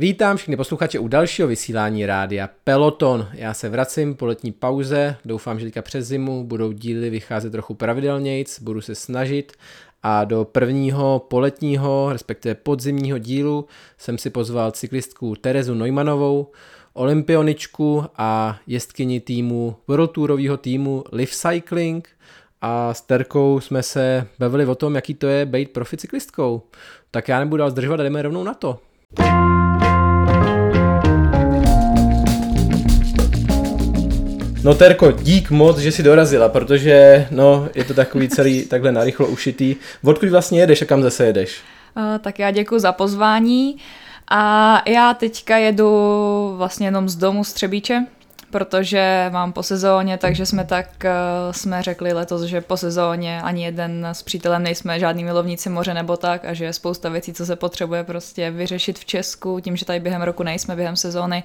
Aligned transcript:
Vítám 0.00 0.36
všechny 0.36 0.56
posluchače 0.56 0.98
u 0.98 1.08
dalšího 1.08 1.48
vysílání 1.48 2.06
rádia 2.06 2.48
Peloton. 2.64 3.28
Já 3.32 3.54
se 3.54 3.68
vracím 3.68 4.14
po 4.14 4.26
letní 4.26 4.52
pauze, 4.52 5.16
doufám, 5.24 5.58
že 5.58 5.66
teďka 5.66 5.82
přes 5.82 6.06
zimu 6.06 6.44
budou 6.44 6.72
díly 6.72 7.10
vycházet 7.10 7.50
trochu 7.50 7.74
pravidelnějc, 7.74 8.60
budu 8.62 8.80
se 8.80 8.94
snažit 8.94 9.52
a 10.02 10.24
do 10.24 10.44
prvního 10.44 11.26
poletního, 11.30 12.08
respektive 12.12 12.54
podzimního 12.54 13.18
dílu 13.18 13.66
jsem 13.98 14.18
si 14.18 14.30
pozval 14.30 14.70
cyklistku 14.70 15.34
Terezu 15.34 15.74
Neumannovou, 15.74 16.52
olympioničku 16.92 18.04
a 18.16 18.58
jezdkyni 18.66 19.20
týmu 19.20 19.76
World 19.88 20.10
Tourového 20.10 20.56
týmu 20.56 21.04
Live 21.12 21.32
Cycling 21.32 22.08
a 22.60 22.94
s 22.94 23.00
Terkou 23.00 23.60
jsme 23.60 23.82
se 23.82 24.26
bavili 24.38 24.66
o 24.66 24.74
tom, 24.74 24.94
jaký 24.94 25.14
to 25.14 25.26
je 25.26 25.46
být 25.46 25.70
profi 25.70 25.96
cyklistkou. 25.96 26.62
Tak 27.10 27.28
já 27.28 27.38
nebudu 27.38 27.58
dál 27.58 27.70
zdržovat 27.70 28.00
a 28.00 28.02
jdeme 28.02 28.22
rovnou 28.22 28.44
na 28.44 28.54
to. 28.54 28.78
No 34.64 34.74
Terko, 34.74 35.12
dík 35.12 35.50
moc, 35.50 35.78
že 35.78 35.92
jsi 35.92 36.02
dorazila, 36.02 36.48
protože 36.48 37.26
no, 37.30 37.68
je 37.74 37.84
to 37.84 37.94
takový 37.94 38.28
celý 38.28 38.66
takhle 38.70 38.92
narychlo 38.92 39.26
ušitý. 39.26 39.76
Odkud 40.04 40.28
vlastně 40.28 40.60
jedeš 40.60 40.82
a 40.82 40.84
kam 40.84 41.02
zase 41.02 41.26
jedeš? 41.26 41.60
Uh, 41.96 42.02
tak 42.18 42.38
já 42.38 42.50
děkuji 42.50 42.78
za 42.78 42.92
pozvání 42.92 43.76
a 44.30 44.82
já 44.90 45.14
teďka 45.14 45.56
jedu 45.56 45.90
vlastně 46.56 46.86
jenom 46.86 47.08
z 47.08 47.16
domu 47.16 47.44
z 47.44 47.52
Třebíče, 47.52 48.06
protože 48.50 49.30
mám 49.32 49.52
po 49.52 49.62
sezóně, 49.62 50.18
takže 50.18 50.46
jsme 50.46 50.64
tak 50.64 50.86
uh, 51.04 51.52
jsme 51.52 51.82
řekli 51.82 52.12
letos, 52.12 52.42
že 52.42 52.60
po 52.60 52.76
sezóně 52.76 53.42
ani 53.42 53.64
jeden 53.64 54.06
s 54.12 54.22
přítelem 54.22 54.62
nejsme 54.62 55.00
žádný 55.00 55.24
milovníci 55.24 55.68
moře 55.68 55.94
nebo 55.94 56.16
tak 56.16 56.44
a 56.44 56.54
že 56.54 56.64
je 56.64 56.72
spousta 56.72 57.08
věcí, 57.08 57.32
co 57.32 57.46
se 57.46 57.56
potřebuje 57.56 58.04
prostě 58.04 58.50
vyřešit 58.50 58.98
v 58.98 59.04
Česku, 59.04 59.60
tím, 59.60 59.76
že 59.76 59.84
tady 59.84 60.00
během 60.00 60.22
roku 60.22 60.42
nejsme, 60.42 60.76
během 60.76 60.96
sezóny, 60.96 61.42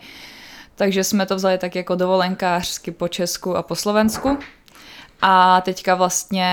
takže 0.76 1.04
jsme 1.04 1.26
to 1.26 1.36
vzali 1.36 1.58
tak 1.58 1.76
jako 1.76 1.95
dovolenkářsky 1.95 2.91
po 2.91 3.07
Česku 3.07 3.57
a 3.57 3.63
po 3.63 3.76
Slovensku. 3.76 4.38
A 5.21 5.62
teďka 5.62 5.96
vlastně 5.96 6.48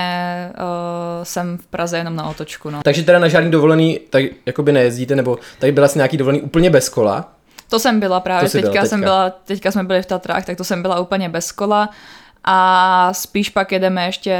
uh, 0.50 1.24
jsem 1.24 1.58
v 1.58 1.66
Praze 1.66 1.98
jenom 1.98 2.16
na 2.16 2.28
otočku. 2.28 2.70
No. 2.70 2.80
Takže 2.84 3.02
teda 3.02 3.18
na 3.18 3.28
žádný 3.28 3.50
dovolený 3.50 4.00
tak 4.10 4.24
jakoby 4.46 4.72
nejezdíte, 4.72 5.16
nebo 5.16 5.38
tady 5.58 5.72
byla 5.72 5.84
asi 5.84 5.98
nějaký 5.98 6.16
dovolený 6.16 6.42
úplně 6.42 6.70
bez 6.70 6.88
kola? 6.88 7.32
To 7.68 7.78
jsem 7.78 8.00
byla 8.00 8.20
právě, 8.20 8.50
teďka, 8.50 8.60
byla 8.60 8.72
teďka. 8.72 8.88
Jsem 8.88 9.00
byla, 9.00 9.30
teďka 9.30 9.70
jsme 9.70 9.84
byli 9.84 10.02
v 10.02 10.06
Tatrách, 10.06 10.44
tak 10.44 10.56
to 10.56 10.64
jsem 10.64 10.82
byla 10.82 11.00
úplně 11.00 11.28
bez 11.28 11.52
kola. 11.52 11.88
A 12.44 13.10
spíš 13.14 13.50
pak 13.50 13.72
jedeme 13.72 14.06
ještě 14.06 14.38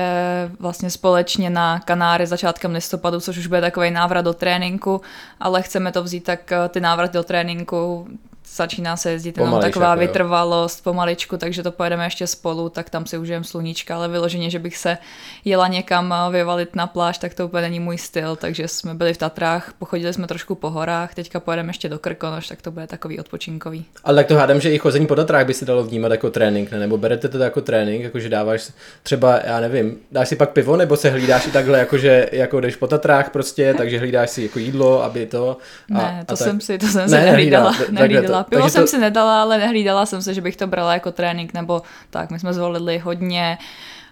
vlastně 0.60 0.90
společně 0.90 1.50
na 1.50 1.80
Kanáry 1.80 2.26
začátkem 2.26 2.72
listopadu, 2.72 3.20
což 3.20 3.38
už 3.38 3.46
bude 3.46 3.60
takový 3.60 3.90
návrat 3.90 4.22
do 4.22 4.34
tréninku, 4.34 5.00
ale 5.40 5.62
chceme 5.62 5.92
to 5.92 6.02
vzít 6.02 6.24
tak 6.24 6.52
eh, 6.52 6.68
ty 6.68 6.80
návraty 6.80 7.12
do 7.12 7.22
tréninku 7.22 8.08
začíná 8.56 8.96
se 8.96 9.10
jezdit 9.10 9.38
jenom 9.38 9.60
taková 9.60 9.90
jako, 9.90 10.00
vytrvalost 10.00 10.84
pomaličku, 10.84 11.36
takže 11.36 11.62
to 11.62 11.72
pojedeme 11.72 12.04
ještě 12.06 12.26
spolu, 12.26 12.68
tak 12.68 12.90
tam 12.90 13.06
si 13.06 13.18
užijeme 13.18 13.44
sluníčka, 13.44 13.96
ale 13.96 14.08
vyloženě, 14.08 14.50
že 14.50 14.58
bych 14.58 14.76
se 14.76 14.98
jela 15.44 15.68
někam 15.68 16.12
eh, 16.12 16.32
vyvalit 16.32 16.76
na 16.76 16.86
pláž, 16.86 17.18
tak 17.18 17.34
to 17.34 17.46
úplně 17.46 17.62
není 17.62 17.80
můj 17.80 17.98
styl, 17.98 18.36
takže 18.36 18.68
jsme 18.68 18.94
byli 18.94 19.14
v 19.14 19.18
Tatrách, 19.18 19.72
pochodili 19.78 20.12
jsme 20.12 20.26
trošku 20.26 20.54
po 20.54 20.70
horách, 20.70 21.14
teďka 21.14 21.40
pojedeme 21.40 21.70
ještě 21.70 21.88
do 21.88 21.98
Krkonoš, 21.98 22.48
tak 22.48 22.62
to 22.62 22.70
bude 22.70 22.86
takový 22.86 23.20
odpočinkový. 23.20 23.84
Ale 24.04 24.16
tak 24.16 24.26
to 24.26 24.36
hádám, 24.36 24.60
že 24.60 24.70
i 24.70 24.78
chození 24.78 25.06
po 25.06 25.16
Tatrách 25.16 25.46
by 25.46 25.54
se 25.54 25.64
dalo 25.64 25.84
vnímat 25.84 26.10
jako 26.10 26.30
trénink, 26.30 26.70
ne? 26.70 26.78
nebo 26.78 26.98
berete 26.98 27.28
to 27.28 27.38
jako 27.38 27.60
trénink, 27.60 28.02
jakože 28.02 28.28
dáváš 28.28 28.70
třeba, 29.02 29.40
já 29.44 29.60
nevím, 29.60 29.96
dáš 30.12 30.28
si 30.28 30.36
pak 30.36 30.50
pivo, 30.50 30.76
nebo 30.76 30.96
se 30.96 31.10
hlídáš 31.10 31.46
i 31.46 31.50
takhle, 31.50 31.78
jakože 31.78 32.28
jako 32.32 32.60
jdeš 32.60 32.76
po 32.76 32.86
Tatrách 32.86 33.30
prostě, 33.30 33.74
takže 33.74 33.98
hlídáš 33.98 34.30
si 34.30 34.42
jako 34.42 34.58
jídlo, 34.58 35.04
aby 35.04 35.26
to. 35.26 35.56
A, 35.94 35.98
ne, 35.98 36.24
to 36.26 36.32
a 36.32 36.36
jsem 36.36 36.58
tak... 36.58 36.66
si, 36.66 36.78
to 36.78 36.86
jsem 36.86 37.02
ne, 37.02 37.08
si 37.08 37.14
nehlídala, 37.14 37.74
nehlídala. 37.90 38.39
Pivo 38.44 38.68
jsem 38.68 38.82
to... 38.82 38.86
si 38.86 38.98
nedala, 38.98 39.42
ale 39.42 39.58
nehlídala 39.58 40.06
jsem 40.06 40.22
se, 40.22 40.34
že 40.34 40.40
bych 40.40 40.56
to 40.56 40.66
brala 40.66 40.94
jako 40.94 41.12
trénink, 41.12 41.54
nebo 41.54 41.82
tak, 42.10 42.30
my 42.30 42.38
jsme 42.38 42.54
zvolili 42.54 42.98
hodně, 42.98 43.58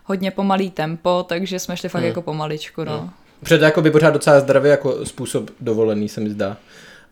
hodně 0.05 0.31
pomalý 0.31 0.71
tempo, 0.71 1.25
takže 1.29 1.59
jsme 1.59 1.77
šli 1.77 1.89
fakt 1.89 2.01
hmm. 2.01 2.09
jako 2.09 2.23
pomaličku, 2.23 2.85
no. 2.85 2.99
Hmm. 2.99 3.11
Před 3.43 3.63
jako 3.63 3.83
by 3.83 3.91
pořád 3.91 4.11
docela 4.11 4.41
zdravý 4.41 4.71
jako 4.71 5.07
způsob 5.07 5.51
dovolený, 5.61 6.09
se 6.09 6.21
mi 6.21 6.31
zdá. 6.31 6.57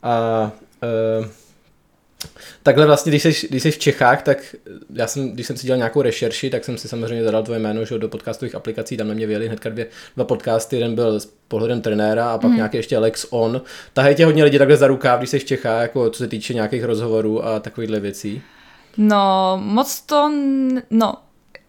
A 0.02 0.50
uh, 1.20 1.26
Takhle 2.62 2.86
vlastně, 2.86 3.10
když 3.10 3.22
jsi, 3.22 3.46
když 3.48 3.62
jsi 3.62 3.70
v 3.70 3.78
Čechách, 3.78 4.22
tak 4.22 4.56
já 4.94 5.06
jsem, 5.06 5.30
když 5.30 5.46
jsem 5.46 5.56
si 5.56 5.66
dělal 5.66 5.76
nějakou 5.76 6.02
rešerši, 6.02 6.50
tak 6.50 6.64
jsem 6.64 6.78
si 6.78 6.88
samozřejmě 6.88 7.24
zadal 7.24 7.42
tvoje 7.42 7.60
jméno 7.60 7.84
že 7.84 7.98
do 7.98 8.08
podcastových 8.08 8.54
aplikací, 8.54 8.96
tam 8.96 9.08
na 9.08 9.14
mě 9.14 9.26
vyjeli 9.26 9.46
hnedka 9.46 9.68
dvě, 9.68 9.86
dva 10.16 10.24
podcasty, 10.24 10.76
jeden 10.76 10.94
byl 10.94 11.20
s 11.20 11.32
pohledem 11.48 11.80
trenéra 11.80 12.30
a 12.30 12.38
pak 12.38 12.50
mm. 12.50 12.56
nějaký 12.56 12.76
ještě 12.76 12.98
Lex 12.98 13.26
On. 13.30 13.62
Tahají 13.92 14.14
tě 14.14 14.24
hodně 14.24 14.44
lidi 14.44 14.58
takhle 14.58 14.76
za 14.76 14.86
rukáv, 14.86 15.18
když 15.18 15.30
jsi 15.30 15.38
v 15.38 15.44
Čechách, 15.44 15.82
jako 15.82 16.10
co 16.10 16.18
se 16.18 16.28
týče 16.28 16.54
nějakých 16.54 16.84
rozhovorů 16.84 17.44
a 17.44 17.60
takovýchhle 17.60 18.00
věcí? 18.00 18.42
No, 18.96 19.60
moc 19.62 20.00
to, 20.00 20.32
no, 20.90 21.14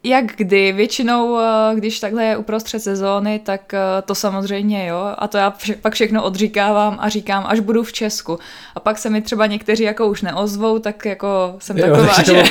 jak 0.09 0.25
kdy, 0.35 0.71
většinou, 0.71 1.39
eh, 1.39 1.75
když 1.75 1.99
takhle 1.99 2.25
je 2.25 2.37
uprostřed 2.37 2.79
sezóny, 2.79 3.39
tak 3.39 3.73
eh, 3.73 3.79
to 4.05 4.15
samozřejmě 4.15 4.87
jo, 4.87 5.15
a 5.17 5.27
to 5.27 5.37
já 5.37 5.51
vše, 5.51 5.75
pak 5.81 5.93
všechno 5.93 6.23
odříkávám 6.23 6.97
a 6.99 7.09
říkám, 7.09 7.45
až 7.47 7.59
budu 7.59 7.83
v 7.83 7.93
Česku. 7.93 8.39
A 8.75 8.79
pak 8.79 8.97
se 8.97 9.09
mi 9.09 9.21
třeba 9.21 9.45
někteří 9.45 9.83
jako 9.83 10.07
už 10.07 10.21
neozvou, 10.21 10.79
tak 10.79 11.05
jako 11.05 11.55
jsem 11.59 11.77
jo, 11.77 11.85
taková, 11.85 12.13
že, 12.13 12.23
to, 12.23 12.31
že 12.31 12.43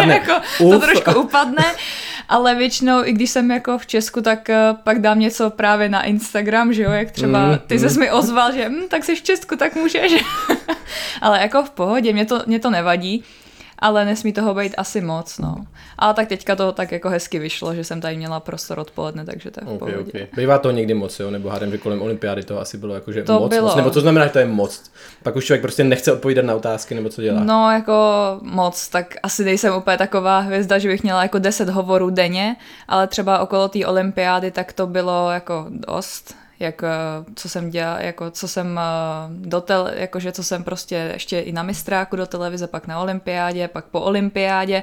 jako 0.12 0.32
to 0.58 0.78
trošku 0.78 1.20
upadne, 1.20 1.64
ale 2.28 2.54
většinou, 2.54 3.04
i 3.04 3.12
když 3.12 3.30
jsem 3.30 3.50
jako 3.50 3.78
v 3.78 3.86
Česku, 3.86 4.20
tak 4.20 4.50
eh, 4.50 4.74
pak 4.84 5.00
dám 5.00 5.18
něco 5.20 5.50
právě 5.50 5.88
na 5.88 6.02
Instagram, 6.02 6.72
že 6.72 6.82
jo, 6.82 6.90
jak 6.90 7.10
třeba 7.10 7.46
mm, 7.46 7.58
ty 7.66 7.78
mm. 7.78 7.98
mi 7.98 8.10
ozval, 8.10 8.52
že 8.52 8.68
hm, 8.68 8.88
tak 8.88 9.04
jsi 9.04 9.16
v 9.16 9.22
Česku, 9.22 9.56
tak 9.56 9.74
můžeš. 9.74 10.24
ale 11.20 11.40
jako 11.40 11.62
v 11.62 11.70
pohodě, 11.70 12.12
mě 12.12 12.24
to, 12.24 12.42
mě 12.46 12.58
to 12.58 12.70
nevadí 12.70 13.24
ale 13.80 14.04
nesmí 14.04 14.32
toho 14.32 14.54
být 14.54 14.74
asi 14.76 15.00
moc, 15.00 15.38
no. 15.38 15.56
Ale 15.98 16.14
tak 16.14 16.28
teďka 16.28 16.56
to 16.56 16.72
tak 16.72 16.92
jako 16.92 17.08
hezky 17.08 17.38
vyšlo, 17.38 17.74
že 17.74 17.84
jsem 17.84 18.00
tady 18.00 18.16
měla 18.16 18.40
prostor 18.40 18.78
odpoledne, 18.78 19.24
takže 19.24 19.50
to 19.50 19.60
je 19.60 19.66
v 19.66 19.82
okay, 19.82 19.96
okay. 19.96 20.26
Bývá 20.36 20.58
to 20.58 20.70
někdy 20.70 20.94
moc, 20.94 21.20
jo? 21.20 21.30
Nebo 21.30 21.48
hádám, 21.48 21.70
že 21.70 21.78
kolem 21.78 22.02
olympiády 22.02 22.42
to 22.42 22.60
asi 22.60 22.78
bylo 22.78 22.94
jakože 22.94 23.22
to 23.22 23.40
moc, 23.40 23.50
bylo. 23.50 23.68
moc, 23.68 23.76
nebo 23.76 23.90
to 23.90 24.00
znamená, 24.00 24.26
že 24.26 24.32
to 24.32 24.38
je 24.38 24.46
moc. 24.46 24.90
Pak 25.22 25.36
už 25.36 25.44
člověk 25.44 25.62
prostě 25.62 25.84
nechce 25.84 26.12
odpovídat 26.12 26.44
na 26.44 26.54
otázky, 26.54 26.94
nebo 26.94 27.08
co 27.08 27.22
dělá. 27.22 27.44
No, 27.44 27.70
jako 27.72 27.94
moc, 28.42 28.88
tak 28.88 29.14
asi 29.22 29.44
nejsem 29.44 29.74
úplně 29.74 29.96
taková 29.96 30.38
hvězda, 30.38 30.78
že 30.78 30.88
bych 30.88 31.02
měla 31.02 31.22
jako 31.22 31.38
10 31.38 31.68
hovorů 31.68 32.10
denně, 32.10 32.56
ale 32.88 33.06
třeba 33.06 33.38
okolo 33.38 33.68
té 33.68 33.86
olympiády 33.86 34.50
tak 34.50 34.72
to 34.72 34.86
bylo 34.86 35.30
jako 35.30 35.66
dost 35.70 36.34
jak, 36.60 36.82
eh, 36.82 36.88
co 37.34 37.48
jsem 37.48 37.70
dělal, 37.70 37.96
jako 38.00 38.30
co 38.30 38.48
jsem 38.48 38.78
eh, 38.78 38.82
do 39.30 39.60
tele, 39.60 39.92
jakože 39.96 40.32
co 40.32 40.44
jsem 40.44 40.64
prostě 40.64 41.10
ještě 41.12 41.40
i 41.40 41.52
na 41.52 41.62
mistráku 41.62 42.16
do 42.16 42.26
televize, 42.26 42.66
pak 42.66 42.86
na 42.86 43.00
olympiádě, 43.00 43.68
pak 43.68 43.84
po 43.84 44.00
olympiádě, 44.00 44.82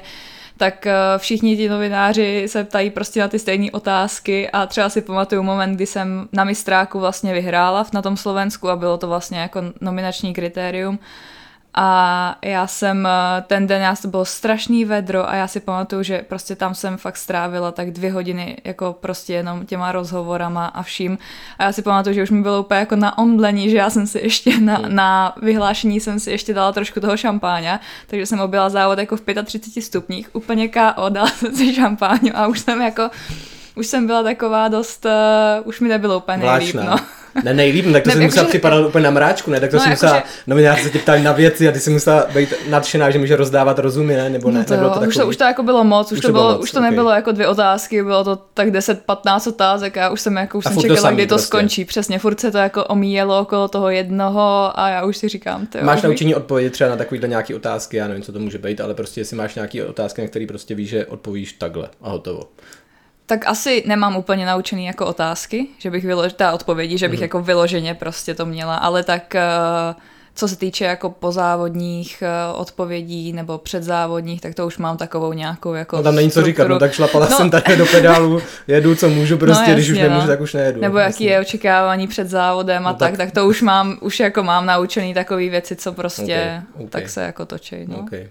tak 0.56 0.86
eh, 0.86 0.94
všichni 1.16 1.56
ti 1.56 1.68
novináři 1.68 2.44
se 2.48 2.64
ptají 2.64 2.90
prostě 2.90 3.20
na 3.20 3.28
ty 3.28 3.38
stejné 3.38 3.70
otázky 3.70 4.50
a 4.50 4.66
třeba 4.66 4.88
si 4.88 5.02
pamatuju 5.02 5.42
moment, 5.42 5.74
kdy 5.74 5.86
jsem 5.86 6.28
na 6.32 6.44
mistráku 6.44 7.00
vlastně 7.00 7.32
vyhrála 7.32 7.86
na 7.92 8.02
tom 8.02 8.16
Slovensku 8.16 8.68
a 8.68 8.76
bylo 8.76 8.98
to 8.98 9.08
vlastně 9.08 9.38
jako 9.38 9.62
nominační 9.80 10.34
kritérium 10.34 10.98
a 11.80 12.36
já 12.42 12.66
jsem 12.66 13.06
eh, 13.06 13.42
ten 13.46 13.66
den, 13.66 13.82
já 13.82 13.96
to 13.96 14.08
bylo 14.08 14.24
strašný 14.24 14.84
vedro 14.84 15.28
a 15.30 15.34
já 15.34 15.48
si 15.48 15.60
pamatuju, 15.60 16.02
že 16.02 16.22
prostě 16.28 16.56
tam 16.56 16.74
jsem 16.74 16.96
fakt 16.96 17.16
strávila 17.16 17.72
tak 17.72 17.90
dvě 17.90 18.12
hodiny 18.12 18.56
jako 18.64 18.96
prostě 19.00 19.32
jenom 19.32 19.66
těma 19.66 19.92
rozhovorama 19.92 20.66
a 20.66 20.82
vším. 20.82 21.18
A 21.58 21.64
já 21.64 21.72
si 21.72 21.82
pamatuju, 21.82 22.14
že 22.14 22.22
už 22.22 22.30
mi 22.30 22.42
bylo 22.42 22.60
úplně 22.60 22.80
jako 22.80 22.96
na 22.96 23.18
omdlení, 23.18 23.70
že 23.70 23.76
já 23.76 23.90
jsem 23.90 24.06
si 24.06 24.18
ještě 24.18 24.60
na, 24.60 24.74
hmm. 24.74 24.94
na 24.94 25.34
vyhlášení 25.42 26.00
jsem 26.00 26.20
si 26.20 26.30
ještě 26.30 26.54
dala 26.54 26.72
trošku 26.72 27.00
toho 27.00 27.16
šampáňa, 27.16 27.80
takže 28.06 28.26
jsem 28.26 28.40
objela 28.40 28.68
závod 28.70 28.98
jako 28.98 29.16
v 29.16 29.22
35 29.44 29.82
stupních, 29.82 30.28
úplně 30.32 30.68
KO, 30.68 31.08
dala 31.08 31.28
jsem 31.28 31.56
si 31.56 31.74
šampáňu 31.74 32.30
a 32.34 32.46
už 32.46 32.60
jsem 32.60 32.82
jako 32.82 33.10
už 33.74 33.86
jsem 33.86 34.06
byla 34.06 34.22
taková 34.22 34.68
dost, 34.68 35.06
uh, 35.06 35.12
už 35.68 35.80
mi 35.80 35.88
nebylo 35.88 36.18
úplně 36.18 36.38
nejlíp, 36.38 36.74
no. 36.74 36.96
Ne, 37.44 37.54
nejlíp, 37.54 37.86
no, 37.86 37.92
tak 37.92 38.02
to 38.02 38.08
ne, 38.08 38.14
si 38.14 38.20
musela 38.20 38.44
že... 38.44 38.48
připadat 38.48 38.86
úplně 38.86 39.04
na 39.04 39.10
mráčku, 39.10 39.50
ne? 39.50 39.60
Tak 39.60 39.70
to 39.70 39.76
no, 39.76 39.82
si 39.82 39.88
musela, 39.90 40.16
že... 40.16 40.22
novináři 40.46 40.82
se 40.82 40.90
tě 40.90 40.98
ptali 40.98 41.22
na 41.22 41.32
věci 41.32 41.68
a 41.68 41.72
ty 41.72 41.80
si 41.80 41.90
musela 41.90 42.26
být 42.34 42.54
nadšená, 42.68 43.10
že 43.10 43.18
může 43.18 43.36
rozdávat 43.36 43.78
rozumy, 43.78 44.16
ne? 44.16 44.30
Nebo 44.30 44.50
ne? 44.50 44.58
No 44.58 44.64
to, 44.64 44.72
Nebylo 44.72 44.90
to 44.90 44.94
takový... 44.94 45.08
už, 45.08 45.16
to, 45.16 45.26
už 45.26 45.36
to 45.36 45.44
jako 45.44 45.62
bylo 45.62 45.84
moc, 45.84 46.12
už, 46.12 46.18
už 46.18 46.22
to, 46.22 46.32
bylo, 46.32 46.52
moc, 46.52 46.62
už 46.62 46.70
to 46.70 46.78
okay. 46.78 46.90
nebylo 46.90 47.10
jako 47.10 47.32
dvě 47.32 47.48
otázky, 47.48 48.02
bylo 48.02 48.24
to 48.24 48.36
tak 48.54 48.68
10-15 48.68 49.48
otázek 49.48 49.96
a 49.96 50.00
já 50.00 50.10
už 50.10 50.20
jsem 50.20 50.36
jako 50.36 50.58
už 50.58 50.64
jsem 50.64 50.78
čekala, 50.78 51.10
kdy 51.10 51.26
to 51.26 51.34
prostě. 51.34 51.46
skončí. 51.46 51.84
Přesně, 51.84 52.18
furt 52.18 52.40
se 52.40 52.50
to 52.50 52.58
jako 52.58 52.84
omíjelo 52.84 53.40
okolo 53.40 53.68
toho 53.68 53.90
jednoho 53.90 54.72
a 54.74 54.88
já 54.88 55.04
už 55.04 55.16
si 55.16 55.28
říkám, 55.28 55.66
ty 55.66 55.78
Máš 55.82 56.02
naučení 56.02 56.34
odpovědět 56.34 56.70
třeba 56.70 56.90
na 56.90 56.96
takovýhle 56.96 57.28
nějaký 57.28 57.54
otázky, 57.54 57.96
já 57.96 58.08
nevím, 58.08 58.22
co 58.22 58.32
to 58.32 58.38
může 58.38 58.58
být, 58.58 58.80
ale 58.80 58.94
prostě 58.94 59.20
jestli 59.20 59.36
máš 59.36 59.54
nějaké 59.54 59.84
otázky, 59.84 60.22
na 60.22 60.28
které 60.28 60.46
prostě 60.46 60.74
víš, 60.74 60.88
že 60.88 61.06
odpovíš 61.06 61.52
takhle 61.52 61.88
a 62.02 62.10
hotovo 62.10 62.42
tak 63.28 63.46
asi 63.46 63.82
nemám 63.86 64.16
úplně 64.16 64.46
naučený 64.46 64.86
jako 64.86 65.06
otázky, 65.06 65.66
že 65.78 65.90
bych 65.90 66.04
vyložila 66.04 66.52
odpovědi, 66.52 66.98
že 66.98 67.08
bych 67.08 67.18
mm. 67.18 67.22
jako 67.22 67.42
vyloženě 67.42 67.94
prostě 67.94 68.34
to 68.34 68.46
měla, 68.46 68.76
ale 68.76 69.04
tak 69.04 69.34
uh, 69.94 70.00
co 70.38 70.48
se 70.48 70.56
týče 70.56 70.84
jako 70.84 71.10
pozávodních 71.10 72.22
eh, 72.22 72.52
odpovědí 72.54 73.32
nebo 73.32 73.58
předzávodních, 73.58 74.40
tak 74.40 74.54
to 74.54 74.66
už 74.66 74.78
mám 74.78 74.96
takovou 74.96 75.32
nějakou 75.32 75.74
jako 75.74 75.96
No 75.96 76.02
tam 76.02 76.14
není 76.14 76.30
co 76.30 76.42
říkat, 76.42 76.68
no 76.68 76.78
tak 76.78 76.92
šlapala 76.92 77.28
no. 77.30 77.36
jsem 77.36 77.50
tady 77.50 77.76
do 77.76 77.86
pedálu, 77.86 78.42
jedu 78.66 78.94
co 78.94 79.08
můžu 79.08 79.34
no, 79.34 79.38
prostě, 79.38 79.62
no, 79.62 79.68
jasně, 79.68 79.74
když 79.74 79.90
už 79.90 79.98
nemůžu, 79.98 80.20
no. 80.20 80.26
tak 80.26 80.40
už 80.40 80.54
nejedu. 80.54 80.80
Nebo 80.80 80.98
jaký 80.98 81.24
je 81.24 81.40
očekávání 81.40 82.06
před 82.06 82.28
závodem 82.28 82.86
a 82.86 82.92
no, 82.92 82.98
tak, 82.98 83.10
tak, 83.10 83.16
tak 83.16 83.30
to 83.30 83.46
už 83.46 83.62
mám, 83.62 83.98
už 84.00 84.20
jako 84.20 84.42
mám 84.42 84.66
naučený 84.66 85.14
takové 85.14 85.48
věci, 85.48 85.76
co 85.76 85.92
prostě 85.92 86.62
okay, 86.74 86.84
okay. 86.84 86.86
tak 86.88 87.08
se 87.08 87.22
jako 87.22 87.46
točí. 87.46 87.76
No. 87.86 87.98
Okay. 87.98 88.28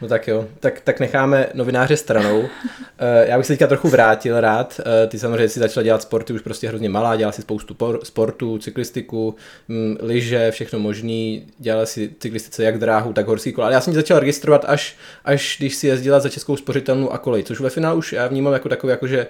No 0.00 0.08
tak 0.08 0.28
jo, 0.28 0.48
tak, 0.60 0.80
tak 0.80 1.00
necháme 1.00 1.48
novináře 1.54 1.96
stranou. 1.96 2.48
Eh, 2.98 3.26
já 3.28 3.36
bych 3.36 3.46
se 3.46 3.52
teďka 3.52 3.66
trochu 3.66 3.88
vrátil 3.88 4.40
rád. 4.40 4.80
Eh, 4.80 5.06
ty 5.06 5.18
samozřejmě 5.18 5.48
si 5.48 5.60
začala 5.60 5.84
dělat 5.84 6.02
sporty 6.02 6.32
už 6.32 6.40
prostě 6.40 6.68
hrozně 6.68 6.88
malá, 6.88 7.16
dělala 7.16 7.32
si 7.32 7.42
spoustu 7.42 7.76
sportů, 8.02 8.58
cyklistiku, 8.58 9.34
mm, 9.68 9.96
lyže, 10.00 10.50
všechno 10.50 10.78
možný, 10.78 11.46
dělala 11.58 11.86
si 11.86 12.14
cyklistice 12.18 12.64
jak 12.64 12.78
dráhu, 12.78 13.12
tak 13.12 13.26
horský 13.26 13.52
kola. 13.52 13.66
Ale 13.66 13.74
já 13.74 13.80
jsem 13.80 13.92
ji 13.92 13.94
začal 13.94 14.18
registrovat 14.18 14.64
až, 14.68 14.96
až 15.24 15.56
když 15.58 15.74
si 15.74 15.86
jezdila 15.86 16.20
za 16.20 16.28
českou 16.28 16.56
spořitelnu 16.56 17.12
a 17.12 17.18
kolej, 17.18 17.42
což 17.42 17.60
ve 17.60 17.70
finále 17.70 17.96
už 17.96 18.12
já 18.12 18.26
vnímám 18.26 18.52
jako 18.52 18.68
takový, 18.68 18.90
jako 18.90 19.06
že 19.06 19.26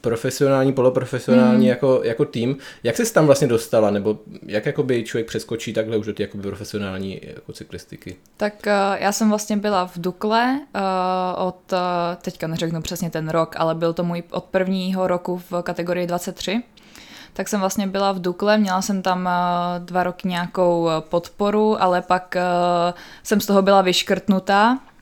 profesionální, 0.00 0.72
poloprofesionální 0.72 1.64
mm. 1.64 1.68
jako, 1.68 2.00
jako 2.04 2.24
tým. 2.24 2.56
Jak 2.82 2.96
jsi 2.96 3.14
tam 3.14 3.26
vlastně 3.26 3.46
dostala, 3.46 3.90
nebo 3.90 4.18
jak 4.46 4.66
jakoby 4.66 5.04
člověk 5.04 5.26
přeskočí 5.26 5.72
takhle 5.72 5.96
už 5.96 6.06
do 6.06 6.14
té 6.14 6.26
profesionální 6.26 7.20
jako 7.22 7.52
cyklistiky? 7.52 8.16
Tak 8.36 8.54
uh, 8.66 8.72
já 9.02 9.12
jsem 9.12 9.28
vlastně 9.28 9.56
byla 9.56 9.86
v 9.86 9.98
Dukle 9.98 10.60
uh, 10.74 11.46
od, 11.46 11.72
uh, 11.72 11.78
teďka 12.22 12.46
neřeknu 12.46 12.82
přesně 12.82 13.10
ten 13.10 13.28
rok, 13.28 13.54
ale 13.58 13.74
byl 13.74 13.92
to 13.92 14.04
můj 14.04 14.22
od 14.30 14.44
prvního 14.44 15.06
roku 15.06 15.42
v 15.50 15.62
kategorii 15.62 16.06
23 16.06 16.62
tak 17.36 17.48
jsem 17.48 17.60
vlastně 17.60 17.86
byla 17.86 18.12
v 18.12 18.20
Dukle, 18.20 18.58
měla 18.58 18.82
jsem 18.82 19.02
tam 19.02 19.28
dva 19.78 20.02
roky 20.02 20.28
nějakou 20.28 20.88
podporu, 21.00 21.82
ale 21.82 22.02
pak 22.02 22.36
jsem 23.22 23.40
z 23.40 23.46
toho 23.46 23.62
byla 23.62 23.82
vyškrtnutá, 23.82 24.78
Eh, 24.78 24.93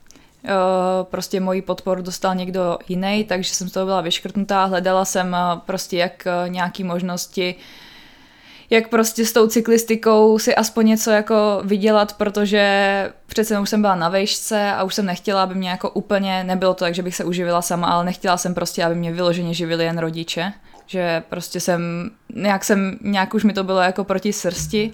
prostě 1.03 1.39
moji 1.39 1.61
podporu 1.61 2.01
dostal 2.01 2.35
někdo 2.35 2.77
jiný, 2.87 3.23
takže 3.23 3.55
jsem 3.55 3.69
z 3.69 3.71
toho 3.71 3.85
byla 3.85 4.01
vyškrtnutá. 4.01 4.65
Hledala 4.65 5.05
jsem 5.05 5.35
eh, 5.35 5.59
prostě 5.65 5.97
jak 5.97 6.27
eh, 6.27 6.49
nějaký 6.49 6.83
možnosti, 6.83 7.55
jak 8.69 8.89
prostě 8.89 9.25
s 9.25 9.33
tou 9.33 9.47
cyklistikou 9.47 10.39
si 10.39 10.55
aspoň 10.55 10.87
něco 10.87 11.11
jako 11.11 11.61
vydělat, 11.63 12.17
protože 12.17 13.13
přece 13.27 13.59
už 13.59 13.69
jsem 13.69 13.81
byla 13.81 13.95
na 13.95 14.09
vejšce 14.09 14.71
a 14.71 14.83
už 14.83 14.95
jsem 14.95 15.05
nechtěla, 15.05 15.43
aby 15.43 15.55
mě 15.55 15.69
jako 15.69 15.89
úplně, 15.89 16.43
nebylo 16.43 16.73
to 16.73 16.85
tak, 16.85 16.95
že 16.95 17.03
bych 17.03 17.15
se 17.15 17.23
uživila 17.23 17.61
sama, 17.61 17.87
ale 17.87 18.05
nechtěla 18.05 18.37
jsem 18.37 18.53
prostě, 18.53 18.83
aby 18.83 18.95
mě 18.95 19.11
vyloženě 19.11 19.53
živili 19.53 19.83
jen 19.85 19.97
rodiče, 19.97 20.53
že 20.85 21.23
prostě 21.29 21.59
jsem, 21.59 22.11
nějak 22.35 22.63
jsem, 22.63 22.97
nějak 23.01 23.33
už 23.33 23.43
mi 23.43 23.53
to 23.53 23.63
bylo 23.63 23.79
jako 23.79 24.03
proti 24.03 24.33
srsti, 24.33 24.93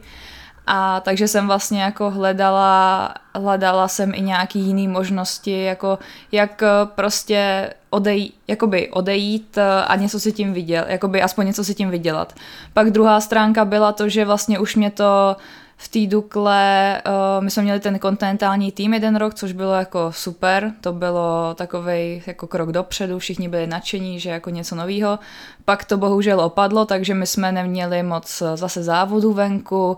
a 0.71 0.99
takže 0.99 1.27
jsem 1.27 1.47
vlastně 1.47 1.81
jako 1.81 2.09
hledala, 2.09 3.13
hledala 3.35 3.87
jsem 3.87 4.13
i 4.13 4.21
nějaký 4.21 4.59
jiný 4.59 4.87
možnosti, 4.87 5.63
jako 5.63 5.99
jak 6.31 6.63
eh, 6.63 6.67
prostě 6.85 7.69
odej, 7.89 8.31
jakoby 8.47 8.89
odejít 8.89 9.57
eh, 9.57 9.83
a 9.83 9.95
něco 9.95 10.19
si 10.19 10.31
tím 10.31 10.53
viděl, 10.53 10.85
jakoby 10.87 11.21
aspoň 11.21 11.45
něco 11.45 11.63
si 11.63 11.75
tím 11.75 11.89
vydělat. 11.89 12.33
Pak 12.73 12.91
druhá 12.91 13.21
stránka 13.21 13.65
byla 13.65 13.91
to, 13.91 14.09
že 14.09 14.25
vlastně 14.25 14.59
už 14.59 14.75
mě 14.75 14.91
to 14.91 15.35
v 15.81 15.87
té 15.87 16.07
Dukle, 16.07 17.01
uh, 17.05 17.43
my 17.43 17.51
jsme 17.51 17.63
měli 17.63 17.79
ten 17.79 17.99
kontinentální 17.99 18.71
tým 18.71 18.93
jeden 18.93 19.15
rok, 19.15 19.33
což 19.33 19.51
bylo 19.51 19.73
jako 19.73 20.11
super, 20.11 20.73
to 20.81 20.93
bylo 20.93 21.53
takový 21.55 22.23
jako 22.27 22.47
krok 22.47 22.71
dopředu, 22.71 23.19
všichni 23.19 23.49
byli 23.49 23.67
nadšení, 23.67 24.19
že 24.19 24.29
jako 24.29 24.49
něco 24.49 24.75
nového. 24.75 25.19
Pak 25.65 25.85
to 25.85 25.97
bohužel 25.97 26.41
opadlo, 26.41 26.85
takže 26.85 27.13
my 27.13 27.27
jsme 27.27 27.51
neměli 27.51 28.03
moc 28.03 28.43
zase 28.55 28.83
závodu 28.83 29.33
venku, 29.33 29.97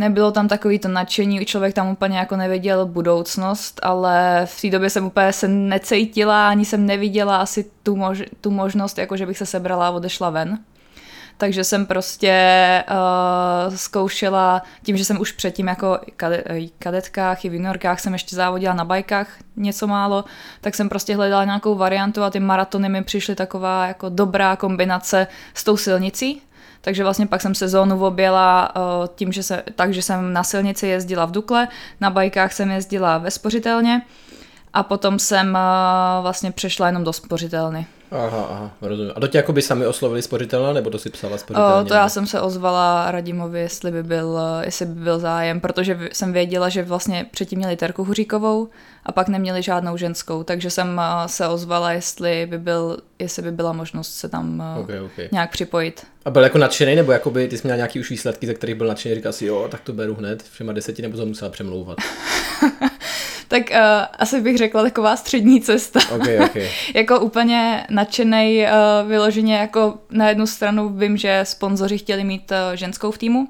nebylo 0.00 0.32
tam 0.32 0.48
takový 0.48 0.78
to 0.78 0.88
nadšení, 0.88 1.44
člověk 1.44 1.74
tam 1.74 1.88
úplně 1.88 2.18
jako 2.18 2.36
neviděl 2.36 2.86
budoucnost, 2.86 3.80
ale 3.82 4.42
v 4.44 4.60
té 4.60 4.70
době 4.70 4.90
jsem 4.90 5.06
úplně 5.06 5.32
se 5.32 5.48
necítila, 5.48 6.48
ani 6.48 6.64
jsem 6.64 6.86
neviděla 6.86 7.36
asi 7.36 7.70
tu, 7.82 7.96
mož, 7.96 8.22
tu 8.40 8.50
možnost, 8.50 8.98
jako 8.98 9.16
že 9.16 9.26
bych 9.26 9.38
se 9.38 9.46
sebrala 9.46 9.88
a 9.88 9.90
odešla 9.90 10.30
ven. 10.30 10.58
Takže 11.36 11.64
jsem 11.64 11.86
prostě 11.86 12.34
uh, 12.90 13.74
zkoušela, 13.74 14.62
tím, 14.82 14.96
že 14.96 15.04
jsem 15.04 15.20
už 15.20 15.32
předtím 15.32 15.68
jako 15.68 15.98
kade, 16.16 16.44
kadetkách 16.78 17.44
i 17.44 17.48
v 17.48 17.54
juniorkách 17.54 18.00
jsem 18.00 18.12
ještě 18.12 18.36
závodila 18.36 18.74
na 18.74 18.84
bajkách 18.84 19.28
něco 19.56 19.86
málo, 19.86 20.24
tak 20.60 20.74
jsem 20.74 20.88
prostě 20.88 21.16
hledala 21.16 21.44
nějakou 21.44 21.74
variantu 21.74 22.22
a 22.22 22.30
ty 22.30 22.40
maratony 22.40 22.88
mi 22.88 23.04
přišly 23.04 23.34
taková 23.34 23.86
jako 23.86 24.08
dobrá 24.08 24.56
kombinace 24.56 25.26
s 25.54 25.64
tou 25.64 25.76
silnicí, 25.76 26.42
takže 26.80 27.02
vlastně 27.02 27.26
pak 27.26 27.42
jsem 27.42 27.54
sezónu 27.54 28.04
objela 28.06 28.76
uh, 28.76 29.06
tím, 29.14 29.32
že 29.32 29.42
se, 29.42 29.62
takže 29.76 30.02
jsem 30.02 30.32
na 30.32 30.44
silnici 30.44 30.86
jezdila 30.86 31.24
v 31.24 31.30
Dukle, 31.30 31.68
na 32.00 32.10
bajkách 32.10 32.52
jsem 32.52 32.70
jezdila 32.70 33.18
ve 33.18 33.30
spořitelně 33.30 34.02
a 34.72 34.82
potom 34.82 35.18
jsem 35.18 35.48
uh, 35.48 36.22
vlastně 36.22 36.52
přešla 36.52 36.86
jenom 36.86 37.04
do 37.04 37.12
spořitelny. 37.12 37.86
Aha, 38.10 38.46
aha, 38.50 38.70
rozumím. 38.82 39.12
A 39.16 39.20
to 39.20 39.26
tě 39.26 39.38
jako 39.38 39.52
by 39.52 39.62
sami 39.62 39.86
oslovili 39.86 40.22
spořitelná, 40.22 40.72
nebo 40.72 40.90
to 40.90 40.98
si 40.98 41.10
psala 41.10 41.38
spořitelně? 41.38 41.82
O, 41.82 41.84
to 41.84 41.94
já 41.94 42.08
jsem 42.08 42.26
se 42.26 42.40
ozvala 42.40 43.10
Radimovi, 43.10 43.60
jestli 43.60 43.90
by 43.90 44.02
byl, 44.02 44.38
jestli 44.64 44.86
by 44.86 45.00
byl 45.00 45.18
zájem, 45.18 45.60
protože 45.60 46.08
jsem 46.12 46.32
věděla, 46.32 46.68
že 46.68 46.82
vlastně 46.82 47.26
předtím 47.30 47.58
měli 47.58 47.76
Terku 47.76 48.04
Huříkovou 48.04 48.68
a 49.06 49.12
pak 49.12 49.28
neměli 49.28 49.62
žádnou 49.62 49.96
ženskou, 49.96 50.42
takže 50.42 50.70
jsem 50.70 51.00
se 51.26 51.48
ozvala, 51.48 51.92
jestli 51.92 52.46
by, 52.50 52.58
byl, 52.58 52.98
jestli 53.18 53.42
by 53.42 53.52
byla 53.52 53.72
možnost 53.72 54.14
se 54.14 54.28
tam 54.28 54.62
okay, 54.82 55.00
okay. 55.00 55.28
nějak 55.32 55.50
připojit. 55.50 56.06
A 56.24 56.30
byl 56.30 56.42
jako 56.42 56.58
nadšený, 56.58 56.96
nebo 56.96 57.12
jakoby 57.12 57.48
ty 57.48 57.58
jsi 57.58 57.66
měl 57.66 57.76
nějaký 57.76 58.00
už 58.00 58.10
výsledky, 58.10 58.46
ze 58.46 58.54
kterých 58.54 58.76
byl 58.76 58.86
nadšený, 58.86 59.14
říkal 59.14 59.32
si, 59.32 59.46
jo, 59.46 59.68
tak 59.70 59.80
to 59.80 59.92
beru 59.92 60.14
hned, 60.14 60.42
všema 60.42 60.72
deseti, 60.72 61.02
nebo 61.02 61.16
to 61.16 61.26
musela 61.26 61.50
přemlouvat? 61.50 61.98
tak 63.48 63.62
uh, 63.70 63.76
asi 64.18 64.40
bych 64.40 64.58
řekla 64.58 64.82
taková 64.82 65.16
střední 65.16 65.60
cesta. 65.60 66.00
Okay, 66.14 66.40
okay. 66.40 66.68
jako 66.94 67.20
úplně 67.20 67.86
nadšený 67.90 68.64
uh, 68.64 69.08
vyloženě, 69.08 69.56
jako 69.56 69.98
na 70.10 70.28
jednu 70.28 70.46
stranu 70.46 70.88
vím, 70.88 71.16
že 71.16 71.40
sponzoři 71.44 71.98
chtěli 71.98 72.24
mít 72.24 72.50
uh, 72.50 72.76
ženskou 72.76 73.10
v 73.10 73.18
týmu, 73.18 73.48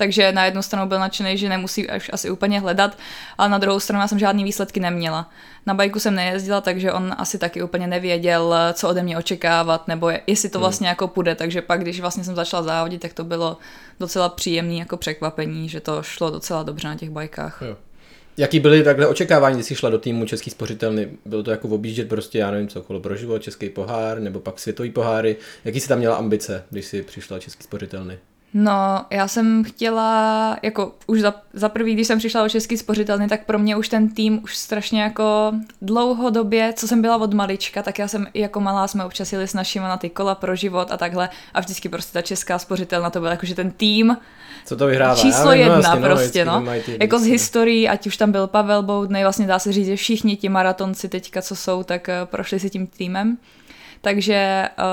takže 0.00 0.32
na 0.32 0.44
jednu 0.44 0.62
stranu 0.62 0.88
byl 0.88 0.98
nadšený, 0.98 1.38
že 1.38 1.48
nemusí 1.48 1.90
až 1.90 2.10
asi 2.12 2.30
úplně 2.30 2.60
hledat, 2.60 2.98
ale 3.38 3.48
na 3.48 3.58
druhou 3.58 3.80
stranu 3.80 4.00
já 4.00 4.08
jsem 4.08 4.18
žádný 4.18 4.44
výsledky 4.44 4.80
neměla. 4.80 5.30
Na 5.66 5.74
bajku 5.74 6.00
jsem 6.00 6.14
nejezdila, 6.14 6.60
takže 6.60 6.92
on 6.92 7.14
asi 7.18 7.38
taky 7.38 7.62
úplně 7.62 7.86
nevěděl, 7.86 8.54
co 8.72 8.88
ode 8.88 9.02
mě 9.02 9.18
očekávat, 9.18 9.88
nebo 9.88 10.10
jestli 10.26 10.48
to 10.48 10.58
hmm. 10.58 10.62
vlastně 10.62 10.88
jako 10.88 11.08
půjde, 11.08 11.34
takže 11.34 11.62
pak, 11.62 11.80
když 11.80 12.00
vlastně 12.00 12.24
jsem 12.24 12.34
začala 12.34 12.62
závodit, 12.62 13.00
tak 13.00 13.12
to 13.12 13.24
bylo 13.24 13.56
docela 14.00 14.28
příjemný 14.28 14.78
jako 14.78 14.96
překvapení, 14.96 15.68
že 15.68 15.80
to 15.80 16.02
šlo 16.02 16.30
docela 16.30 16.62
dobře 16.62 16.88
na 16.88 16.96
těch 16.96 17.10
bajkách. 17.10 17.62
Jo. 17.66 17.76
Jaký 18.36 18.60
byly 18.60 18.82
takhle 18.82 19.06
očekávání, 19.06 19.56
když 19.56 19.66
jsi 19.66 19.74
šla 19.74 19.90
do 19.90 19.98
týmu 19.98 20.24
Český 20.24 20.50
spořitelny? 20.50 21.08
Bylo 21.24 21.42
to 21.42 21.50
jako 21.50 21.68
objíždět 21.68 22.08
prostě, 22.08 22.38
já 22.38 22.50
nevím, 22.50 22.68
co 22.68 22.82
kolo 22.82 23.00
pro 23.00 23.16
život, 23.16 23.42
Český 23.42 23.68
pohár, 23.68 24.20
nebo 24.20 24.40
pak 24.40 24.58
světový 24.58 24.90
poháry. 24.90 25.36
Jaký 25.64 25.80
jsi 25.80 25.88
tam 25.88 25.98
měla 25.98 26.16
ambice, 26.16 26.64
když 26.70 26.84
jsi 26.84 27.02
přišla 27.02 27.38
Český 27.38 27.62
spořitelny? 27.62 28.18
No, 28.54 29.04
já 29.10 29.28
jsem 29.28 29.64
chtěla, 29.64 30.56
jako 30.62 30.92
už 31.06 31.20
za, 31.20 31.34
za 31.52 31.68
prvý, 31.68 31.94
když 31.94 32.06
jsem 32.06 32.18
přišla 32.18 32.42
do 32.42 32.48
Český 32.48 32.76
spořitelny, 32.76 33.28
tak 33.28 33.44
pro 33.44 33.58
mě 33.58 33.76
už 33.76 33.88
ten 33.88 34.08
tým 34.08 34.40
už 34.42 34.56
strašně 34.56 35.02
jako 35.02 35.52
dlouhodobě, 35.82 36.72
co 36.76 36.88
jsem 36.88 37.02
byla 37.02 37.16
od 37.16 37.34
malička, 37.34 37.82
tak 37.82 37.98
já 37.98 38.08
jsem 38.08 38.26
i 38.34 38.40
jako 38.40 38.60
malá 38.60 38.88
jsme 38.88 39.04
občas 39.04 39.32
jeli 39.32 39.48
s 39.48 39.54
našimi 39.54 39.84
na 39.84 39.96
ty 39.96 40.10
kola 40.10 40.34
pro 40.34 40.56
život 40.56 40.92
a 40.92 40.96
takhle 40.96 41.28
a 41.54 41.60
vždycky 41.60 41.88
prostě 41.88 42.12
ta 42.12 42.22
Česká 42.22 42.58
spořitelna 42.58 43.10
to 43.10 43.20
byl 43.20 43.30
jakože 43.30 43.54
ten 43.54 43.70
tým, 43.70 44.16
co 44.64 44.76
to 44.76 44.86
vyhrává? 44.86 45.14
Číslo 45.14 45.52
jedna 45.52 45.76
no, 45.76 45.82
jasně, 45.82 46.00
prostě, 46.00 46.44
no. 46.44 46.60
no. 46.60 46.72
Jako 47.00 47.18
z 47.18 47.24
historií, 47.24 47.88
ať 47.88 48.06
už 48.06 48.16
tam 48.16 48.32
byl 48.32 48.46
Pavel 48.46 48.82
Boudnej, 48.82 49.22
vlastně 49.22 49.46
dá 49.46 49.58
se 49.58 49.72
říct, 49.72 49.86
že 49.86 49.96
všichni 49.96 50.36
ti 50.36 50.48
maratonci 50.48 51.08
teďka, 51.08 51.42
co 51.42 51.56
jsou, 51.56 51.82
tak 51.82 52.08
uh, 52.08 52.26
prošli 52.26 52.60
si 52.60 52.70
tím 52.70 52.86
týmem. 52.86 53.38
Takže 54.00 54.68
uh, 54.78 54.84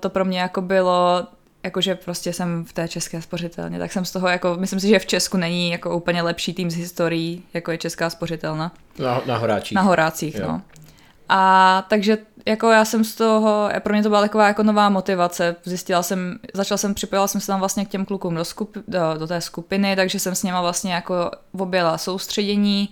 to 0.00 0.10
pro 0.10 0.24
mě 0.24 0.40
jako 0.40 0.62
bylo 0.62 1.26
jakože 1.66 1.94
prostě 1.94 2.32
jsem 2.32 2.64
v 2.64 2.72
té 2.72 2.88
české 2.88 3.22
spořitelně, 3.22 3.78
tak 3.78 3.92
jsem 3.92 4.04
z 4.04 4.12
toho 4.12 4.28
jako, 4.28 4.56
myslím 4.58 4.80
si, 4.80 4.88
že 4.88 4.98
v 4.98 5.06
Česku 5.06 5.36
není 5.36 5.70
jako 5.70 5.96
úplně 5.96 6.22
lepší 6.22 6.54
tým 6.54 6.70
z 6.70 6.76
historií, 6.76 7.42
jako 7.54 7.70
je 7.70 7.78
česká 7.78 8.10
spořitelna. 8.10 8.72
Na, 8.98 9.22
na 9.26 9.36
Horácích. 9.36 9.72
Na 9.72 9.82
Horácích, 9.82 10.34
jo. 10.34 10.48
no. 10.48 10.62
A 11.28 11.82
takže 11.88 12.18
jako 12.46 12.70
já 12.70 12.84
jsem 12.84 13.04
z 13.04 13.14
toho, 13.14 13.68
pro 13.78 13.92
mě 13.92 14.02
to 14.02 14.08
byla 14.08 14.20
taková 14.20 14.48
jako 14.48 14.62
nová 14.62 14.88
motivace. 14.88 15.56
Zjistila 15.64 16.02
jsem, 16.02 16.38
začala 16.54 16.78
jsem, 16.78 16.94
připojila 16.94 17.28
jsem 17.28 17.40
se 17.40 17.46
tam 17.46 17.58
vlastně 17.58 17.84
k 17.84 17.88
těm 17.88 18.04
klukům 18.04 18.34
do, 18.34 18.44
skup, 18.44 18.76
do, 18.88 19.00
do 19.18 19.26
té 19.26 19.40
skupiny, 19.40 19.96
takže 19.96 20.18
jsem 20.18 20.34
s 20.34 20.42
něma 20.42 20.60
vlastně 20.60 20.94
jako 20.94 21.30
objela 21.58 21.98
soustředění, 21.98 22.88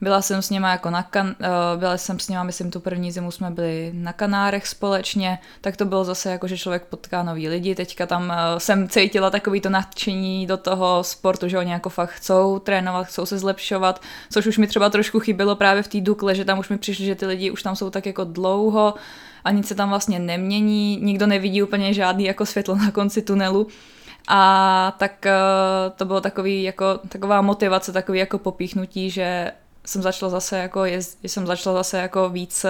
byla 0.00 0.22
jsem 0.22 0.42
s 0.42 0.50
nima 0.50 0.70
jako 0.70 0.90
na 0.90 1.02
kan, 1.02 1.26
uh, 1.26 1.80
byla 1.80 1.96
jsem 1.96 2.18
s 2.18 2.28
nima, 2.28 2.42
myslím, 2.42 2.70
tu 2.70 2.80
první 2.80 3.12
zimu 3.12 3.30
jsme 3.30 3.50
byli 3.50 3.90
na 3.94 4.12
Kanárech 4.12 4.66
společně, 4.66 5.38
tak 5.60 5.76
to 5.76 5.84
bylo 5.84 6.04
zase 6.04 6.30
jako, 6.30 6.48
že 6.48 6.58
člověk 6.58 6.84
potká 6.84 7.22
nový 7.22 7.48
lidi. 7.48 7.74
Teďka 7.74 8.06
tam 8.06 8.22
uh, 8.22 8.58
jsem 8.58 8.88
cítila 8.88 9.30
takový 9.30 9.60
to 9.60 9.70
nadšení 9.70 10.46
do 10.46 10.56
toho 10.56 11.04
sportu, 11.04 11.48
že 11.48 11.58
oni 11.58 11.72
jako 11.72 11.90
fakt 11.90 12.10
chcou 12.10 12.58
trénovat, 12.58 13.06
chcou 13.06 13.26
se 13.26 13.38
zlepšovat, 13.38 14.02
což 14.30 14.46
už 14.46 14.58
mi 14.58 14.66
třeba 14.66 14.90
trošku 14.90 15.20
chybělo 15.20 15.56
právě 15.56 15.82
v 15.82 15.88
té 15.88 16.00
Dukle, 16.00 16.34
že 16.34 16.44
tam 16.44 16.58
už 16.58 16.68
mi 16.68 16.78
přišli, 16.78 17.04
že 17.04 17.14
ty 17.14 17.26
lidi 17.26 17.50
už 17.50 17.62
tam 17.62 17.76
jsou 17.76 17.90
tak 17.90 18.06
jako 18.06 18.24
dlouho 18.24 18.94
a 19.44 19.50
nic 19.50 19.68
se 19.68 19.74
tam 19.74 19.88
vlastně 19.88 20.18
nemění, 20.18 20.96
nikdo 21.02 21.26
nevidí 21.26 21.62
úplně 21.62 21.94
žádný 21.94 22.24
jako 22.24 22.46
světlo 22.46 22.76
na 22.76 22.90
konci 22.90 23.22
tunelu 23.22 23.66
A 24.28 24.94
tak 24.98 25.26
uh, 25.26 25.92
to 25.96 26.04
bylo 26.04 26.20
takový 26.20 26.62
jako, 26.62 26.84
taková 27.08 27.40
motivace, 27.40 27.92
takový 27.92 28.18
jako 28.18 28.38
popíchnutí, 28.38 29.10
že 29.10 29.52
jsem 29.86 30.02
začala 30.02 30.30
zase 30.30 30.58
jako 30.58 30.84
jezd, 30.84 31.18
jsem 31.22 31.46
začala 31.46 31.76
zase 31.76 31.98
jako 31.98 32.28
víc, 32.28 32.66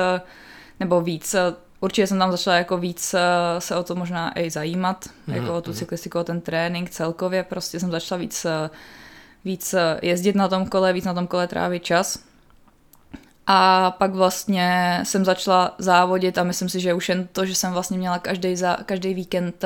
nebo 0.80 1.00
víc 1.00 1.35
určitě 1.80 2.06
jsem 2.06 2.18
tam 2.18 2.30
začala 2.30 2.56
jako 2.56 2.78
víc 2.78 3.14
se 3.58 3.76
o 3.76 3.82
to 3.82 3.94
možná 3.94 4.38
i 4.38 4.50
zajímat, 4.50 5.04
mm-hmm. 5.04 5.35
jako 5.35 5.56
o 5.56 5.61
tu 5.61 5.70
mhm. 5.70 5.78
cyklistiku, 5.78 6.18
o 6.18 6.25
ten 6.25 6.40
trénink 6.40 6.90
celkově, 6.90 7.42
prostě 7.42 7.80
jsem 7.80 7.90
začala 7.90 8.18
víc, 8.18 8.46
víc 9.44 9.75
jezdit 10.02 10.37
na 10.37 10.49
tom 10.49 10.66
kole, 10.66 10.92
víc 10.92 11.04
na 11.04 11.14
tom 11.14 11.26
kole 11.26 11.49
trávit 11.49 11.85
čas. 11.85 12.18
A 13.49 13.90
pak 13.90 14.14
vlastně 14.14 15.00
jsem 15.02 15.25
začala 15.25 15.75
závodit 15.78 16.38
a 16.38 16.42
myslím 16.42 16.68
si, 16.68 16.80
že 16.80 16.94
už 16.94 17.08
jen 17.08 17.28
to, 17.32 17.46
že 17.46 17.54
jsem 17.54 17.73
vlastně 17.73 17.99
měla 17.99 18.18
každý, 18.18 18.56
za, 18.56 18.76
každý 18.87 19.14
víkend 19.14 19.64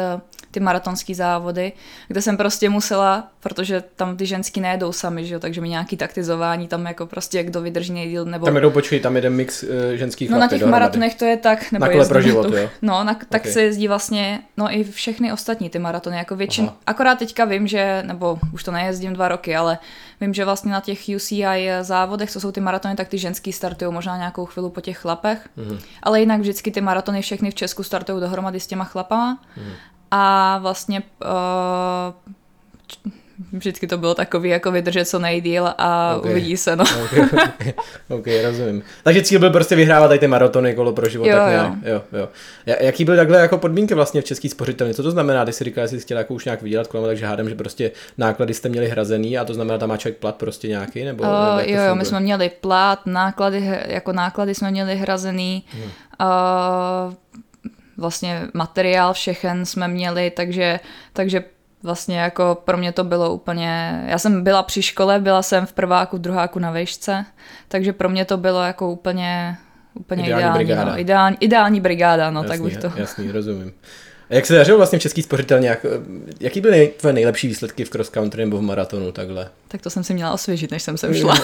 ty 0.50 0.60
maratonské 0.60 1.14
závody, 1.14 1.72
kde 2.08 2.22
jsem 2.22 2.36
prostě 2.36 2.68
musela, 2.68 3.28
protože 3.40 3.84
tam 3.96 4.16
ty 4.16 4.26
ženský 4.26 4.60
nejedou 4.60 4.92
sami, 4.92 5.26
že 5.26 5.34
jo, 5.34 5.40
takže 5.40 5.60
mi 5.60 5.68
nějaký 5.68 5.96
taktizování 5.96 6.68
tam 6.68 6.86
jako 6.86 7.06
prostě 7.06 7.42
kdo 7.42 7.60
vydrží 7.60 7.92
nejdíl, 7.92 8.24
nebo... 8.24 8.46
Tam 8.46 8.56
jedou, 8.56 8.70
počkej, 8.70 9.00
tam 9.00 9.16
jeden 9.16 9.32
mix 9.32 9.62
uh, 9.62 9.68
ženských 9.94 10.30
No 10.30 10.38
na 10.38 10.48
těch 10.48 10.64
maratonech 10.64 11.14
to 11.14 11.24
je 11.24 11.36
tak, 11.36 11.72
nebo 11.72 11.86
na 11.86 11.92
kole 11.92 12.08
pro 12.08 12.20
život, 12.20 12.54
jo? 12.54 12.70
No, 12.82 13.04
na, 13.04 13.14
tak 13.14 13.42
okay. 13.42 13.52
se 13.52 13.62
jezdí 13.62 13.88
vlastně, 13.88 14.40
no 14.56 14.74
i 14.74 14.84
všechny 14.84 15.32
ostatní 15.32 15.70
ty 15.70 15.78
maratony, 15.78 16.16
jako 16.16 16.36
většin, 16.36 16.70
akorát 16.86 17.18
teďka 17.18 17.44
vím, 17.44 17.66
že, 17.66 18.02
nebo 18.06 18.38
už 18.52 18.64
to 18.64 18.72
nejezdím 18.72 19.12
dva 19.12 19.28
roky, 19.28 19.56
ale 19.56 19.78
vím, 20.20 20.34
že 20.34 20.44
vlastně 20.44 20.72
na 20.72 20.80
těch 20.80 21.00
UCI 21.16 21.68
závodech, 21.80 22.30
co 22.30 22.40
jsou 22.40 22.52
ty 22.52 22.60
maratony, 22.60 22.96
tak 22.96 23.08
ty 23.08 23.18
ženský 23.18 23.52
startují 23.52 23.92
možná 23.92 24.16
nějakou 24.16 24.46
chvíli 24.46 24.70
po 24.70 24.80
těch 24.80 24.98
chlapech, 24.98 25.48
mm-hmm. 25.58 25.78
ale 26.02 26.20
jinak 26.20 26.40
vždycky 26.40 26.70
ty 26.70 26.80
maratony 26.80 27.22
všechny 27.22 27.50
v 27.50 27.54
Česku 27.54 27.82
startují 27.82 28.20
dohromady 28.20 28.60
s 28.60 28.66
těma 28.66 28.84
chlapama 28.84 29.38
mm-hmm 29.56 29.90
a 30.10 30.58
vlastně 30.58 31.02
uh, 31.22 32.32
vždycky 33.52 33.86
to 33.86 33.98
bylo 33.98 34.14
takový, 34.14 34.50
jako 34.50 34.70
vydržet 34.70 35.04
co 35.04 35.18
nejdíl 35.18 35.68
a 35.78 36.16
okay. 36.16 36.30
uvidí 36.30 36.56
se, 36.56 36.76
no. 36.76 36.84
Okay, 37.04 37.20
okay. 37.20 37.72
ok, 38.08 38.26
rozumím. 38.44 38.82
Takže 39.02 39.22
cíl 39.22 39.38
byl 39.38 39.50
prostě 39.50 39.76
vyhrávat 39.76 40.10
tady 40.10 40.18
ty 40.18 40.26
maratony 40.26 40.74
kolo 40.74 40.92
pro 40.92 41.08
život, 41.08 41.26
jo, 41.26 41.36
tak 41.36 41.48
nějak, 41.48 41.72
jo. 41.82 42.02
jo, 42.12 42.18
jo. 42.18 42.28
Jaký 42.80 43.04
byl 43.04 43.16
takhle 43.16 43.40
jako 43.40 43.58
podmínky 43.58 43.94
vlastně 43.94 44.20
v 44.20 44.24
český 44.24 44.48
spořitelně? 44.48 44.94
Co 44.94 45.02
to 45.02 45.10
znamená, 45.10 45.44
když 45.44 45.54
si 45.54 45.64
říkal, 45.64 45.84
že 45.84 45.88
jsi 45.88 46.00
chtěl 46.00 46.18
jako 46.18 46.34
už 46.34 46.44
nějak 46.44 46.62
vydělat 46.62 46.86
kolem, 46.86 47.06
takže 47.06 47.26
hádám, 47.26 47.48
že 47.48 47.54
prostě 47.54 47.90
náklady 48.18 48.54
jste 48.54 48.68
měli 48.68 48.88
hrazený 48.88 49.38
a 49.38 49.44
to 49.44 49.54
znamená, 49.54 49.78
tam 49.78 49.88
má 49.88 49.96
člověk 49.96 50.18
plat 50.18 50.36
prostě 50.36 50.68
nějaký, 50.68 51.04
nebo, 51.04 51.22
uh, 51.22 51.28
nebo 51.30 51.70
Jo, 51.70 51.82
jo, 51.82 51.94
my 51.94 52.04
jsme 52.04 52.20
měli 52.20 52.50
plat, 52.60 53.06
náklady, 53.06 53.78
jako 53.86 54.12
náklady 54.12 54.54
jsme 54.54 54.70
měli 54.70 54.96
hrazený, 54.96 55.64
hmm. 55.72 55.82
uh, 55.82 57.14
vlastně 57.96 58.42
materiál 58.54 59.12
všechen 59.12 59.66
jsme 59.66 59.88
měli, 59.88 60.30
takže, 60.30 60.80
takže 61.12 61.44
vlastně 61.82 62.18
jako 62.18 62.58
pro 62.64 62.76
mě 62.76 62.92
to 62.92 63.04
bylo 63.04 63.34
úplně, 63.34 64.02
já 64.06 64.18
jsem 64.18 64.44
byla 64.44 64.62
při 64.62 64.82
škole, 64.82 65.18
byla 65.18 65.42
jsem 65.42 65.66
v 65.66 65.72
prváku, 65.72 66.16
v 66.16 66.20
druháku 66.20 66.58
na 66.58 66.70
vejšce, 66.70 67.24
takže 67.68 67.92
pro 67.92 68.08
mě 68.08 68.24
to 68.24 68.36
bylo 68.36 68.62
jako 68.62 68.90
úplně, 68.90 69.56
úplně 69.94 70.24
ideální, 70.24 70.40
ideální, 70.40 70.64
brigáda. 70.64 70.92
No, 70.92 71.00
ideální, 71.00 71.36
ideální 71.40 71.80
brigáda, 71.80 72.30
no, 72.30 72.42
jasný, 72.42 72.48
tak 72.48 72.62
bych 72.62 72.76
to... 72.76 72.92
Jasný, 72.96 73.32
rozumím. 73.32 73.72
A 74.30 74.34
jak 74.34 74.46
se 74.46 74.54
dařilo 74.54 74.78
vlastně 74.78 74.98
v 74.98 75.02
český 75.02 75.22
spořitelně? 75.22 75.68
Jak, 75.68 75.86
jaký 76.40 76.60
byly 76.60 76.92
tvoje 76.96 77.12
nejlepší 77.12 77.48
výsledky 77.48 77.84
v 77.84 77.90
cross 77.90 78.10
country 78.10 78.44
nebo 78.44 78.58
v 78.58 78.62
maratonu 78.62 79.12
takhle? 79.12 79.48
Tak 79.72 79.82
to 79.82 79.90
jsem 79.90 80.04
si 80.04 80.14
měla 80.14 80.32
osvěžit, 80.32 80.70
než 80.70 80.82
jsem 80.82 80.98
sem 80.98 81.14
šla. 81.14 81.34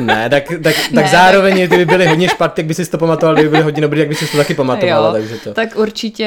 ne, 0.00 0.30
tak, 0.30 0.44
tak, 0.48 0.60
tak 0.62 0.90
ne, 0.92 1.08
zároveň, 1.10 1.58
tak... 1.58 1.66
kdyby 1.66 1.84
byly 1.84 2.06
hodně 2.06 2.28
špatně, 2.28 2.54
tak 2.56 2.66
by 2.66 2.74
si 2.74 2.90
to 2.90 2.98
pamatoval, 2.98 3.34
kdyby 3.34 3.48
byly 3.48 3.62
hodně 3.62 3.82
dobrý, 3.82 4.00
tak 4.00 4.08
by 4.08 4.14
si 4.14 4.26
to 4.26 4.36
taky 4.36 4.54
pamatovala. 4.54 5.06
Jo, 5.06 5.12
takže 5.12 5.36
to... 5.36 5.54
Tak 5.54 5.76
určitě, 5.76 6.24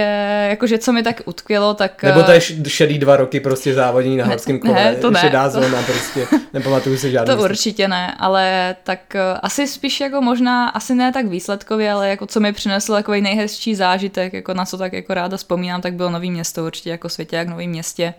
jakože 0.50 0.78
co 0.78 0.94
mi 0.94 1.04
tak 1.04 1.22
utkvělo, 1.26 1.74
tak... 1.74 2.04
Nebo 2.04 2.24
to 2.24 2.32
je 2.32 2.40
eh, 2.66 2.70
šedý 2.70 3.00
dva 3.00 3.16
roky 3.18 3.40
prostě 3.40 3.74
závodění 3.74 4.18
na 4.18 4.26
horském 4.26 4.60
kole, 4.60 4.74
ne, 4.74 4.96
to 4.96 5.12
ne, 5.12 5.20
šedá 5.20 5.50
to... 5.50 5.62
zóna 5.62 5.82
prostě, 5.82 6.28
nepamatuju 6.54 6.98
si 6.98 7.12
žádný. 7.12 7.26
To 7.26 7.32
výsledky. 7.32 7.52
určitě 7.52 7.88
ne, 7.88 8.16
ale 8.20 8.76
tak 8.84 9.16
eh, 9.16 9.22
asi 9.44 9.68
spíš 9.68 10.00
jako 10.00 10.22
možná, 10.22 10.70
asi 10.70 10.96
ne 10.96 11.12
tak 11.12 11.26
výsledkově, 11.26 11.92
ale 11.92 12.10
jako 12.10 12.26
co 12.26 12.40
mi 12.40 12.54
přineslo 12.54 12.96
takový 12.96 13.22
nejhezčí 13.22 13.76
zážitek, 13.76 14.34
jako 14.34 14.54
na 14.54 14.66
co 14.66 14.78
tak 14.78 14.94
jako 14.94 15.14
ráda 15.14 15.38
vzpomínám, 15.38 15.82
tak 15.82 15.94
bylo 15.94 16.10
Nový 16.10 16.32
město 16.32 16.66
určitě 16.66 16.90
jako 16.90 17.08
jak 17.32 17.48
Nový 17.48 17.68
městě 17.68 18.14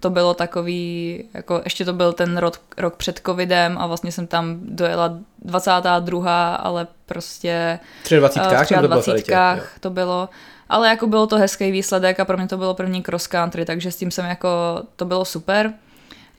to 0.00 0.10
bylo 0.10 0.34
takový, 0.34 1.24
jako 1.34 1.60
ještě 1.64 1.84
to 1.84 1.92
byl 1.92 2.12
ten 2.12 2.36
rok, 2.36 2.60
rok 2.76 2.96
před 2.96 3.20
covidem 3.26 3.78
a 3.78 3.86
vlastně 3.86 4.12
jsem 4.12 4.26
tam 4.26 4.58
dojela 4.62 5.18
22. 5.42 6.54
ale 6.54 6.86
prostě 7.06 7.78
23. 8.08 8.74
Uh, 8.74 8.80
to, 8.80 8.88
bylo 8.88 9.66
to 9.80 9.90
bylo. 9.90 10.28
Ale 10.68 10.88
jako 10.88 11.06
bylo 11.06 11.26
to 11.26 11.36
hezký 11.36 11.70
výsledek 11.70 12.20
a 12.20 12.24
pro 12.24 12.36
mě 12.36 12.48
to 12.48 12.56
bylo 12.56 12.74
první 12.74 13.02
cross 13.02 13.26
country, 13.26 13.64
takže 13.64 13.92
s 13.92 13.96
tím 13.96 14.10
jsem 14.10 14.26
jako, 14.26 14.48
to 14.96 15.04
bylo 15.04 15.24
super. 15.24 15.72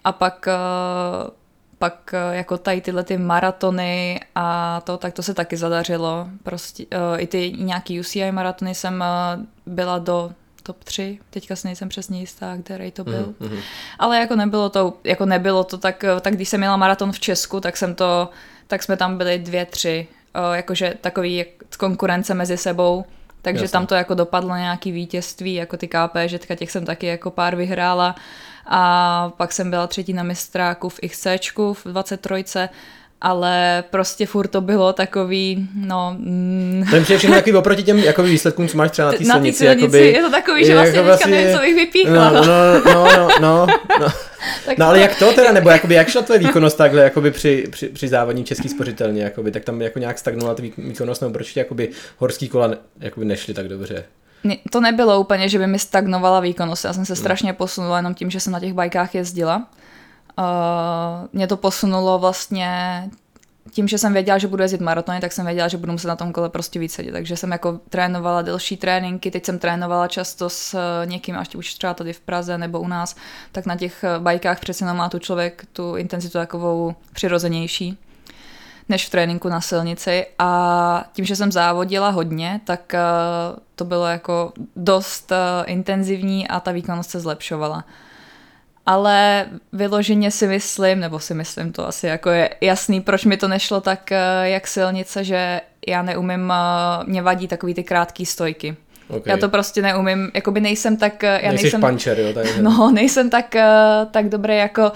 A 0.04 0.12
pak 0.12 0.48
uh, 0.48 1.30
pak 1.80 2.14
uh, 2.14 2.36
jako 2.36 2.58
tady 2.58 2.82
tyhle 2.82 3.04
ty 3.04 3.18
maratony 3.18 4.20
a 4.36 4.82
to, 4.84 4.98
tak 4.98 5.14
to 5.14 5.24
se 5.24 5.34
taky 5.34 5.58
zadařilo. 5.58 6.28
Prostě 6.44 6.86
uh, 6.86 7.22
i 7.22 7.28
ty 7.28 7.54
nějaký 7.58 8.00
UCI 8.00 8.32
maratony 8.32 8.76
jsem 8.76 9.04
uh, 9.04 9.74
byla 9.74 10.00
do 10.00 10.32
top 10.67 10.83
3, 10.83 11.19
teďka 11.29 11.55
si 11.55 11.67
nejsem 11.67 11.89
přesně 11.89 12.19
jistá, 12.19 12.57
který 12.63 12.91
to 12.91 13.03
byl. 13.03 13.33
Mm-hmm. 13.41 13.59
Ale 14.00 14.19
jako 14.19 14.36
nebylo 14.36 14.69
to, 14.69 14.93
jako 15.03 15.25
nebylo 15.25 15.63
to 15.63 15.77
tak, 15.77 16.05
tak 16.21 16.33
když 16.36 16.50
jsem 16.50 16.59
měla 16.59 16.77
maraton 16.77 17.12
v 17.12 17.19
Česku, 17.19 17.59
tak 17.59 17.77
jsem 17.77 17.95
to, 17.95 18.29
tak 18.67 18.83
jsme 18.83 18.97
tam 18.97 19.17
byli 19.17 19.39
dvě, 19.39 19.65
tři, 19.65 20.07
o, 20.36 20.53
jakože 20.53 20.93
takový 21.01 21.45
konkurence 21.77 22.33
mezi 22.33 22.57
sebou, 22.57 23.05
takže 23.41 23.63
Jasně. 23.63 23.71
tam 23.71 23.86
to 23.86 23.95
jako 23.95 24.13
dopadlo 24.13 24.55
nějaký 24.55 24.91
vítězství, 24.91 25.53
jako 25.53 25.77
ty 25.77 25.88
KP, 25.88 26.15
že 26.25 26.39
těch 26.39 26.71
jsem 26.71 26.86
taky 26.86 27.05
jako 27.05 27.31
pár 27.31 27.55
vyhrála 27.55 28.15
a 28.65 29.31
pak 29.38 29.51
jsem 29.51 29.69
byla 29.69 29.88
třetí 29.88 30.13
na 30.13 30.24
mistráku 30.24 30.89
v 30.89 31.00
XCčku 31.07 31.74
v 31.74 31.86
23 31.86 32.25
ale 33.21 33.83
prostě 33.89 34.25
furt 34.25 34.47
to 34.47 34.62
bylo 34.62 34.93
takový, 34.93 35.67
no... 35.75 36.15
Mm. 36.19 36.86
To 36.89 36.95
je 36.95 37.03
všechno 37.03 37.36
takový 37.36 37.55
oproti 37.55 37.83
těm 37.83 38.00
jakoby, 38.00 38.29
výsledkům, 38.29 38.67
co 38.67 38.77
máš 38.77 38.91
třeba 38.91 39.12
na 39.12 39.17
té 39.17 39.24
silnici. 39.24 39.65
Na 39.65 39.71
jakoby, 39.71 40.07
je 40.07 40.21
to 40.21 40.31
takový, 40.31 40.65
že 40.65 40.74
vlastně 40.74 40.97
jako 40.97 41.07
vlastně, 41.07 41.31
nevím, 41.31 41.55
co 41.55 41.62
bych 41.62 41.75
vypíchla. 41.75 42.29
No, 42.29 42.45
no, 42.45 42.45
no, 42.86 43.07
no, 43.15 43.27
no, 43.41 43.67
no. 44.00 44.07
no 44.77 44.86
ale 44.86 45.00
jak 45.00 45.19
to 45.19 45.33
teda, 45.33 45.51
nebo 45.51 45.69
jakoby, 45.69 45.95
jak 45.95 46.09
šla 46.09 46.21
tvoje 46.21 46.39
výkonnost 46.39 46.77
takhle 46.77 47.01
jakoby 47.01 47.31
při, 47.31 47.67
při, 47.71 47.89
při 47.89 48.07
závodní 48.07 48.43
český 48.43 48.69
spořitelně, 48.69 49.24
jakoby, 49.24 49.51
tak 49.51 49.63
tam 49.63 49.81
jako 49.81 50.00
nějak 50.00 50.19
stagnovala 50.19 50.55
ta 50.55 50.63
výkonnost, 50.77 51.21
nebo 51.21 51.33
proč 51.33 51.55
jakoby 51.55 51.89
horský 52.17 52.47
kola 52.47 52.71
jakoby 53.00 53.25
nešly 53.25 53.53
tak 53.53 53.67
dobře? 53.67 54.03
To 54.71 54.81
nebylo 54.81 55.19
úplně, 55.19 55.50
že 55.50 55.59
by 55.59 55.67
mi 55.67 55.79
stagnovala 55.79 56.39
výkonnost, 56.39 56.86
já 56.86 56.93
jsem 56.93 57.05
se 57.05 57.15
strašně 57.15 57.53
posunula 57.53 57.97
jenom 57.97 58.13
tím, 58.13 58.29
že 58.29 58.39
jsem 58.39 58.53
na 58.53 58.59
těch 58.59 58.74
bajkách 58.74 59.15
jezdila 59.15 59.67
Uh, 60.39 61.27
mě 61.34 61.48
to 61.48 61.58
posunulo 61.58 62.20
vlastně 62.20 63.10
tím, 63.72 63.88
že 63.88 63.98
jsem 63.98 64.13
věděla, 64.13 64.38
že 64.38 64.48
budu 64.48 64.62
jezdit 64.62 64.82
maratony, 64.82 65.20
tak 65.20 65.32
jsem 65.32 65.46
věděla, 65.46 65.67
že 65.67 65.77
budu 65.77 65.91
muset 65.91 66.08
na 66.08 66.15
tom 66.15 66.34
kole 66.34 66.50
prostě 66.50 66.79
víc 66.79 66.94
sedět. 66.94 67.12
Takže 67.12 67.38
jsem 67.38 67.51
jako 67.51 67.79
trénovala 67.89 68.41
delší 68.41 68.77
tréninky, 68.77 69.32
teď 69.32 69.46
jsem 69.46 69.60
trénovala 69.60 70.08
často 70.08 70.50
s 70.50 70.74
eh, 70.74 71.06
někým, 71.06 71.38
až 71.38 71.56
už 71.56 71.74
třeba 71.74 71.94
tady 71.94 72.13
v 72.13 72.20
Praze 72.20 72.58
nebo 72.58 72.79
u 72.79 72.88
nás, 72.88 73.15
tak 73.51 73.65
na 73.65 73.75
těch 73.75 74.03
eh, 74.03 74.20
bajkách 74.20 74.60
přece 74.60 74.84
jenom 74.84 74.98
má 74.98 75.10
tu 75.10 75.20
člověk 75.20 75.65
tu 75.74 75.96
intenzitu 75.96 76.34
takovou 76.34 76.96
přirozenější 77.13 77.98
než 78.89 79.06
v 79.06 79.10
tréninku 79.10 79.50
na 79.50 79.62
silnici 79.62 80.25
a 80.39 81.03
tím, 81.13 81.25
že 81.25 81.36
jsem 81.36 81.51
závodila 81.51 82.10
hodně, 82.10 82.62
tak 82.63 82.96
to 83.75 83.86
bylo 83.86 84.06
jako 84.06 84.53
dost 84.75 85.32
intenzivní 85.65 86.48
a 86.48 86.60
ta 86.60 86.72
výkonnost 86.72 87.10
se 87.10 87.20
zlepšovala 87.20 87.84
ale 88.88 89.46
vyloženě 89.74 90.32
si 90.32 90.48
myslím, 90.48 91.00
nebo 91.00 91.20
si 91.20 91.34
myslím, 91.34 91.72
to 91.72 91.88
asi 91.88 92.08
jako 92.08 92.29
je 92.29 92.50
jasný, 92.62 93.01
proč 93.01 93.25
mi 93.25 93.38
to 93.38 93.48
nešlo 93.48 93.82
tak 93.82 94.12
eh, 94.12 94.20
jak 94.44 94.67
silnice, 94.67 95.24
že 95.24 95.62
já 95.88 96.01
neumím, 96.01 96.53
eh, 96.56 97.03
mě 97.06 97.22
vadí 97.22 97.48
takový 97.48 97.74
ty 97.74 97.84
krátké 97.84 98.25
stojky. 98.25 98.75
Okay. 99.08 99.32
Já 99.32 99.38
to 99.38 99.50
prostě 99.50 99.82
neumím, 99.82 100.32
jakoby 100.34 100.62
nejsem 100.62 100.98
tak... 100.98 101.24
Eh, 101.24 101.39
já 101.44 101.50
Nejsi 101.50 101.63
nejsem, 101.63 101.82
puncher, 101.82 102.20
jo? 102.20 102.34
Takže. 102.34 102.53
No, 102.62 102.91
nejsem 102.91 103.29
tak, 103.29 103.56
tak 104.12 104.29
dobrý 104.29 104.58
jako 104.58 104.91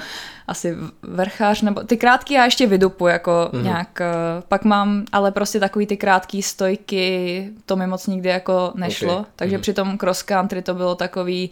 asi 0.47 0.75
vrchář, 1.01 1.61
nebo 1.61 1.83
ty 1.83 1.97
krátké 1.97 2.33
já 2.33 2.45
ještě 2.45 2.67
vydupu, 2.67 3.07
jako 3.07 3.49
mm-hmm. 3.53 3.63
nějak, 3.63 4.01
pak 4.47 4.63
mám, 4.63 5.05
ale 5.11 5.31
prostě 5.31 5.59
takový 5.59 5.87
ty 5.87 5.97
krátké 5.97 6.41
stojky, 6.41 7.49
to 7.65 7.75
mi 7.75 7.87
moc 7.87 8.07
nikdy 8.07 8.29
jako 8.29 8.71
nešlo, 8.75 9.13
okay. 9.13 9.25
takže 9.35 9.57
mm-hmm. 9.57 9.61
při 9.61 9.73
tom 9.73 9.97
cross 9.97 10.23
country 10.23 10.61
to 10.61 10.73
bylo 10.73 10.95
takový, 10.95 11.51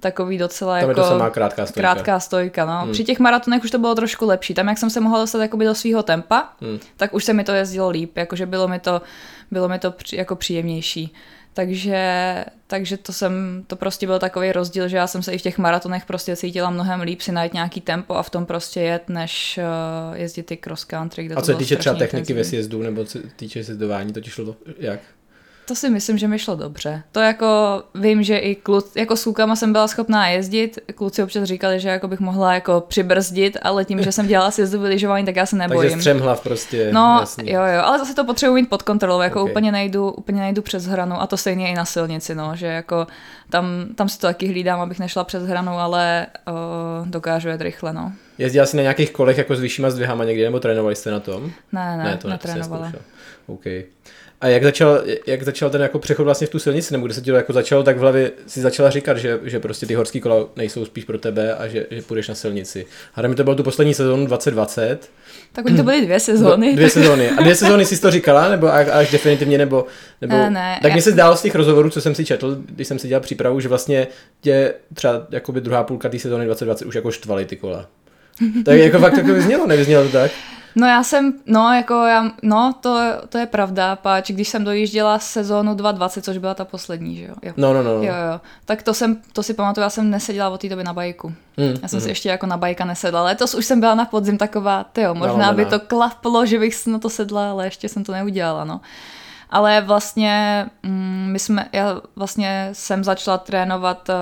takový 0.00 0.38
docela 0.38 0.80
tam 0.80 0.88
jako... 0.88 1.00
je 1.00 1.04
to 1.04 1.10
samá 1.10 1.30
krátká 1.30 1.66
stojka. 1.66 1.80
Krátká 1.80 2.20
stojka, 2.20 2.64
no. 2.64 2.80
Hmm. 2.80 2.92
Při 2.92 3.04
těch 3.04 3.18
maratonech 3.18 3.64
už 3.64 3.70
to 3.70 3.78
bylo 3.78 3.94
trošku 3.94 4.26
lepší. 4.26 4.54
Tam, 4.54 4.68
jak 4.68 4.78
jsem 4.78 4.90
se 4.90 5.00
mohla 5.00 5.20
dostat 5.20 5.42
jakoby 5.42 5.64
do 5.64 5.74
svého 5.74 6.02
tempa, 6.02 6.52
hmm. 6.60 6.78
tak 6.96 7.14
už 7.14 7.24
se 7.24 7.32
mi 7.32 7.44
to 7.44 7.52
jezdilo 7.52 7.88
líp, 7.88 8.16
jakože 8.16 8.46
bylo 8.46 8.68
mi 8.68 8.78
to, 8.78 9.02
bylo 9.50 9.68
mi 9.68 9.78
to 9.78 9.90
při, 9.90 10.16
jako 10.16 10.36
příjemnější. 10.36 11.14
Takže, 11.54 12.44
takže 12.66 12.96
to 12.96 13.12
jsem, 13.12 13.64
to 13.66 13.76
prostě 13.76 14.06
byl 14.06 14.18
takový 14.18 14.52
rozdíl, 14.52 14.88
že 14.88 14.96
já 14.96 15.06
jsem 15.06 15.22
se 15.22 15.32
i 15.32 15.38
v 15.38 15.42
těch 15.42 15.58
maratonech 15.58 16.04
prostě 16.04 16.36
cítila 16.36 16.70
mnohem 16.70 17.00
líp 17.00 17.20
si 17.20 17.32
najít 17.32 17.54
nějaký 17.54 17.80
tempo 17.80 18.14
a 18.14 18.22
v 18.22 18.30
tom 18.30 18.46
prostě 18.46 18.80
jet, 18.80 19.08
než 19.08 19.58
uh, 20.10 20.16
jezdit 20.16 20.42
ty 20.42 20.56
cross 20.56 20.84
country. 20.84 21.24
Kde 21.24 21.34
a 21.34 21.40
co 21.40 21.46
se 21.46 21.54
týče 21.54 21.76
třeba 21.76 21.94
techniky 21.94 22.32
ve 22.32 22.44
sjezdu 22.44 22.82
nebo 22.82 23.04
co 23.04 23.18
týče 23.36 23.64
sjezdování, 23.64 24.12
to 24.12 24.20
ti 24.20 24.30
šlo 24.30 24.44
to 24.44 24.56
jak? 24.78 25.00
To 25.70 25.74
si 25.74 25.90
myslím, 25.90 26.18
že 26.18 26.28
mi 26.28 26.38
šlo 26.38 26.56
dobře. 26.56 27.02
To 27.12 27.20
jako 27.20 27.82
vím, 27.94 28.22
že 28.22 28.38
i 28.38 28.54
kluci, 28.54 28.98
jako 28.98 29.16
s 29.16 29.24
klukama 29.24 29.56
jsem 29.56 29.72
byla 29.72 29.88
schopná 29.88 30.28
jezdit, 30.28 30.78
kluci 30.94 31.22
občas 31.22 31.44
říkali, 31.44 31.80
že 31.80 31.88
jako 31.88 32.08
bych 32.08 32.20
mohla 32.20 32.54
jako 32.54 32.84
přibrzdit, 32.88 33.56
ale 33.62 33.84
tím, 33.84 34.02
že 34.02 34.12
jsem 34.12 34.26
dělala 34.26 34.50
sjezdu 34.50 34.82
lyžování, 34.82 35.26
tak 35.26 35.36
já 35.36 35.46
se 35.46 35.56
nebojím. 35.56 35.90
Takže 35.90 36.00
střemhlav 36.00 36.42
prostě. 36.42 36.88
No, 36.92 37.16
jasný. 37.20 37.50
jo, 37.50 37.62
jo, 37.62 37.82
ale 37.84 37.98
zase 37.98 38.14
to 38.14 38.24
potřebuji 38.24 38.54
mít 38.54 38.68
pod 38.68 38.82
kontrolou, 38.82 39.20
jako 39.20 39.42
Ok. 39.42 39.50
úplně 39.50 39.72
nejdu, 39.72 40.10
úplně 40.10 40.40
nejdu 40.40 40.62
přes 40.62 40.86
hranu 40.86 41.22
a 41.22 41.26
to 41.26 41.36
stejně 41.36 41.68
i 41.68 41.74
na 41.74 41.84
silnici, 41.84 42.34
no, 42.34 42.56
že 42.56 42.66
jako 42.66 43.06
tam, 43.50 43.66
tam 43.94 44.08
si 44.08 44.18
to 44.18 44.26
taky 44.26 44.46
hlídám, 44.46 44.80
abych 44.80 44.98
nešla 44.98 45.24
přes 45.24 45.42
hranu, 45.42 45.72
ale 45.72 46.26
uh, 46.48 47.08
dokážu 47.08 47.48
jet 47.48 47.60
rychle, 47.60 47.92
no. 47.92 48.12
Jezdila 48.38 48.66
jsi 48.66 48.76
na 48.76 48.82
nějakých 48.82 49.10
kolech 49.10 49.38
jako 49.38 49.56
s 49.56 49.60
vyššíma 49.60 49.90
zdvihama 49.90 50.24
někdy, 50.24 50.44
nebo 50.44 50.60
trénovali 50.60 50.96
jste 50.96 51.10
na 51.10 51.20
tom? 51.20 51.52
Ne, 51.72 51.96
ne, 51.96 52.04
ne 52.04 52.16
to 52.16 52.28
netrénovala. 52.28 52.92
OK. 53.46 53.64
A 54.40 54.48
jak 54.48 54.62
začal, 54.62 55.02
jak 55.26 55.42
začal 55.42 55.70
ten 55.70 55.82
jako 55.82 55.98
přechod 55.98 56.24
vlastně 56.24 56.46
v 56.46 56.50
tu 56.50 56.58
silnici, 56.58 56.94
nebo 56.94 57.06
kde 57.06 57.14
se 57.14 57.20
ti 57.20 57.30
to 57.30 57.36
jako 57.36 57.52
začalo, 57.52 57.82
tak 57.82 57.96
v 57.96 58.00
hlavě 58.00 58.30
si 58.46 58.60
začala 58.60 58.90
říkat, 58.90 59.18
že, 59.18 59.40
že 59.42 59.60
prostě 59.60 59.86
ty 59.86 59.94
horský 59.94 60.20
kola 60.20 60.48
nejsou 60.56 60.84
spíš 60.84 61.04
pro 61.04 61.18
tebe 61.18 61.54
a 61.54 61.68
že, 61.68 61.86
že 61.90 62.02
půjdeš 62.02 62.28
na 62.28 62.34
silnici. 62.34 62.86
A 63.14 63.28
mi 63.28 63.34
to 63.34 63.44
bylo 63.44 63.56
tu 63.56 63.62
poslední 63.62 63.94
sezónu 63.94 64.26
2020. 64.26 65.10
Tak 65.52 65.66
oni 65.66 65.76
to 65.76 65.82
byly 65.82 66.00
dvě 66.04 66.20
sezóny. 66.20 66.74
Dvě 66.74 66.90
sezóny. 66.90 67.30
A 67.30 67.42
dvě 67.42 67.54
sezóny 67.54 67.84
jsi 67.84 68.00
to 68.00 68.10
říkala, 68.10 68.48
nebo 68.48 68.74
až 68.74 69.10
definitivně, 69.10 69.58
nebo... 69.58 69.86
nebo 70.20 70.36
Ne, 70.36 70.50
ne, 70.50 70.78
tak 70.82 70.92
mně 70.92 71.02
se 71.02 71.10
zdálo 71.10 71.36
z 71.36 71.42
těch 71.42 71.54
rozhovorů, 71.54 71.90
co 71.90 72.00
jsem 72.00 72.14
si 72.14 72.24
četl, 72.24 72.58
když 72.66 72.88
jsem 72.88 72.98
si 72.98 73.08
dělal 73.08 73.20
přípravu, 73.20 73.60
že 73.60 73.68
vlastně 73.68 74.06
tě 74.40 74.74
třeba 74.94 75.26
jakoby 75.30 75.60
druhá 75.60 75.84
půlka 75.84 76.08
té 76.08 76.18
sezóny 76.18 76.44
2020 76.44 76.84
už 76.84 76.94
jako 76.94 77.10
štvaly 77.10 77.44
ty 77.44 77.56
kola. 77.56 77.86
Tak 78.64 78.78
jako 78.78 78.98
fakt 78.98 79.14
to 79.14 79.34
vyznělo, 79.34 79.66
nevyznělo 79.66 80.04
to 80.04 80.12
tak? 80.12 80.30
No 80.76 80.86
já 80.86 81.02
jsem, 81.02 81.32
no 81.46 81.74
jako 81.74 81.94
já, 81.94 82.30
no 82.42 82.72
to, 82.80 82.98
to 83.28 83.38
je 83.38 83.46
pravda, 83.46 83.96
páč, 83.96 84.30
když 84.30 84.48
jsem 84.48 84.64
dojížděla 84.64 85.18
sezónu 85.18 85.74
2020, 85.74 86.24
což 86.24 86.38
byla 86.38 86.54
ta 86.54 86.64
poslední, 86.64 87.16
že 87.16 87.24
jo? 87.24 87.34
jo. 87.42 87.52
No, 87.56 87.72
no, 87.74 87.82
no. 87.82 87.96
no. 87.96 88.02
Jo, 88.02 88.14
jo. 88.32 88.40
Tak 88.64 88.82
to 88.82 88.94
jsem, 88.94 89.16
to 89.32 89.42
si 89.42 89.54
pamatuju, 89.54 89.82
já 89.82 89.90
jsem 89.90 90.10
neseděla 90.10 90.48
od 90.48 90.60
té 90.60 90.68
doby 90.68 90.84
na 90.84 90.92
bajku. 90.92 91.32
Mm, 91.56 91.74
Já 91.82 91.88
jsem 91.88 92.00
si 92.00 92.08
ještě 92.08 92.28
jako 92.28 92.46
na 92.46 92.56
bajka 92.56 92.84
nesedla. 92.84 93.22
Letos 93.22 93.54
už 93.54 93.66
jsem 93.66 93.80
byla 93.80 93.94
na 93.94 94.04
podzim 94.04 94.38
taková, 94.38 94.84
tyjo, 94.84 95.14
možná 95.14 95.36
Nalomená. 95.36 95.52
by 95.52 95.64
to 95.66 95.80
klaplo, 95.80 96.46
že 96.46 96.58
bych 96.58 96.86
na 96.86 96.98
to 96.98 97.10
sedla, 97.10 97.50
ale 97.50 97.66
ještě 97.66 97.88
jsem 97.88 98.04
to 98.04 98.12
neudělala, 98.12 98.64
no. 98.64 98.80
Ale 99.50 99.80
vlastně 99.80 100.66
mm, 100.82 101.28
my 101.32 101.38
jsme, 101.38 101.68
já 101.72 102.00
vlastně 102.16 102.68
jsem 102.72 103.04
začala 103.04 103.38
trénovat, 103.38 104.10
eh, 104.10 104.14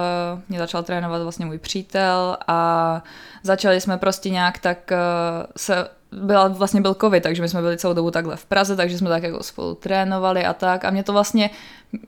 mě 0.48 0.58
začal 0.58 0.82
trénovat 0.82 1.22
vlastně 1.22 1.46
můj 1.46 1.58
přítel 1.58 2.36
a 2.46 3.02
začali 3.42 3.80
jsme 3.80 3.98
prostě 3.98 4.30
nějak 4.30 4.58
tak 4.58 4.92
eh, 4.92 4.98
se, 5.56 5.88
byla, 6.12 6.48
vlastně 6.48 6.80
byl 6.80 6.94
covid, 6.94 7.22
takže 7.22 7.42
my 7.42 7.48
jsme 7.48 7.60
byli 7.60 7.78
celou 7.78 7.94
dobu 7.94 8.10
takhle 8.10 8.36
v 8.36 8.44
Praze, 8.44 8.76
takže 8.76 8.98
jsme 8.98 9.08
tak 9.08 9.22
jako 9.22 9.42
spolu 9.42 9.74
trénovali 9.74 10.44
a 10.44 10.52
tak 10.52 10.84
a 10.84 10.90
mě 10.90 11.02
to 11.02 11.12
vlastně, 11.12 11.50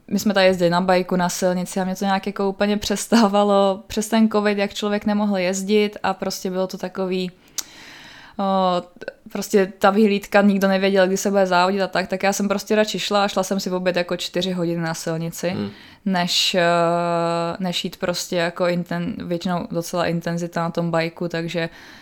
my 0.09 0.19
jsme 0.19 0.35
tady 0.35 0.47
jezdili 0.47 0.71
na 0.71 0.81
bajku, 0.81 1.17
na 1.17 1.29
silnici 1.29 1.81
a 1.81 1.85
mě 1.85 1.97
to 1.97 2.05
nějak 2.05 2.27
jako 2.27 2.49
úplně 2.49 2.77
přestávalo 2.87 3.83
přes 3.87 4.09
ten 4.09 4.29
covid, 4.29 4.59
jak 4.59 4.75
člověk 4.75 5.07
nemohl 5.07 5.39
jezdit 5.39 5.97
a 6.03 6.15
prostě 6.15 6.51
bylo 6.51 6.67
to 6.67 6.79
takový, 6.79 7.31
o, 8.39 8.83
prostě 9.33 9.73
ta 9.79 9.91
vyhlídka, 9.91 10.43
nikdo 10.43 10.69
nevěděl, 10.69 11.07
kdy 11.07 11.17
se 11.17 11.31
bude 11.31 11.47
závodit 11.47 11.81
a 11.81 11.87
tak, 11.87 12.09
tak 12.09 12.23
já 12.23 12.33
jsem 12.33 12.49
prostě 12.49 12.75
radši 12.75 12.99
šla 12.99 13.25
a 13.25 13.29
šla 13.29 13.43
jsem 13.43 13.61
si 13.61 13.71
v 13.71 13.75
oběd 13.75 13.97
jako 13.97 14.17
čtyři 14.17 14.53
hodiny 14.53 14.83
na 14.83 14.95
silnici, 14.95 15.49
Hmm. 15.49 15.71
než, 16.05 16.55
eh, 16.55 16.63
než 17.59 17.85
jít 17.85 17.97
prostě 17.97 18.37
jako 18.37 18.67
inten, 18.67 19.15
většinou 19.19 19.67
docela 19.71 20.07
intenzita 20.07 20.63
na 20.63 20.71
tom 20.71 20.91
bajku, 20.91 21.29
takže 21.29 21.69
Uh, 21.69 22.00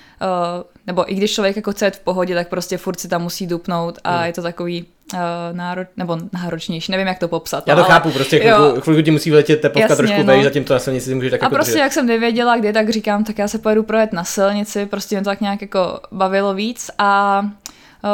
nebo 0.86 1.12
i 1.12 1.14
když 1.14 1.34
člověk 1.34 1.56
jako 1.56 1.72
chce 1.72 1.90
v 1.90 1.98
pohodě, 2.00 2.34
tak 2.34 2.48
prostě 2.48 2.76
furt 2.78 3.00
si 3.00 3.08
tam 3.08 3.22
musí 3.22 3.46
dupnout 3.46 3.98
a 4.04 4.16
Hmm. 4.16 4.26
je 4.26 4.32
to 4.32 4.42
takový 4.42 4.84
uh, 5.14 5.18
nároč, 5.52 5.88
nebo 5.96 6.18
náročnější, 6.32 6.92
nevím 6.92 7.06
jak 7.06 7.18
to 7.18 7.28
popsat. 7.28 7.64
Já 7.68 7.74
to 7.74 7.80
ale, 7.84 7.92
chápu, 7.92 8.10
prostě 8.10 8.38
chvilku, 8.40 8.80
chvilku 8.80 9.02
ti 9.02 9.10
musí 9.10 9.30
vletět 9.30 9.60
tepovka 9.60 9.80
Jasně, 9.80 9.96
trošku 9.96 10.18
no. 10.18 10.24
vejš, 10.26 10.44
zatím 10.44 10.64
to 10.64 10.72
na 10.72 10.78
silnici 10.78 11.06
si 11.06 11.14
můžeš 11.14 11.30
tak 11.30 11.42
A 11.42 11.44
jako 11.46 11.54
prostě 11.54 11.72
držet. 11.72 11.82
jak 11.82 11.92
jsem 11.92 12.06
nevěděla, 12.06 12.56
kdy, 12.56 12.72
tak 12.72 12.90
říkám, 12.90 13.24
tak 13.24 13.38
já 13.38 13.48
se 13.48 13.58
pojedu 13.58 13.82
projet 13.82 14.12
na 14.12 14.24
silnici, 14.24 14.86
prostě 14.86 15.16
mě 15.16 15.24
to 15.24 15.30
tak 15.30 15.40
nějak 15.40 15.62
jako 15.62 16.00
bavilo 16.12 16.54
víc 16.54 16.90
a 16.98 17.42
e, 17.46 17.68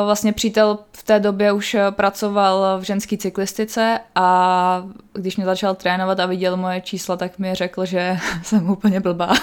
vlastně 0.04 0.32
přítel 0.32 0.78
v 0.92 1.02
té 1.02 1.20
době 1.20 1.52
už 1.52 1.74
e, 1.74 1.90
pracoval 1.90 2.78
v 2.80 2.82
ženské 2.82 3.16
cyklistice 3.16 4.00
a 4.14 4.84
když 5.12 5.36
mě 5.36 5.46
začal 5.46 5.74
trénovat 5.74 6.20
a 6.20 6.26
viděl 6.26 6.56
moje 6.56 6.80
čísla, 6.80 7.16
tak 7.16 7.38
mi 7.38 7.54
řekl, 7.54 7.84
že 7.84 8.16
jsem 8.42 8.70
úplně 8.70 9.00
blbá. 9.00 9.32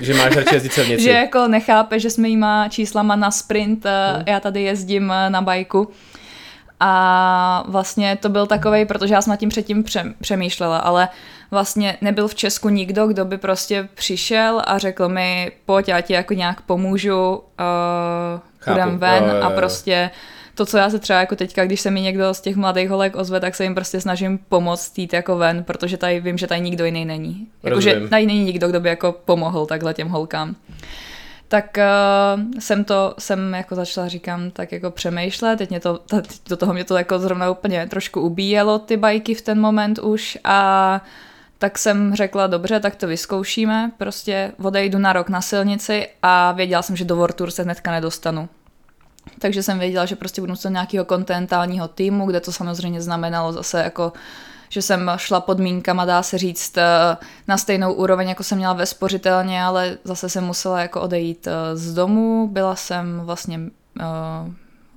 Že 0.00 0.14
máš 0.14 0.36
radši 0.36 0.54
jezdit 0.54 0.72
silnici. 0.72 1.02
že 1.02 1.10
jako 1.10 1.48
nechápe, 1.48 2.00
že 2.00 2.10
s 2.10 2.18
mýma 2.18 2.68
číslama 2.68 3.16
na 3.16 3.30
sprint, 3.30 3.84
hmm. 3.84 4.24
já 4.26 4.40
tady 4.40 4.62
jezdím 4.62 5.12
na 5.28 5.42
bajku. 5.42 5.90
A 6.80 7.64
vlastně 7.68 8.16
to 8.16 8.28
byl 8.28 8.46
takovej, 8.46 8.84
protože 8.84 9.14
já 9.14 9.22
jsem 9.22 9.30
nad 9.30 9.36
tím 9.36 9.48
předtím 9.48 9.84
pře- 9.84 10.14
přemýšlela, 10.20 10.78
ale 10.78 11.08
vlastně 11.50 11.96
nebyl 12.00 12.28
v 12.28 12.34
Česku 12.34 12.68
nikdo, 12.68 13.06
kdo 13.06 13.24
by 13.24 13.38
prostě 13.38 13.88
přišel 13.94 14.62
a 14.66 14.78
řekl 14.78 15.08
mi, 15.08 15.52
pojď, 15.66 15.88
já 15.88 16.00
ti 16.00 16.12
jako 16.12 16.34
nějak 16.34 16.60
pomůžu, 16.60 17.36
uh, 17.36 18.40
půjdem 18.64 18.98
ven 18.98 19.24
Jo, 19.24 19.30
jo, 19.30 19.36
jo. 19.36 19.42
a 19.42 19.50
prostě 19.50 20.10
to, 20.58 20.66
co 20.66 20.78
já 20.78 20.90
se 20.90 20.98
třeba 20.98 21.20
jako 21.20 21.36
teďka, 21.36 21.64
když 21.64 21.80
se 21.80 21.90
mi 21.90 22.00
někdo 22.00 22.34
z 22.34 22.40
těch 22.40 22.56
mladých 22.56 22.90
holek 22.90 23.16
ozve, 23.16 23.40
tak 23.40 23.54
se 23.54 23.64
jim 23.64 23.74
prostě 23.74 24.00
snažím 24.00 24.38
pomoct 24.48 24.98
jít 24.98 25.12
jako 25.12 25.36
ven, 25.36 25.64
protože 25.64 25.96
tady 25.96 26.20
vím, 26.20 26.38
že 26.38 26.46
tady 26.46 26.60
nikdo 26.60 26.84
jiný 26.84 27.04
není. 27.04 27.46
Jakože 27.62 28.00
tady 28.10 28.26
není 28.26 28.44
nikdo, 28.44 28.68
kdo 28.68 28.80
by 28.80 28.88
jako 28.88 29.12
pomohl 29.24 29.66
takhle 29.66 29.94
těm 29.94 30.08
holkám. 30.08 30.56
Tak 31.48 31.78
uh, 31.78 32.42
jsem 32.58 32.84
to, 32.84 33.14
jsem 33.18 33.54
jako 33.54 33.74
začala, 33.74 34.08
říkám, 34.08 34.50
tak 34.50 34.72
jako 34.72 34.90
přemýšlet, 34.90 35.56
teď, 35.56 35.70
mě 35.70 35.80
to, 35.80 35.98
teď 35.98 36.40
do 36.48 36.56
toho 36.56 36.72
mě 36.72 36.84
to 36.84 36.96
jako 36.96 37.18
zrovna 37.18 37.50
úplně 37.50 37.86
trošku 37.86 38.20
ubíjelo 38.20 38.78
ty 38.78 38.96
bajky 38.96 39.34
v 39.34 39.42
ten 39.42 39.60
moment 39.60 39.98
už 39.98 40.38
a 40.44 41.00
tak 41.58 41.78
jsem 41.78 42.14
řekla, 42.14 42.46
dobře, 42.46 42.80
tak 42.80 42.96
to 42.96 43.06
vyzkoušíme, 43.06 43.92
prostě 43.98 44.52
odejdu 44.62 44.98
na 44.98 45.12
rok 45.12 45.28
na 45.28 45.40
silnici 45.40 46.08
a 46.22 46.52
věděla 46.52 46.82
jsem, 46.82 46.96
že 46.96 47.04
do 47.04 47.16
World 47.16 47.36
Tour 47.36 47.50
se 47.50 47.62
hnedka 47.62 47.90
nedostanu. 47.90 48.48
Takže 49.38 49.62
jsem 49.62 49.78
věděla, 49.78 50.06
že 50.06 50.16
prostě 50.16 50.40
budu 50.40 50.52
muset 50.52 50.70
nějakého 50.70 51.04
kontinentálního 51.04 51.88
týmu, 51.88 52.26
kde 52.26 52.40
to 52.40 52.52
samozřejmě 52.52 53.02
znamenalo 53.02 53.52
zase 53.52 53.82
jako 53.82 54.12
že 54.70 54.82
jsem 54.82 55.10
šla 55.16 55.40
podmínkama, 55.40 56.04
dá 56.04 56.22
se 56.22 56.38
říct, 56.38 56.78
eh, 56.78 57.16
na 57.48 57.58
stejnou 57.58 57.92
úroveň, 57.92 58.28
jako 58.28 58.42
jsem 58.42 58.58
měla 58.58 58.72
ve 58.72 58.86
spořitelně, 58.86 59.62
ale 59.62 59.98
zase 60.04 60.28
jsem 60.28 60.44
musela 60.44 60.80
jako 60.80 61.00
odejít 61.00 61.46
eh, 61.46 61.76
z 61.76 61.94
domu, 61.94 62.48
byla 62.52 62.76
jsem 62.76 63.20
vlastně 63.20 63.60
uh, 64.00 64.52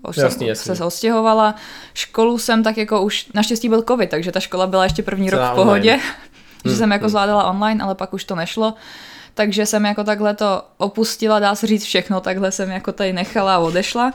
už 0.10 0.18
Jasný, 0.18 0.40
jsem 0.40 0.48
jasný. 0.48 0.76
se 0.76 0.86
odstěhovala. 0.86 1.56
Školu 1.94 2.38
jsem 2.38 2.64
tak 2.64 2.78
jako 2.78 3.02
už, 3.02 3.28
naštěstí 3.34 3.70
byl 3.70 3.84
covid, 3.88 4.10
takže 4.10 4.32
ta 4.32 4.40
škola 4.40 4.68
byla 4.68 4.84
ještě 4.84 5.04
první 5.04 5.30
rok 5.30 5.40
Celá 5.40 5.52
v 5.52 5.56
pohodě, 5.56 5.92
online. 5.92 6.04
že 6.66 6.76
jsem 6.76 6.92
jako 6.92 7.04
hmm. 7.04 7.10
zvládala 7.10 7.50
online, 7.50 7.84
ale 7.84 7.96
pak 7.96 8.14
už 8.14 8.24
to 8.24 8.36
nešlo. 8.36 8.74
Takže 9.34 9.66
jsem 9.66 9.86
jako 9.86 10.04
takhle 10.04 10.36
to 10.36 10.64
opustila, 10.78 11.40
dá 11.40 11.56
se 11.56 11.68
říct 11.68 11.84
všechno, 11.84 12.22
takhle 12.22 12.52
jsem 12.52 12.70
jako 12.70 12.92
tady 12.92 13.14
nechala 13.14 13.56
a 13.56 13.60
odešla. 13.60 14.14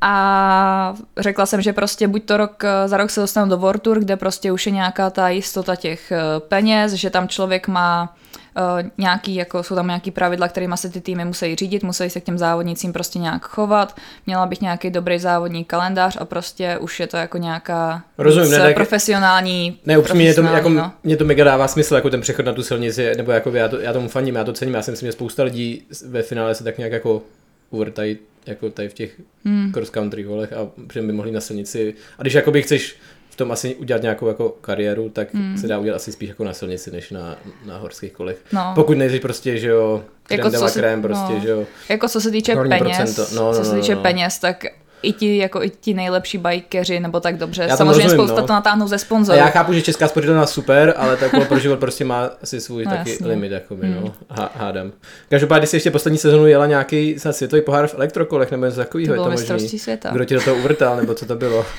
A 0.00 0.94
řekla 1.18 1.46
jsem, 1.46 1.62
že 1.62 1.72
prostě 1.72 2.08
buď 2.08 2.24
to 2.24 2.36
rok, 2.36 2.62
za 2.86 2.96
rok 2.96 3.10
se 3.10 3.20
dostanu 3.20 3.50
do 3.50 3.56
World 3.56 3.82
Tour, 3.82 3.98
kde 3.98 4.16
prostě 4.16 4.52
už 4.52 4.66
je 4.66 4.72
nějaká 4.72 5.10
ta 5.10 5.28
jistota 5.28 5.76
těch 5.76 6.12
eh, 6.12 6.20
peněz, 6.48 6.92
že 6.92 7.10
tam 7.10 7.28
člověk 7.28 7.68
má 7.68 8.16
eh, 8.56 8.90
nějaký, 8.98 9.34
jako 9.34 9.62
jsou 9.62 9.74
tam 9.74 9.86
nějaký 9.86 10.10
pravidla, 10.10 10.48
kterými 10.48 10.74
se 10.76 10.88
ty 10.88 11.00
týmy 11.00 11.24
musí 11.24 11.54
řídit, 11.54 11.82
musí 11.82 12.10
se 12.10 12.20
k 12.20 12.24
těm 12.24 12.38
závodnicím 12.38 12.92
prostě 12.92 13.18
nějak 13.18 13.46
chovat, 13.46 13.96
měla 14.26 14.46
bych 14.46 14.60
nějaký 14.60 14.90
dobrý 14.90 15.18
závodní 15.18 15.64
kalendář 15.64 16.16
a 16.20 16.24
prostě 16.24 16.78
už 16.78 17.00
je 17.00 17.06
to 17.06 17.16
jako 17.16 17.38
nějaká 17.38 18.02
Rozumím, 18.18 18.50
ne, 18.50 18.58
tak- 18.58 18.74
profesionální 18.74 19.78
Ne, 19.86 19.98
upřímně, 19.98 20.24
mě 20.24 20.34
to, 20.34 20.42
jako, 20.42 20.68
no. 20.68 20.92
mě 21.04 21.16
to 21.16 21.24
mega 21.24 21.44
dává 21.44 21.68
smysl, 21.68 21.94
jako 21.94 22.10
ten 22.10 22.20
přechod 22.20 22.46
na 22.46 22.52
tu 22.52 22.62
silnici, 22.62 23.12
nebo 23.16 23.32
jako 23.32 23.50
já, 23.50 23.68
to, 23.68 23.80
já 23.80 23.92
tomu 23.92 24.08
faním, 24.08 24.34
já 24.34 24.44
to 24.44 24.52
cením, 24.52 24.74
já 24.74 24.82
si 24.82 24.90
myslím, 24.90 25.06
že 25.06 25.12
spousta 25.12 25.42
lidí 25.42 25.82
ve 26.06 26.22
finále 26.22 26.54
se 26.54 26.64
tak 26.64 26.78
nějak 26.78 26.92
jako 26.92 27.22
uvrtají 27.70 28.18
jako 28.46 28.70
tady 28.70 28.88
v 28.88 28.94
těch 28.94 29.20
hmm. 29.44 29.72
cross 29.72 29.90
country 29.90 30.24
kolech 30.24 30.52
a 30.52 30.68
že 30.92 31.02
by 31.02 31.12
mohli 31.12 31.32
na 31.32 31.40
silnici. 31.40 31.94
A 32.18 32.22
když 32.22 32.34
jakoby 32.34 32.62
chceš 32.62 32.96
v 33.30 33.36
tom 33.36 33.52
asi 33.52 33.74
udělat 33.74 34.02
nějakou 34.02 34.28
jako 34.28 34.48
kariéru, 34.48 35.08
tak 35.08 35.34
hmm. 35.34 35.58
se 35.58 35.68
dá 35.68 35.78
udělat 35.78 35.96
asi 35.96 36.12
spíš 36.12 36.28
jako 36.28 36.44
na 36.44 36.52
silnici, 36.52 36.90
než 36.90 37.10
na, 37.10 37.38
na 37.66 37.78
horských 37.78 38.12
kolech. 38.12 38.38
No. 38.52 38.72
Pokud 38.74 38.98
nejsi 38.98 39.20
prostě, 39.20 39.58
že 39.58 39.68
jo, 39.68 40.04
krem 40.22 40.40
Jako 40.40 40.62
la 40.62 40.68
se- 40.68 40.80
krém, 40.80 41.02
prostě, 41.02 41.32
no. 41.32 41.40
že 41.40 41.48
jo. 41.48 41.66
Jako 41.88 42.08
co 42.08 42.20
se 42.20 42.30
týče 42.30 42.56
peněz, 42.56 42.96
procento. 42.96 43.26
No, 43.34 43.42
no, 43.42 43.54
co 43.54 43.64
se 43.64 43.74
no, 43.74 43.80
týče 43.80 43.94
no. 43.94 44.02
peněz, 44.02 44.38
tak 44.38 44.64
i 45.02 45.12
ti, 45.12 45.36
jako 45.36 45.62
i 45.62 45.70
ti 45.70 45.94
nejlepší 45.94 46.38
bajkeři, 46.38 47.00
nebo 47.00 47.20
tak 47.20 47.36
dobře. 47.36 47.62
Já 47.68 47.76
Samozřejmě 47.76 48.02
rozumím, 48.04 48.18
spousta 48.26 48.40
no. 48.40 48.46
to 48.46 48.52
natáhnou 48.52 48.88
ze 48.88 48.98
sponzorů. 48.98 49.38
já 49.38 49.46
chápu, 49.46 49.72
že 49.72 49.82
česká 49.82 50.08
spořitelna 50.08 50.46
super, 50.46 50.94
ale 50.96 51.16
takhle 51.16 51.44
pro 51.44 51.58
život 51.58 51.78
prostě 51.80 52.04
má 52.04 52.30
asi 52.42 52.60
svůj 52.60 52.84
No, 52.84 52.90
taky 52.90 53.10
jasně. 53.10 53.26
limit, 53.26 53.52
jakoby, 53.52 53.88
no, 53.88 54.14
há- 54.30 54.50
hádám. 54.54 54.92
Každopádně 55.28 55.66
si 55.66 55.76
ještě 55.76 55.90
poslední 55.90 56.18
sezonu 56.18 56.46
jela 56.46 56.66
nějaký 56.66 57.18
snad 57.18 57.32
světový 57.36 57.62
pohár 57.62 57.86
v 57.88 57.94
elektrokolech, 57.94 58.50
nebo 58.50 58.64
něco 58.64 58.76
to 58.76 58.82
takového, 58.84 59.12
je 59.12 59.16
bylo 59.16 59.24
to 59.24 59.30
mistrovství 59.30 59.64
možný. 59.66 59.78
světa. 59.78 60.10
Kdo 60.12 60.24
ti 60.24 60.34
do 60.34 60.40
toho 60.40 60.56
uvrtal, 60.56 60.96
nebo 60.96 61.14
co 61.14 61.26
to 61.26 61.36
bylo? 61.36 61.66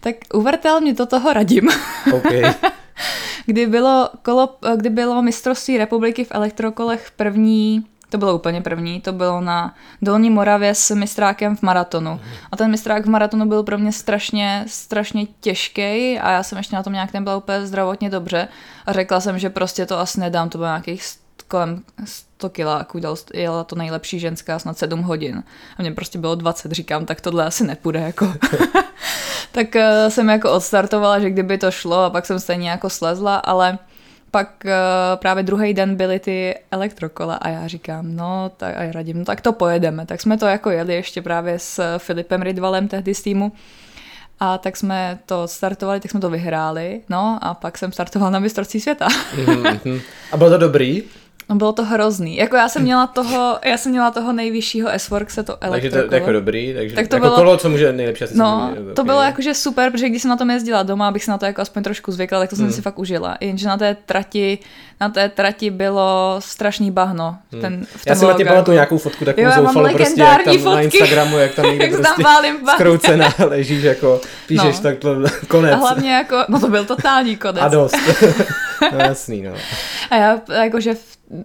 Tak 0.00 0.14
uvrtel 0.34 0.80
mě 0.80 0.94
do 0.94 1.06
toho 1.06 1.32
radím. 1.32 1.68
OK. 2.12 2.24
Kdy 3.46 3.66
bylo, 3.66 4.08
kolo, 4.22 4.56
kdy 4.76 4.90
bylo 4.90 5.22
mistrovství 5.22 5.78
republiky 5.78 6.24
v 6.24 6.28
elektrokolech 6.30 7.10
první 7.16 7.84
To 8.08 8.18
bylo 8.18 8.34
úplně 8.34 8.60
první, 8.60 9.00
to 9.00 9.12
bylo 9.12 9.40
na 9.40 9.74
Dolní 10.02 10.30
Moravě 10.30 10.74
s 10.74 10.94
mistrákem 10.94 11.56
v 11.56 11.62
maratonu. 11.62 12.20
A 12.52 12.56
ten 12.56 12.70
mistrák 12.70 13.06
v 13.06 13.08
maratonu 13.08 13.46
byl 13.46 13.62
pro 13.62 13.78
mě 13.78 13.92
strašně, 13.92 14.64
strašně 14.66 15.26
těžký 15.40 16.18
a 16.18 16.30
já 16.30 16.42
jsem 16.42 16.58
ještě 16.58 16.76
na 16.76 16.82
tom 16.82 16.92
nějak 16.92 17.12
nebyla 17.12 17.36
úplně 17.36 17.66
zdravotně 17.66 18.10
dobře 18.10 18.48
a 18.86 18.92
řekla 18.92 19.20
jsem, 19.20 19.38
že 19.38 19.50
prostě 19.50 19.86
to 19.86 19.98
asi 19.98 20.20
nedám, 20.20 20.48
to 20.48 20.58
bylo 20.58 20.68
nějakých 20.68 21.02
kolem 21.48 21.82
100 22.04 22.48
kiláků, 22.48 23.00
jela 23.34 23.64
to 23.64 23.76
nejlepší 23.76 24.18
ženská 24.18 24.58
snad 24.58 24.78
7 24.78 25.02
hodin. 25.02 25.42
A 25.78 25.82
mě 25.82 25.92
prostě 25.92 26.18
bylo 26.18 26.34
20, 26.34 26.72
říkám, 26.72 27.06
tak 27.06 27.20
tohle 27.20 27.44
asi 27.44 27.64
nepůjde, 27.66 28.00
jako. 28.00 28.34
tak 29.52 29.66
uh, 29.74 30.08
jsem 30.08 30.28
jako 30.28 30.52
odstartovala, 30.52 31.20
že 31.20 31.30
kdyby 31.30 31.58
to 31.58 31.70
šlo 31.70 32.04
a 32.04 32.10
pak 32.10 32.26
jsem 32.26 32.40
stejně 32.40 32.70
jako 32.70 32.90
slezla, 32.90 33.36
ale 33.36 33.78
pak 34.30 34.64
uh, 34.64 34.70
právě 35.16 35.42
druhý 35.42 35.74
den 35.74 35.96
byly 35.96 36.18
ty 36.18 36.54
elektrokola 36.70 37.34
a 37.34 37.48
já 37.48 37.66
říkám, 37.66 38.16
no 38.16 38.50
tak 38.56 38.76
a 38.76 38.82
já 38.82 38.92
radím, 38.92 39.18
no 39.18 39.24
tak 39.24 39.40
to 39.40 39.52
pojedeme. 39.52 40.06
Tak 40.06 40.20
jsme 40.20 40.38
to 40.38 40.46
jako 40.46 40.70
jeli 40.70 40.94
ještě 40.94 41.22
právě 41.22 41.58
s 41.58 41.98
Filipem 41.98 42.42
Ridvalem 42.42 42.88
tehdy 42.88 43.14
z 43.14 43.22
týmu. 43.22 43.52
A 44.40 44.58
tak 44.58 44.76
jsme 44.76 45.18
to 45.26 45.48
startovali, 45.48 46.00
tak 46.00 46.10
jsme 46.10 46.20
to 46.20 46.30
vyhráli, 46.30 47.00
no 47.08 47.38
a 47.42 47.54
pak 47.54 47.78
jsem 47.78 47.92
startoval 47.92 48.30
na 48.30 48.38
mistrovství 48.38 48.80
světa. 48.80 49.08
mm-hmm. 49.08 50.00
A 50.32 50.36
bylo 50.36 50.50
to 50.50 50.58
dobrý? 50.58 51.02
No 51.48 51.56
bylo 51.56 51.72
to 51.72 51.84
hrozný. 51.84 52.36
Jako 52.36 52.56
já 52.56 52.68
jsem 52.68 52.82
měla 52.82 53.06
toho, 53.06 53.58
já 53.64 53.76
jsem 53.76 53.92
měla 53.92 54.10
toho 54.10 54.32
nejvyššího 54.32 54.88
S-Workse, 54.88 55.42
to 55.42 55.56
Takže 55.56 55.90
to 55.90 55.98
je 55.98 56.08
jako 56.10 56.32
dobrý, 56.32 56.74
takže 56.74 56.94
tak 56.94 57.08
to 57.08 57.16
jako 57.16 57.26
bylo, 57.26 57.36
kolo, 57.36 57.56
co 57.56 57.68
může 57.68 57.92
nejlepší 57.92 58.24
asi 58.24 58.38
No, 58.38 58.68
okay. 58.72 58.94
to 58.94 59.04
bylo 59.04 59.22
jakože 59.22 59.54
super, 59.54 59.92
protože 59.92 60.08
když 60.08 60.22
jsem 60.22 60.28
na 60.28 60.36
tom 60.36 60.50
jezdila 60.50 60.82
doma, 60.82 61.08
abych 61.08 61.24
se 61.24 61.30
na 61.30 61.38
to 61.38 61.46
jako 61.46 61.60
aspoň 61.60 61.82
trošku 61.82 62.12
zvykla, 62.12 62.38
tak 62.38 62.50
to 62.50 62.56
jsem 62.56 62.64
hmm. 62.64 62.74
si 62.74 62.82
fakt 62.82 62.98
užila. 62.98 63.36
Jenže 63.40 63.68
na 63.68 63.76
té 63.76 63.96
trati, 64.06 64.58
na 65.00 65.08
té 65.08 65.28
trati 65.28 65.70
bylo 65.70 66.36
strašný 66.38 66.90
bahno. 66.90 67.36
Hmm. 67.52 67.60
Ten, 67.60 67.86
v 67.96 68.06
já 68.06 68.14
jsem 68.14 68.28
na 68.28 68.34
tě 68.34 68.44
pamatuju 68.44 68.74
nějakou 68.74 68.98
fotku 68.98 69.24
takovou 69.24 69.46
jo, 69.46 69.52
zoufalou 69.56 69.88
prostě, 69.92 70.20
jak 70.20 70.44
tam 70.44 70.54
fotky. 70.54 70.68
na 70.68 70.80
Instagramu, 70.80 71.38
jak 71.38 71.54
tam 71.54 71.64
někde 71.70 71.84
jak 71.84 71.94
prostě 71.94 72.24
zkroucená 72.74 73.34
ležíš, 73.38 73.82
jako 73.82 74.20
píšeš 74.46 74.76
no. 74.76 74.82
tak 74.82 74.98
to 74.98 75.16
konec. 75.48 75.72
A 75.72 75.76
hlavně 75.76 76.12
jako, 76.12 76.44
no 76.48 76.60
to 76.60 76.68
byl 76.68 76.84
totální 76.84 77.36
konec. 77.36 77.62
A 77.62 77.68
dost. 77.68 77.96
no 78.92 78.98
jasný, 78.98 79.42
no. 79.42 79.52
A 80.10 80.16
já 80.16 80.40
jakože 80.62 80.94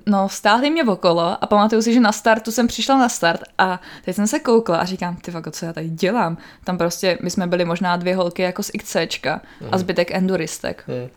no, 0.06 0.30
stáhli 0.30 0.70
mě 0.70 0.84
okolo 0.84 1.38
a 1.42 1.48
pamatuju 1.48 1.82
si, 1.82 1.94
že 1.94 2.00
na 2.00 2.12
startu 2.12 2.52
jsem 2.52 2.68
přišla 2.68 2.98
na 2.98 3.10
start 3.10 3.42
a 3.58 3.80
teď 4.06 4.16
jsem 4.16 4.28
se 4.28 4.40
koukla 4.40 4.78
a 4.78 4.86
říkám, 4.86 5.16
ty 5.16 5.32
vago, 5.32 5.52
co 5.52 5.66
já 5.66 5.74
tady 5.74 5.90
dělám? 5.90 6.38
Tam 6.64 6.78
prostě, 6.78 7.18
my 7.22 7.30
jsme 7.30 7.48
byli 7.48 7.66
možná 7.66 7.98
dvě 7.98 8.16
holky 8.16 8.42
jako 8.42 8.64
z 8.64 8.72
XCčka 8.78 9.42
mm. 9.62 9.68
a 9.68 9.70
mhm. 9.70 9.80
zbytek 9.80 10.12
enduristek. 10.12 10.84
Mm. 10.88 11.10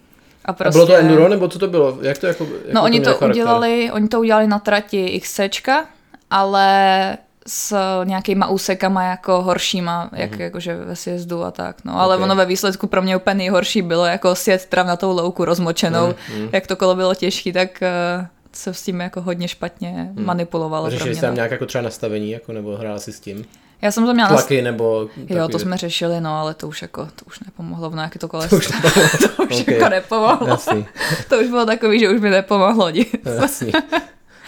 A, 0.45 0.53
prostě, 0.53 0.69
a 0.69 0.73
bylo 0.73 0.87
to 0.87 0.93
prostě- 0.93 1.09
enduro, 1.09 1.29
nebo 1.29 1.49
co 1.49 1.59
to 1.59 1.69
bylo? 1.69 1.99
Jak 2.03 2.19
to 2.19 2.27
jako, 2.27 2.45
jak 2.45 2.75
no, 2.75 2.83
oni 2.83 3.01
to, 3.01 3.15
to 3.15 3.27
udělali, 3.27 3.91
oni 3.93 4.09
to 4.09 4.21
udělali 4.21 4.47
na 4.47 4.59
trati 4.59 5.21
XCčka, 5.21 5.85
ale 6.31 7.19
s 7.47 7.77
nějakýma 8.05 8.47
úsekama 8.47 9.03
jako 9.03 9.43
horšíma, 9.43 10.11
jak 10.13 10.31
mm-hmm. 10.31 10.41
jakože 10.41 10.77
ve 10.77 10.97
sjezdu 10.97 11.45
a 11.45 11.51
tak. 11.51 11.77
No, 11.85 12.01
ale 12.01 12.17
okay. 12.17 12.25
ono 12.25 12.37
ve 12.37 12.47
výsledku 12.47 12.87
pro 12.87 13.03
mě 13.03 13.17
úplně 13.17 13.35
nejhorší 13.35 13.83
bylo 13.83 14.07
jako 14.07 14.35
sjet 14.35 14.75
na 14.75 14.97
tou 14.97 15.17
louku 15.17 15.45
rozmočenou. 15.45 16.09
Mm-hmm. 16.09 16.49
Jak 16.53 16.67
to 16.67 16.77
kolo 16.77 16.95
bylo 16.95 17.15
těžký, 17.15 17.53
tak 17.53 17.83
uh, 18.21 18.27
se 18.57 18.75
s 18.75 18.83
tím 18.83 19.01
jako 19.01 19.21
hodně 19.21 19.49
špatně 19.49 19.89
hmm. 19.89 20.25
manipulovalo. 20.25 20.91
Řešili 20.91 21.15
jste 21.15 21.21
tam 21.21 21.31
no. 21.31 21.35
nějak 21.35 21.51
jako 21.51 21.67
třeba 21.67 21.83
nastavení, 21.83 22.31
jako, 22.31 22.53
nebo 22.53 22.77
hrála 22.77 22.99
si 22.99 23.13
s 23.13 23.21
tím? 23.21 23.45
Já 23.83 23.91
jsem 23.91 24.07
to 24.07 24.15
měla... 24.15 24.29
Tlaky 24.29 24.63
nebo... 24.63 25.05
Takový... 25.05 25.35
Jo, 25.35 25.49
to 25.49 25.59
jsme 25.59 25.77
řešili, 25.77 26.21
no, 26.21 26.41
ale 26.41 26.55
to 26.55 26.69
už 26.69 26.83
jako, 26.83 27.09
to 27.17 27.25
už 27.27 27.41
nepomohlo, 27.41 27.91
no, 27.91 28.03
jak 28.03 28.15
je 28.15 28.19
to 28.19 28.29
koleso. 28.29 28.51
To 28.51 28.57
už, 28.57 28.69
nepomohlo. 28.69 29.19
to 29.37 29.43
už 29.43 29.61
okay. 29.61 29.75
jako 29.75 29.89
nepomohlo. 29.89 30.49
Jasný. 30.49 30.87
to 31.29 31.39
už 31.39 31.47
bylo 31.47 31.67
takový, 31.67 32.01
že 32.01 32.11
už 32.11 32.21
mi 32.21 32.31
nepomohlo 32.31 32.91
nic. 32.91 33.09
Jasný. 33.41 33.73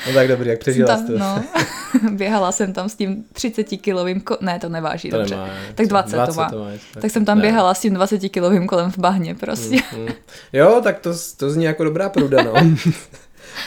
No 0.06 0.12
tak 0.14 0.28
dobrý, 0.28 0.48
jak 0.48 0.58
přežila 0.58 0.96
jsi 0.96 1.06
to? 1.06 1.18
No, 1.18 1.44
běhala 2.10 2.52
jsem 2.52 2.72
tam 2.72 2.88
s 2.88 2.94
tím 2.94 3.24
30-kilovým, 3.34 4.20
ko- 4.20 4.36
ne, 4.40 4.58
to 4.58 4.68
neváží, 4.68 5.10
to 5.10 5.18
dobře. 5.18 5.36
Nemá, 5.36 5.48
tak 5.74 5.86
20, 5.86 6.16
20 6.16 6.32
to 6.32 6.40
má. 6.40 6.50
To 6.50 6.58
má 6.58 6.70
tak. 6.70 7.02
tak 7.02 7.10
jsem 7.10 7.24
tam 7.24 7.38
ne. 7.38 7.42
běhala 7.42 7.74
s 7.74 7.80
tím 7.80 7.94
20-kilovým 7.94 8.66
kolem 8.66 8.90
v 8.90 8.98
bahně, 8.98 9.34
prostě. 9.34 9.76
Mm, 9.96 10.00
mm. 10.00 10.08
Jo, 10.52 10.80
tak 10.84 10.98
to, 10.98 11.10
to 11.36 11.50
zní 11.50 11.64
jako 11.64 11.84
dobrá 11.84 12.08
pruda, 12.08 12.42
no. 12.42 12.52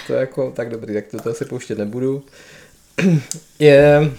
To 0.08 0.14
jako 0.14 0.52
tak 0.56 0.70
dobrý, 0.70 0.94
tak 0.94 1.06
to, 1.08 1.20
to 1.20 1.30
asi 1.30 1.46
pouštět 1.46 1.78
nebudu. 1.78 2.24
Je, 3.60 4.12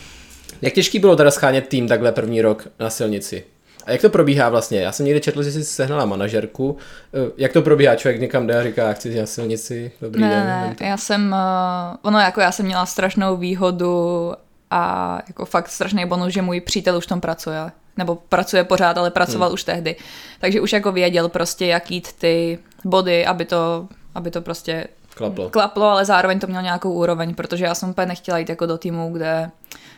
jak 0.62 0.72
těžký 0.72 0.98
bylo 0.98 1.16
teda 1.16 1.30
schánět 1.30 1.68
tým 1.68 1.88
takhle 1.88 2.12
první 2.12 2.42
rok 2.42 2.68
na 2.80 2.90
silnici? 2.90 3.44
A 3.86 3.90
jak 3.90 4.00
to 4.00 4.10
probíhá 4.10 4.48
vlastně? 4.48 4.80
Já 4.80 4.92
jsem 4.92 5.06
někde 5.06 5.20
četl, 5.20 5.42
že 5.42 5.52
jsi 5.52 5.64
sehnala 5.64 6.04
manažerku. 6.04 6.76
Eh, 7.14 7.32
jak 7.36 7.52
to 7.52 7.62
probíhá? 7.62 7.96
Člověk 7.96 8.20
někam 8.20 8.46
jde 8.46 8.60
a 8.60 8.62
říká, 8.62 8.92
chci 8.92 9.20
na 9.20 9.26
silnici, 9.26 9.92
dobrý 10.00 10.20
ne, 10.20 10.28
den. 10.28 10.76
Ne, 10.80 10.88
já 10.88 10.96
jsem, 10.96 11.32
uh, 11.32 11.96
ono 12.02 12.20
jako 12.20 12.40
já 12.40 12.52
jsem 12.52 12.66
měla 12.66 12.86
strašnou 12.86 13.36
výhodu 13.36 14.32
a 14.70 15.18
jako 15.28 15.44
fakt 15.44 15.68
strašný 15.68 16.06
bonus, 16.06 16.32
že 16.32 16.42
můj 16.42 16.60
přítel 16.60 16.96
už 16.96 17.06
tam 17.06 17.20
pracuje. 17.20 17.58
Nebo 17.96 18.14
pracuje 18.28 18.64
pořád, 18.64 18.98
ale 18.98 19.10
pracoval 19.10 19.48
hmm. 19.48 19.54
už 19.54 19.64
tehdy. 19.64 19.96
Takže 20.40 20.60
už 20.60 20.72
jako 20.72 20.92
věděl 20.92 21.28
prostě, 21.28 21.66
jak 21.66 21.90
jít 21.90 22.12
ty 22.12 22.58
body, 22.84 23.26
aby 23.26 23.44
to, 23.44 23.88
aby 24.14 24.30
to 24.30 24.40
prostě 24.40 24.86
Klaplo. 25.14 25.50
Klaplo, 25.50 25.86
ale 25.86 26.04
zároveň 26.04 26.40
to 26.40 26.46
mělo 26.46 26.62
nějakou 26.62 26.92
úroveň, 26.92 27.34
protože 27.34 27.64
já 27.64 27.74
jsem 27.74 27.90
úplně 27.90 28.06
nechtěla 28.06 28.38
jít 28.38 28.48
jako 28.48 28.66
do 28.66 28.78
týmu, 28.78 29.12
kde 29.12 29.50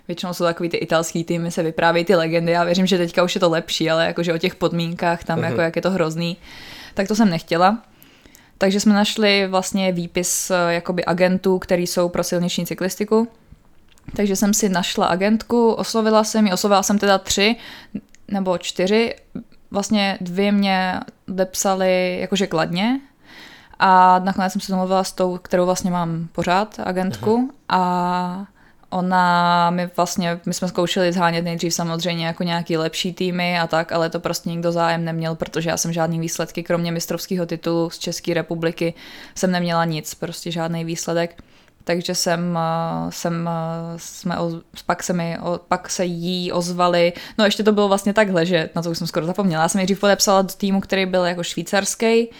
většinou 0.08 0.34
jsou 0.34 0.44
takový 0.44 0.68
ty 0.68 0.76
italský 0.76 1.24
týmy, 1.24 1.50
se 1.50 1.62
vyprávějí 1.62 2.04
ty 2.04 2.14
legendy. 2.14 2.52
Já 2.52 2.64
věřím, 2.64 2.86
že 2.86 2.98
teďka 2.98 3.22
už 3.22 3.34
je 3.34 3.40
to 3.40 3.50
lepší, 3.50 3.90
ale 3.90 4.06
jakože 4.06 4.34
o 4.34 4.38
těch 4.38 4.54
podmínkách 4.54 5.24
tam, 5.24 5.40
uh-huh. 5.40 5.44
jako 5.44 5.60
jak 5.60 5.76
je 5.76 5.82
to 5.82 5.90
hrozný, 5.90 6.36
tak 6.94 7.08
to 7.08 7.14
jsem 7.14 7.30
nechtěla. 7.30 7.78
Takže 8.58 8.80
jsme 8.80 8.94
našli 8.94 9.46
vlastně 9.46 9.92
výpis 9.92 10.50
eh, 10.50 10.74
jakoby 10.74 11.04
agentů, 11.04 11.58
který 11.58 11.86
jsou 11.86 12.08
pro 12.08 12.24
silniční 12.24 12.66
cyklistiku. 12.66 13.28
Takže 14.16 14.36
jsem 14.36 14.54
si 14.54 14.68
našla 14.68 15.06
agentku, 15.06 15.72
oslovila 15.72 16.24
jsem 16.24 16.46
ji, 16.46 16.52
oslovila 16.52 16.82
jsem 16.82 16.98
teda 16.98 17.18
tři 17.18 17.56
nebo 18.28 18.58
čtyři. 18.58 19.14
Vlastně 19.70 20.18
dvě 20.20 20.52
mě 20.52 21.00
depsali 21.28 22.18
jakože 22.20 22.46
kladně, 22.46 23.00
a 23.86 24.18
nakonec 24.18 24.52
jsem 24.52 24.60
se 24.60 24.72
domluvila 24.72 25.04
s 25.04 25.12
tou, 25.12 25.38
kterou 25.38 25.66
vlastně 25.66 25.90
mám 25.90 26.28
pořád, 26.32 26.80
agentku. 26.84 27.36
Uh-huh. 27.36 27.54
A 27.68 28.46
ona 28.90 29.70
mi 29.70 29.90
vlastně, 29.96 30.40
my 30.46 30.54
jsme 30.54 30.68
zkoušeli 30.68 31.12
zhánět 31.12 31.44
nejdřív 31.44 31.74
samozřejmě 31.74 32.26
jako 32.26 32.42
nějaký 32.42 32.76
lepší 32.76 33.12
týmy 33.12 33.58
a 33.58 33.66
tak, 33.66 33.92
ale 33.92 34.10
to 34.10 34.20
prostě 34.20 34.50
nikdo 34.50 34.72
zájem 34.72 35.04
neměl, 35.04 35.34
protože 35.34 35.70
já 35.70 35.76
jsem 35.76 35.92
žádný 35.92 36.20
výsledky, 36.20 36.62
kromě 36.62 36.92
mistrovského 36.92 37.46
titulu 37.46 37.90
z 37.90 37.98
České 37.98 38.34
republiky, 38.34 38.94
jsem 39.34 39.50
neměla 39.50 39.84
nic, 39.84 40.14
prostě 40.14 40.50
žádný 40.50 40.84
výsledek. 40.84 41.42
Takže 41.84 42.14
jsem, 42.14 42.58
eh, 42.58 43.10
jsem 43.10 43.48
eh, 43.48 43.98
jsme, 43.98 44.36
pak 44.86 45.02
se 45.02 45.12
mi, 45.12 45.38
pak 45.68 45.90
se 45.90 46.04
jí 46.04 46.52
ozvali, 46.52 47.12
no 47.38 47.44
ještě 47.44 47.62
to 47.62 47.72
bylo 47.72 47.88
vlastně 47.88 48.12
takhle, 48.14 48.46
že 48.46 48.70
na 48.74 48.82
to 48.82 48.90
už 48.90 48.98
jsem 48.98 49.06
skoro 49.06 49.26
zapomněla, 49.26 49.62
já 49.62 49.68
jsem 49.68 49.78
nejdřív 49.78 50.00
podepsala 50.00 50.42
do 50.42 50.54
týmu, 50.56 50.80
který 50.80 51.06
byl 51.06 51.24
jako 51.24 51.42
švýcarský, 51.42 52.30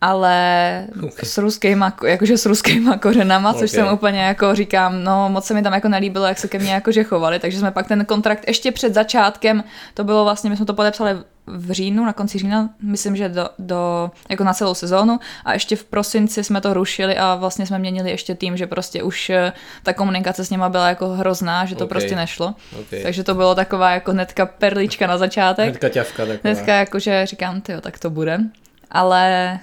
ale 0.00 0.86
okay. 0.98 1.28
s 1.28 1.38
ruskýma, 1.38 1.96
jakože 2.06 2.38
s 2.38 2.46
ruskýma 2.46 2.98
kořenama, 2.98 3.52
což 3.52 3.58
okay. 3.58 3.68
jsem 3.68 3.94
úplně 3.94 4.20
jako 4.20 4.54
říkám, 4.54 5.04
no 5.04 5.28
moc 5.28 5.44
se 5.44 5.54
mi 5.54 5.62
tam 5.62 5.72
jako 5.72 5.88
nelíbilo, 5.88 6.26
jak 6.26 6.38
se 6.38 6.48
ke 6.48 6.58
mně 6.58 6.72
jakože 6.72 7.04
chovali, 7.04 7.38
takže 7.38 7.58
jsme 7.58 7.70
pak 7.70 7.88
ten 7.88 8.04
kontrakt 8.04 8.44
ještě 8.48 8.72
před 8.72 8.94
začátkem, 8.94 9.64
to 9.94 10.04
bylo 10.04 10.24
vlastně, 10.24 10.50
my 10.50 10.56
jsme 10.56 10.66
to 10.66 10.74
podepsali 10.74 11.16
v 11.46 11.70
říjnu, 11.70 12.04
na 12.04 12.12
konci 12.12 12.38
října, 12.38 12.70
myslím, 12.82 13.16
že 13.16 13.28
do, 13.28 13.48
do, 13.58 14.10
jako 14.28 14.44
na 14.44 14.54
celou 14.54 14.74
sezónu 14.74 15.18
a 15.44 15.52
ještě 15.52 15.76
v 15.76 15.84
prosinci 15.84 16.44
jsme 16.44 16.60
to 16.60 16.74
rušili 16.74 17.16
a 17.16 17.34
vlastně 17.34 17.66
jsme 17.66 17.78
měnili 17.78 18.10
ještě 18.10 18.34
tým, 18.34 18.56
že 18.56 18.66
prostě 18.66 19.02
už 19.02 19.30
eh, 19.30 19.52
ta 19.82 19.92
komunikace 19.92 20.44
s 20.44 20.50
nima 20.50 20.68
byla 20.68 20.88
jako 20.88 21.08
hrozná, 21.08 21.64
že 21.64 21.74
to 21.74 21.84
okay. 21.84 21.88
prostě 21.88 22.16
nešlo. 22.16 22.54
Okay. 22.80 23.02
Takže 23.02 23.24
to 23.24 23.34
bylo 23.34 23.54
taková 23.54 23.90
jako 23.90 24.12
netka 24.12 24.46
perlička 24.46 25.06
na 25.06 25.18
začátek. 25.18 25.66
Netka 25.66 25.88
ťavka 25.88 26.26
taková. 26.26 26.38
Netka 26.44 26.74
jakože 26.74 27.26
říkám, 27.26 27.60
ty 27.60 27.72
tak 27.80 27.98
to 27.98 28.10
bude. 28.10 28.40
Ale 28.90 29.58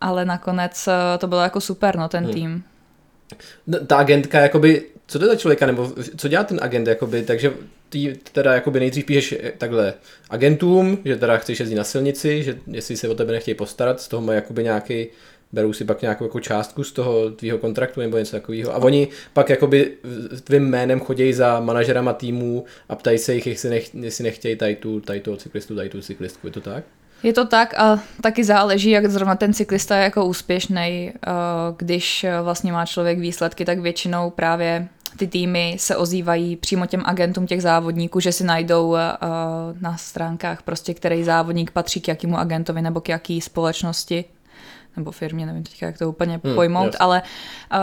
ale 0.00 0.24
nakonec 0.24 0.88
eh, 0.88 1.18
to 1.18 1.26
bylo 1.26 1.40
jako 1.40 1.60
super, 1.60 1.96
no, 1.96 2.08
ten 2.08 2.24
hmm. 2.24 2.32
tým. 2.32 2.64
No, 3.66 3.86
ta 3.86 3.96
agentka, 3.96 4.40
jakoby, 4.40 4.82
co 5.06 5.18
to 5.18 5.24
je 5.24 5.28
za 5.28 5.36
člověka, 5.36 5.66
nebo 5.66 5.92
co 6.16 6.28
dělá 6.28 6.44
ten 6.44 6.58
agent, 6.62 6.88
jakoby, 6.88 7.22
takže 7.22 7.52
ty 7.88 8.18
teda 8.32 8.54
jakoby 8.54 8.80
nejdřív 8.80 9.04
píšeš 9.06 9.32
eh, 9.32 9.52
takhle 9.58 9.94
agentům, 10.30 10.98
že 11.04 11.16
teda 11.16 11.36
chceš 11.36 11.60
jezdit 11.60 11.74
na 11.74 11.84
silnici, 11.84 12.42
že 12.42 12.58
jestli 12.66 12.96
se 12.96 13.08
o 13.08 13.14
tebe 13.14 13.32
nechtějí 13.32 13.54
postarat, 13.54 14.00
z 14.00 14.08
toho 14.08 14.22
mají 14.22 14.36
jakoby 14.36 14.64
nějaký 14.64 15.06
berou 15.54 15.72
si 15.72 15.84
pak 15.84 16.02
nějakou 16.02 16.24
jako 16.24 16.40
částku 16.40 16.84
z 16.84 16.92
toho 16.92 17.30
tvýho 17.30 17.58
kontraktu 17.58 18.00
nebo 18.00 18.18
něco 18.18 18.36
takového. 18.36 18.74
A 18.74 18.76
oni 18.76 19.08
pak 19.32 19.50
jakoby 19.50 19.96
tvým 20.44 20.62
jménem 20.62 21.00
chodí 21.00 21.32
za 21.32 21.60
manažerama 21.60 22.12
týmů 22.12 22.64
a 22.88 22.96
ptají 22.96 23.18
se 23.18 23.34
jich, 23.34 23.46
jestli, 23.46 23.70
nech, 23.70 23.94
jestli 23.94 24.24
nechtějí 24.24 24.56
tady 24.56 24.76
tu, 24.76 25.00
tady 25.00 25.20
tu 25.20 25.36
cyklistu, 25.36 25.76
tady 25.76 25.88
tu 25.88 26.00
cyklistku. 26.00 26.46
Je 26.46 26.52
to 26.52 26.60
tak? 26.60 26.84
Je 27.24 27.32
to 27.32 27.44
tak 27.44 27.74
a 27.78 27.98
taky 28.20 28.44
záleží, 28.44 28.90
jak 28.90 29.06
zrovna 29.06 29.34
ten 29.34 29.52
cyklista 29.54 29.96
je 29.96 30.02
jako 30.02 30.24
úspěšný. 30.24 31.12
Eh, 31.16 31.30
když 31.76 32.26
vlastně 32.42 32.72
má 32.72 32.86
člověk 32.86 33.18
výsledky, 33.18 33.64
tak 33.64 33.78
většinou 33.78 34.30
právě 34.30 34.88
ty 35.16 35.26
týmy 35.26 35.76
se 35.78 35.96
ozývají 35.96 36.56
přímo 36.56 36.86
těm 36.86 37.02
agentům 37.06 37.46
těch 37.46 37.62
závodníků, 37.62 38.20
že 38.20 38.32
si 38.32 38.44
najdou 38.44 38.96
eh, 38.96 39.00
na 39.80 39.96
stránkách 39.96 40.62
prostě, 40.62 40.94
který 40.94 41.24
závodník 41.24 41.70
patří 41.70 42.00
k 42.00 42.08
jakému 42.08 42.38
agentovi 42.38 42.82
nebo 42.82 43.00
k 43.00 43.08
jaký 43.08 43.40
společnosti 43.40 44.24
nebo 44.96 45.10
firmě, 45.10 45.46
nevím 45.46 45.62
teďka, 45.62 45.86
jak 45.86 45.98
to 45.98 46.08
úplně 46.08 46.40
Hmm, 46.44 46.54
pojmout, 46.54 46.84
jasně. 46.84 46.98
ale 46.98 47.22
uh, 47.72 47.78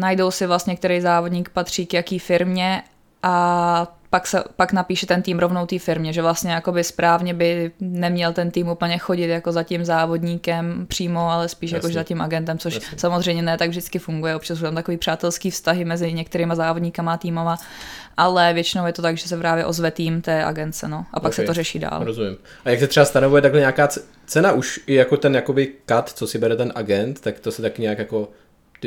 najdou 0.00 0.30
si 0.30 0.46
vlastně, 0.46 0.76
který 0.76 1.00
závodník 1.00 1.48
patří 1.48 1.86
k 1.86 1.94
jaký 1.94 2.18
firmě 2.18 2.82
a 3.22 3.96
pak, 4.12 4.26
se, 4.26 4.44
pak 4.56 4.72
napíše 4.72 5.06
ten 5.06 5.22
tým 5.22 5.38
rovnou 5.38 5.66
té 5.66 5.78
firmě, 5.78 6.12
že 6.12 6.22
vlastně 6.22 6.52
jakoby 6.52 6.84
správně 6.84 7.34
by 7.34 7.72
neměl 7.80 8.32
ten 8.32 8.50
tým 8.50 8.68
úplně 8.68 8.98
chodit 8.98 9.26
jako 9.28 9.52
za 9.52 9.62
tím 9.62 9.84
závodníkem 9.84 10.86
přímo, 10.88 11.30
ale 11.30 11.48
spíš 11.48 11.70
jako 11.70 11.88
za 11.88 12.02
tím 12.02 12.20
agentem, 12.20 12.58
což 12.58 12.74
Jasně. 12.74 12.98
samozřejmě 12.98 13.42
ne 13.42 13.58
tak 13.58 13.70
vždycky 13.70 13.98
funguje. 13.98 14.36
Občas 14.36 14.58
jsou 14.58 14.64
tam 14.64 14.74
takový 14.74 14.96
přátelský 14.96 15.50
vztahy 15.50 15.84
mezi 15.84 16.12
některýma 16.12 16.54
závodníkama 16.54 17.12
a 17.12 17.16
týmama, 17.16 17.58
ale 18.16 18.52
většinou 18.52 18.86
je 18.86 18.92
to 18.92 19.02
tak, 19.02 19.16
že 19.16 19.28
se 19.28 19.36
právě 19.36 19.64
ozve 19.64 19.90
tým 19.90 20.22
té 20.22 20.44
agence, 20.44 20.88
no, 20.88 21.04
a 21.12 21.20
pak 21.20 21.30
Ok. 21.30 21.34
se 21.34 21.42
to 21.42 21.52
řeší 21.52 21.78
dál. 21.78 22.04
Rozumím. 22.04 22.36
A 22.64 22.70
jak 22.70 22.80
se 22.80 22.86
třeba 22.86 23.06
stanovuje 23.06 23.42
takhle 23.42 23.60
nějaká 23.60 23.88
cena 24.26 24.52
už 24.52 24.80
i 24.86 24.94
jako 24.94 25.16
ten 25.16 25.34
jakoby 25.34 25.72
cut, 25.88 26.08
co 26.08 26.26
si 26.26 26.38
bere 26.38 26.56
ten 26.56 26.72
agent, 26.74 27.20
tak 27.20 27.40
to 27.40 27.52
se 27.52 27.62
tak 27.62 27.78
nějak 27.78 27.98
jako 27.98 28.28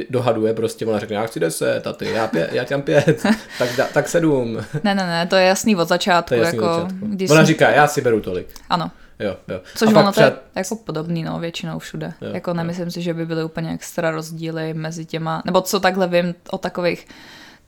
dohaduje 0.09 0.53
prostě, 0.53 0.85
ona 0.85 0.99
řekne, 0.99 1.15
já 1.15 1.25
chci 1.25 1.39
10 1.39 1.87
a 1.87 1.93
ty, 1.93 2.05
já, 2.11 2.27
pě, 2.27 2.49
já 2.51 2.65
tam 2.65 2.81
pět, 2.81 3.23
tak, 3.59 3.69
da, 3.77 3.87
tak 3.93 4.07
sedm. 4.09 4.53
Ne, 4.83 4.95
ne, 4.95 5.07
ne, 5.07 5.27
to 5.27 5.35
je 5.35 5.45
jasný 5.45 5.75
od 5.75 5.87
začátku. 5.87 6.27
To 6.29 6.33
je 6.33 6.39
jasný 6.41 6.57
jako, 6.57 6.69
od 6.69 6.73
začátku. 6.81 7.05
Když 7.07 7.29
Ona 7.29 7.39
jsem- 7.39 7.45
říká, 7.45 7.69
já 7.69 7.87
si 7.87 8.01
beru 8.01 8.21
tolik. 8.21 8.47
Ano, 8.69 8.91
Jo, 9.19 9.37
jo. 9.47 9.61
což 9.75 9.87
ono 9.89 10.03
pak 10.03 10.15
to 10.15 10.21
je 10.21 10.31
třeba, 10.31 10.41
jako 10.55 10.75
podobný, 10.75 11.23
no, 11.23 11.39
většinou 11.39 11.79
všude. 11.79 12.13
Jo, 12.21 12.29
jako 12.33 12.49
jo. 12.49 12.53
nemyslím 12.55 12.91
si, 12.91 13.01
že 13.01 13.13
by 13.13 13.25
byly 13.25 13.43
úplně 13.43 13.73
extra 13.73 14.11
rozdíly 14.11 14.73
mezi 14.73 15.05
těma, 15.05 15.41
nebo 15.45 15.61
co 15.61 15.79
takhle 15.79 16.07
vím 16.07 16.35
o 16.51 16.57
takových 16.57 17.07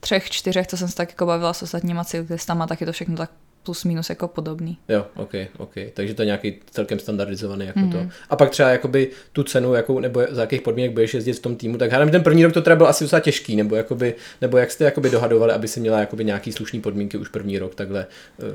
třech, 0.00 0.30
čtyřech, 0.30 0.66
co 0.66 0.76
jsem 0.76 0.88
se 0.88 0.94
tak 0.96 1.08
jako 1.08 1.26
bavila 1.26 1.52
s 1.52 1.62
ostatníma 1.62 2.04
cyklistama, 2.04 2.66
tak 2.66 2.80
je 2.80 2.86
to 2.86 2.92
všechno 2.92 3.16
tak 3.16 3.30
plus 3.68 3.84
minus 3.84 4.10
jako 4.10 4.28
podobný. 4.28 4.78
Jo, 4.88 5.06
ok, 5.16 5.30
ok. 5.58 5.70
Takže 5.94 6.14
to 6.14 6.22
je 6.22 6.26
nějaký 6.26 6.54
celkem 6.70 6.98
standardizovaný 6.98 7.66
jako 7.66 7.78
Mhm. 7.78 7.90
to. 7.92 7.98
A 8.30 8.36
pak 8.36 8.50
třeba 8.50 8.68
jakoby 8.68 9.10
tu 9.32 9.42
cenu, 9.42 9.74
jakou, 9.74 10.00
nebo 10.00 10.22
za 10.30 10.40
jakých 10.40 10.62
podmínek 10.62 10.92
budeš 10.92 11.14
jezdit 11.14 11.32
v 11.32 11.40
tom 11.40 11.56
týmu, 11.56 11.78
tak 11.78 11.92
hádám, 11.92 12.10
ten 12.10 12.22
první 12.22 12.44
rok 12.44 12.52
to 12.52 12.62
teda 12.62 12.76
byl 12.76 12.86
asi 12.86 13.04
docela 13.04 13.20
těžký, 13.20 13.56
nebo, 13.56 13.76
jakoby, 13.76 14.14
nebo 14.40 14.58
jak 14.58 14.70
jste 14.70 14.84
jakoby 14.84 15.10
dohadovali, 15.10 15.52
aby 15.52 15.68
si 15.68 15.80
měla 15.80 16.00
jakoby 16.00 16.24
nějaký 16.24 16.52
slušný 16.52 16.80
podmínky 16.80 17.18
už 17.18 17.28
první 17.28 17.58
rok 17.58 17.74
takhle 17.74 18.06
eh, 18.42 18.54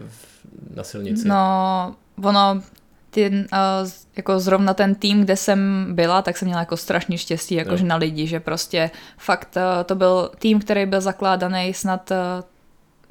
na 0.76 0.84
silnici. 0.84 1.28
No, 1.28 1.96
ono, 2.24 2.62
ten, 3.10 3.34
uh, 3.54 3.90
jako 4.18 4.40
zrovna 4.40 4.74
ten 4.74 4.96
tým, 4.96 5.22
kde 5.24 5.36
jsem 5.38 5.88
byla, 5.96 6.22
tak 6.22 6.38
jsem 6.38 6.46
měla 6.46 6.60
jako 6.62 6.78
strašně 6.78 7.18
štěstí 7.18 7.56
jakože 7.56 7.84
Jo. 7.84 7.88
na 7.88 7.96
lidi, 7.96 8.28
že 8.28 8.40
prostě 8.40 8.92
fakt 9.18 9.56
uh, 9.58 9.84
to 9.84 9.96
byl 9.96 10.32
tým, 10.40 10.60
který 10.60 10.86
byl 10.86 11.02
zakládaný 11.02 11.74
snad 11.74 12.12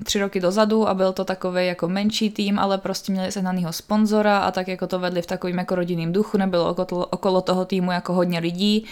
tři 0.03 0.21
roky 0.21 0.41
dozadu 0.41 0.89
a 0.89 0.95
byl 0.95 1.13
to 1.13 1.25
takový 1.25 1.67
jako 1.67 1.89
menší 1.89 2.31
tým, 2.31 2.59
ale 2.59 2.79
prostě 2.79 3.13
měli 3.13 3.33
sehnanýho 3.33 3.73
sponzora 3.73 4.39
a 4.39 4.51
tak 4.51 4.69
jako 4.69 4.87
to 4.87 4.99
vedli 4.99 5.23
v 5.23 5.27
takovým 5.27 5.59
jako 5.59 5.75
rodinným 5.75 6.13
duchu, 6.13 6.39
nebylo 6.39 6.77
okolo, 7.11 7.41
toho 7.41 7.65
týmu 7.65 7.93
jako 7.93 8.13
hodně 8.13 8.39
lidí. 8.39 8.85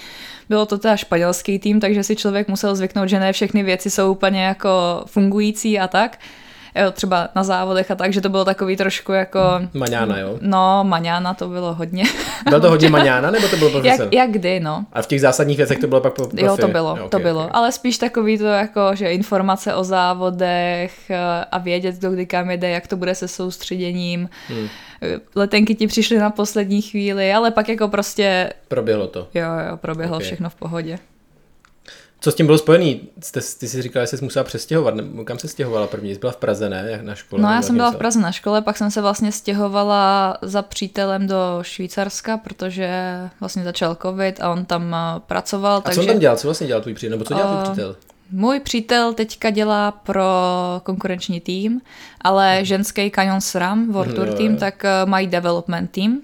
Bylo 0.48 0.66
to 0.66 0.78
teda 0.78 0.96
španělský 0.96 1.58
tým, 1.58 1.80
takže 1.80 2.04
si 2.04 2.16
člověk 2.16 2.48
musel 2.48 2.76
zvyknout, 2.76 3.08
že 3.08 3.20
ne 3.20 3.32
všechny 3.32 3.62
věci 3.62 3.90
jsou 3.90 4.12
úplně 4.12 4.44
jako 4.44 5.02
fungující 5.06 5.78
a 5.78 5.88
tak. 5.88 6.18
Jo, 6.74 6.90
třeba 6.90 7.28
na 7.34 7.44
závodech 7.44 7.90
a 7.90 7.94
tak, 7.94 8.12
že 8.12 8.20
to 8.20 8.28
bylo 8.28 8.44
takový 8.44 8.76
trošku 8.76 9.12
jako... 9.12 9.40
Maňána, 9.74 10.18
jo? 10.18 10.38
No, 10.40 10.84
maňána 10.84 11.34
to 11.34 11.48
bylo 11.48 11.74
hodně. 11.74 12.04
Bylo 12.48 12.60
to 12.60 12.68
hodně 12.70 12.88
maňána, 12.90 13.30
nebo 13.30 13.48
to 13.48 13.56
bylo 13.56 13.70
jak, 13.70 13.82
profesor? 13.82 14.08
jak 14.14 14.30
kdy, 14.30 14.60
no. 14.60 14.84
A 14.92 15.02
v 15.02 15.06
těch 15.06 15.20
zásadních 15.20 15.56
věcech 15.56 15.78
to 15.78 15.86
bylo 15.86 16.00
pak 16.00 16.12
po 16.12 16.26
profi? 16.26 16.44
Jo, 16.44 16.56
to 16.56 16.68
bylo, 16.68 16.96
Jo, 17.00 17.08
to 17.08 17.18
bylo. 17.18 17.44
ok. 17.44 17.50
Ale 17.52 17.72
spíš 17.72 17.98
takový 17.98 18.38
to 18.38 18.44
jako, 18.44 18.80
že 18.94 19.12
informace 19.12 19.74
o 19.74 19.84
závodech 19.84 21.10
eh, 21.10 21.44
a 21.52 21.58
vědět, 21.58 21.94
kdo 21.94 22.10
kdy 22.10 22.26
kam 22.26 22.50
jede, 22.50 22.70
jak 22.70 22.86
to 22.86 22.96
bude 22.96 23.14
se 23.14 23.28
soustředěním. 23.28 24.28
Hmm. 24.48 24.68
Eh, 25.02 25.18
Letenky 25.34 25.74
ti 25.74 25.86
přišly 25.86 26.18
na 26.18 26.30
poslední 26.30 26.82
chvíli, 26.82 27.32
ale 27.32 27.50
pak 27.50 27.68
jako 27.68 27.88
prostě, 27.88 28.52
Proběhlo 28.68 29.06
to. 29.06 29.28
jo, 29.34 29.44
jo, 29.70 29.76
proběhlo 29.76 30.16
Ok. 30.16 30.22
všechno 30.22 30.50
v 30.50 30.54
pohodě. 30.54 30.98
Co 32.20 32.32
s 32.32 32.34
tím 32.34 32.46
bylo 32.46 32.58
spojený? 32.58 33.00
Jste, 33.22 33.40
ty 33.58 33.68
jsi 33.68 33.82
říkala, 33.82 34.04
že 34.04 34.16
jsi 34.16 34.24
musela 34.24 34.44
přestěhovat. 34.44 34.94
Kam 35.24 35.38
se 35.38 35.48
stěhovala 35.48 35.86
první? 35.86 36.14
Jsi 36.14 36.20
byla 36.20 36.32
v 36.32 36.36
Praze, 36.36 36.68
ne? 36.68 36.84
Jak 36.90 37.02
na 37.02 37.14
škole? 37.14 37.42
No 37.42 37.50
já 37.52 37.62
jsem 37.62 37.76
byla 37.76 37.90
v? 37.90 37.96
Praze 37.96 38.20
na 38.20 38.32
škole, 38.32 38.62
pak 38.62 38.76
jsem 38.76 38.90
se 38.90 39.00
vlastně 39.00 39.32
stěhovala 39.32 40.36
za 40.42 40.62
přítelem 40.62 41.26
do 41.26 41.58
Švýcarska, 41.62 42.36
protože 42.36 42.90
vlastně 43.40 43.64
začal 43.64 43.94
covid 44.02 44.40
a 44.40 44.50
on 44.50 44.64
tam 44.64 44.94
eh, 44.94 45.20
pracoval. 45.26 45.76
A 45.76 45.80
takže... 45.80 45.96
co 45.96 46.00
on 46.00 46.06
tam 46.06 46.18
dělal? 46.18 46.36
Co 46.36 46.46
vlastně 46.48 46.66
dělal 46.66 46.82
tvůj 46.82 46.94
přítel? 46.94 47.10
Nebo 47.10 47.24
co 47.24 47.34
dělal 47.34 47.48
tvůj 47.52 47.60
A- 47.60 47.64
přítel? 47.72 47.96
Můj 48.32 48.60
přítel 48.60 49.14
teďka 49.14 49.50
dělá 49.50 49.90
pro 49.90 50.24
konkurenční 50.82 51.40
tým, 51.40 51.80
ale 52.20 52.58
ženský 52.62 53.10
Canyon 53.10 53.40
SRAM, 53.40 53.92
World 53.92 54.06
Mhm, 54.08 54.16
Tour 54.16 54.28
jo, 54.28 54.34
tým, 54.34 54.56
tak 54.56 54.84
eh, 54.84 54.88
mají 55.06 55.26
development 55.26 55.90
tým, 55.90 56.20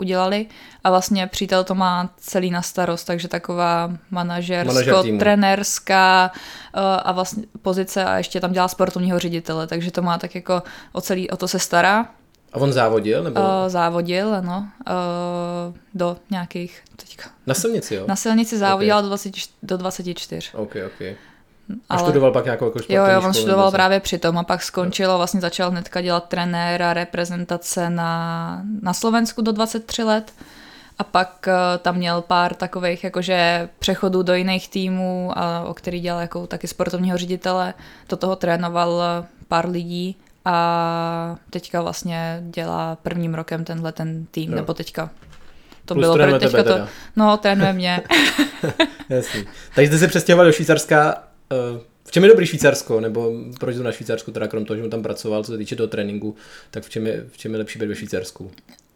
udělali 0.00 0.46
a 0.84 0.90
vlastně 0.90 1.26
přítel 1.26 1.64
to 1.64 1.74
má 1.74 2.10
celý 2.16 2.50
na 2.50 2.62
starost, 2.62 3.04
takže 3.06 3.28
taková 3.28 3.92
Manažer 4.10 4.66
manažersko, 4.66 5.02
týmu. 5.02 5.18
trenérská 5.18 6.30
eh, 6.74 6.80
a 6.80 7.12
vlastně 7.12 7.44
pozice 7.62 8.04
a 8.04 8.16
ještě 8.18 8.40
tam 8.40 8.52
dělá 8.52 8.68
sportovního 8.68 9.18
ředitele, 9.18 9.66
takže 9.66 9.90
to 9.90 10.02
má 10.02 10.18
tak 10.18 10.34
jako 10.34 10.62
o 10.92 11.00
celý, 11.00 11.30
o 11.30 11.36
to 11.36 11.48
se 11.48 11.58
stará. 11.58 12.06
A 12.52 12.56
on 12.56 12.72
závodil? 12.72 13.24
Nebo 13.24 13.40
Eh, 13.40 13.70
závodil, 13.70 14.34
ano, 14.34 14.68
eh, 14.86 14.92
do 15.94 16.16
nějakých, 16.30 16.82
teďka, 16.96 17.30
na 17.46 17.54
silnici, 17.54 17.94
jo? 17.94 18.04
na 18.08 18.16
silnici 18.16 18.58
závodil 18.58 19.02
do, 19.02 19.08
20, 19.08 19.32
do 19.62 19.76
24. 19.76 20.50
Ok, 20.54 20.76
ok. 20.86 21.16
A 21.88 21.94
Ale- 21.94 22.02
študoval 22.02 22.32
pak 22.32 22.44
nějakou 22.44 22.64
jako 22.64 22.78
Jo, 22.78 22.84
sportovní 22.84 23.12
jo, 23.14 23.22
on 23.28 23.34
studoval 23.34 23.70
co? 23.70 23.72
právě 23.72 24.00
přitom 24.00 24.38
a 24.38 24.42
pak 24.42 24.62
skončil 24.62 25.10
a 25.12 25.16
vlastně 25.16 25.40
začal 25.40 25.70
hnedka 25.70 26.00
dělat 26.00 26.28
trenéra 26.28 26.92
reprezentace 26.94 27.90
na, 27.90 28.62
na 28.82 28.92
Slovensku 28.92 29.42
do 29.42 29.52
23 29.52 30.02
let. 30.02 30.32
A 30.98 31.04
pak 31.04 31.48
eh, 31.48 31.78
tam 31.78 31.94
měl 31.96 32.20
pár 32.22 32.54
takových 32.54 33.04
jakože 33.04 33.68
přechodů 33.78 34.22
do 34.22 34.34
jiných 34.34 34.68
týmů, 34.68 35.32
a, 35.34 35.64
o 35.66 35.74
který 35.74 36.00
dělal 36.00 36.20
jako 36.20 36.46
taky 36.46 36.68
sportovního 36.68 37.18
ředitele. 37.18 37.74
Do 38.08 38.16
toho 38.16 38.36
trénoval 38.36 39.02
eh, 39.02 39.26
pár 39.48 39.68
lidí 39.68 40.16
a 40.44 41.36
teďka 41.50 41.82
vlastně 41.82 42.40
dělá 42.42 42.96
prvním 43.02 43.34
rokem 43.34 43.64
tenhle 43.64 43.92
ten 43.92 44.26
tým, 44.30 44.50
Jo. 44.50 44.56
nebo 44.56 44.74
teďka. 44.74 45.10
To 45.84 45.94
Plus 45.94 46.02
bylo 46.02 46.14
pro 46.14 46.24
teďka 46.38 46.38
tebe 46.56 46.62
to, 46.64 46.72
teda. 46.72 46.88
no 47.16 47.36
trénuje 47.36 47.72
mě. 47.72 48.02
Jasný. 49.08 49.44
Takže 49.74 49.88
jste 49.90 49.98
se 49.98 50.08
přestěhoval 50.08 50.46
do 50.46 50.52
Švýcarska. 50.52 51.22
Eh, 51.52 51.80
V 52.04 52.12
čem 52.12 52.22
je 52.22 52.28
dobrý 52.28 52.46
Švýcarsko? 52.46 53.00
Nebo 53.00 53.32
proč 53.60 53.76
jdu 53.76 53.82
na 53.82 53.92
Švýcarsko, 53.92 54.32
teda 54.32 54.48
krom 54.48 54.64
toho, 54.64 54.76
že 54.76 54.82
mu 54.82 54.90
tam 54.90 55.02
pracoval, 55.02 55.44
co 55.44 55.52
se 55.52 55.58
týče 55.58 55.76
toho 55.76 55.86
tréninku, 55.86 56.36
tak 56.70 56.84
v 56.84 56.90
čem 56.90 57.06
je, 57.06 57.26
v 57.32 57.38
čem 57.38 57.52
je 57.52 57.58
lepší 57.58 57.78
být 57.78 57.86
ve 57.86 57.94
Švýcarsku? 57.94 58.50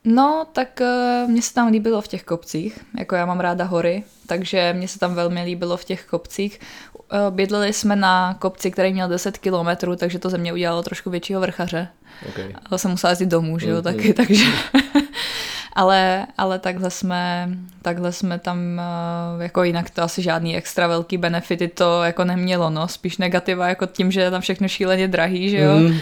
No, 0.05 0.47
tak 0.53 0.81
uh, 0.81 1.31
mně 1.31 1.43
se 1.43 1.55
tam 1.55 1.73
líbilo 1.73 2.01
v 2.01 2.09
těch 2.09 2.25
kopcích, 2.25 2.79
jako 2.99 3.15
já 3.15 3.27
mám 3.27 3.41
ráda 3.41 3.65
hory, 3.65 4.05
takže 4.27 4.75
mně 4.77 4.89
se 4.89 4.99
tam 4.99 5.15
velmi 5.15 5.45
líbilo 5.45 5.77
v 5.77 5.85
těch 5.85 6.05
kopcích. 6.05 6.61
Uh, 6.95 7.35
bydleli 7.35 7.73
jsme 7.73 7.97
na 7.97 8.35
kopci, 8.35 8.71
který 8.71 8.93
měl 8.93 9.09
10 9.09 9.39
kilometrů, 9.39 9.97
takže 9.97 10.19
to 10.19 10.31
ze 10.31 10.39
mě 10.39 10.53
udělalo 10.53 10.83
trošku 10.83 11.11
většího 11.11 11.41
vrchaře. 11.41 11.89
Okay. 12.29 12.55
Ale 12.71 12.79
jsem 12.79 12.91
musela 12.91 13.11
jezdit 13.11 13.27
domů, 13.27 13.59
že 13.59 13.69
jo, 13.69 13.77
Mm, 13.77 13.83
taky, 13.83 14.09
mm. 14.09 14.15
takže... 14.15 14.45
ale, 15.75 16.27
ale 16.39 16.59
takhle 16.59 16.91
jsme, 16.91 17.49
takhle 17.83 18.13
jsme 18.13 18.39
tam, 18.39 18.59
uh, 19.37 19.43
jako 19.43 19.65
jinak 19.65 19.91
to 19.91 20.03
asi 20.03 20.23
žádný 20.23 20.57
extra 20.57 20.87
velký 20.87 21.19
benefity 21.19 21.69
to 21.69 22.03
jako 22.03 22.25
nemělo, 22.25 22.71
no, 22.71 22.89
spíš 22.89 23.19
negativa 23.19 23.69
jako 23.69 23.87
tím, 23.87 24.11
že 24.11 24.21
je 24.21 24.31
tam 24.31 24.41
všechno 24.41 24.69
šíleně 24.69 25.09
drahý, 25.09 25.51
že 25.51 25.59
jo. 25.59 25.79
Mm, 25.79 25.99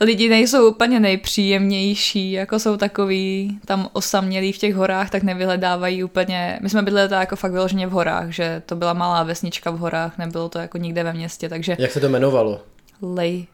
Lidi 0.00 0.28
nejsou 0.28 0.68
úplně 0.68 1.00
nejpříjemnější, 1.00 2.32
jako 2.32 2.58
jsou 2.58 2.76
takový 2.76 3.58
tam 3.64 3.88
osamělí 3.92 4.52
v 4.52 4.58
těch 4.58 4.74
horách, 4.74 5.10
tak 5.10 5.22
nevyhledávají 5.22 6.04
úplně, 6.04 6.58
my 6.62 6.70
jsme 6.70 6.82
bydleli 6.82 7.08
teda 7.08 7.20
jako 7.20 7.36
fakt 7.36 7.52
vyloženě 7.52 7.86
v 7.86 7.90
horách, 7.90 8.30
že 8.30 8.62
to 8.66 8.76
byla 8.76 8.92
malá 8.92 9.22
vesnička 9.22 9.70
v 9.70 9.78
horách, 9.78 10.18
nebylo 10.18 10.48
to 10.48 10.58
jako 10.58 10.78
nikde 10.78 11.04
ve 11.04 11.12
městě, 11.12 11.48
takže 11.48 11.76
jak 11.78 11.92
se 11.92 12.00
to 12.00 12.06
jmenovalo? 12.06 12.60
Lej, 13.02 13.46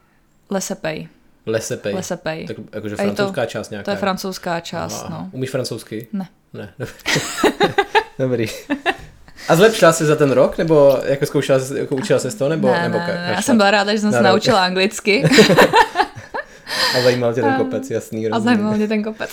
Lesepej, 0.49 1.07
Lesepej. 1.45 1.93
Lesepej. 1.95 2.47
Tak 2.47 2.57
jakože 2.73 2.95
A 2.95 3.01
je 3.01 3.07
to- 3.09 3.15
francouzská 3.15 3.45
část 3.45 3.69
nějaká. 3.69 3.85
To 3.85 3.91
je 3.91 3.97
francouzská 3.97 4.59
část, 4.59 5.03
Aha. 5.07 5.17
no. 5.19 5.29
Umíš 5.31 5.49
francouzsky? 5.49 6.07
Ne. 6.13 6.27
Ne. 6.53 6.73
Dobrý. 8.19 8.45
A 9.49 9.55
zlepšila 9.55 9.93
jsi 9.93 10.05
za 10.05 10.15
ten 10.15 10.31
rok, 10.31 10.57
nebo 10.57 10.99
jako 11.05 11.25
zkoušela, 11.25 11.59
jsi- 11.59 11.79
jako 11.79 11.95
učila 11.95 12.19
se 12.19 12.31
z 12.31 12.35
toho, 12.35 12.49
nebo, 12.49 12.67
ne, 12.71 12.81
nebo 12.83 12.97
ne, 12.97 13.07
ne, 13.07 13.31
já 13.35 13.41
jsem 13.41 13.57
byla 13.57 13.71
ráda, 13.71 13.91
že 13.93 13.99
jsem 13.99 14.11
se 14.11 14.15
Na 14.17 14.21
rok. 14.21 14.27
naučila 14.35 14.65
anglicky 14.65 15.23
A 16.97 17.01
zajímal 17.03 17.33
tě 17.33 17.41
ten 17.41 17.53
kopec, 17.55 17.89
jasný. 17.91 18.27
a 18.27 18.29
rozumím. 18.29 18.55
zajímal 18.55 18.77
mě 18.77 18.87
ten 18.87 19.03
kopec. 19.03 19.29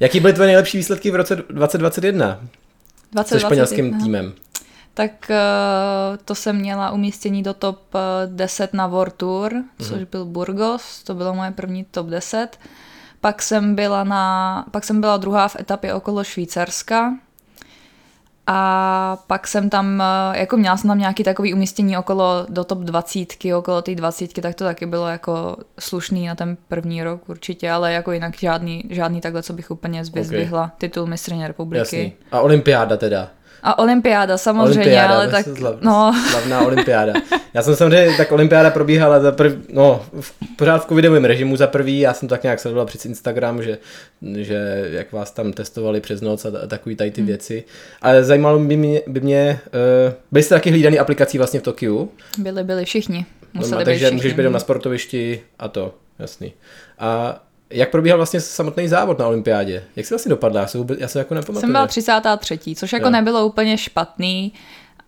Jaký 0.00 0.20
byly 0.20 0.32
tvoje 0.32 0.46
nejlepší 0.46 0.78
výsledky 0.78 1.10
v 1.10 1.14
roce 1.14 1.36
2021 1.36 2.40
se 2.40 2.48
20, 3.12 3.40
španělským 3.40 4.00
týmem? 4.02 4.32
Tak 4.96 5.30
eh, 5.30 5.36
to 6.24 6.34
jsem 6.34 6.56
měla 6.56 6.90
umístění 6.90 7.42
do 7.42 7.54
top 7.54 7.80
eh, 7.94 7.98
10 8.26 8.74
na 8.74 8.86
World 8.86 9.14
Tour, 9.14 9.52
což 9.78 9.90
Mhm. 9.90 10.06
byl 10.10 10.24
Burgos, 10.24 11.02
to 11.02 11.14
bylo 11.14 11.34
moje 11.34 11.50
první 11.50 11.84
top 11.84 12.06
10. 12.06 12.58
Pak 13.20 13.42
jsem 13.42 13.74
byla, 13.74 14.04
na, 14.04 14.64
pak 14.70 14.84
jsem 14.84 15.00
byla 15.00 15.16
druhá 15.16 15.48
v 15.48 15.56
etapě 15.60 15.94
okolo 15.94 16.24
Švýcarska 16.24 17.12
a 18.46 19.18
pak 19.26 19.46
jsem 19.46 19.70
tam, 19.70 20.02
eh, 20.32 20.38
jako 20.38 20.56
měla 20.56 20.76
jsem 20.76 20.88
tam 20.88 20.98
nějaký 20.98 21.24
takový 21.24 21.54
umístění 21.54 21.98
okolo 21.98 22.46
do 22.48 22.64
top 22.64 22.78
20, 22.78 23.54
okolo 23.54 23.82
té 23.82 23.94
20, 23.94 24.40
tak 24.42 24.54
to 24.54 24.64
taky 24.64 24.86
bylo 24.86 25.08
jako 25.08 25.56
slušný 25.78 26.26
na 26.26 26.34
ten 26.34 26.56
první 26.68 27.02
rok 27.02 27.28
určitě, 27.28 27.70
ale 27.70 27.92
jako 27.92 28.12
jinak 28.12 28.36
žádný, 28.38 28.84
žádný 28.90 29.20
takhle, 29.20 29.42
co 29.42 29.52
bych 29.52 29.70
úplně 29.70 30.02
vyzdvihla. 30.12 30.72
Titul 30.78 31.06
mistrně 31.06 31.48
republiky. 31.48 31.78
Jasný. 31.98 32.12
A 32.32 32.40
olympiáda 32.40 32.96
teda. 32.96 33.28
A 33.66 33.78
olympiáda 33.78 34.38
samozřejmě, 34.38 34.80
Olympiáda, 34.80 35.14
ale 35.14 35.28
tak, 35.28 35.46
slav, 35.58 35.74
no, 35.80 36.12
slavná 36.30 36.60
olympiáda. 36.60 37.12
Já 37.54 37.62
jsem 37.62 37.76
samozřejmě, 37.76 38.16
tak 38.16 38.32
olympiáda 38.32 38.70
probíhala 38.70 39.20
za 39.20 39.32
prv, 39.32 39.52
no, 39.72 40.06
v, 40.20 40.32
pořád 40.56 40.84
v 40.84 40.88
covidovém 40.88 41.24
režimu 41.24 41.56
za 41.56 41.66
prvý, 41.66 42.00
já 42.00 42.14
jsem 42.14 42.28
to 42.28 42.34
tak 42.34 42.42
nějak 42.42 42.60
sledoval 42.60 42.86
přes 42.86 43.06
Instagram, 43.06 43.62
že, 43.62 43.78
že 44.36 44.88
jak 44.90 45.12
vás 45.12 45.30
tam 45.30 45.52
testovali 45.52 46.00
přes 46.00 46.20
noc 46.20 46.44
a, 46.44 46.48
a 46.64 46.66
takový 46.66 46.96
tady 46.96 47.10
ty 47.10 47.20
hmm. 47.20 47.28
věci. 47.28 47.64
Ale 48.02 48.24
zajímalo 48.24 48.58
by 48.58 48.76
mě, 48.76 49.02
by 49.06 49.20
mě 49.20 49.60
uh, 50.06 50.12
byli 50.32 50.42
jste 50.42 50.54
taky 50.54 50.70
hlídaný 50.70 50.98
aplikací 50.98 51.38
vlastně 51.38 51.60
v 51.60 51.62
Tokiu? 51.62 52.10
byli, 52.38 52.64
byli 52.64 52.84
všichni. 52.84 53.26
Museli 53.54 53.72
No, 53.72 53.78
být 53.78 53.84
takže 53.84 54.04
všichni. 54.04 54.16
můžeš 54.16 54.32
být 54.32 54.48
na 54.48 54.58
sportovišti 54.58 55.42
a 55.58 55.68
to, 55.68 55.94
jasný. 56.18 56.52
A 56.98 57.40
jak 57.70 57.90
probíhal 57.90 58.18
vlastně 58.18 58.40
samotný 58.40 58.88
závod 58.88 59.18
na 59.18 59.26
olympiádě? 59.26 59.84
Jak 59.96 60.06
jsi 60.06 60.14
vlastně 60.14 60.30
dopadla? 60.30 60.60
Já 60.60 60.66
se, 60.66 60.78
vůbec, 60.78 60.98
já 61.00 61.08
se 61.08 61.18
jako 61.18 61.34
nepamatuju. 61.34 61.60
Jsem 61.60 61.72
byla 61.72 61.86
33., 61.86 62.58
což 62.74 62.92
jako 62.92 63.06
Jo. 63.06 63.10
nebylo 63.10 63.46
úplně 63.46 63.78
špatný 63.78 64.52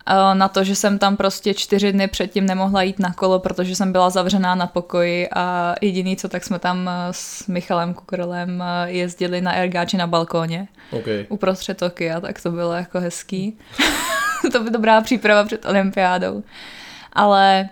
eh, 0.06 0.34
na 0.34 0.48
to, 0.48 0.64
že 0.64 0.74
jsem 0.74 0.98
tam 0.98 1.16
prostě 1.16 1.54
čtyři 1.54 1.92
dny 1.92 2.08
předtím 2.08 2.46
nemohla 2.46 2.82
jít 2.82 2.98
na 2.98 3.12
kolo, 3.12 3.38
protože 3.38 3.76
jsem 3.76 3.92
byla 3.92 4.10
zavřená 4.10 4.54
na 4.54 4.66
pokoji 4.66 5.28
a 5.34 5.74
jediný 5.80 6.16
co, 6.16 6.28
tak 6.28 6.44
jsme 6.44 6.58
tam 6.58 6.88
eh, 6.88 6.92
s 7.10 7.46
Michalem 7.46 7.94
Kukrolem 7.94 8.62
eh, 8.62 8.90
jezdili 8.90 9.40
na 9.40 9.52
ergáči 9.52 9.96
na 9.96 10.06
balkóně 10.06 10.68
Okay. 10.92 11.26
uprostřed 11.28 11.76
Tokia, 11.78 12.20
tak 12.20 12.42
to 12.42 12.50
bylo 12.50 12.72
jako 12.72 13.00
hezký. 13.00 13.58
to 14.52 14.60
by 14.60 14.70
dobrá 14.70 15.00
příprava 15.00 15.44
před 15.44 15.64
olympiádou. 15.66 16.42
Ale 17.12 17.68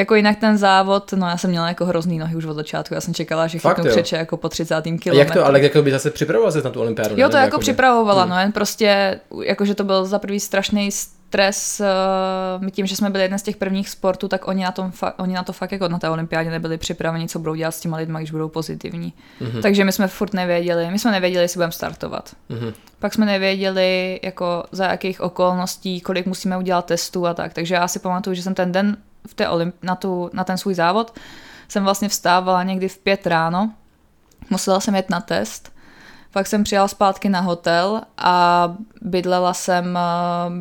jako 0.00 0.14
jinak 0.14 0.38
ten 0.38 0.58
závod, 0.58 1.12
no 1.12 1.26
já 1.28 1.36
jsem 1.36 1.50
měla 1.50 1.68
jako 1.68 1.84
hrozný 1.86 2.18
nohy 2.18 2.36
už 2.36 2.44
od 2.44 2.54
začátku, 2.54 2.94
já 2.94 3.00
jsem 3.00 3.14
čekala, 3.14 3.46
že 3.46 3.58
Fakt, 3.58 3.76
chytnu 3.76 3.90
křeče 3.90 4.16
jako 4.16 4.36
po 4.36 4.48
30. 4.48 4.74
A 4.74 4.80
kilometru. 4.82 5.18
jak 5.18 5.30
to, 5.32 5.46
ale 5.46 5.60
jako 5.60 5.82
by 5.82 5.90
zase 5.90 6.10
připravoval 6.10 6.52
se 6.52 6.62
na 6.62 6.70
tu 6.70 6.80
olympiádu? 6.80 7.14
Jo, 7.18 7.28
to 7.28 7.36
jako 7.36 7.46
Jakoby- 7.46 7.60
připravovala, 7.62 8.22
Hmm. 8.22 8.30
no 8.30 8.40
jen 8.40 8.52
prostě, 8.52 9.20
jakože 9.44 9.74
to 9.74 9.84
byl 9.84 10.04
za 10.04 10.18
prvý 10.18 10.40
strašný 10.40 10.90
stres, 10.92 11.80
uh, 11.80 12.62
my 12.64 12.70
tím, 12.70 12.86
že 12.86 12.96
jsme 12.96 13.10
byli 13.10 13.24
jeden 13.24 13.38
z 13.38 13.42
těch 13.42 13.56
prvních 13.56 13.88
sportů, 13.88 14.28
tak 14.28 14.48
oni 14.48 14.64
na, 14.64 14.72
tom 14.72 14.90
fa- 14.90 15.12
oni 15.18 15.34
na 15.34 15.42
to 15.42 15.52
fakt 15.52 15.72
jako 15.72 15.88
na 15.88 15.98
té 15.98 16.10
olympiádě 16.10 16.50
nebyli 16.50 16.78
připraveni, 16.78 17.28
co 17.28 17.38
budou 17.38 17.54
dělat 17.54 17.70
s 17.70 17.80
těma 17.80 17.96
lidma, 17.96 18.18
když 18.18 18.30
budou 18.30 18.48
pozitivní. 18.48 19.12
Mhm. 19.40 19.62
Takže 19.62 19.84
my 19.84 19.92
jsme 19.92 20.08
furt 20.08 20.34
nevěděli, 20.34 20.88
my 20.90 20.98
jsme 20.98 21.10
nevěděli, 21.10 21.44
jestli 21.44 21.58
budeme 21.58 21.72
startovat. 21.72 22.30
Mhm. 22.48 22.72
Pak 22.98 23.14
jsme 23.14 23.26
nevěděli, 23.26 24.20
jako 24.22 24.64
za 24.72 24.84
jakých 24.86 25.20
okolností, 25.20 26.00
kolik 26.00 26.26
musíme 26.26 26.58
udělat 26.58 26.84
testů 26.86 27.26
a 27.26 27.34
tak. 27.34 27.52
Takže 27.54 27.74
já 27.74 27.88
si 27.88 27.98
pamatuju, 27.98 28.34
že 28.34 28.42
jsem 28.42 28.54
ten 28.54 28.72
den 28.72 28.96
v 29.26 29.34
té 29.34 29.48
olymp- 29.48 29.72
na, 29.82 29.96
tu, 29.96 30.30
na 30.32 30.44
ten 30.44 30.58
svůj 30.58 30.74
závod 30.74 31.18
jsem 31.68 31.84
vlastně 31.84 32.08
vstávala 32.08 32.62
někdy 32.62 32.88
v 32.88 32.98
pět 32.98 33.26
ráno. 33.26 33.72
Musela 34.50 34.80
jsem 34.80 34.94
jet 34.94 35.10
na 35.10 35.20
test. 35.20 35.72
Pak 36.32 36.46
jsem 36.46 36.64
přijela 36.64 36.88
zpátky 36.88 37.28
na 37.28 37.40
hotel 37.40 38.00
a 38.18 38.74
bydlela 39.02 39.54
jsem, 39.54 39.96
eh, 39.96 40.00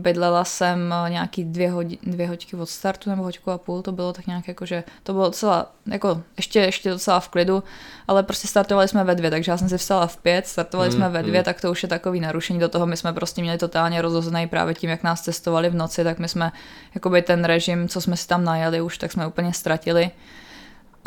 bydlela 0.01 0.43
jsem 0.43 0.93
eh, 0.93 1.09
nějaký 1.09 1.43
dvě, 1.43 1.71
hodi, 1.71 1.97
dvě 2.03 2.27
hoďky 2.27 2.55
od 2.55 2.69
startu 2.69 3.09
nebo 3.09 3.23
hoďku 3.23 3.51
a 3.51 3.57
půl, 3.57 3.81
to 3.81 3.91
bylo 3.91 4.13
tak 4.13 4.27
nějak 4.27 4.47
jako, 4.47 4.65
že 4.65 4.83
to 5.03 5.13
bylo 5.13 5.25
docela, 5.25 5.71
jako 5.85 6.21
ještě, 6.37 6.59
ještě 6.59 6.89
docela 6.89 7.19
v 7.19 7.29
klidu, 7.29 7.63
ale 8.07 8.23
prostě 8.23 8.47
startovali 8.47 8.87
jsme 8.87 9.03
ve 9.03 9.15
dvě, 9.15 9.29
takže 9.29 9.51
já 9.51 9.57
jsem 9.57 9.69
si 9.69 9.77
vstala 9.77 10.07
v 10.07 10.17
pět, 10.17 10.47
startovali 10.47 10.89
Mm, 10.89 10.95
jsme 10.95 11.09
ve 11.09 11.23
dvě, 11.23 11.39
mm. 11.39 11.45
tak 11.45 11.61
to 11.61 11.71
už 11.71 11.83
je 11.83 11.89
takový 11.89 12.19
narušení 12.19 12.59
do 12.59 12.69
toho, 12.69 12.85
my 12.85 12.97
jsme 12.97 13.13
prostě 13.13 13.41
měli 13.41 13.57
totálně 13.57 14.01
rozhozený 14.01 14.47
právě 14.47 14.73
tím, 14.73 14.89
jak 14.89 15.03
nás 15.03 15.21
testovali 15.21 15.69
v 15.69 15.75
noci, 15.75 16.03
tak 16.03 16.19
my 16.19 16.27
jsme, 16.27 16.51
jakoby 16.95 17.21
ten 17.21 17.45
režim, 17.45 17.87
co 17.87 18.01
jsme 18.01 18.17
si 18.17 18.27
tam 18.27 18.43
najeli 18.43 18.81
už, 18.81 18.97
tak 18.97 19.11
jsme 19.11 19.27
úplně 19.27 19.53
ztratili. 19.53 20.11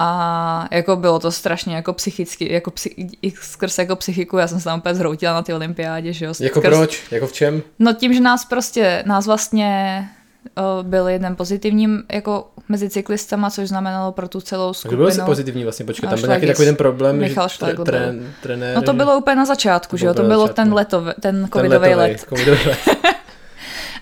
A 0.05 0.69
jako 0.71 0.97
bylo 0.97 1.19
to 1.19 1.33
strašně 1.33 1.77
jako 1.77 1.93
psychicky, 1.93 2.53
jako 2.53 2.71
psy, 2.71 2.95
skrz 3.41 3.79
jako 3.79 3.97
psychiku, 3.97 4.37
já 4.39 4.47
jsem 4.49 4.59
se 4.59 4.65
tam 4.65 4.79
úplně 4.79 4.95
zhroutila 4.95 5.33
na 5.35 5.43
ty 5.43 5.55
olympiádě, 5.55 6.13
že 6.13 6.25
jo. 6.25 6.33
Jako 6.41 6.61
skrz, 6.61 6.77
proč? 6.77 7.03
Jako 7.11 7.27
v 7.27 7.33
čem? 7.33 7.63
No 7.79 7.93
tím, 7.93 8.15
že 8.15 8.21
nás 8.21 8.45
prostě, 8.45 9.03
nás 9.07 9.27
vlastně 9.27 10.09
o, 10.57 10.83
byl 10.83 11.09
jeden 11.09 11.37
pozitivním 11.37 12.03
jako 12.13 12.49
mezi 12.69 12.91
cyklistama, 12.91 13.51
což 13.51 13.69
znamenalo 13.69 14.13
pro 14.13 14.29
tu 14.29 14.41
celou 14.41 14.73
skupinu. 14.73 15.03
byl 15.03 15.11
jsi 15.11 15.21
pozitivní 15.21 15.63
vlastně, 15.65 15.85
počkej, 15.87 16.09
tam 16.11 16.21
byl 16.21 16.29
nějaký 16.29 16.47
takový 16.47 16.67
ten 16.67 16.77
problém, 16.77 17.19
Michal 17.19 17.49
že 17.49 17.75
byl. 17.75 17.85
trén, 17.85 18.33
trenér, 18.43 18.77
No 18.77 18.83
to 18.83 18.93
bylo 18.93 19.19
úplně 19.19 19.37
na 19.37 19.45
začátku, 19.45 19.97
že 19.97 20.07
jo, 20.07 20.15
to 20.15 20.23
bylo 20.23 20.41
začátku. 20.41 20.55
ten 20.63 20.75
letov, 20.75 21.05
ten 21.05 21.15
ten 21.21 21.49
covidový 21.53 21.89
letovej, 21.89 22.11
let. 22.11 22.25
covidový 22.29 22.61
let. 22.69 22.79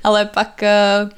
Ale 0.04 0.24
pak, 0.24 0.62
eh, 0.62 1.08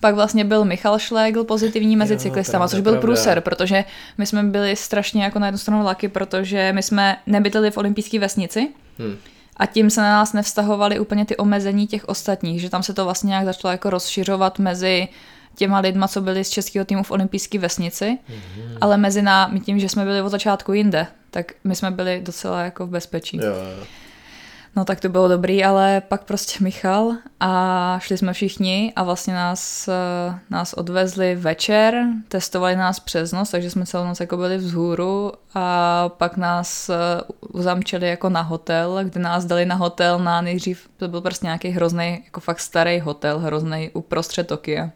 pak 0.00 0.14
vlastně 0.14 0.44
byl 0.44 0.64
Michal 0.64 0.98
Schlegel 0.98 1.44
pozitivní 1.44 1.96
mezi 1.96 2.12
Jo, 2.14 2.18
cyklistama, 2.18 2.68
což 2.68 2.80
byl 2.80 2.92
pravda. 2.92 3.00
průser, 3.06 3.40
protože 3.40 3.84
my 4.18 4.26
jsme 4.26 4.42
byli 4.42 4.76
strašně 4.76 5.24
jako 5.24 5.38
na 5.38 5.46
jednu 5.46 5.58
stranu 5.58 5.84
laky, 5.84 6.08
protože 6.08 6.72
my 6.72 6.82
jsme 6.82 7.16
nebydleli 7.26 7.70
v 7.70 7.76
olympijské 7.76 8.18
vesnici, 8.18 8.68
Hm. 8.98 9.16
a 9.56 9.66
tím 9.66 9.90
se 9.90 10.00
na 10.00 10.08
nás 10.10 10.32
nevztahovaly 10.32 10.98
úplně 10.98 11.24
ty 11.24 11.36
omezení 11.36 11.86
těch 11.86 12.08
ostatních, 12.08 12.60
že 12.60 12.70
tam 12.70 12.82
se 12.82 12.94
to 12.94 13.04
vlastně 13.04 13.28
nějak 13.28 13.44
začalo 13.44 13.72
jako 13.72 13.90
rozšiřovat 13.90 14.58
mezi 14.58 15.08
těma 15.56 15.78
lidma, 15.78 16.08
co 16.08 16.20
byli 16.20 16.44
z 16.44 16.50
českého 16.50 16.84
týmu 16.84 17.02
v 17.02 17.10
olympijské 17.10 17.58
vesnici, 17.58 18.18
Mhm. 18.28 18.76
ale 18.80 18.96
mezi 18.96 19.22
námi 19.22 19.60
tím, 19.60 19.78
že 19.80 19.88
jsme 19.88 20.04
byli 20.04 20.22
od 20.22 20.28
začátku 20.28 20.72
jinde, 20.72 21.06
tak 21.30 21.52
my 21.64 21.76
jsme 21.76 21.90
byli 21.90 22.20
docela 22.24 22.60
jako 22.62 22.86
v 22.86 22.90
bezpečí. 22.90 23.36
Jo, 23.36 23.42
jo. 23.44 23.84
No 24.76 24.84
tak 24.84 25.00
to 25.00 25.08
bylo 25.08 25.28
dobrý, 25.28 25.64
ale 25.64 26.02
pak 26.08 26.24
prostě 26.24 26.64
Michal 26.64 27.12
a 27.40 27.98
šli 28.02 28.18
jsme 28.18 28.32
všichni 28.32 28.92
a 28.96 29.02
vlastně 29.02 29.34
nás, 29.34 29.88
eh, 29.88 30.38
nás 30.50 30.72
odvezli 30.72 31.34
večer, 31.34 32.04
testovali 32.28 32.76
nás 32.76 33.00
přes 33.00 33.32
noc, 33.32 33.50
takže 33.50 33.70
jsme 33.70 33.86
celou 33.86 34.04
noc 34.04 34.20
jako 34.20 34.36
byli 34.36 34.56
vzhůru 34.56 35.32
a 35.54 36.08
pak 36.08 36.36
nás 36.36 36.88
eh, 36.88 36.94
uzamčili 37.52 38.08
jako 38.08 38.28
na 38.28 38.42
hotel, 38.42 38.98
kde 39.02 39.20
nás 39.20 39.44
dali 39.44 39.66
na 39.66 39.74
hotel 39.74 40.18
na 40.18 40.40
nejdřív, 40.40 40.88
to 40.96 41.08
byl 41.08 41.20
prostě 41.20 41.46
nějaký 41.46 41.68
hrozný, 41.68 42.22
jako 42.24 42.40
fakt 42.40 42.60
starý 42.60 43.00
hotel, 43.00 43.38
hrozný 43.38 43.90
uprostřed 43.94 44.46
Tokia. 44.46 44.90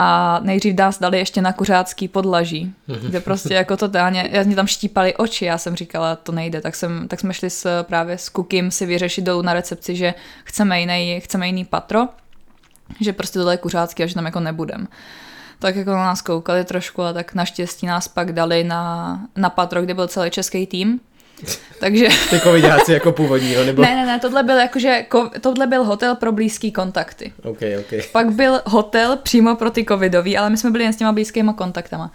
A 0.00 0.40
nejdřív 0.42 0.76
nás 0.76 0.98
dali 0.98 1.18
ještě 1.18 1.42
na 1.42 1.52
kuřácký 1.52 2.08
podlaží, 2.08 2.74
kde 3.08 3.20
prostě 3.20 3.54
jako 3.54 3.76
totálně, 3.76 4.28
já 4.32 4.42
mě 4.42 4.56
tam 4.56 4.66
štípali 4.66 5.16
oči, 5.16 5.44
já 5.44 5.58
jsem 5.58 5.76
říkala, 5.76 6.16
to 6.16 6.32
nejde, 6.32 6.60
tak, 6.60 6.74
jsem, 6.74 7.08
tak 7.08 7.20
jsme 7.20 7.34
šli 7.34 7.50
s, 7.50 7.82
právě 7.82 8.18
s 8.18 8.28
Kukim 8.28 8.70
si 8.70 8.86
vyřešit 8.86 9.24
dolů 9.24 9.42
na 9.42 9.52
recepci, 9.52 9.96
že 9.96 10.14
chceme 10.44 10.80
jiný, 10.80 11.20
chceme 11.20 11.46
jiný 11.46 11.64
patro, 11.64 12.08
že 13.00 13.12
prostě 13.12 13.38
tohle 13.38 13.54
je 13.54 13.58
kuřácký 13.58 14.02
a 14.02 14.06
že 14.06 14.14
tam 14.14 14.24
jako 14.26 14.40
nebudem. 14.40 14.88
Tak 15.58 15.76
jako 15.76 15.90
na 15.90 15.96
nás 15.96 16.22
koukali 16.22 16.64
trošku 16.64 17.02
a 17.02 17.12
tak 17.12 17.34
naštěstí 17.34 17.86
nás 17.86 18.08
pak 18.08 18.32
dali 18.32 18.64
na, 18.64 19.20
na 19.36 19.50
patro, 19.50 19.82
kde 19.82 19.94
byl 19.94 20.08
celý 20.08 20.30
český 20.30 20.66
tým. 20.66 21.00
Takže 21.80 22.08
Ty 22.30 22.40
covidáci 22.40 22.92
jako 22.92 23.12
původního, 23.12 23.64
nebo? 23.64 23.82
ne, 23.82 23.94
ne, 23.96 24.06
ne, 24.06 24.18
tohle 24.20 24.42
byl 24.42 24.56
jakože, 24.56 25.04
ko- 25.10 25.30
tohle 25.40 25.66
byl 25.66 25.84
hotel 25.84 26.14
pro 26.14 26.32
blízký 26.32 26.72
kontakty. 26.72 27.32
OK, 27.44 27.58
OK. 27.80 28.04
Pak 28.12 28.30
byl 28.32 28.60
hotel 28.66 29.16
přímo 29.22 29.56
pro 29.56 29.70
ty 29.70 29.84
covidový, 29.84 30.38
ale 30.38 30.50
my 30.50 30.56
jsme 30.56 30.70
byli 30.70 30.84
jen 30.84 30.92
s 30.92 30.96
těma 30.96 31.12
blízkýma 31.12 31.52
kontaktama. 31.52 32.12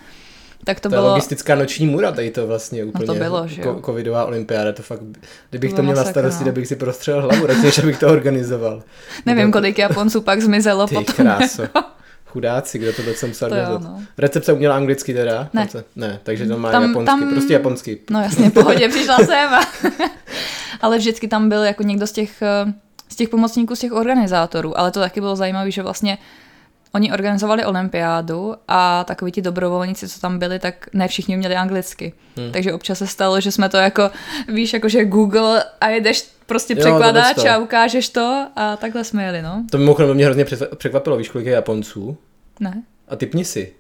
Tak 0.65 0.79
to 0.79 0.89
To 0.89 0.95
bylo... 0.95 1.07
logistická 1.09 1.55
noční 1.55 1.85
můra, 1.87 2.11
tady 2.11 2.31
to 2.31 2.47
vlastně 2.47 2.83
úplně. 2.85 3.05
to 3.05 3.13
bylo, 3.15 3.47
že 3.47 3.61
jo. 3.61 3.79
Covidová 3.85 4.25
olympiáda, 4.25 4.71
to 4.71 4.83
fakt, 4.83 4.99
kdybych 5.49 5.69
To 5.71 5.75
to, 5.75 5.83
měl 5.83 5.95
na 5.95 6.03
starosti, 6.03 6.39
no. 6.39 6.45
tak 6.45 6.53
bych 6.55 6.67
si 6.67 6.75
prostřel 6.75 7.21
hlavu, 7.21 7.45
radši 7.45 7.61
než 7.61 7.77
abych 7.79 7.99
to 7.99 8.07
organizoval. 8.07 8.83
Nevím, 9.25 9.51
kolik 9.51 9.77
Japonců 9.77 10.21
pak 10.21 10.41
zmizelo 10.41 10.87
Ty 10.87 10.95
potom. 10.95 11.15
kráso. 11.15 11.63
Chudáci, 12.33 12.79
kdo 12.79 12.93
to 12.93 13.01
jsem 13.13 13.29
musel 13.29 13.49
To 13.49 13.55
jo, 13.55 13.79
no. 13.79 14.01
Recepce 14.17 14.53
uměla 14.53 14.75
anglicky 14.75 15.13
teda? 15.13 15.49
Ne. 15.53 15.61
Tam 15.61 15.67
se- 15.67 15.83
Ne, 15.95 16.19
takže 16.23 16.45
to 16.45 16.57
má 16.57 16.71
Tam- 16.71 16.83
japonsky, 16.83 17.05
tam- 17.05 17.29
prostě 17.29 17.53
japonsky. 17.53 17.99
No 18.09 18.21
jasně, 18.21 18.51
pohodě, 18.51 18.89
přišla 18.89 19.17
jsem. 19.17 19.53
A... 19.53 19.61
ale 20.81 20.97
vždycky 20.97 21.27
tam 21.27 21.49
byl 21.49 21.63
jako 21.63 21.83
někdo 21.83 22.07
z 22.07 22.11
těch, 22.11 22.41
eh, 22.41 22.73
z 23.09 23.15
těch 23.15 23.29
pomocníků, 23.29 23.75
z 23.75 23.79
těch 23.79 23.91
organizátorů. 23.91 24.79
Ale 24.79 24.91
to 24.91 24.99
taky 24.99 25.19
bylo 25.21 25.35
zajímavé, 25.35 25.71
že 25.71 25.83
vlastně 25.83 26.17
oni 26.93 27.11
organizovali 27.11 27.65
olympiádu 27.65 28.55
a 28.67 29.03
takoví 29.03 29.31
ti 29.31 29.41
dobrovolníci, 29.41 30.07
co 30.07 30.19
tam 30.19 30.39
byli, 30.39 30.59
tak 30.59 30.87
ne 30.93 31.07
všichni 31.07 31.37
měli 31.37 31.55
anglicky. 31.55 32.13
Hmm. 32.37 32.51
Takže 32.51 32.73
občas 32.73 32.97
se 32.97 33.07
stalo, 33.07 33.41
že 33.41 33.51
jsme 33.51 33.69
to 33.69 33.77
jako, 33.77 34.11
víš, 34.47 34.73
jako 34.73 34.89
že 34.89 35.05
Google 35.05 35.63
a 35.81 35.87
jedeš 35.89 36.25
prostě 36.45 36.73
Jo, 36.73 36.79
překladáč 36.79 37.37
a 37.45 37.57
ukážeš 37.57 38.09
to 38.09 38.47
a 38.55 38.77
takhle 38.77 39.03
jsme 39.03 39.23
jeli, 39.23 39.41
no. 39.41 39.63
To 39.71 39.77
mimochodem 39.77 40.15
mě 40.15 40.25
hrozně 40.25 40.43
překva- 40.45 40.75
překvapilo, 40.75 41.17
víš, 41.17 41.29
kolik 41.29 41.47
je 41.47 41.53
Japonců? 41.53 42.17
Ne, 42.59 42.83
A 43.07 43.15
typni 43.15 43.45
si. 43.45 43.73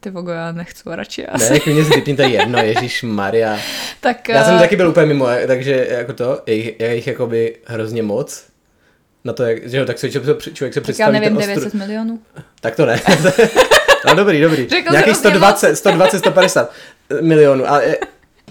ty 0.00 0.10
vogo, 0.10 0.30
já 0.30 0.52
nechci 0.52 0.82
radši 0.86 1.26
asi. 1.26 1.52
Ne, 1.52 1.60
klidně 1.60 1.84
si 1.84 1.90
typni, 1.90 2.16
to 2.16 2.22
je 2.22 2.28
jedno, 2.28 2.58
Ježíš 2.58 3.02
Maria. 3.02 3.58
Tak, 4.00 4.28
Já 4.28 4.44
jsem 4.44 4.56
eh, 4.56 4.58
taky 4.58 4.76
byl 4.76 4.88
úplně 4.88 5.06
mimo, 5.06 5.26
takže 5.46 5.86
jako 5.90 6.12
to, 6.12 6.42
je 6.46 6.54
jich, 6.54 6.80
je 6.80 6.94
jich 6.94 7.06
jakoby 7.06 7.56
hrozně 7.66 8.02
moc. 8.02 8.44
Na 9.24 9.32
to, 9.32 9.42
jak, 9.44 9.68
že 9.70 9.76
jo, 9.78 9.84
tak 9.86 9.98
se 9.98 10.10
člověk, 10.10 10.40
člověk 10.54 10.74
se 10.74 10.80
tak 10.80 10.82
představí 10.82 11.14
já 11.16 11.20
nevím. 11.20 11.38
900 11.38 11.74
milionů. 11.74 12.20
Tak 12.60 12.76
to 12.76 12.86
ne. 12.86 13.00
no 14.06 14.14
dobrý, 14.14 14.40
dobrý. 14.40 14.68
Řekl 14.68 14.90
Nějakých 14.92 15.12
hrozně 15.12 15.14
120, 15.30 15.76
120, 15.76 16.18
150 16.18 16.72
milionů. 17.20 17.70
A, 17.72 17.80
je- 17.80 17.98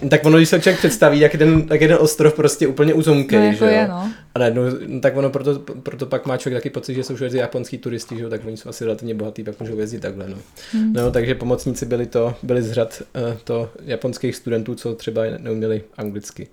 tak 0.09 0.25
ono, 0.25 0.37
když 0.37 0.49
se 0.49 0.59
člověk 0.59 0.79
představí, 0.79 1.19
jak 1.19 1.33
jeden, 1.33 1.67
jak 1.71 1.81
jeden 1.81 1.97
ostrov 2.01 2.33
prostě 2.33 2.67
úplně 2.67 2.93
uzomkej, 2.93 3.39
No, 3.39 3.45
jako 3.45 3.57
že 3.57 3.65
jo? 3.65 3.71
je, 3.71 3.87
no. 3.87 4.11
A 4.35 4.39
najednou, 4.39 4.63
no, 4.87 4.99
tak 4.99 5.17
ono 5.17 5.29
proto, 5.29 5.59
proto 5.59 6.05
pak 6.05 6.25
má 6.25 6.37
člověk 6.37 6.63
taky 6.63 6.69
pocit, 6.69 6.93
že 6.93 7.03
jsou 7.03 7.15
všude 7.15 7.37
japonský 7.37 7.77
turisti, 7.77 8.17
že 8.17 8.23
jo, 8.23 8.29
tak 8.29 8.41
oni 8.45 8.57
jsou 8.57 8.69
asi 8.69 8.85
relativně 8.85 9.15
bohatý, 9.15 9.43
pak 9.43 9.59
můžou 9.59 9.79
jezdit 9.79 9.99
takhle, 9.99 10.29
no. 10.29 10.37
Hmm. 10.71 10.93
No, 10.93 11.11
takže 11.11 11.35
pomocníci 11.35 11.85
byli 11.85 12.05
to, 12.05 12.35
byli 12.43 12.61
z 12.61 12.71
řad 12.71 13.01
uh, 13.15 13.33
to 13.43 13.69
japonských 13.85 14.35
studentů, 14.35 14.75
co 14.75 14.95
třeba 14.95 15.21
neuměli 15.37 15.83
anglicky. 15.97 16.47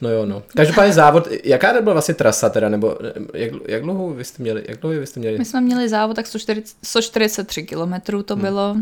No 0.00 0.10
jo, 0.10 0.26
no. 0.26 0.42
Každopádně 0.56 0.92
závod, 0.92 1.28
jaká 1.44 1.72
to 1.72 1.82
byla 1.82 1.92
vlastně 1.92 2.14
trasa 2.14 2.48
teda, 2.48 2.68
nebo 2.68 2.98
jak, 3.34 3.52
jak 3.68 3.82
dlouho 3.82 4.14
vy 4.14 4.24
jste 4.24 4.42
měli? 4.42 4.64
Jak 4.68 4.80
dlouho 4.80 5.00
vy 5.00 5.06
jste 5.06 5.20
měli? 5.20 5.38
My 5.38 5.44
jsme 5.44 5.60
měli 5.60 5.88
závod 5.88 6.16
tak 6.16 6.26
140, 6.26 6.76
143 6.82 7.62
kilometrů 7.62 8.22
to 8.22 8.34
hmm. 8.34 8.42
bylo 8.42 8.76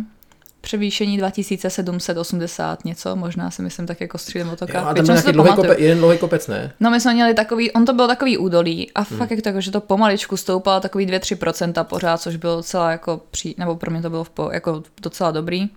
převýšení 0.65 1.19
2780 1.19 2.85
něco, 2.85 3.17
možná 3.17 3.51
si 3.51 3.63
myslím 3.63 3.87
tak 3.87 4.01
jako 4.01 4.19
střídem 4.19 4.51
otoka. 4.51 4.81
Jo, 4.81 4.87
a 4.87 4.95
tam 4.95 5.07
byl 5.07 5.15
nějaký 5.15 5.33
dlouhý 5.33 5.55
kopec, 5.55 5.79
jeden 5.79 5.99
dlouhý 5.99 6.19
kopec, 6.19 6.49
ne? 6.49 6.73
No 6.81 6.91
my 6.91 7.01
jsme 7.01 7.15
měli 7.15 7.35
takový, 7.35 7.73
on 7.73 7.85
to 7.85 7.93
byl 7.93 8.07
takový 8.07 8.39
údolí 8.39 8.91
a 8.93 9.01
hmm. 9.01 9.19
fakt 9.19 9.31
jak 9.31 9.43
to, 9.43 9.49
jako, 9.49 9.61
že 9.61 9.71
to 9.71 9.81
pomaličku 9.81 10.37
stoupalo 10.37 10.81
takový 10.81 11.07
2-3% 11.07 11.85
pořád, 11.85 12.21
což 12.21 12.37
bylo 12.37 12.57
docela 12.57 12.91
jako, 12.91 13.21
při, 13.31 13.55
nebo 13.59 13.77
pro 13.77 13.91
mě 13.91 14.03
to 14.03 14.11
bylo 14.11 14.25
v 14.25 14.31
po, 14.31 14.51
jako 14.53 14.83
docela 15.03 15.31
dobrý. 15.31 15.69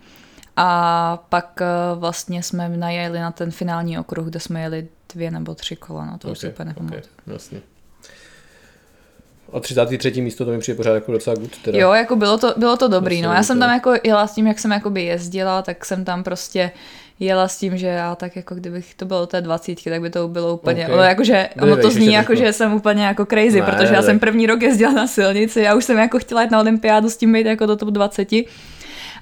A 0.55 1.23
pak 1.29 1.61
eh, 1.61 1.65
vlastně 1.95 2.43
jsme 2.43 2.69
najeli 2.69 3.19
na 3.19 3.31
ten 3.31 3.51
finální 3.51 3.99
okruh, 3.99 4.27
kde 4.27 4.39
jsme 4.39 4.61
jeli 4.61 4.87
dvě 5.13 5.31
nebo 5.31 5.55
tři 5.55 5.75
kola, 5.75 6.05
no 6.05 6.17
to 6.17 6.27
okay, 6.27 6.31
už 6.31 6.39
si 6.39 6.47
úplně 6.47 6.75
okay, 6.77 7.01
vlastně. 7.25 7.61
A 9.53 9.59
33. 9.59 10.21
místo 10.21 10.45
to 10.45 10.51
mi 10.51 10.59
přijde 10.59 10.77
pořád 10.77 10.93
jako 10.93 11.11
docela 11.11 11.35
good. 11.35 11.57
Teda. 11.61 11.79
Jo, 11.79 11.93
jako 11.93 12.15
bylo 12.15 12.37
to, 12.37 12.53
bylo 12.57 12.77
to 12.77 12.87
dobrý, 12.87 13.21
no. 13.21 13.33
Já 13.33 13.43
jsem 13.43 13.59
tam 13.59 13.73
jako 13.73 13.93
jela 14.03 14.27
s 14.27 14.35
tím, 14.35 14.47
jak 14.47 14.59
jsem 14.59 14.71
jakoby 14.71 15.03
jezdila, 15.03 15.61
tak 15.61 15.85
jsem 15.85 16.05
tam 16.05 16.23
prostě 16.23 16.71
jela 17.19 17.47
s 17.47 17.57
tím, 17.57 17.77
že 17.77 17.87
já 17.87 18.15
tak 18.15 18.35
jako 18.35 18.55
kdybych 18.55 18.93
to 18.93 19.05
bylo 19.05 19.27
té 19.27 19.41
dvacítky, 19.41 19.89
tak 19.89 20.01
by 20.01 20.09
to 20.09 20.27
bylo 20.27 20.53
úplně, 20.53 20.83
okay. 20.83 20.95
ono, 20.95 21.03
jakože, 21.03 21.49
ono 21.61 21.77
to 21.77 21.91
zní 21.91 22.13
jako, 22.13 22.35
že 22.35 22.53
jsem 22.53 22.73
úplně 22.73 23.03
jako 23.03 23.25
crazy, 23.25 23.61
ne, 23.61 23.65
protože 23.65 23.93
já 23.93 24.01
jsem 24.01 24.19
první 24.19 24.47
rok 24.47 24.61
jezdila 24.61 24.93
na 24.93 25.07
silnici, 25.07 25.61
já 25.61 25.75
už 25.75 25.85
jsem 25.85 25.97
jako 25.97 26.19
chtěla 26.19 26.41
jít 26.41 26.51
na 26.51 26.59
olympiádu 26.59 27.09
s 27.09 27.17
tím 27.17 27.33
být 27.33 27.45
jako 27.45 27.65
do 27.65 27.75
top 27.75 27.89
20 27.89 28.27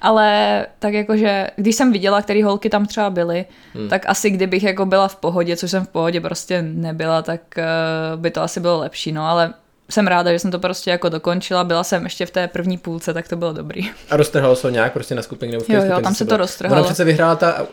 ale 0.00 0.66
tak 0.78 0.94
jakože, 0.94 1.46
když 1.56 1.76
jsem 1.76 1.92
viděla, 1.92 2.22
které 2.22 2.44
holky 2.44 2.70
tam 2.70 2.86
třeba 2.86 3.10
byly, 3.10 3.44
hmm. 3.74 3.88
tak 3.88 4.02
asi 4.08 4.30
kdybych 4.30 4.62
jako 4.62 4.86
byla 4.86 5.08
v 5.08 5.16
pohodě, 5.16 5.56
což 5.56 5.70
jsem 5.70 5.84
v 5.84 5.88
pohodě 5.88 6.20
prostě 6.20 6.62
nebyla, 6.62 7.22
tak 7.22 7.40
uh, 7.58 8.20
by 8.20 8.30
to 8.30 8.42
asi 8.42 8.60
bylo 8.60 8.78
lepší, 8.78 9.12
no 9.12 9.26
ale 9.26 9.54
jsem 9.90 10.06
ráda, 10.06 10.32
že 10.32 10.38
jsem 10.38 10.50
to 10.50 10.58
prostě 10.58 10.90
jako 10.90 11.08
dokončila, 11.08 11.64
byla 11.64 11.84
jsem 11.84 12.04
ještě 12.04 12.26
v 12.26 12.30
té 12.30 12.48
první 12.48 12.78
půlce, 12.78 13.14
tak 13.14 13.28
to 13.28 13.36
bylo 13.36 13.52
dobrý. 13.52 13.90
A 14.10 14.16
roztrhalo 14.16 14.56
se 14.56 14.70
nějak 14.70 14.92
prostě 14.92 15.14
na 15.14 15.22
skupině 15.22 15.52
nebo 15.52 15.64
v 15.64 15.68
Jo, 15.68 15.82
jo, 15.84 16.00
tam 16.00 16.14
se 16.14 16.24
to 16.24 16.36
roztrhalo. 16.36 16.80
Ona 16.80 16.84
přece 16.84 17.04
vyhrála 17.04 17.36
ta 17.36 17.62
uh, 17.62 17.66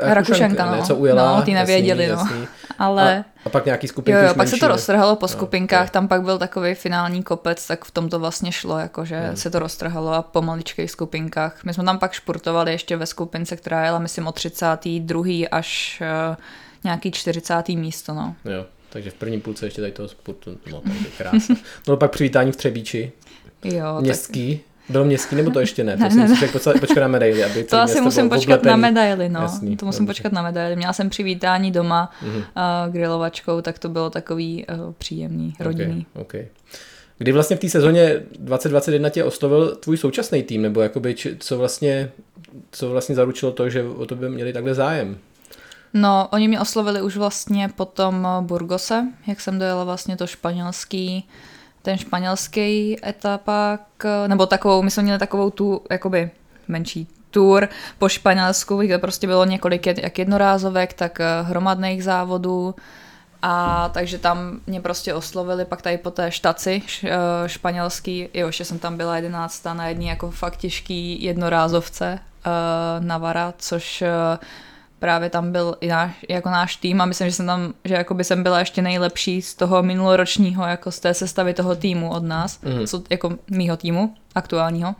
Rakušenka, 0.00 0.66
no. 0.66 0.72
Ne, 0.72 0.82
co 0.82 0.96
ujela. 0.96 1.36
No, 1.36 1.42
ty 1.42 1.54
nevěděli, 1.54 2.04
jasný, 2.04 2.30
no. 2.30 2.40
Jasný. 2.40 2.48
Ale... 2.78 3.24
A, 3.44 3.46
a, 3.46 3.48
pak 3.48 3.64
nějaký 3.64 3.88
skupinky 3.88 4.20
Jo, 4.20 4.28
jo, 4.28 4.34
pak 4.34 4.48
se 4.48 4.56
to 4.56 4.68
roztrhalo 4.68 5.16
po 5.16 5.24
no, 5.24 5.28
skupinkách, 5.28 5.80
okay. 5.80 5.90
tam 5.90 6.08
pak 6.08 6.22
byl 6.22 6.38
takový 6.38 6.74
finální 6.74 7.22
kopec, 7.22 7.66
tak 7.66 7.84
v 7.84 7.90
tom 7.90 8.08
to 8.08 8.18
vlastně 8.18 8.52
šlo, 8.52 8.78
jakože 8.78 9.20
hmm. 9.20 9.36
se 9.36 9.50
to 9.50 9.58
roztrhalo 9.58 10.12
a 10.12 10.22
po 10.22 10.42
maličkých 10.42 10.90
skupinkách. 10.90 11.64
My 11.64 11.74
jsme 11.74 11.84
tam 11.84 11.98
pak 11.98 12.12
špurtovali 12.12 12.72
ještě 12.72 12.96
ve 12.96 13.06
skupince, 13.06 13.56
která 13.56 13.84
jela, 13.84 13.98
myslím, 13.98 14.26
o 14.26 14.32
32. 14.32 15.24
až 15.50 16.02
uh, 16.30 16.36
nějaký 16.84 17.10
40. 17.10 17.68
místo, 17.68 18.14
no. 18.14 18.34
Jo. 18.44 18.64
Takže 18.96 19.10
v 19.10 19.14
první 19.14 19.40
půlce 19.40 19.66
ještě 19.66 19.80
tady 19.80 19.92
toho 19.92 20.08
sportu, 20.08 20.58
no 20.70 20.80
to 20.80 20.88
je 20.88 21.10
krásné. 21.18 21.56
No 21.88 21.96
pak 21.96 22.10
přivítání 22.10 22.52
v 22.52 22.56
Třebíči. 22.56 23.12
Jo, 23.64 24.00
městský. 24.00 24.56
Tak... 24.56 24.90
Byl 24.92 25.04
městský, 25.04 25.36
nebo 25.36 25.50
to 25.50 25.60
ještě 25.60 25.84
ne? 25.84 25.96
To 25.96 26.02
ne, 26.02 26.10
si 26.10 26.16
ne, 26.16 26.28
musím 26.28 26.74
ne. 26.74 26.80
počkat 26.80 27.00
na 27.00 27.08
medaily. 27.08 27.44
Aby 27.44 27.64
to 27.64 27.76
asi 27.76 28.00
musím 28.00 28.28
počkat 28.28 28.54
oblepený. 28.54 28.70
na 28.70 28.76
medaily, 28.76 29.28
no. 29.28 29.40
Jasný, 29.40 29.76
to 29.76 29.86
musím 29.86 30.06
dobře. 30.06 30.10
počkat 30.10 30.32
na 30.32 30.42
medaily. 30.42 30.76
Měla 30.76 30.92
jsem 30.92 31.10
přivítání 31.10 31.72
doma 31.72 32.10
mm-hmm. 32.22 32.36
uh, 32.36 32.92
grilovačkou, 32.92 33.60
tak 33.60 33.78
to 33.78 33.88
bylo 33.88 34.10
takový 34.10 34.66
uh, 34.66 34.92
příjemný, 34.98 35.54
rodinný. 35.60 36.06
Okay, 36.14 36.40
okay. 36.40 36.48
Kdy 37.18 37.32
vlastně 37.32 37.56
v 37.56 37.60
té 37.60 37.68
sezóně 37.68 38.22
2021 38.38 39.08
tě 39.08 39.24
oslovil 39.24 39.76
tvůj 39.76 39.96
současný 39.96 40.42
tým, 40.42 40.62
nebo 40.62 40.80
jakoby, 40.80 41.14
či, 41.14 41.36
co 41.38 41.58
vlastně 41.58 42.10
co 42.70 42.90
vlastně 42.90 43.14
zaručilo 43.14 43.52
to, 43.52 43.70
že 43.70 43.82
o 43.82 44.06
tebe 44.06 44.28
měli 44.28 44.52
takhle 44.52 44.74
zájem? 44.74 45.18
No, 45.98 46.28
oni 46.30 46.48
mě 46.48 46.60
oslovili 46.60 47.02
už 47.02 47.16
vlastně 47.16 47.68
potom 47.68 48.28
Burgose, 48.40 49.06
jak 49.26 49.40
jsem 49.40 49.58
dojela 49.58 49.84
vlastně 49.84 50.16
to 50.16 50.26
španělský, 50.26 51.28
ten 51.82 51.98
španělský 51.98 52.96
etapák, 53.06 53.80
nebo 54.26 54.46
takovou, 54.46 54.82
my 54.82 54.90
jsme 54.90 55.02
měli 55.02 55.18
takovou 55.18 55.50
tu, 55.50 55.82
jakoby 55.90 56.30
menší 56.68 57.08
tour 57.30 57.68
po 57.98 58.08
Španělsku, 58.08 58.78
kde 58.78 58.98
prostě 58.98 59.26
bylo 59.26 59.44
několik 59.44 59.86
jak 59.86 60.18
jednorázovek, 60.18 60.92
tak 60.92 61.20
eh, 61.20 61.42
hromadných 61.42 62.04
závodů. 62.04 62.74
A 63.42 63.88
takže 63.94 64.18
tam 64.18 64.60
mě 64.66 64.80
prostě 64.80 65.14
oslovili 65.14 65.64
pak 65.64 65.82
tady 65.82 65.98
po 65.98 66.10
té 66.10 66.30
štaci 66.30 66.82
eh, 67.04 67.08
španělský, 67.46 68.28
jo, 68.34 68.50
že 68.50 68.64
jsem 68.64 68.78
tam 68.78 68.96
byla 68.96 69.16
jedenáctá 69.16 69.74
na 69.74 69.88
jedný 69.88 70.06
jako 70.06 70.30
fakt 70.30 70.56
těžký 70.56 71.22
jednorázovce 71.22 72.18
Navara, 73.00 73.54
což 73.58 74.02
právě 74.98 75.30
tam 75.30 75.52
byl 75.52 75.76
i 75.80 75.88
náš, 75.88 76.12
jako 76.28 76.50
náš 76.50 76.76
tým 76.76 77.00
a 77.00 77.04
myslím, 77.04 77.28
že 77.28 77.34
jsem 77.34 77.46
tam, 77.46 77.72
že 77.84 77.94
jako 77.94 78.14
by 78.14 78.24
jsem 78.24 78.42
byla 78.42 78.58
ještě 78.58 78.82
nejlepší 78.82 79.42
z 79.42 79.54
toho 79.54 79.82
minuloročního, 79.82 80.66
jako 80.66 80.90
z 80.92 81.00
té 81.00 81.14
sestavy 81.14 81.54
toho 81.54 81.76
týmu 81.76 82.10
od 82.10 82.22
nás, 82.22 82.60
mm. 82.62 82.86
co, 82.86 83.02
jako 83.10 83.32
mýho 83.50 83.76
týmu 83.76 84.14
aktuálního. 84.34 84.94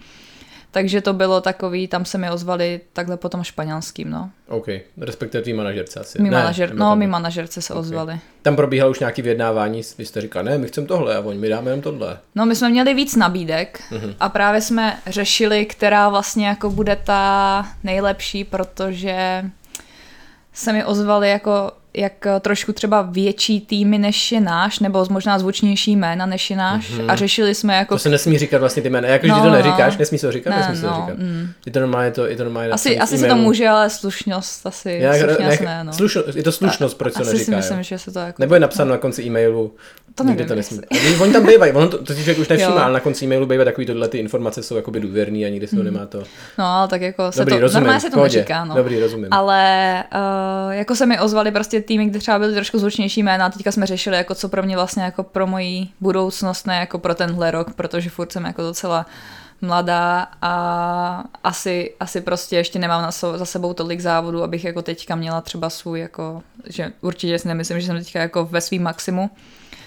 Takže 0.70 1.00
to 1.00 1.12
bylo 1.12 1.40
takový, 1.40 1.88
tam 1.88 2.04
se 2.04 2.18
mi 2.18 2.30
ozvali 2.30 2.80
takhle 2.92 3.16
potom 3.16 3.44
španělským, 3.44 4.10
no. 4.10 4.30
OK, 4.48 4.66
respektive 5.00 5.42
tvý 5.42 5.52
manažerce 5.52 6.00
asi. 6.00 6.22
Mý 6.22 6.30
manažer, 6.30 6.74
no, 6.74 6.96
mý 6.96 7.06
manažerce 7.06 7.62
se 7.62 7.72
okay. 7.72 7.80
ozvali. 7.80 8.20
Tam 8.42 8.56
probíhalo 8.56 8.90
už 8.90 9.00
nějaký 9.00 9.22
vyjednávání, 9.22 9.82
vy 9.98 10.06
jste 10.06 10.20
říkal, 10.20 10.44
ne, 10.44 10.58
my 10.58 10.66
chceme 10.68 10.86
tohle 10.86 11.16
a 11.16 11.20
oni 11.20 11.38
mi 11.38 11.48
dáme 11.48 11.70
jenom 11.70 11.82
tohle. 11.82 12.18
No, 12.34 12.46
my 12.46 12.56
jsme 12.56 12.68
měli 12.70 12.94
víc 12.94 13.16
nabídek 13.16 13.82
mm-hmm. 13.90 14.14
a 14.20 14.28
právě 14.28 14.60
jsme 14.60 14.98
řešili, 15.06 15.66
která 15.66 16.08
vlastně 16.08 16.46
jako 16.46 16.70
bude 16.70 16.96
ta 16.96 17.66
nejlepší, 17.84 18.44
protože 18.44 19.44
se 20.56 20.72
mi 20.72 20.84
ozvaly 20.84 21.28
jako 21.28 21.72
jak 21.96 22.26
eh, 22.26 22.40
trošku 22.40 22.72
třeba 22.72 23.02
větší 23.02 23.60
týmy 23.60 23.98
než 23.98 24.32
je 24.32 24.40
náš, 24.40 24.78
nebo 24.78 25.06
možná 25.10 25.38
zvučnější 25.38 25.96
jména 25.96 26.26
než 26.26 26.50
je 26.50 26.56
náš 26.56 26.90
mm-hmm. 26.90 27.04
a 27.08 27.16
řešili 27.16 27.54
jsme 27.54 27.76
jako... 27.76 27.94
To 27.94 27.98
se 27.98 28.08
nesmí 28.08 28.38
říkat 28.38 28.58
vlastně 28.58 28.82
ty 28.82 28.90
jména, 28.90 29.08
jako 29.08 29.26
no, 29.26 29.42
to 29.42 29.50
neříkáš, 29.50 29.94
no. 29.94 29.98
nesmí 29.98 30.18
se 30.18 30.26
to 30.26 30.32
říkat, 30.32 30.50
ne, 30.50 30.56
nesmí 30.56 30.76
se 30.76 30.82
to 30.82 30.88
no, 30.88 30.96
říkat. 31.00 31.18
Mm. 31.18 31.48
Je 31.66 31.72
to 31.72 31.80
normálně 31.80 32.10
to, 32.10 32.26
je 32.26 32.36
to 32.36 32.44
normálně 32.44 32.70
Asi, 32.70 32.98
asi 32.98 33.18
se 33.18 33.26
to 33.26 33.36
může, 33.36 33.68
ale 33.68 33.90
slušnost 33.90 34.66
asi, 34.66 34.98
Já, 35.02 35.14
slušnost 35.14 35.60
ne, 35.60 35.66
ne, 35.66 35.84
no. 35.84 35.92
slušnost, 35.92 36.36
je 36.36 36.42
to 36.42 36.52
slušnost, 36.52 36.98
proč 36.98 37.14
se 37.14 37.18
neříká. 37.18 37.34
Asi 37.34 37.44
si 37.44 37.54
myslím, 37.54 37.82
že 37.82 37.98
se 37.98 38.12
to 38.12 38.18
jako... 38.18 38.42
Nebo 38.42 38.54
je 38.54 38.60
napsáno 38.60 38.90
na 38.90 38.98
konci 38.98 39.22
e-mailu, 39.22 39.74
to 40.14 40.24
nevím, 40.24 40.46
to 40.46 40.54
nesmí. 40.54 40.80
Oni 41.20 41.32
tam 41.32 41.46
bývají, 41.46 41.72
ono 41.72 41.88
to, 41.88 41.98
to 41.98 42.14
člověk 42.14 42.38
už 42.38 42.48
nevšimá, 42.56 42.82
ale 42.82 42.92
na 42.92 43.00
konci 43.00 43.24
e-mailu 43.24 43.46
bývají 43.46 43.64
takový 43.64 43.86
tohle 43.86 44.08
ty 44.08 44.18
informace 44.18 44.62
jsou 44.62 44.76
jakoby 44.76 45.00
důvěrný 45.00 45.44
a 45.44 45.48
nikdy 45.48 45.66
se 45.66 45.76
to 45.76 45.82
mm. 45.82 45.84
nemá 45.84 46.06
to. 46.06 46.22
No, 46.58 46.64
ale 46.64 46.88
tak 46.88 47.00
jako 47.00 47.32
se 47.32 47.40
Dobrý, 47.40 47.54
to, 47.54 47.60
rozumím, 47.60 47.82
normálně 47.82 48.00
se 48.00 48.10
to 48.10 48.22
neříká, 48.22 48.64
no. 48.64 48.74
Dobrý, 48.74 49.00
rozumím. 49.00 49.28
Ale 49.30 50.04
uh, 50.66 50.72
jako 50.72 50.94
se 50.94 51.06
mi 51.06 51.20
ozvali 51.20 51.50
prostě 51.50 51.80
týmy, 51.86 52.06
kde 52.06 52.18
třeba 52.18 52.38
byly 52.38 52.54
trošku 52.54 52.78
zvučnější 52.78 53.22
jména, 53.22 53.50
teďka 53.50 53.72
jsme 53.72 53.86
řešili, 53.86 54.16
jako 54.16 54.34
co 54.34 54.48
pro 54.48 54.62
mě 54.62 54.76
vlastně 54.76 55.02
jako 55.02 55.22
pro 55.22 55.46
moji 55.46 55.88
budoucnost, 56.00 56.66
ne 56.66 56.76
jako 56.76 56.98
pro 56.98 57.14
tenhle 57.14 57.50
rok, 57.50 57.74
protože 57.74 58.10
furt 58.10 58.32
jsem 58.32 58.44
jako 58.44 58.62
docela 58.62 59.06
mladá 59.60 60.26
a 60.42 61.24
asi, 61.44 61.94
asi 62.00 62.20
prostě 62.20 62.56
ještě 62.56 62.78
nemám 62.78 63.02
na 63.02 63.12
so, 63.12 63.38
za 63.38 63.44
sebou 63.44 63.74
tolik 63.74 64.00
závodů, 64.00 64.42
abych 64.42 64.64
jako 64.64 64.82
teďka 64.82 65.16
měla 65.16 65.40
třeba 65.40 65.70
svůj 65.70 66.00
jako, 66.00 66.42
že 66.66 66.92
určitě 67.00 67.38
si 67.38 67.48
nemyslím, 67.48 67.80
že 67.80 67.86
jsem 67.86 67.98
teďka 67.98 68.20
jako 68.20 68.44
ve 68.44 68.60
svým 68.60 68.82
maximu. 68.82 69.30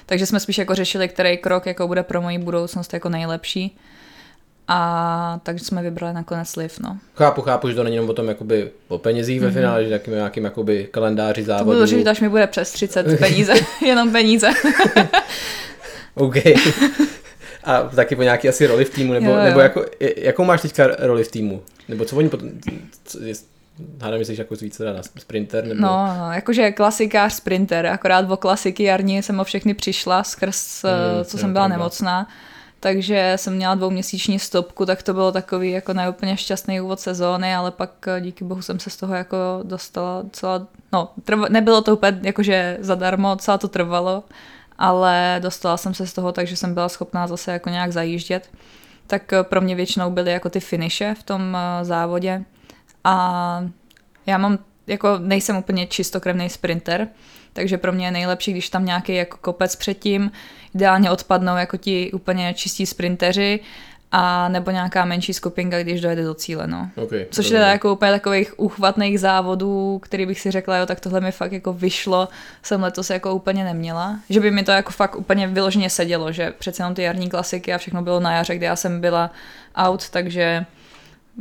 Takže 0.05 0.25
jsme 0.25 0.39
spíš 0.39 0.57
jako 0.57 0.75
řešili, 0.75 1.09
který 1.09 1.37
krok 1.37 1.65
jako 1.65 1.87
bude 1.87 2.03
pro 2.03 2.21
moji 2.21 2.37
budoucnost 2.37 2.93
jako 2.93 3.09
nejlepší. 3.09 3.77
A 4.71 5.39
takže 5.43 5.65
jsme 5.65 5.81
vybrali 5.81 6.13
nakonec 6.13 6.55
Liv, 6.55 6.79
no. 6.79 6.97
Chápu, 7.15 7.41
chápu, 7.41 7.69
že 7.69 7.75
to 7.75 7.83
není 7.83 7.95
jenom 7.95 8.09
o 8.09 8.13
tom 8.13 8.27
jakoby 8.27 8.71
o 8.87 8.97
penězích 8.97 9.37
mm-hmm. 9.37 9.43
ve 9.43 9.47
mhm. 9.47 9.55
finále, 9.55 9.83
že 9.83 9.89
takým 9.89 10.13
nějakým 10.13 10.43
jakoby 10.43 10.87
kalendáři 10.91 11.43
závodů. 11.43 11.79
To 11.79 11.85
bylo, 11.85 12.03
že 12.03 12.09
až 12.09 12.19
mi 12.19 12.29
bude 12.29 12.47
přes 12.47 12.71
30 12.71 13.03
peníze, 13.19 13.53
jenom 13.85 14.11
peníze. 14.11 14.49
OK. 16.15 16.35
A 17.63 17.83
taky 17.83 18.15
po 18.15 18.23
nějaký 18.23 18.49
asi 18.49 18.67
roli 18.67 18.85
v 18.85 18.89
týmu, 18.89 19.13
nebo, 19.13 19.29
jo, 19.29 19.37
jo. 19.37 19.43
nebo 19.43 19.59
jako, 19.59 19.85
jakou 20.17 20.43
máš 20.43 20.61
teďka 20.61 20.87
roli 20.99 21.23
v 21.23 21.31
týmu? 21.31 21.61
Nebo 21.87 22.05
co 22.05 22.15
oni 22.15 22.29
potom, 22.29 22.49
Hádám, 24.01 24.25
jsi 24.25 24.35
jako 24.37 24.55
víc 24.55 24.77
teda 24.77 24.93
na 24.93 25.01
sprinter? 25.19 25.65
Nebo... 25.65 25.81
No, 25.81 26.15
no, 26.17 26.31
jakože 26.33 26.71
klasikář 26.71 27.33
sprinter, 27.33 27.87
akorát 27.87 28.31
o 28.31 28.37
klasiky 28.37 28.83
jarní 28.83 29.23
jsem 29.23 29.39
o 29.39 29.43
všechny 29.43 29.73
přišla 29.73 30.23
skrz, 30.23 30.83
mm, 30.83 31.25
co 31.25 31.37
jsem 31.37 31.53
byla 31.53 31.67
nemocná 31.67 32.27
takže 32.79 33.33
jsem 33.35 33.55
měla 33.55 33.75
dvouměsíční 33.75 34.39
stopku, 34.39 34.85
tak 34.85 35.03
to 35.03 35.13
bylo 35.13 35.31
takový 35.31 35.71
jako 35.71 35.93
neúplně 35.93 36.37
šťastný 36.37 36.81
úvod 36.81 36.99
sezóny, 36.99 37.55
ale 37.55 37.71
pak 37.71 38.07
eh, 38.07 38.21
díky 38.21 38.43
bohu 38.43 38.61
jsem 38.61 38.79
se 38.79 38.89
z 38.89 38.97
toho 38.97 39.15
jako 39.15 39.37
dostala 39.63 40.23
celá, 40.31 40.67
no 40.93 41.09
trv, 41.23 41.39
nebylo 41.49 41.81
to 41.81 41.93
úplně 41.93 42.19
jakože 42.23 42.77
zadarmo, 42.81 43.35
celá 43.35 43.57
to 43.57 43.67
trvalo, 43.67 44.23
ale 44.77 45.39
dostala 45.43 45.77
jsem 45.77 45.93
se 45.93 46.07
z 46.07 46.13
toho, 46.13 46.31
takže 46.31 46.55
jsem 46.55 46.73
byla 46.73 46.89
schopná 46.89 47.27
zase 47.27 47.51
jako 47.51 47.69
nějak 47.69 47.91
zajíždět. 47.91 48.49
Tak 49.07 49.33
eh, 49.33 49.43
pro 49.43 49.61
mě 49.61 49.75
většinou 49.75 50.11
byly 50.11 50.31
jako 50.31 50.49
ty 50.49 50.59
finiše 50.59 51.15
v 51.19 51.23
tom 51.23 51.57
eh, 51.57 51.85
závodě 51.85 52.43
a 53.03 53.63
já 54.25 54.37
mám, 54.37 54.59
jako 54.87 55.17
nejsem 55.17 55.57
úplně 55.57 55.87
čistokrevný 55.87 56.49
sprinter, 56.49 57.07
takže 57.59 57.77
pro 57.77 57.91
mě 57.91 58.05
je 58.05 58.11
nejlepší, 58.11 58.51
když 58.51 58.69
tam 58.69 58.85
nějaký 58.85 59.15
jako 59.15 59.37
kopec 59.41 59.75
předtím, 59.75 60.31
ideálně 60.75 61.11
odpadnou 61.11 61.57
jako 61.57 61.77
ti 61.77 62.11
úplně 62.11 62.53
čistí 62.53 62.85
sprinteři 62.85 63.59
a 64.11 64.49
nebo 64.49 64.71
nějaká 64.71 65.05
menší 65.05 65.33
skupinka, 65.33 65.83
když 65.83 66.01
dojede 66.01 66.23
do 66.23 66.33
cíle, 66.33 66.67
no. 66.67 66.89
Okay, 66.95 67.25
Což 67.31 67.45
je 67.45 67.51
teda 67.51 67.67
jako 67.67 67.93
úplně 67.93 68.11
takových 68.11 68.59
uchvatných 68.59 69.19
závodů, 69.19 69.99
který 70.03 70.25
bych 70.25 70.39
si 70.39 70.51
řekla, 70.51 70.77
jo, 70.77 70.85
tak 70.85 70.99
tohle 70.99 71.21
mi 71.21 71.31
fakt 71.31 71.51
jako 71.51 71.73
vyšlo, 71.73 72.27
jsem 72.63 72.83
letos 72.83 73.09
jako 73.09 73.33
úplně 73.33 73.63
neměla. 73.63 74.19
Že 74.29 74.39
by 74.39 74.51
mi 74.51 74.63
to 74.63 74.71
jako 74.71 74.91
fakt 74.91 75.15
úplně 75.15 75.47
vyloženě 75.47 75.89
sedělo, 75.89 76.31
že 76.31 76.53
přece 76.59 76.83
jenom 76.83 76.95
ty 76.95 77.01
jarní 77.01 77.29
klasiky 77.29 77.73
a 77.73 77.77
všechno 77.77 78.01
bylo 78.01 78.19
na 78.19 78.35
jaře, 78.35 78.55
kde 78.55 78.65
já 78.65 78.75
jsem 78.75 79.01
byla 79.01 79.31
out, 79.75 80.09
takže 80.09 80.65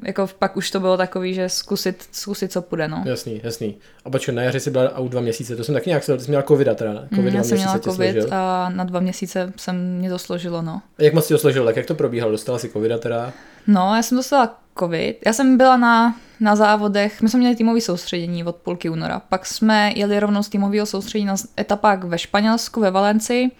jako 0.05 0.29
pak 0.39 0.57
už 0.57 0.71
to 0.71 0.81
bylo 0.81 0.97
takový, 0.97 1.35
že 1.35 1.49
zkusit, 1.49 2.09
zkusit 2.13 2.53
co 2.53 2.63
půjde, 2.63 2.89
no. 2.89 3.03
Jasný, 3.07 3.41
jasný. 3.45 3.77
A 4.05 4.11
počkej, 4.11 4.35
na 4.35 4.43
jaře 4.43 4.61
jsi 4.61 4.71
byla 4.71 4.99
out 4.99 5.11
dva 5.11 5.21
měsíce, 5.21 5.57
to 5.57 5.65
jsem 5.65 5.75
taky 5.75 5.91
nějak, 5.91 6.05
jsi 6.05 6.13
měla 6.29 6.43
covid 6.43 6.69
teda? 6.75 6.95
COVID 7.15 7.31
mm, 7.31 7.37
já 7.37 7.45
jsem 7.45 7.59
měla 7.59 7.79
covid 7.79 8.13
složil. 8.13 8.35
a 8.35 8.69
na 8.69 8.85
dva 8.85 9.01
měsíce 9.01 9.53
jsem 9.57 9.99
mě 9.99 10.11
to 10.11 10.19
složilo, 10.19 10.63
no. 10.63 10.83
A 10.99 11.03
jak 11.03 11.15
moc 11.15 11.27
ti 11.27 11.35
to 11.35 11.39
složilo, 11.39 11.67
tak 11.67 11.77
jak 11.77 11.87
to 11.87 11.95
probíhalo, 11.95 12.33
dostala 12.33 12.59
si 12.59 12.69
covid 12.69 13.01
teda? 13.01 13.33
No, 13.67 13.97
já 13.97 14.03
jsem 14.03 14.19
dostala 14.19 14.59
covid, 14.79 15.19
já 15.27 15.33
jsem 15.33 15.57
byla 15.57 15.77
na, 15.77 16.17
na 16.41 16.57
závodech, 16.57 17.23
my 17.23 17.29
jsme 17.29 17.41
měli 17.41 17.57
týmový 17.57 17.81
soustředění 17.81 18.45
od 18.45 18.57
půlky 18.57 18.91
února, 18.91 19.21
pak 19.29 19.47
jsme 19.47 19.93
jeli 19.97 20.21
rovnou 20.21 20.43
z 20.43 20.49
týmového 20.49 20.87
soustředění 20.87 21.27
na 21.27 21.37
etapách 21.61 22.05
ve 22.05 22.19
Španělsku, 22.19 22.81
ve 22.81 22.91
Valencii, 22.91 23.51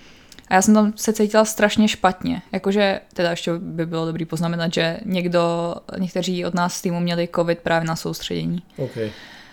a 0.49 0.55
já 0.55 0.63
jsem 0.63 0.75
tam 0.75 0.93
se 0.97 1.13
cítila 1.13 1.45
strašně 1.45 1.89
špatně. 1.89 2.43
Jakože, 2.53 3.01
teda 3.13 3.31
ještě 3.31 3.53
by 3.59 3.87
bylo 3.87 4.07
dobrý 4.07 4.25
poznamenat, 4.25 4.75
že 4.75 5.01
někdo, 5.05 5.75
někteří 5.99 6.45
od 6.45 6.55
nás 6.55 6.75
z 6.75 6.83
týmu 6.83 7.01
měli 7.01 7.29
covid 7.35 7.59
právě 7.59 7.89
na 7.89 7.97
soustředění. 7.97 8.63
Okay. 8.77 9.11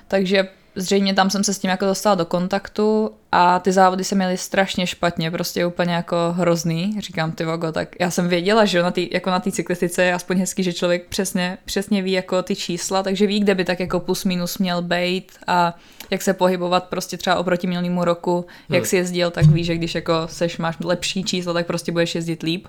Takže 0.08 0.48
zřejmě 0.76 1.14
tam 1.14 1.30
jsem 1.30 1.44
se 1.44 1.54
s 1.54 1.60
tím 1.60 1.70
jako 1.70 1.86
dostala 1.86 2.16
do 2.16 2.26
kontaktu 2.26 3.12
a 3.32 3.60
ty 3.60 3.72
závody 3.72 4.04
se 4.04 4.16
měly 4.16 4.38
strašně 4.38 4.88
špatně, 4.88 5.32
prostě 5.32 5.66
úplně 5.66 5.94
jako 5.94 6.16
hrozný. 6.32 6.96
Říkám, 7.00 7.32
ty 7.32 7.46
vogo, 7.46 7.72
tak 7.72 7.96
já 8.00 8.12
jsem 8.12 8.28
věděla, 8.28 8.66
že 8.66 8.84
na 8.84 8.92
tý, 8.92 9.10
jako 9.12 9.30
na 9.30 9.40
té 9.40 9.52
cyklistice 9.52 10.04
je 10.04 10.14
aspoň 10.14 10.40
hezký, 10.40 10.64
že 10.64 10.74
člověk 10.74 11.08
přesně, 11.08 11.58
přesně 11.66 12.02
ví 12.02 12.12
jako 12.12 12.44
ty 12.44 12.56
čísla, 12.56 13.04
takže 13.04 13.28
ví, 13.28 13.40
kde 13.40 13.56
by 13.56 13.66
tak 13.66 13.80
jako 13.80 14.00
plus 14.00 14.26
minus 14.26 14.58
měl 14.58 14.82
být 14.82 15.32
a 15.48 15.76
jak 16.12 16.22
se 16.22 16.34
pohybovat 16.34 16.84
prostě 16.84 17.18
třeba 17.18 17.36
oproti 17.36 17.68
minulému 17.68 18.04
roku, 18.04 18.46
jak 18.70 18.80
hmm. 18.80 18.86
si 18.86 18.96
jezdil, 18.96 19.32
tak 19.32 19.46
víš, 19.46 19.68
že 19.68 19.76
když 19.76 19.96
jako 19.96 20.14
seš, 20.26 20.58
máš 20.58 20.76
lepší 20.84 21.24
číslo, 21.24 21.54
tak 21.54 21.68
prostě 21.68 21.92
budeš 21.92 22.16
jezdit 22.16 22.44
líp. 22.44 22.68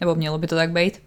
Nebo 0.00 0.14
mělo 0.14 0.38
by 0.38 0.46
to 0.46 0.54
tak 0.54 0.70
být 0.70 1.00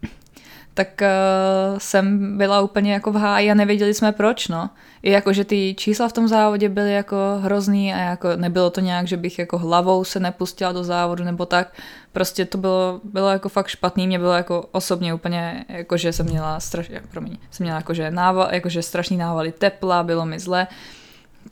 tak 0.80 1.02
uh, 1.02 1.78
jsem 1.78 2.38
byla 2.38 2.62
úplně 2.62 2.94
jako 2.94 3.12
v 3.12 3.16
háji 3.16 3.52
a 3.52 3.54
nevěděli 3.54 3.94
jsme 3.94 4.12
proč, 4.12 4.48
no. 4.48 4.70
I 5.04 5.12
jako, 5.12 5.34
že 5.34 5.46
ty 5.46 5.76
čísla 5.78 6.08
v 6.08 6.14
tom 6.14 6.28
závodě 6.28 6.70
byly 6.70 6.94
jako 6.94 7.16
hrozný 7.42 7.94
a 7.94 7.98
jako 7.98 8.36
nebylo 8.36 8.70
to 8.70 8.80
nějak, 8.80 9.08
že 9.08 9.18
bych 9.18 9.40
jako 9.40 9.58
hlavou 9.58 10.04
se 10.04 10.20
nepustila 10.20 10.72
do 10.72 10.84
závodu 10.84 11.24
nebo 11.24 11.46
tak. 11.46 11.74
Prostě 12.12 12.46
to 12.46 12.58
bylo, 12.58 13.02
bylo 13.04 13.30
jako 13.30 13.50
fakt 13.50 13.68
špatný, 13.68 14.08
mě 14.08 14.20
bylo 14.20 14.34
jako 14.34 14.66
osobně 14.72 15.14
úplně, 15.14 15.66
jako 15.70 15.98
že 15.98 16.14
jsem 16.14 16.26
měla 16.26 16.60
strašně, 16.60 17.02
promiň, 17.12 17.38
jsem 17.52 17.64
měla 17.64 17.78
jako, 17.78 17.94
že, 17.94 18.12
nával, 18.12 18.48
jako, 18.52 18.70
že 18.70 18.82
strašný 18.82 19.18
návaly 19.18 19.52
tepla, 19.52 20.04
bylo 20.04 20.26
mi 20.26 20.40
zle. 20.40 20.68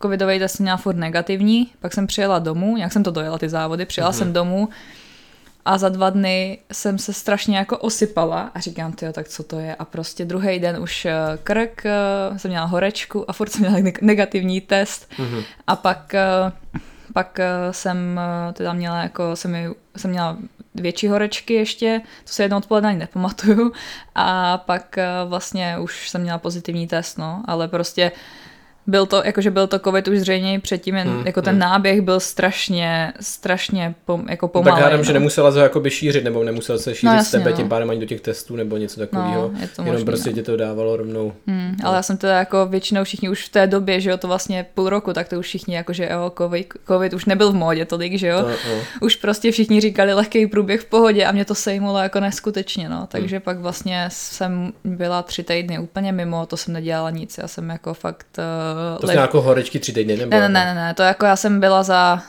Covidový 0.01 0.39
test 0.39 0.59
měla 0.59 0.77
furt 0.77 0.95
negativní, 0.95 1.71
pak 1.79 1.93
jsem 1.93 2.07
přijela 2.07 2.39
domů, 2.39 2.77
nějak 2.77 2.93
jsem 2.93 3.03
to 3.03 3.11
dojela 3.11 3.37
ty 3.37 3.49
závody, 3.49 3.85
přijela 3.85 4.11
mm-hmm. 4.11 4.17
jsem 4.17 4.33
domů, 4.33 4.69
a 5.67 5.77
za 5.77 5.89
dva 5.89 6.09
dny 6.09 6.59
jsem 6.71 6.97
se 6.97 7.13
strašně 7.13 7.57
jako 7.57 7.77
osypala 7.77 8.51
a 8.55 8.59
říkám, 8.59 8.91
ty 8.91 9.05
tak 9.13 9.27
co 9.27 9.43
to 9.43 9.59
je? 9.59 9.75
A 9.75 9.85
prostě 9.85 10.25
druhý 10.25 10.59
den 10.59 10.77
už 10.81 11.05
eh, 11.05 11.13
krk, 11.43 11.85
eh, 11.85 12.39
jsem 12.39 12.51
měla 12.51 12.65
horečku 12.65 13.29
a 13.29 13.33
furt 13.33 13.49
jsem 13.49 13.61
měla 13.61 13.91
negativní 14.01 14.61
test. 14.61 15.11
Mm-hmm. 15.17 15.43
a 15.67 15.75
pak, 15.75 16.13
eh, 16.13 16.51
pak 17.13 17.39
jsem 17.71 18.19
teda 18.53 18.73
měla 18.73 19.03
jako, 19.03 19.35
jsem, 19.35 19.73
jsem 19.97 20.11
měla 20.11 20.37
větší 20.75 21.07
horečky 21.07 21.53
ještě, 21.53 22.01
to 22.23 22.33
se 22.33 22.43
jednou 22.43 22.57
odpoledne 22.57 22.89
ani 22.89 22.99
nepamatuju. 22.99 23.71
A 24.15 24.57
pak 24.57 24.95
vlastně 25.25 25.77
už 25.79 26.09
jsem 26.09 26.21
měla 26.21 26.37
pozitivní 26.37 26.87
test, 26.87 27.17
no, 27.17 27.43
ale 27.45 27.67
prostě 27.67 28.11
uh, 28.11 28.17
byl 28.87 29.05
to, 29.05 29.21
jakože 29.25 29.51
byl 29.51 29.67
to 29.67 29.79
covid 29.79 30.07
už 30.07 30.19
zřejmě 30.19 30.59
předtím, 30.59 30.95
jen, 30.95 31.07
hmm, 31.07 31.25
jako 31.25 31.41
ten 31.41 31.51
hmm. 31.51 31.59
náběh 31.59 32.01
byl 32.01 32.19
strašně, 32.19 33.13
strašně 33.19 33.95
pom, 34.05 34.25
jako 34.29 34.47
pomalý. 34.47 34.75
Tak 34.75 34.83
hádám, 34.83 34.99
no. 34.99 35.03
že 35.03 35.13
nemusela 35.13 35.51
to 35.51 35.59
jakoby 35.59 35.89
šířit, 35.89 36.23
nebo 36.23 36.43
nemusela 36.43 36.79
se 36.79 36.95
šířit 36.95 37.05
no, 37.05 37.13
jasně, 37.13 37.27
z 37.27 37.31
tebe, 37.31 37.51
no. 37.51 37.57
tím 37.57 37.69
pádem 37.69 37.89
ani 37.89 37.99
do 37.99 38.05
těch 38.05 38.21
testů, 38.21 38.55
nebo 38.55 38.77
něco 38.77 38.99
takového. 38.99 39.51
No, 39.53 39.59
Jenom 39.59 39.93
možný, 39.93 40.05
prostě 40.05 40.29
no. 40.29 40.35
tě 40.35 40.43
to 40.43 40.57
dávalo 40.57 40.97
rovnou. 40.97 41.33
Hmm, 41.47 41.75
no. 41.83 41.87
Ale 41.87 41.95
já 41.95 42.01
jsem 42.01 42.17
teda 42.17 42.37
jako 42.39 42.65
většinou 42.65 43.03
všichni 43.03 43.29
už 43.29 43.45
v 43.45 43.49
té 43.49 43.67
době, 43.67 44.01
že 44.01 44.09
jo, 44.09 44.17
to 44.17 44.27
vlastně 44.27 44.65
půl 44.73 44.89
roku, 44.89 45.13
tak 45.13 45.29
to 45.29 45.39
už 45.39 45.45
všichni 45.45 45.75
jakože 45.75 46.09
jo, 46.11 46.31
covid, 46.37 46.73
covid 46.87 47.13
už 47.13 47.25
nebyl 47.25 47.51
v 47.51 47.55
módě 47.55 47.85
tolik, 47.85 48.17
že 48.17 48.27
jo. 48.27 48.41
No, 48.41 48.49
no. 48.49 48.81
Už 49.01 49.15
prostě 49.15 49.51
všichni 49.51 49.81
říkali 49.81 50.13
lehký 50.13 50.47
průběh 50.47 50.81
v 50.81 50.85
pohodě 50.85 51.25
a 51.25 51.31
mě 51.31 51.45
to 51.45 51.55
sejmulo 51.55 51.99
jako 51.99 52.19
neskutečně, 52.19 52.89
no. 52.89 53.07
Takže 53.07 53.35
hmm. 53.35 53.41
pak 53.41 53.59
vlastně 53.59 54.05
jsem 54.11 54.73
byla 54.83 55.23
tři 55.23 55.43
týdny 55.43 55.79
úplně 55.79 56.11
mimo, 56.11 56.45
to 56.45 56.57
jsem 56.57 56.73
nedělala 56.73 57.09
nic, 57.09 57.37
já 57.37 57.47
jsem 57.47 57.69
jako 57.69 57.93
fakt 57.93 58.27
uh, 58.37 58.76
to 58.99 59.07
lež... 59.07 59.15
jako 59.15 59.41
horečky 59.41 59.79
tři 59.79 59.93
týdny 59.93 60.17
nebo? 60.17 60.31
Ne, 60.31 60.39
ne, 60.39 60.49
ne, 60.49 60.75
ne, 60.75 60.93
to 60.93 61.03
jako 61.03 61.25
já 61.25 61.35
jsem 61.35 61.59
byla 61.59 61.83
za 61.83 62.21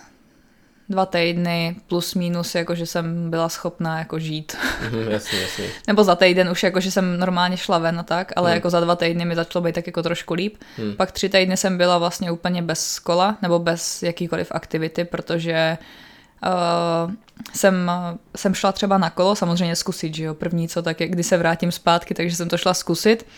dva 0.89 1.07
týdny 1.07 1.77
plus 1.89 2.15
minus, 2.15 2.55
jakože 2.55 2.87
jsem 2.87 3.31
byla 3.31 3.49
schopná 3.49 3.99
jako 3.99 4.19
žít. 4.19 4.57
Mm, 4.91 5.11
jasně, 5.11 5.41
jasně. 5.41 5.65
Nebo 5.87 6.05
za 6.05 6.15
týden 6.15 6.49
už 6.49 6.63
jako, 6.63 6.81
že 6.81 6.91
jsem 6.91 7.19
normálně 7.19 7.57
šla 7.57 7.79
ven 7.79 7.99
a 7.99 8.03
tak, 8.03 8.33
ale 8.37 8.51
mm. 8.51 8.55
jako 8.55 8.71
za 8.71 8.81
dva 8.81 8.97
týdny 8.97 9.25
mi 9.25 9.37
začalo 9.37 9.63
být 9.63 9.75
tak 9.75 9.87
jako 9.87 10.03
trošku 10.03 10.35
líp. 10.35 10.57
Mm. 10.79 10.97
Pak 10.97 11.13
tři 11.13 11.29
týdny 11.29 11.57
jsem 11.57 11.79
byla 11.79 11.99
vlastně 11.99 12.31
úplně 12.31 12.63
bez 12.63 12.99
kola 12.99 13.37
nebo 13.43 13.59
bez 13.59 14.03
jakýkoliv 14.03 14.49
aktivity, 14.51 15.05
protože 15.05 15.79
uh, 16.47 17.13
jsem, 17.55 17.91
jsem 18.37 18.55
šla 18.55 18.73
třeba 18.73 18.99
na 18.99 19.11
kolo, 19.11 19.37
samozřejmě 19.37 19.77
zkusit, 19.77 20.15
že 20.15 20.25
jo, 20.25 20.35
první 20.35 20.69
co, 20.69 20.83
tak 20.83 21.01
je, 21.01 21.09
kdy 21.09 21.23
se 21.23 21.37
vrátím 21.37 21.73
zpátky, 21.73 22.15
takže 22.15 22.37
jsem 22.37 22.49
to 22.49 22.59
šla 22.59 22.75
zkusit. 22.75 23.23
Uh, 23.23 23.29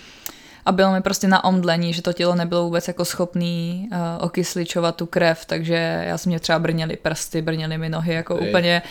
a 0.67 0.73
bylo 0.73 0.93
mi 0.93 1.01
prostě 1.01 1.29
na 1.29 1.45
omdlení, 1.45 1.93
že 1.93 2.03
to 2.03 2.13
tělo 2.13 2.35
nebylo 2.35 2.65
vůbec 2.65 2.89
jako 2.89 3.05
schopný 3.05 3.89
uh, 3.93 3.99
okysličovat 4.25 4.97
tu 4.97 5.07
krev, 5.07 5.45
takže 5.45 6.05
já 6.07 6.19
jsem 6.19 6.31
mě 6.31 6.41
třeba 6.41 6.59
brněly 6.59 6.97
prsty, 6.97 7.43
brněly 7.43 7.79
mi 7.79 7.89
nohy 7.89 8.15
jako 8.15 8.39
Ej. 8.41 8.49
úplně 8.49 8.83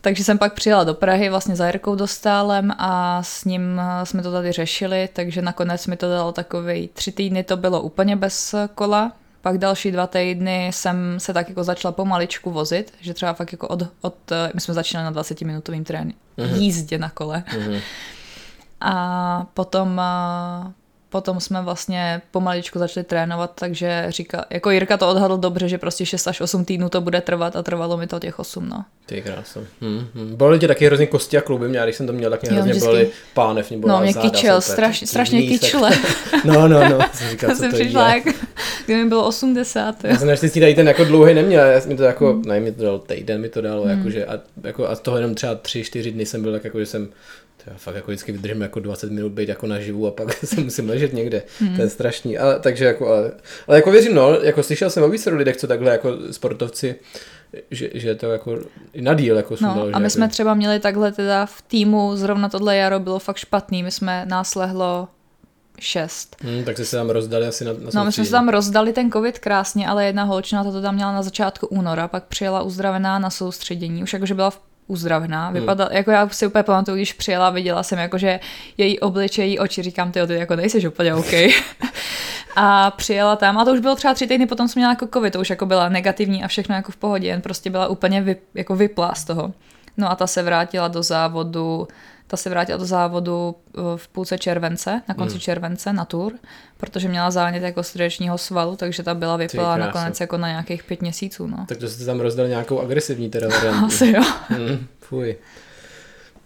takže 0.00 0.24
jsem 0.24 0.38
pak 0.38 0.52
přijela 0.52 0.84
do 0.84 0.94
Prahy 0.94 1.30
vlastně 1.30 1.56
za 1.56 1.66
Jirkou 1.66 1.94
Dostálem 1.94 2.72
a 2.78 3.22
s 3.22 3.44
ním 3.44 3.80
eh, 3.80 4.06
jsme 4.06 4.22
to 4.22 4.32
tady 4.32 4.52
řešili, 4.52 5.08
takže 5.12 5.42
nakonec 5.42 5.86
mi 5.86 5.96
to 5.96 6.10
dalo 6.10 6.32
takový 6.32 6.88
tři 6.88 7.12
týdny 7.12 7.44
to 7.44 7.56
bylo 7.56 7.80
úplně 7.80 8.16
bez 8.16 8.54
kola, 8.74 9.12
pak 9.42 9.58
další 9.58 9.90
dva 9.90 10.06
týdny 10.06 10.70
jsem 10.72 11.20
se 11.20 11.32
tak 11.34 11.48
jako 11.48 11.64
začala 11.64 11.92
pomaličku 11.92 12.50
vozit, 12.50 12.92
že 13.00 13.14
třeba 13.14 13.32
fakt 13.32 13.52
jako 13.52 13.68
od, 13.68 13.82
od 14.00 14.32
eh, 14.32 14.50
my 14.54 14.60
jsme 14.60 14.74
začínali 14.74 15.04
na 15.04 15.10
20 15.10 15.40
minutovým 15.40 15.84
tréninku, 15.84 16.18
uh-huh. 16.38 16.56
jízdě 16.56 16.98
na 16.98 17.10
kole. 17.10 17.44
Uh-huh. 17.56 17.80
A 18.80 19.46
potom, 19.54 20.00
potom 21.10 21.40
jsme 21.40 21.62
vlastně 21.62 22.22
pomaličku 22.30 22.78
začali 22.78 23.04
trénovat, 23.04 23.52
takže 23.54 24.06
říká, 24.08 24.44
jako 24.50 24.70
Jirka 24.70 24.96
to 24.96 25.08
odhadl 25.08 25.36
dobře, 25.36 25.68
že 25.68 25.78
prostě 25.78 26.06
6 26.06 26.26
až 26.26 26.40
8 26.40 26.64
týdnů 26.64 26.88
to 26.88 27.00
bude 27.00 27.20
trvat 27.20 27.56
a 27.56 27.62
trvalo 27.62 27.96
mi 27.96 28.06
to 28.06 28.18
těch 28.18 28.38
8, 28.38 28.68
no. 28.68 28.84
Ty 29.06 29.22
krásno. 29.22 29.62
Hmm, 29.80 30.06
hmm. 30.14 30.36
Bolely 30.36 30.58
tě 30.58 30.68
taky 30.68 30.86
hrozně 30.86 31.06
kosti 31.06 31.38
a 31.38 31.40
kluby, 31.40 31.68
mě, 31.68 31.80
když 31.84 31.96
jsem 31.96 32.06
to 32.06 32.12
měl, 32.12 32.30
tak 32.30 32.42
mě 32.42 32.52
hrozně 32.52 32.80
bolely 32.80 33.10
pánev, 33.34 33.70
nebo 33.70 33.88
No, 33.88 34.00
mě 34.00 34.14
kyčel, 34.14 34.60
straš, 34.60 35.02
strašně 35.06 35.42
kyčle. 35.42 35.90
no, 36.44 36.68
no, 36.68 36.88
no, 36.88 36.98
jsem 37.12 37.28
říkal, 37.30 37.56
co 37.56 37.62
to 37.62 37.68
přišla, 37.68 38.14
jak, 38.14 38.24
kdy 38.86 38.94
mi 38.94 39.08
bylo 39.08 39.28
80. 39.28 40.04
Já 40.04 40.16
jsem 40.16 40.28
naštěstí 40.28 40.60
tady 40.60 40.74
ten 40.74 40.88
jako 40.88 41.04
dlouhý 41.04 41.34
neměl, 41.34 41.64
já 41.64 41.80
mi 41.86 41.96
to 41.96 42.02
jako, 42.02 42.32
hmm. 42.32 42.42
ne, 42.42 42.60
mi 42.60 42.72
to 42.72 42.84
dal 42.84 42.98
týden, 42.98 43.40
mi 43.40 43.48
to 43.48 43.60
dalo, 43.60 43.82
hmm. 43.82 43.98
jakože, 43.98 44.26
a, 44.26 44.40
jako, 44.64 44.88
a 44.88 44.94
z 44.94 45.00
toho 45.00 45.16
jenom 45.16 45.34
třeba 45.34 45.54
3-4 45.54 46.12
dny 46.12 46.26
jsem 46.26 46.42
byl 46.42 46.52
tak 46.52 46.64
jako, 46.64 46.80
že 46.80 46.86
jsem 46.86 47.08
já 47.66 47.74
fakt 47.76 47.94
jako 47.94 48.10
vždycky 48.10 48.32
vydržím 48.32 48.60
jako 48.60 48.80
20 48.80 49.10
minut 49.10 49.32
být 49.32 49.48
jako 49.48 49.66
naživu 49.66 50.06
a 50.06 50.10
pak 50.10 50.32
se 50.44 50.60
musím 50.60 50.88
ležet 50.88 51.12
někde. 51.12 51.42
Hmm. 51.58 51.76
To 51.76 51.82
je 51.82 51.88
strašný. 51.88 52.38
Ale, 52.38 52.60
takže 52.60 52.84
jako, 52.84 53.08
ale, 53.08 53.32
ale, 53.68 53.76
jako 53.76 53.90
věřím, 53.90 54.14
no, 54.14 54.40
jako 54.40 54.62
slyšel 54.62 54.90
jsem 54.90 55.02
o 55.02 55.08
více 55.08 55.30
lidech, 55.30 55.56
co 55.56 55.66
takhle 55.66 55.92
jako 55.92 56.16
sportovci 56.30 56.94
že, 57.70 57.90
že 57.94 58.14
to 58.14 58.26
jako 58.32 58.58
na 59.00 59.14
díl 59.14 59.36
jako 59.36 59.56
no, 59.60 59.82
a 59.82 59.84
my 59.84 60.04
jako... 60.04 60.10
jsme 60.10 60.28
třeba 60.28 60.54
měli 60.54 60.80
takhle 60.80 61.12
teda 61.12 61.46
v 61.46 61.62
týmu, 61.62 62.16
zrovna 62.16 62.48
tohle 62.48 62.76
jaro 62.76 63.00
bylo 63.00 63.18
fakt 63.18 63.36
špatný, 63.36 63.82
my 63.82 63.90
jsme 63.90 64.26
nás 64.28 64.54
lehlo 64.54 65.08
šest. 65.78 66.36
Hmm, 66.40 66.64
tak 66.64 66.76
se 66.76 66.96
tam 66.96 67.10
rozdali 67.10 67.46
asi 67.46 67.64
na, 67.64 67.72
na 67.72 67.78
No 67.94 68.04
my 68.04 68.12
jsme 68.12 68.24
se 68.24 68.30
tam 68.30 68.48
rozdali 68.48 68.92
ten 68.92 69.12
covid 69.12 69.38
krásně, 69.38 69.88
ale 69.88 70.06
jedna 70.06 70.24
holčina 70.24 70.64
to 70.64 70.82
tam 70.82 70.94
měla 70.94 71.12
na 71.12 71.22
začátku 71.22 71.66
února, 71.66 72.08
pak 72.08 72.24
přijela 72.24 72.62
uzdravená 72.62 73.18
na 73.18 73.30
soustředění, 73.30 74.02
už 74.02 74.12
jakože 74.12 74.34
byla 74.34 74.50
v 74.50 74.60
uzdravená. 74.90 75.44
Hmm. 75.46 75.54
Vypadala, 75.54 75.88
hmm. 75.88 75.96
jako 75.96 76.10
já 76.10 76.28
si 76.28 76.46
úplně 76.46 76.62
pamatuju, 76.62 76.96
když 76.96 77.12
přijela, 77.12 77.50
viděla 77.50 77.82
jsem 77.82 77.98
jako, 77.98 78.18
že 78.18 78.40
její 78.78 79.00
obličej, 79.00 79.48
její 79.48 79.58
oči, 79.58 79.82
říkám, 79.82 80.12
ty, 80.12 80.26
ty 80.26 80.34
jako 80.34 80.56
nejsi 80.56 80.88
úplně 80.88 81.14
OK. 81.14 81.32
a 82.56 82.90
přijela 82.90 83.36
tam 83.36 83.58
a 83.58 83.64
to 83.64 83.72
už 83.72 83.80
bylo 83.80 83.96
třeba 83.96 84.14
tři 84.14 84.26
týdny, 84.26 84.46
potom 84.46 84.68
jsem 84.68 84.80
měla 84.80 84.92
jako 84.92 85.08
covid, 85.14 85.32
to 85.32 85.40
už 85.40 85.50
jako 85.50 85.66
byla 85.66 85.88
negativní 85.88 86.44
a 86.44 86.48
všechno 86.48 86.74
jako 86.74 86.92
v 86.92 86.96
pohodě, 86.96 87.28
jen 87.28 87.40
prostě 87.40 87.70
byla 87.70 87.88
úplně 87.88 88.22
vy, 88.22 88.36
jako 88.54 88.76
vyplá 88.76 89.14
z 89.14 89.24
toho. 89.24 89.52
No 89.96 90.10
a 90.10 90.14
ta 90.14 90.26
se 90.26 90.42
vrátila 90.42 90.88
do 90.88 91.02
závodu 91.02 91.88
ta 92.30 92.36
se 92.36 92.50
vrátila 92.50 92.78
do 92.78 92.84
závodu 92.84 93.56
eh, 93.74 93.80
v 93.96 94.08
půlce 94.08 94.38
července, 94.38 95.02
na 95.08 95.14
konci 95.14 95.34
hmm. 95.34 95.40
července 95.40 95.92
na 95.92 96.04
tour, 96.04 96.32
protože 96.80 97.08
měla 97.08 97.30
zánět 97.30 97.62
jako 97.62 97.82
srdečního 97.82 98.38
svalu, 98.38 98.76
takže 98.76 99.02
ta 99.02 99.14
byla 99.14 99.36
vypila 99.36 99.76
nakonec 99.76 100.20
jako 100.20 100.36
na 100.36 100.48
nějakých 100.48 100.84
pět 100.84 101.02
měsíců. 101.02 101.46
No. 101.46 101.64
Tak 101.68 101.78
to 101.78 101.88
jste 101.88 102.04
tam 102.04 102.20
rozdali 102.20 102.48
nějakou 102.48 102.80
agresivní 102.80 103.30
teda 103.30 103.48
variantu. 103.48 103.86
Asi 103.86 104.06
jo. 104.10 104.22
Hmm, 104.48 104.86
fuj. 105.00 105.36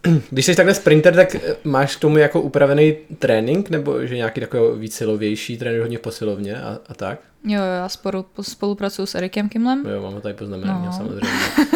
Když 0.29 0.45
jsi 0.45 0.55
takhle 0.55 0.73
sprinter, 0.73 1.15
tak 1.15 1.35
eh, 1.35 1.55
máš 1.63 1.95
k 1.95 1.99
tomu 1.99 2.17
jako 2.17 2.41
upravený 2.41 2.95
trénink, 3.19 3.69
nebo 3.69 4.05
že 4.05 4.15
nějaký 4.15 4.41
takový 4.41 4.79
víc 4.79 4.95
silovější 4.95 5.57
trénink 5.57 5.81
hodně 5.81 5.97
v 5.97 6.01
posilovně 6.01 6.61
a, 6.61 6.79
a 6.87 6.93
tak? 6.93 7.19
Jo, 7.47 7.61
jo, 7.61 7.71
já 7.77 7.89
spolu, 7.89 8.25
spolupracuju 8.41 9.05
s 9.05 9.15
Erikem 9.15 9.49
Kimlem. 9.49 9.83
Jo, 9.89 10.01
mám 10.01 10.13
ho 10.13 10.21
tady 10.21 10.33
poznamenaný, 10.33 10.85
no. 10.85 10.91
samozřejmě. 10.91 11.29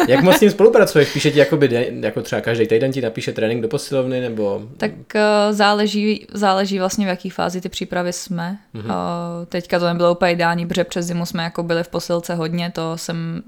Jak 0.08 0.22
moc 0.22 0.36
s 0.36 0.40
ním 0.40 0.50
spolupracuješ? 0.50 1.12
Píše 1.12 1.30
ti 1.30 1.38
jakoby, 1.38 1.90
jako 2.00 2.22
třeba 2.22 2.40
každý 2.40 2.66
týden 2.66 2.92
ti 2.92 3.00
napíše 3.00 3.32
trénink 3.32 3.62
do 3.62 3.68
posilovny, 3.68 4.20
nebo... 4.20 4.62
Tak 4.76 4.90
uh, 4.90 5.20
záleží, 5.50 6.26
záleží 6.32 6.78
vlastně 6.78 7.06
v 7.06 7.08
jaký 7.08 7.30
fázi 7.30 7.60
ty 7.60 7.68
přípravy 7.68 8.12
jsme. 8.12 8.58
Mm-hmm. 8.74 8.84
Uh, 8.84 9.46
teďka 9.48 9.78
to 9.78 9.86
nebylo 9.86 10.12
úplně 10.12 10.32
ideální, 10.32 10.66
protože 10.66 10.84
přes 10.84 11.06
zimu 11.06 11.26
jsme 11.26 11.42
jako 11.42 11.62
byli 11.62 11.84
v 11.84 11.88
posilce 11.88 12.34
hodně, 12.34 12.72
to 12.74 12.98
jsem 12.98 13.42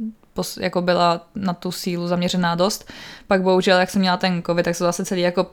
jako 0.61 0.83
byla 0.83 1.27
na 1.35 1.53
tu 1.53 1.73
sílu 1.73 2.07
zaměřená 2.09 2.55
dost. 2.55 2.91
Pak 3.27 3.43
bohužel, 3.43 3.81
jak 3.81 3.91
jsem 3.91 4.01
měla 4.01 4.17
ten 4.17 4.43
covid, 4.47 4.65
tak 4.65 4.75
se 4.75 4.85
zase 4.85 5.05
celý 5.05 5.21
jako 5.21 5.47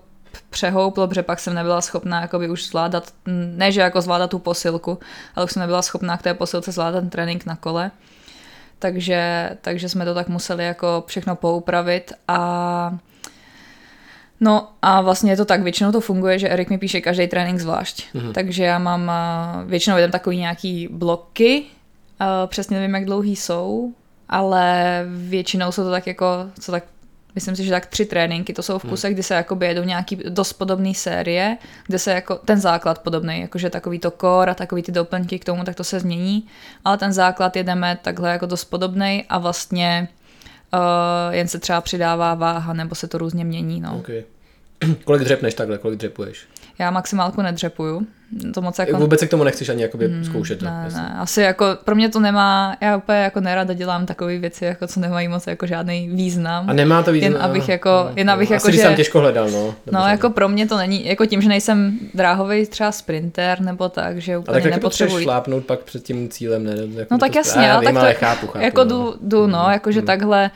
přehouplo, 0.49 1.07
protože 1.07 1.23
pak 1.23 1.39
jsem 1.39 1.53
nebyla 1.53 1.81
schopná 1.81 2.21
jakoby 2.21 2.49
už 2.49 2.67
zvládat, 2.67 3.13
ne 3.55 3.71
že 3.71 3.81
jako 3.81 4.01
zvládat 4.01 4.29
tu 4.29 4.39
posilku, 4.39 4.99
ale 5.35 5.45
už 5.45 5.51
jsem 5.51 5.59
nebyla 5.59 5.81
schopná 5.81 6.17
k 6.17 6.21
té 6.21 6.33
posilce 6.33 6.71
zvládat 6.71 6.99
ten 6.99 7.09
trénink 7.09 7.45
na 7.45 7.55
kole. 7.55 7.91
Takže, 8.79 9.49
takže 9.61 9.89
jsme 9.89 10.05
to 10.05 10.13
tak 10.13 10.27
museli 10.27 10.65
jako 10.65 11.03
všechno 11.07 11.35
poupravit 11.35 12.13
a 12.27 12.97
No 14.41 14.67
a 14.81 15.01
vlastně 15.01 15.31
je 15.31 15.37
to 15.37 15.45
tak, 15.45 15.61
většinou 15.61 15.91
to 15.91 16.01
funguje, 16.01 16.39
že 16.39 16.49
Erik 16.49 16.69
mi 16.69 16.77
píše 16.77 17.01
každý 17.01 17.27
trénink 17.27 17.59
zvlášť. 17.59 18.15
Mm-hmm. 18.15 18.31
Takže 18.31 18.63
já 18.63 18.79
mám, 18.79 19.11
většinou 19.65 19.97
jdem 19.97 20.11
takový 20.11 20.37
nějaký 20.37 20.87
bloky, 20.91 21.65
přesně 22.47 22.79
nevím, 22.79 22.95
jak 22.95 23.05
dlouhý 23.05 23.35
jsou, 23.35 23.93
ale 24.29 25.03
většinou 25.07 25.71
jsou 25.71 25.83
to 25.83 25.91
tak 25.91 26.07
jako, 26.07 26.25
co 26.59 26.71
tak 26.71 26.83
myslím 27.35 27.55
si, 27.55 27.63
že 27.63 27.71
tak 27.71 27.85
tři 27.85 28.05
tréninky, 28.05 28.53
to 28.53 28.63
jsou 28.63 28.79
v 28.79 28.83
kuse, 28.83 29.07
hmm. 29.07 29.13
kdy 29.13 29.23
se 29.23 29.33
jakoby 29.33 29.67
jedou 29.67 29.83
nějaký 29.83 30.15
dost 30.15 30.53
podobné 30.53 30.93
série, 30.93 31.57
kde 31.87 31.99
se 31.99 32.11
jako 32.11 32.35
ten 32.35 32.59
základ 32.59 32.99
podobný, 32.99 33.41
jakože 33.41 33.69
takový 33.69 33.99
to 33.99 34.11
core 34.11 34.51
a 34.51 34.55
takový 34.55 34.83
ty 34.83 34.91
doplňky 34.91 35.39
k 35.39 35.45
tomu, 35.45 35.63
tak 35.63 35.75
to 35.75 35.83
se 35.83 35.99
změní, 35.99 36.47
ale 36.85 36.97
ten 36.97 37.13
základ 37.13 37.55
jedeme 37.55 37.99
takhle 38.01 38.31
jako 38.31 38.45
dost 38.45 38.65
podobný 38.65 39.25
a 39.29 39.37
vlastně 39.37 40.07
uh, 40.73 41.33
jen 41.33 41.47
se 41.47 41.59
třeba 41.59 41.81
přidává 41.81 42.35
váha, 42.35 42.73
nebo 42.73 42.95
se 42.95 43.07
to 43.07 43.17
různě 43.17 43.45
mění, 43.45 43.81
no. 43.81 43.97
Okay. 43.99 44.23
kolik 45.03 45.23
dřepneš 45.23 45.53
takhle, 45.53 45.77
kolik 45.77 45.99
dřepuješ? 45.99 46.47
Já 46.79 46.91
maximálku 46.91 47.41
nedřepuju. 47.41 48.07
To 48.53 48.61
moc 48.61 48.79
jako... 48.79 48.97
Vůbec 48.97 49.19
se 49.19 49.27
k 49.27 49.29
tomu 49.29 49.43
nechceš 49.43 49.69
ani 49.69 49.81
jakoby 49.81 50.07
mm, 50.07 50.25
zkoušet. 50.25 50.61
Ne, 50.61 50.89
ne, 50.93 51.15
asi 51.17 51.41
jako 51.41 51.65
pro 51.83 51.95
mě 51.95 52.09
to 52.09 52.19
nemá, 52.19 52.77
já 52.81 52.97
úplně 52.97 53.17
jako 53.17 53.39
nerada 53.39 53.73
dělám 53.73 54.05
takové 54.05 54.37
věci, 54.37 54.65
jako 54.65 54.87
co 54.87 54.99
nemají 54.99 55.27
moc 55.27 55.47
jako 55.47 55.65
žádný 55.65 56.09
význam. 56.09 56.69
A 56.69 56.73
nemá 56.73 57.03
to 57.03 57.11
význam. 57.11 57.31
Jen 57.31 57.41
abych 57.41 57.69
jako, 57.69 57.89
no, 57.89 58.11
jen 58.15 58.29
abych 58.29 58.49
no, 58.49 58.53
jako, 58.53 58.67
asi 58.67 58.77
že... 58.77 58.81
jsem 58.81 58.95
těžko 58.95 59.19
hledal, 59.19 59.49
no. 59.49 59.75
No, 59.91 60.07
jako 60.07 60.29
pro 60.29 60.49
mě 60.49 60.67
to 60.67 60.77
není, 60.77 61.07
jako 61.07 61.25
tím, 61.25 61.41
že 61.41 61.49
nejsem 61.49 61.99
dráhový 62.13 62.65
třeba 62.65 62.91
sprinter 62.91 63.61
nebo 63.61 63.89
tak, 63.89 64.17
že 64.17 64.37
úplně 64.37 64.53
ale 64.53 64.61
tak 64.61 64.71
nepotřebuji. 64.71 65.23
šlápnout 65.23 65.65
pak 65.65 65.79
před 65.79 66.03
tím 66.03 66.29
cílem, 66.29 66.63
ne? 66.63 66.73
Jako 66.95 67.13
no 67.13 67.17
tak 67.17 67.35
jasně, 67.35 67.71
ale 67.71 67.83
tak 67.83 67.93
to, 67.93 68.19
chápu, 68.19 68.47
chápu, 68.47 68.57
jako 68.59 68.83
no. 68.83 68.85
jdu, 68.85 69.15
jdu, 69.21 69.47
no, 69.47 69.63
mm, 69.65 69.71
jakože 69.71 69.99
mm. 69.99 70.05
takhle 70.05 70.51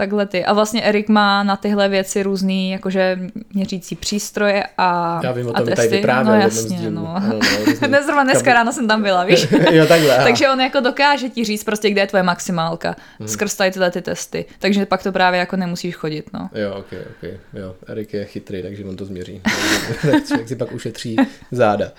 takhle 0.00 0.26
ty. 0.26 0.44
A 0.44 0.52
vlastně 0.52 0.82
Erik 0.82 1.08
má 1.08 1.42
na 1.42 1.56
tyhle 1.56 1.88
věci 1.88 2.22
různý 2.22 2.70
jakože 2.70 3.18
měřící 3.54 3.96
přístroje 3.96 4.64
a 4.78 5.20
Já 5.24 5.32
vím 5.32 5.46
o 5.46 5.52
tom, 5.52 5.66
tady 5.66 5.88
vyprávěl. 5.88 6.34
No 6.34 6.40
jasně, 6.40 6.90
no. 6.90 6.90
no, 6.90 7.20
no 7.28 7.88
Dnes 7.88 8.04
zrovna 8.06 8.24
dneska 8.24 8.54
ráno 8.54 8.72
jsem 8.72 8.88
tam 8.88 9.02
byla, 9.02 9.24
víš. 9.24 9.46
jo, 9.70 9.86
takhle. 9.86 10.16
Takže 10.16 10.50
on 10.50 10.60
jako 10.60 10.80
dokáže 10.80 11.28
ti 11.28 11.44
říct 11.44 11.64
prostě, 11.64 11.90
kde 11.90 12.00
je 12.00 12.06
tvoje 12.06 12.22
maximálka. 12.22 12.96
Hmm. 13.18 13.28
Skrz 13.28 13.54
tady 13.54 13.70
tyhle 13.70 13.90
ty 13.90 14.02
testy. 14.02 14.44
Takže 14.58 14.86
pak 14.86 15.02
to 15.02 15.12
právě 15.12 15.40
jako 15.40 15.56
nemusíš 15.56 15.94
chodit, 15.96 16.30
no. 16.32 16.50
Jo, 16.54 16.74
ok, 16.78 16.92
ok. 16.92 17.30
Jo, 17.54 17.74
Erik 17.86 18.14
je 18.14 18.24
chytrý, 18.24 18.62
takže 18.62 18.84
on 18.84 18.96
to 18.96 19.04
změří. 19.04 19.42
Člověk 20.26 20.48
si 20.48 20.56
pak 20.56 20.72
ušetří 20.72 21.16
záda. 21.50 21.92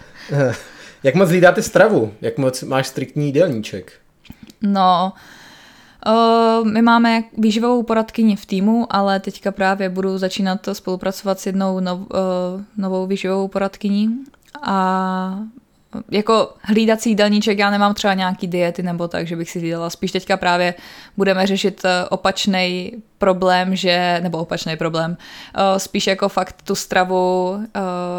Jak 1.04 1.16
moc 1.16 1.30
hlídáte 1.30 1.62
stravu? 1.62 2.14
Jak 2.22 2.38
moc 2.38 2.64
máš 2.64 2.88
striktní 2.88 3.26
jídelníček? 3.26 3.94
No, 4.62 5.14
Uh, 5.16 5.41
my 6.64 6.82
máme 6.82 7.24
výživovou 7.38 7.84
poradkyni 7.84 8.36
v 8.36 8.46
týmu, 8.46 8.88
ale 8.90 9.20
teďka 9.20 9.52
právě 9.52 9.90
budu 9.90 10.18
začínat 10.18 10.70
spolupracovat 10.74 11.40
s 11.40 11.46
jednou 11.46 11.80
nov, 11.80 12.00
uh, 12.00 12.08
novou 12.78 13.08
výživovou 13.08 13.48
poradkyní 13.48 14.18
a 14.62 15.40
jako 16.12 16.54
hlídací 16.62 17.10
jídelníček, 17.10 17.60
já 17.60 17.70
nemám 17.70 17.94
třeba 17.94 18.14
nějaký 18.14 18.48
diety 18.48 18.84
nebo 18.84 19.08
tak, 19.08 19.28
že 19.28 19.36
bych 19.36 19.50
si 19.50 19.60
hlídala. 19.60 19.90
Spíš 19.90 20.12
teďka 20.12 20.38
právě 20.38 20.74
budeme 21.18 21.48
řešit 21.48 21.82
opačný 22.10 22.92
problém, 23.18 23.76
že, 23.76 24.20
nebo 24.24 24.38
opačný 24.38 24.78
problém, 24.78 25.18
spíš 25.78 26.08
jako 26.08 26.30
fakt 26.30 26.62
tu 26.62 26.76
stravu, 26.76 27.58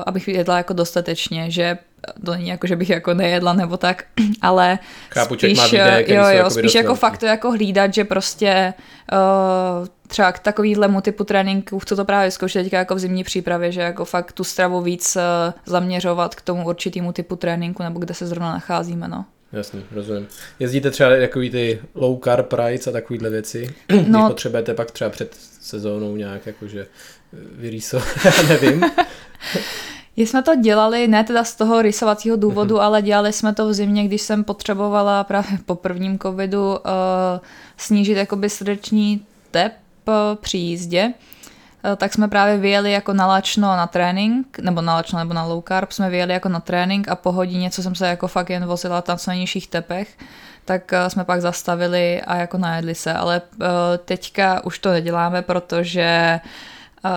abych 0.07 0.29
jedla 0.29 0.57
jako 0.57 0.73
dostatečně, 0.73 1.51
že 1.51 1.79
to 2.25 2.33
není 2.33 2.49
jako, 2.49 2.67
že 2.67 2.77
bych 2.77 2.91
jako 2.91 3.15
nejedla 3.15 3.53
nebo 3.53 3.77
tak, 3.77 4.05
ale 4.43 4.79
Chápu, 5.11 5.35
spíš, 5.35 5.59
má 5.59 5.67
výdaje, 5.67 6.15
jo, 6.15 6.25
jo, 6.31 6.51
spíš 6.51 6.75
jako 6.75 6.95
fakt 6.95 7.19
to 7.19 7.27
jako 7.27 7.51
hlídat, 7.51 7.95
že 7.95 8.05
prostě 8.05 8.75
uh, 9.13 9.87
třeba 10.07 10.33
k 10.33 10.39
takovýhlemu 10.39 11.01
typu 11.01 11.25
tréninku 11.25 11.79
chci 11.79 11.97
to 11.97 12.05
právě 12.05 12.31
zkoušet 12.31 12.63
teďka 12.63 12.79
jako 12.79 12.95
v 12.95 12.99
zimní 12.99 13.25
přípravě, 13.25 13.73
že 13.73 13.81
jako 13.81 14.05
fakt 14.05 14.33
tu 14.33 14.45
stravu 14.45 14.81
víc 14.81 15.17
uh, 15.17 15.23
zaměřovat 15.67 16.35
k 16.35 16.41
tomu 16.41 16.69
určitému 16.69 17.13
typu 17.13 17.37
tréninku 17.37 17.83
nebo 17.83 18.01
kde 18.01 18.15
se 18.15 18.27
zrovna 18.27 18.53
nacházíme, 18.53 19.09
no. 19.09 19.25
Jasný, 19.53 19.85
rozumím. 19.91 20.27
Jezdíte 20.59 20.91
třeba 20.91 21.11
takový 21.11 21.51
ty 21.51 21.81
low 21.95 22.19
carb 22.25 22.53
rides 22.53 22.87
a 22.87 22.93
takovýhle 22.93 23.31
věci? 23.31 23.75
No, 23.91 23.97
Když 23.97 24.29
potřebujete 24.29 24.75
pak 24.75 24.91
třeba 24.91 25.11
před 25.11 25.35
sezónou 25.61 26.17
nějak 26.17 26.47
jakože 26.47 26.87
vyrýsovat, 27.33 28.07
nevím. 28.49 28.85
jsme 30.17 30.43
to 30.43 30.55
dělali, 30.57 31.09
ne 31.09 31.25
teda 31.25 31.45
z 31.45 31.55
toho 31.55 31.83
rysovacího 31.83 32.37
důvodu, 32.37 32.77
mm-hmm. 32.77 32.83
ale 32.83 33.03
dělali 33.03 33.33
jsme 33.33 33.55
to 33.55 33.69
v 33.69 33.73
zimě, 33.73 34.05
když 34.05 34.23
jsem 34.23 34.45
potřebovala 34.45 35.25
právě 35.25 35.59
po 35.67 35.75
prvním 35.75 36.19
covidu 36.19 36.71
uh, 36.71 36.79
snížit 37.77 38.17
jakoby 38.17 38.51
srdeční 38.51 39.27
tep 39.51 39.73
uh, 40.09 40.15
při 40.41 40.59
jízdě. 40.59 41.13
Uh, 41.85 41.97
tak 41.97 42.13
jsme 42.13 42.29
právě 42.29 42.57
vyjeli 42.57 42.93
jako 42.93 43.13
na 43.13 43.27
lačno 43.27 43.77
na 43.77 43.87
trénink, 43.87 44.59
nebo 44.59 44.81
na 44.83 44.95
lačno 44.95 45.19
nebo 45.19 45.35
na 45.35 45.45
low 45.45 45.63
carb, 45.69 45.93
jsme 45.93 46.11
vyjeli 46.11 46.33
jako 46.33 46.49
na 46.49 46.61
trénink 46.61 47.09
a 47.09 47.17
po 47.17 47.33
hodině, 47.33 47.71
co 47.71 47.83
jsem 47.83 47.95
se 47.95 48.07
jako 48.09 48.29
fakt 48.29 48.51
jen 48.51 48.67
vozila 48.67 49.03
tam 49.03 49.19
na 49.29 49.35
nižších 49.35 49.69
tepech, 49.69 50.19
tak 50.65 50.93
uh, 50.93 51.09
jsme 51.09 51.25
pak 51.25 51.41
zastavili 51.41 52.23
a 52.23 52.37
jako 52.37 52.59
najedli 52.59 52.95
se, 52.95 53.15
ale 53.15 53.43
uh, 53.55 53.67
teďka 54.05 54.65
už 54.65 54.79
to 54.79 54.91
neděláme, 54.91 55.43
protože 55.43 56.41
uh, 57.05 57.11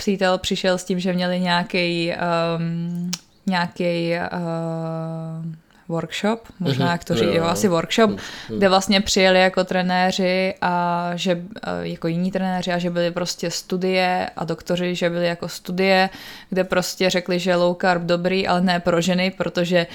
přítel 0.00 0.38
přišel 0.38 0.78
s 0.78 0.84
tím, 0.84 1.00
že 1.00 1.12
měli 1.12 1.40
nějaký 1.40 2.12
um, 2.56 3.10
nějaký 3.46 4.12
uh, 4.32 5.52
workshop, 5.88 6.40
možná 6.60 6.86
mm-hmm. 6.86 6.90
jak 6.90 7.04
to 7.04 7.14
říct, 7.14 7.34
jo, 7.34 7.44
asi 7.44 7.68
workshop, 7.68 8.10
mm-hmm. 8.10 8.56
kde 8.56 8.68
vlastně 8.68 9.00
přijeli 9.00 9.40
jako 9.40 9.64
trenéři 9.64 10.54
a 10.60 11.10
že 11.14 11.34
uh, 11.34 11.42
jako 11.82 12.08
jiní 12.08 12.30
trenéři 12.30 12.72
a 12.72 12.78
že 12.78 12.90
byly 12.90 13.10
prostě 13.10 13.50
studie 13.50 14.30
a 14.36 14.44
doktoři, 14.44 14.94
že 14.94 15.10
byly 15.10 15.26
jako 15.26 15.48
studie, 15.48 16.10
kde 16.50 16.64
prostě 16.64 17.10
řekli, 17.10 17.38
že 17.38 17.56
low 17.56 17.76
carb 17.80 18.02
dobrý, 18.02 18.48
ale 18.48 18.60
ne 18.60 18.80
pro 18.80 19.00
ženy, 19.00 19.30
protože 19.30 19.86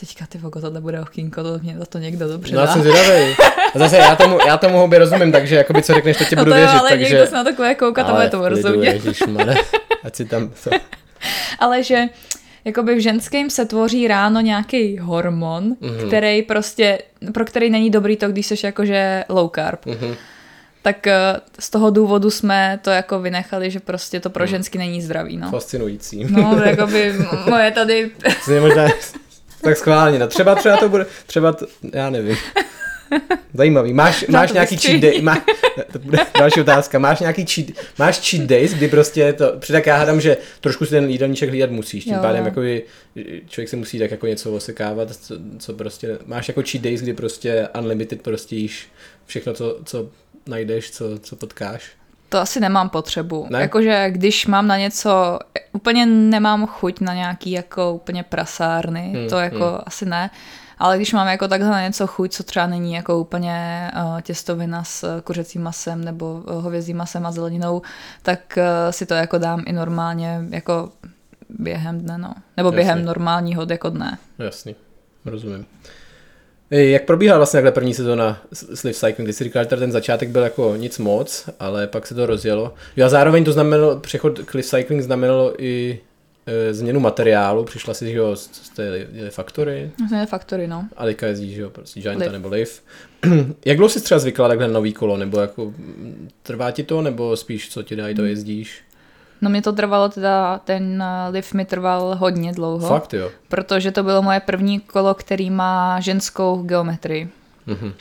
Teďka 0.00 0.26
ty 0.26 0.38
vogo, 0.38 0.60
tohle 0.60 0.80
bude 0.80 1.00
okýnko, 1.00 1.42
to 1.42 1.58
mě 1.58 1.78
za 1.78 1.86
to 1.86 1.98
někdo 1.98 2.28
dobře 2.28 2.54
No, 2.54 2.60
dá. 2.60 2.72
jsem 2.72 2.82
zvědavý. 2.82 3.34
A 3.74 3.78
zase 3.78 3.96
já 3.96 4.16
tomu, 4.16 4.38
já 4.46 4.56
tomu 4.56 4.78
hobby 4.78 4.98
rozumím, 4.98 5.32
takže 5.32 5.56
jakoby 5.56 5.82
co 5.82 5.94
řekneš, 5.94 6.16
to 6.16 6.24
ti 6.24 6.36
no 6.36 6.42
budu 6.42 6.52
to 6.52 6.58
jo, 6.58 6.62
věřit. 6.62 6.80
ale 6.80 6.90
takže... 6.90 7.04
někdo 7.04 7.26
se 7.26 7.34
na 7.34 7.44
takové 7.44 7.74
koukat, 7.74 8.08
ale 8.08 8.30
tomu 8.30 8.48
rozumě. 8.48 8.88
Ježišmane, 8.88 9.54
ať 10.04 10.16
si 10.16 10.24
tam... 10.24 10.50
Co? 10.54 10.70
ale 11.58 11.82
že 11.82 12.04
jakoby 12.64 12.94
v 12.94 12.98
ženském 12.98 13.50
se 13.50 13.64
tvoří 13.64 14.08
ráno 14.08 14.40
nějaký 14.40 14.98
hormon, 14.98 15.72
mm-hmm. 15.72 16.06
který 16.06 16.42
prostě, 16.42 16.98
pro 17.32 17.44
který 17.44 17.70
není 17.70 17.90
dobrý 17.90 18.16
to, 18.16 18.28
když 18.28 18.46
jsi 18.46 18.66
jakože 18.66 19.24
low 19.28 19.50
carb. 19.54 19.86
Mm-hmm 19.86 20.16
tak 20.86 21.06
eh, 21.06 21.40
z 21.58 21.70
toho 21.70 21.90
důvodu 21.90 22.30
jsme 22.30 22.78
to 22.82 22.90
jako 22.90 23.20
vynechali, 23.20 23.70
že 23.70 23.80
prostě 23.80 24.20
to 24.20 24.30
pro 24.30 24.44
mhm. 24.44 24.50
ženský 24.50 24.78
není 24.78 25.02
zdravý. 25.02 25.36
No. 25.36 25.50
Fascinující. 25.50 26.26
No, 26.30 26.60
jakoby 26.64 27.14
moje 27.50 27.70
tady... 27.70 28.10
možná 28.60 28.88
tak 29.60 29.76
schválně, 29.76 30.18
no 30.18 30.26
třeba, 30.26 30.54
třeba 30.54 30.76
to 30.76 30.88
bude, 30.88 31.06
třeba 31.26 31.52
to, 31.52 31.66
já 31.92 32.10
nevím. 32.10 32.36
Zajímavý. 33.54 33.92
Máš, 33.92 34.26
máš 34.26 34.52
nějaký 34.52 34.76
cheat 34.76 35.00
day, 35.00 35.22
má, 35.22 35.44
to 35.92 35.98
bude 35.98 36.18
další 36.38 36.60
otázka, 36.60 36.98
máš 36.98 37.20
nějaký 37.20 37.46
cheat, 37.46 37.66
máš 37.98 38.30
cheat 38.30 38.44
days, 38.44 38.74
kdy 38.74 38.88
prostě 38.88 39.32
to, 39.32 39.60
tak 39.72 39.86
já 39.86 39.96
hádám, 39.96 40.20
že 40.20 40.36
trošku 40.60 40.84
si 40.84 40.90
ten 40.90 41.10
jídelníček 41.10 41.48
hlídat 41.48 41.70
musíš, 41.70 42.04
tím 42.04 42.14
jo, 42.14 42.18
pádem 42.22 42.44
jako 42.44 42.60
člověk 43.48 43.68
se 43.68 43.76
musí 43.76 43.98
tak 43.98 44.10
jako 44.10 44.26
něco 44.26 44.52
osekávat, 44.52 45.16
co, 45.16 45.34
co 45.58 45.72
prostě, 45.72 46.18
máš 46.26 46.48
jako 46.48 46.62
cheat 46.70 46.84
days, 46.84 47.00
kdy 47.00 47.12
prostě 47.12 47.68
unlimited 47.78 48.22
prostě 48.22 48.56
jíš 48.56 48.88
všechno, 49.26 49.54
co, 49.54 49.78
co 49.84 50.08
najdeš, 50.46 50.90
co, 50.90 51.18
co 51.18 51.36
potkáš. 51.36 51.82
To 52.28 52.38
asi 52.38 52.60
nemám 52.60 52.88
potřebu. 52.88 53.46
Ne? 53.50 53.60
Jakože 53.60 54.10
když 54.10 54.46
mám 54.46 54.66
na 54.66 54.78
něco, 54.78 55.38
úplně 55.72 56.06
nemám 56.06 56.66
chuť 56.66 57.00
na 57.00 57.14
nějaký 57.14 57.50
jako 57.50 57.92
úplně 57.92 58.22
prasárny, 58.22 59.12
hmm, 59.14 59.28
to 59.28 59.38
jako 59.38 59.64
hmm. 59.64 59.78
asi 59.86 60.06
ne. 60.06 60.30
Ale 60.78 60.96
když 60.96 61.12
mám 61.12 61.28
jako 61.28 61.48
takhle 61.48 61.82
něco 61.82 62.06
chuť, 62.06 62.32
co 62.32 62.42
třeba 62.42 62.66
není 62.66 62.92
jako 62.92 63.18
úplně 63.18 63.90
uh, 63.96 64.20
těstovina 64.20 64.84
s 64.84 65.20
kuřecím 65.20 65.62
masem 65.62 66.04
nebo 66.04 66.42
uh, 66.48 66.62
hovězím 66.62 66.96
masem 66.96 67.26
a 67.26 67.32
zeleninou, 67.32 67.82
tak 68.22 68.40
uh, 68.56 68.62
si 68.90 69.06
to 69.06 69.14
jako 69.14 69.38
dám 69.38 69.62
i 69.66 69.72
normálně 69.72 70.40
jako 70.50 70.90
během 71.48 72.00
dne, 72.00 72.18
no. 72.18 72.34
Nebo 72.56 72.68
Jasný. 72.68 72.76
během 72.76 73.04
normálního 73.04 73.66
jako 73.70 73.90
dne. 73.90 74.18
Jasný, 74.38 74.74
rozumím. 75.24 75.66
Jak 76.70 77.04
probíhala 77.04 77.38
vlastně 77.38 77.56
takhle 77.56 77.72
první 77.72 77.94
sezóna 77.94 78.42
Sliv 78.52 78.96
Cycling? 78.96 79.28
Ty 79.28 79.32
jsi 79.32 79.44
říkal, 79.44 79.64
že 79.64 79.68
ten 79.68 79.92
začátek 79.92 80.28
byl 80.28 80.42
jako 80.42 80.76
nic 80.76 80.98
moc, 80.98 81.48
ale 81.60 81.86
pak 81.86 82.06
se 82.06 82.14
to 82.14 82.26
rozjelo. 82.26 82.74
Jo 82.96 83.06
a 83.06 83.08
zároveň 83.08 83.44
to 83.44 83.52
znamenalo, 83.52 84.00
přechod 84.00 84.38
k 84.38 84.50
Cliff 84.50 84.68
Cycling 84.68 85.02
znamenalo 85.02 85.62
i 85.62 86.00
e, 86.46 86.74
změnu 86.74 87.00
materiálu, 87.00 87.64
přišla 87.64 87.94
si, 87.94 88.10
že 88.10 88.16
jo, 88.16 88.36
z, 88.36 88.50
z 88.52 88.68
té 88.68 89.06
faktory. 89.30 89.90
Z 90.06 90.10
té 90.10 90.26
faktory, 90.26 90.66
no. 90.66 90.88
A 90.96 91.04
teďka 91.04 91.26
jezdíš, 91.26 91.54
že 91.54 91.62
jo, 91.62 91.70
prostě 91.70 92.00
Gianta 92.00 92.24
Liv. 92.24 92.32
nebo 92.32 92.48
Liv. 92.48 92.82
Jak 93.64 93.76
dlouho 93.76 93.88
jsi 93.88 94.00
třeba 94.00 94.18
zvykla 94.18 94.48
takhle 94.48 94.68
nový 94.68 94.92
kolo, 94.92 95.16
nebo 95.16 95.40
jako 95.40 95.74
trvá 96.42 96.70
ti 96.70 96.82
to, 96.82 97.02
nebo 97.02 97.36
spíš 97.36 97.68
co 97.68 97.82
ti 97.82 97.96
dají, 97.96 98.14
to 98.14 98.22
hmm. 98.22 98.30
jezdíš? 98.30 98.82
No 99.40 99.50
mě 99.50 99.62
to 99.62 99.72
trvalo 99.72 100.08
teda, 100.08 100.58
ten 100.58 101.02
eh, 101.02 101.30
lift 101.30 101.54
mi 101.54 101.64
trval 101.64 102.16
hodně 102.18 102.52
dlouho. 102.52 102.88
Fakt 102.88 103.14
jo? 103.14 103.30
Protože 103.48 103.92
to 103.92 104.02
bylo 104.02 104.22
moje 104.22 104.40
první 104.40 104.80
kolo, 104.80 105.14
který 105.14 105.50
má 105.50 106.00
ženskou 106.00 106.62
geometrii. 106.62 107.30
Mm-hmm. 107.68 107.92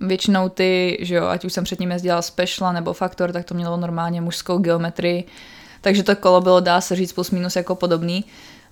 Většinou 0.00 0.48
ty, 0.48 0.98
že 1.00 1.14
jo, 1.14 1.26
ať 1.26 1.44
už 1.44 1.52
jsem 1.52 1.64
předtím 1.64 1.90
jezdila 1.90 2.22
Special 2.22 2.72
nebo 2.72 2.92
Faktor, 2.92 3.32
tak 3.32 3.44
to 3.44 3.54
mělo 3.54 3.76
normálně 3.76 4.20
mužskou 4.20 4.58
geometrii. 4.58 5.24
Takže 5.80 6.02
to 6.02 6.16
kolo 6.16 6.40
bylo, 6.40 6.60
dá 6.60 6.80
se 6.80 6.96
říct, 6.96 7.12
plus 7.12 7.30
minus 7.30 7.56
jako 7.56 7.74
podobný. 7.74 8.24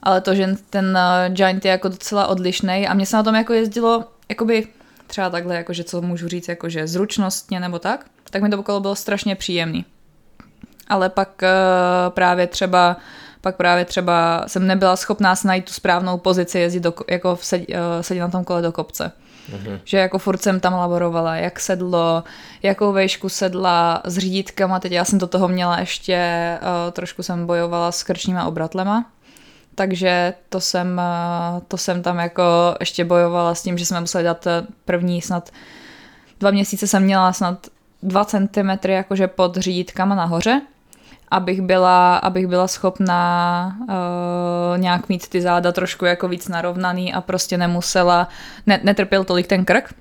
Ale 0.02 0.20
to, 0.20 0.34
že 0.34 0.56
ten 0.70 0.98
uh, 0.98 1.34
Giant 1.34 1.64
je 1.64 1.70
jako 1.70 1.88
docela 1.88 2.26
odlišný 2.26 2.88
a 2.88 2.94
mě 2.94 3.06
se 3.06 3.16
na 3.16 3.22
tom 3.22 3.34
jako 3.34 3.52
jezdilo, 3.52 4.04
jakoby 4.28 4.66
třeba 5.06 5.30
takhle, 5.30 5.56
jakože 5.56 5.84
co 5.84 6.02
můžu 6.02 6.28
říct, 6.28 6.48
jakože 6.48 6.86
zručnostně 6.86 7.60
nebo 7.60 7.78
tak, 7.78 8.06
tak 8.30 8.42
mi 8.42 8.50
to 8.50 8.62
kolo 8.62 8.80
bylo 8.80 8.94
strašně 8.94 9.36
příjemný 9.36 9.84
ale 10.88 11.08
pak 11.08 11.42
uh, 11.42 12.14
právě 12.14 12.46
třeba 12.46 12.96
pak 13.40 13.56
právě 13.56 13.84
třeba 13.84 14.44
jsem 14.46 14.66
nebyla 14.66 14.96
schopná 14.96 15.34
najít 15.44 15.64
tu 15.64 15.72
správnou 15.72 16.18
pozici 16.18 16.58
jezdit 16.58 16.80
do, 16.80 16.94
jako 17.10 17.38
sedět 18.00 18.20
na 18.20 18.28
tom 18.28 18.44
kole 18.44 18.62
do 18.62 18.72
kopce. 18.72 19.12
Uhum. 19.52 19.80
Že 19.84 19.98
jako 19.98 20.18
furt 20.18 20.42
jsem 20.42 20.60
tam 20.60 20.72
laborovala, 20.72 21.36
jak 21.36 21.60
sedlo, 21.60 22.24
jakou 22.62 22.92
vejšku 22.92 23.28
sedla 23.28 24.02
s 24.04 24.18
řídítkama. 24.18 24.80
Teď 24.80 24.92
já 24.92 25.04
jsem 25.04 25.18
do 25.18 25.26
toho 25.26 25.48
měla 25.48 25.80
ještě, 25.80 26.18
uh, 26.62 26.92
trošku 26.92 27.22
jsem 27.22 27.46
bojovala 27.46 27.92
s 27.92 28.02
krčníma 28.02 28.44
obratlema. 28.44 29.10
Takže 29.74 30.34
to 30.48 30.60
jsem, 30.60 31.00
to 31.68 31.76
jsem 31.76 32.02
tam 32.02 32.18
jako 32.18 32.42
ještě 32.80 33.04
bojovala 33.04 33.54
s 33.54 33.62
tím, 33.62 33.78
že 33.78 33.86
jsme 33.86 34.00
museli 34.00 34.24
dát 34.24 34.46
první 34.84 35.22
snad 35.22 35.50
dva 36.40 36.50
měsíce 36.50 36.86
jsem 36.86 37.02
měla 37.02 37.32
snad 37.32 37.66
2 38.02 38.24
cm 38.24 38.88
jakože 38.88 39.28
pod 39.28 39.56
řídítkama 39.56 40.14
nahoře 40.14 40.62
abych 41.28 41.62
byla, 41.62 42.16
abych 42.16 42.46
byla 42.46 42.68
schopná 42.68 43.76
uh, 43.80 44.78
nějak 44.78 45.08
mít 45.08 45.28
ty 45.28 45.40
záda 45.40 45.72
trošku 45.72 46.04
jako 46.04 46.28
víc 46.28 46.48
narovnaný 46.48 47.12
a 47.12 47.20
prostě 47.20 47.58
nemusela, 47.58 48.28
ne, 48.66 48.80
netrpěl 48.82 49.24
tolik 49.24 49.46
ten 49.46 49.64
krk. 49.64 49.94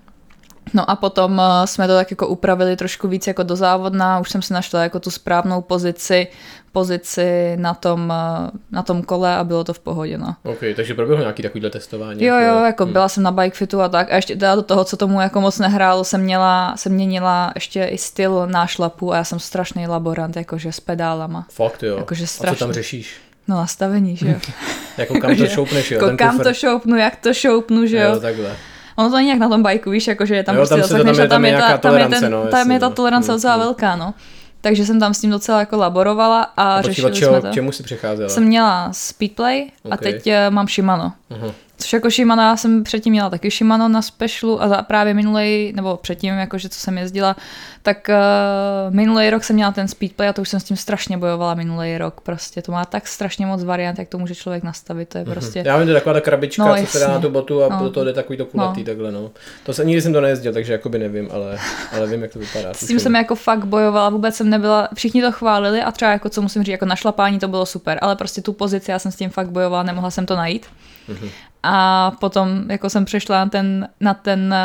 No 0.74 0.89
a 0.89 0.95
potom 0.95 1.32
uh, 1.32 1.66
jsme 1.66 1.88
to 1.88 1.95
tak 1.95 2.11
jako 2.11 2.28
upravili 2.28 2.76
trošku 2.76 3.07
víc 3.07 3.28
jako 3.28 3.43
do 3.43 3.55
závodna, 3.55 4.20
už 4.20 4.30
jsem 4.30 4.41
si 4.41 4.53
našla 4.53 4.84
jako 4.84 4.99
tu 4.99 5.11
správnou 5.11 5.61
pozici, 5.61 6.28
pozici 6.72 7.57
na 7.57 7.74
tom, 7.74 8.13
uh, 8.45 8.49
na 8.72 8.84
tom 8.84 9.03
kole 9.03 9.36
a 9.36 9.43
bylo 9.43 9.63
to 9.63 9.74
v 9.74 9.80
pohodě. 9.80 10.18
No. 10.18 10.36
Ok, 10.43 10.59
takže 10.76 10.93
proběhlo 10.93 11.22
nějaký 11.22 11.43
takovýhle 11.43 11.70
testování? 11.70 12.24
Jo, 12.24 12.36
jako, 12.36 12.57
jo, 12.57 12.66
jako 12.66 12.84
hmm. 12.84 12.93
byla 12.93 13.09
jsem 13.09 13.24
na 13.24 13.32
bike 13.32 13.57
fitu 13.57 13.82
a 13.82 13.89
tak 13.89 14.11
a 14.11 14.16
ještě 14.16 14.36
teda 14.36 14.55
do 14.55 14.61
toho, 14.61 14.84
co 14.84 14.97
tomu 14.97 15.22
jako 15.22 15.41
moc 15.41 15.59
nehrálo, 15.59 16.03
jsem 16.03 16.22
měla, 16.22 16.74
jsem 16.78 16.91
měnila 16.91 17.51
ještě 17.55 17.84
i 17.84 17.97
styl 17.97 18.47
nášlapu 18.47 19.13
a 19.13 19.18
já 19.18 19.24
jsem 19.24 19.39
strašný 19.39 19.88
laborant, 19.88 20.36
jakože 20.36 20.72
s 20.72 20.80
pedálama. 20.80 21.47
Fakt 21.51 21.84
jo, 21.84 21.97
jakože 21.97 22.28
strašný. 22.28 22.55
a 22.55 22.59
co 22.59 22.66
tam 22.66 22.74
řešíš? 22.74 23.16
No 23.47 23.55
nastavení, 23.55 24.16
že 24.16 24.28
jo. 24.28 24.36
jako 24.97 25.20
kam 25.20 25.36
to 25.36 25.47
šoupneš, 25.47 25.91
jo? 25.91 25.99
Jako 26.03 26.18
kam 26.18 26.32
kufr. 26.32 26.43
to 26.43 26.53
šoupnu, 26.53 26.97
jak 26.97 27.16
to 27.16 27.34
šoupnu, 27.34 27.86
že 27.86 27.97
jo. 27.97 28.13
jo 28.13 28.20
takhle. 28.20 28.55
Ono 28.96 29.10
to 29.10 29.16
není 29.16 29.30
jak 29.30 29.39
na 29.39 29.50
tom 29.50 29.64
bajku, 29.64 29.89
víš, 29.89 30.08
jakože 30.08 30.43
tam 30.43 30.56
jo, 30.56 30.60
prostě 30.60 30.76
tam, 30.76 31.06
tam, 31.06 31.20
je, 31.20 31.28
tam, 31.28 31.46
je, 31.46 31.58
ta, 31.58 31.78
tam, 31.78 31.98
je, 31.98 32.08
ten, 32.08 32.32
no, 32.32 32.48
tam 32.48 32.72
je 32.72 32.80
ta 32.80 32.89
no. 32.89 32.96
tolerance 32.96 33.32
no. 33.32 33.38
docela 33.38 33.58
velká, 33.58 33.96
no. 33.96 34.14
Takže 34.62 34.86
jsem 34.86 35.00
tam 35.00 35.14
s 35.14 35.22
tím 35.22 35.30
docela 35.30 35.60
jako 35.60 35.78
laborovala 35.78 36.41
a, 36.41 36.76
a 36.76 36.82
řešili 36.82 37.14
čeho, 37.14 37.32
jsme 37.32 37.50
to. 37.50 37.54
čemu 37.54 37.72
si 37.72 37.84
přecházela? 37.84 38.30
Jsem 38.30 38.43
měla 38.43 38.89
Speedplay 38.91 39.62
okay. 39.84 39.91
a 39.91 39.98
teď 39.98 40.28
uh, 40.28 40.34
mám 40.50 40.68
Shimano. 40.68 41.14
Uh-huh. 41.32 41.54
Což 41.78 41.93
jako 41.93 42.09
Shimano, 42.09 42.41
já 42.41 42.57
jsem 42.57 42.84
předtím 42.84 43.11
měla 43.11 43.30
taky 43.30 43.49
Shimano 43.51 43.88
na 43.88 44.01
specialu 44.01 44.61
a 44.61 44.67
za, 44.67 44.82
právě 44.82 45.13
minulej, 45.13 45.73
nebo 45.76 45.97
předtím, 45.97 46.34
jakože 46.34 46.69
co 46.69 46.80
jsem 46.80 46.97
jezdila, 46.97 47.36
tak 47.82 48.09
uh, 48.09 48.95
minulý 48.95 49.30
rok 49.30 49.43
jsem 49.43 49.55
měla 49.55 49.71
ten 49.71 49.88
speedplay 49.88 50.30
a 50.30 50.34
to 50.34 50.41
už 50.41 50.49
jsem 50.49 50.59
s 50.59 50.63
tím 50.63 50.78
strašně 50.78 51.17
bojovala 51.17 51.53
minulý 51.53 51.97
rok. 51.97 52.21
Prostě 52.21 52.61
to 52.61 52.71
má 52.71 52.86
tak 52.86 53.07
strašně 53.07 53.45
moc 53.45 53.63
variant, 53.63 53.99
jak 53.99 54.09
to 54.09 54.17
může 54.17 54.36
člověk 54.36 54.63
nastavit. 54.63 55.09
To 55.09 55.17
je 55.17 55.23
mhm. 55.23 55.34
prostě... 55.34 55.61
Mm-hmm. 55.61 55.67
Já 55.67 55.78
vím, 55.78 55.86
to 55.86 55.89
je 55.89 55.95
taková 55.95 56.13
ta 56.13 56.21
krabička, 56.21 56.65
no, 56.65 56.76
co 56.82 56.86
se 56.86 56.99
dá 56.99 57.07
na 57.07 57.19
tu 57.19 57.30
botu 57.30 57.63
a 57.63 57.69
no. 57.69 57.89
to 57.89 58.03
jde 58.03 58.13
takový 58.13 58.38
to 58.38 58.45
kulatý 58.45 58.80
no. 58.80 58.86
takhle. 58.86 59.11
No. 59.11 59.32
To 59.63 59.73
se 59.73 59.86
nikdy 59.86 60.01
jsem 60.01 60.13
to 60.13 60.21
nejezdil, 60.21 60.53
takže 60.53 60.73
jakoby 60.73 60.99
nevím, 60.99 61.30
ale, 61.34 61.57
ale 61.91 62.07
vím, 62.07 62.21
jak 62.21 62.34
to 62.34 62.39
vypadá. 62.39 62.73
S 62.73 62.88
tím 62.88 62.99
jsem 62.99 63.15
jako 63.15 63.36
fakt 63.36 63.65
bojovala, 63.65 64.09
vůbec 64.09 64.36
jsem 64.36 64.49
nebyla, 64.49 64.89
všichni 64.93 65.21
to 65.21 65.32
chválili 65.32 65.82
a 65.82 65.91
třeba 65.91 66.11
jako 66.11 66.30
co 66.30 66.41
musím 66.41 66.63
říct, 66.63 66.71
jako 66.71 66.86
našlapání 66.86 67.39
to 67.39 67.47
bylo 67.47 67.65
super, 67.65 67.99
ale 68.01 68.15
prostě 68.15 68.41
tu 68.41 68.53
pozici 68.53 68.91
já 68.91 68.99
jsem 68.99 69.11
s 69.11 69.15
tím 69.15 69.30
fakt 69.30 69.49
bojovala, 69.49 69.84
nemohla 69.84 70.11
jsem 70.11 70.26
to 70.26 70.36
najít. 70.36 70.65
Mm-hmm. 71.09 71.30
A 71.68 72.11
potom 72.20 72.63
jako 72.70 72.89
jsem 72.89 73.05
přešla 73.05 73.39
na 73.39 73.49
ten, 73.49 73.88
na 73.99 74.13
ten 74.13 74.55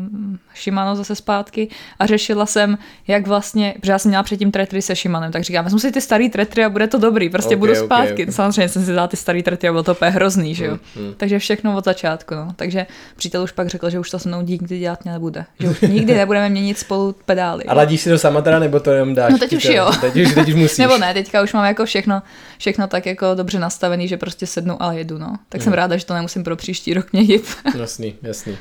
uh, 0.00 0.36
Shimano 0.62 0.96
zase 0.96 1.16
zpátky 1.16 1.68
a 1.98 2.06
řešila 2.06 2.46
jsem, 2.46 2.78
jak 3.08 3.26
vlastně, 3.26 3.74
protože 3.80 3.92
já 3.92 3.98
jsem 3.98 4.08
měla 4.08 4.22
předtím 4.22 4.50
tretry 4.50 4.82
se 4.82 4.94
Shimanem, 4.94 5.32
tak 5.32 5.42
říkám, 5.42 5.64
vezmu 5.64 5.78
si 5.78 5.92
ty 5.92 6.00
starý 6.00 6.30
tretry 6.30 6.64
a 6.64 6.68
bude 6.68 6.86
to 6.86 6.98
dobrý, 6.98 7.30
prostě 7.30 7.48
okay, 7.48 7.56
budu 7.56 7.74
zpátky. 7.74 8.12
Okay, 8.12 8.24
okay. 8.24 8.32
Samozřejmě 8.32 8.68
jsem 8.68 8.84
si 8.84 8.92
dala 8.92 9.08
ty 9.08 9.16
starý 9.16 9.42
tretry 9.42 9.68
a 9.68 9.72
bylo 9.72 9.82
to 9.82 9.92
úplně 9.92 10.10
hrozný, 10.10 10.54
že 10.54 10.64
jo. 10.64 10.78
Mm, 10.96 11.02
mm. 11.02 11.14
Takže 11.16 11.38
všechno 11.38 11.76
od 11.76 11.84
začátku, 11.84 12.34
no. 12.34 12.48
Takže 12.56 12.86
přítel 13.16 13.42
už 13.42 13.52
pak 13.52 13.68
řekl, 13.68 13.90
že 13.90 13.98
už 13.98 14.10
to 14.10 14.18
se 14.18 14.28
mnou 14.28 14.40
nikdy 14.40 14.78
dělat 14.78 15.04
nebude. 15.04 15.44
Že 15.60 15.68
už 15.68 15.80
nikdy 15.80 16.14
nebudeme 16.14 16.48
měnit 16.48 16.78
spolu 16.78 17.14
pedály. 17.24 17.64
A 17.64 17.74
ladíš 17.74 18.00
si 18.00 18.10
to 18.10 18.18
sama 18.18 18.42
teda, 18.42 18.58
nebo 18.58 18.80
to 18.80 18.90
jenom 18.90 19.14
dáš? 19.14 19.32
No 19.32 19.38
teď 19.38 19.52
už 19.52 19.64
jo. 19.64 19.90
Teď 20.00 20.16
už, 20.16 20.34
teď 20.34 20.48
už 20.48 20.54
musíš. 20.54 20.78
nebo 20.78 20.98
ne, 20.98 21.14
teďka 21.14 21.42
už 21.42 21.52
mám 21.52 21.64
jako 21.64 21.84
všechno, 21.84 22.22
všechno 22.58 22.86
tak 22.86 23.06
jako 23.06 23.34
dobře 23.34 23.58
nastavený, 23.58 24.08
že 24.08 24.16
prostě 24.16 24.46
sednu 24.46 24.82
a 24.82 24.92
jedu, 24.92 25.18
no. 25.18 25.36
Tak 25.48 25.60
mm. 25.60 25.64
jsem 25.64 25.72
ráda, 25.72 25.96
že 25.96 26.06
to 26.06 26.14
nemusím 26.22 26.44
pro 26.44 26.56
příští 26.56 26.94
rok 26.94 27.12
měnit. 27.12 27.56
jasný, 27.78 28.14
jasný. 28.22 28.58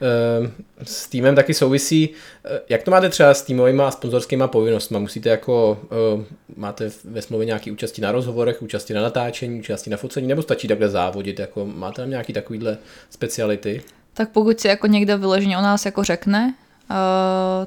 Ehm, 0.00 0.52
s 0.82 1.08
týmem 1.08 1.34
taky 1.34 1.54
souvisí. 1.54 2.10
Eh, 2.44 2.60
jak 2.68 2.82
to 2.82 2.90
máte 2.90 3.08
třeba 3.08 3.34
s 3.34 3.42
týmovými 3.42 3.82
a 3.82 3.90
sponzorskými 3.90 4.44
povinnostmi? 4.46 4.98
Musíte 4.98 5.28
jako, 5.28 5.78
eh, 5.84 6.24
máte 6.56 6.90
ve 7.04 7.22
smlouvě 7.22 7.46
nějaký 7.46 7.70
účastí 7.70 8.00
na 8.00 8.12
rozhovorech, 8.12 8.62
účastí 8.62 8.92
na 8.92 9.02
natáčení, 9.02 9.60
účastí 9.60 9.90
na 9.90 9.96
focení, 9.96 10.26
nebo 10.26 10.42
stačí 10.42 10.68
takhle 10.68 10.88
závodit? 10.88 11.38
Jako, 11.38 11.66
máte 11.66 12.02
tam 12.02 12.10
nějaký 12.10 12.32
takovýhle 12.32 12.78
speciality? 13.10 13.82
Tak 14.14 14.30
pokud 14.30 14.60
si 14.60 14.68
jako 14.68 14.86
někdo 14.86 15.18
vyloženě 15.18 15.58
o 15.58 15.62
nás 15.62 15.86
jako 15.86 16.04
řekne, 16.04 16.54
uh, 16.90 16.96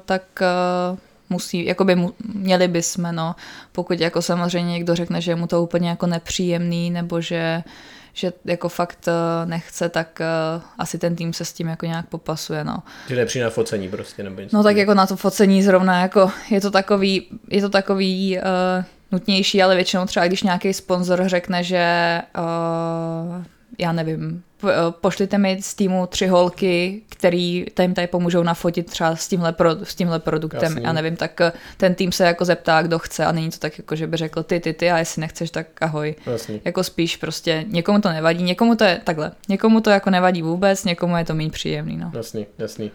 tak 0.04 0.22
uh, 0.40 0.98
musí, 1.30 1.64
jako 1.64 1.84
by 1.84 1.94
mu, 1.94 2.14
měli 2.34 2.68
bychom, 2.68 3.14
no, 3.14 3.34
pokud 3.72 4.00
jako 4.00 4.22
samozřejmě 4.22 4.72
někdo 4.72 4.94
řekne, 4.94 5.20
že 5.20 5.30
je 5.30 5.36
mu 5.36 5.46
to 5.46 5.62
úplně 5.62 5.88
jako 5.88 6.06
nepříjemný, 6.06 6.90
nebo 6.90 7.20
že 7.20 7.62
uh, 7.66 7.72
že 8.12 8.32
jako 8.44 8.68
fakt 8.68 9.08
eh, 9.08 9.46
nechce, 9.46 9.88
tak 9.88 10.20
uh, 10.56 10.62
asi 10.78 10.98
ten 10.98 11.16
tým 11.16 11.32
se 11.32 11.44
s 11.44 11.52
tím 11.52 11.68
jako 11.68 11.86
nějak 11.86 12.06
popasuje, 12.06 12.64
no. 12.64 12.82
Že 13.08 13.16
nepřijde 13.16 13.44
na 13.44 13.50
focení 13.50 13.88
prostě, 13.88 14.22
nebo 14.22 14.40
něco. 14.40 14.56
No 14.56 14.62
tak 14.62 14.76
jako 14.76 14.94
na 14.94 15.06
to 15.06 15.16
focení 15.16 15.62
zrovna, 15.62 16.00
jako 16.00 16.30
je 16.50 16.60
to 16.60 16.70
takový, 16.70 17.26
je 17.48 17.60
to 17.60 17.68
takový 17.68 18.38
uh, 18.38 18.84
nutnější, 19.12 19.62
ale 19.62 19.74
většinou 19.74 20.06
třeba 20.06 20.26
když 20.26 20.42
nějaký 20.42 20.72
sponzor 20.72 21.22
řekne, 21.26 21.64
že 21.64 22.22
uh, 22.38 23.44
já 23.78 23.92
nevím, 23.92 24.42
Eh, 24.68 24.72
pošlite 25.00 25.38
mi 25.38 25.58
z 25.62 25.74
týmu 25.74 26.06
tři 26.06 26.26
holky, 26.26 27.02
který 27.08 27.66
jim 27.80 27.94
tady 27.94 28.06
pomůžou 28.06 28.42
nafotit 28.42 28.86
třeba 28.90 29.16
s 29.16 29.28
tímhle, 29.28 29.52
pro, 29.52 29.70
s 29.84 29.94
tímhle 29.94 30.18
produktem. 30.18 30.62
Jasný. 30.62 30.82
Já 30.82 30.92
nevím, 30.92 31.16
tak 31.16 31.40
eh, 31.40 31.52
ten 31.76 31.94
tým 31.94 32.12
se 32.12 32.24
jako 32.24 32.44
zeptá, 32.44 32.82
kdo 32.82 32.98
chce 32.98 33.24
a 33.24 33.32
není 33.32 33.50
to 33.50 33.58
tak 33.58 33.78
jako, 33.78 33.96
že 33.96 34.06
by 34.06 34.16
řekl 34.16 34.42
ty, 34.42 34.60
ty, 34.60 34.72
ty 34.72 34.90
a 34.90 34.98
jestli 34.98 35.20
nechceš, 35.20 35.50
tak 35.50 35.66
ahoj. 35.80 36.14
Jasný. 36.26 36.60
Jako 36.64 36.84
spíš 36.84 37.16
prostě 37.16 37.64
někomu 37.68 38.00
to 38.00 38.08
nevadí, 38.08 38.44
někomu 38.44 38.76
to 38.76 38.84
je 38.84 39.00
takhle, 39.04 39.32
někomu 39.48 39.80
to 39.80 39.90
jako 39.90 40.10
nevadí 40.10 40.42
vůbec, 40.42 40.84
někomu 40.84 41.16
je 41.16 41.24
to 41.24 41.34
méně 41.34 41.50
příjemný. 41.50 41.96
No. 41.96 42.10
Jasný, 42.14 42.46
jasný. 42.58 42.90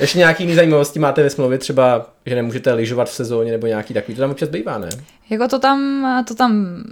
Ještě 0.00 0.18
nějaký 0.18 0.42
jiný 0.42 0.54
zajímavosti 0.54 0.98
máte 0.98 1.22
ve 1.22 1.30
smlouvě, 1.30 1.58
třeba, 1.58 2.13
že 2.26 2.34
nemůžete 2.34 2.72
lyžovat 2.72 3.08
v 3.08 3.12
sezóně 3.12 3.52
nebo 3.52 3.66
nějaký 3.66 3.94
takový, 3.94 4.14
to 4.14 4.20
tam 4.20 4.30
občas 4.30 4.48
bývá, 4.48 4.78
ne? 4.78 4.88
Jako 5.30 5.48
to 5.48 5.58
tam, 5.58 6.06
to 6.28 6.34
tam 6.34 6.82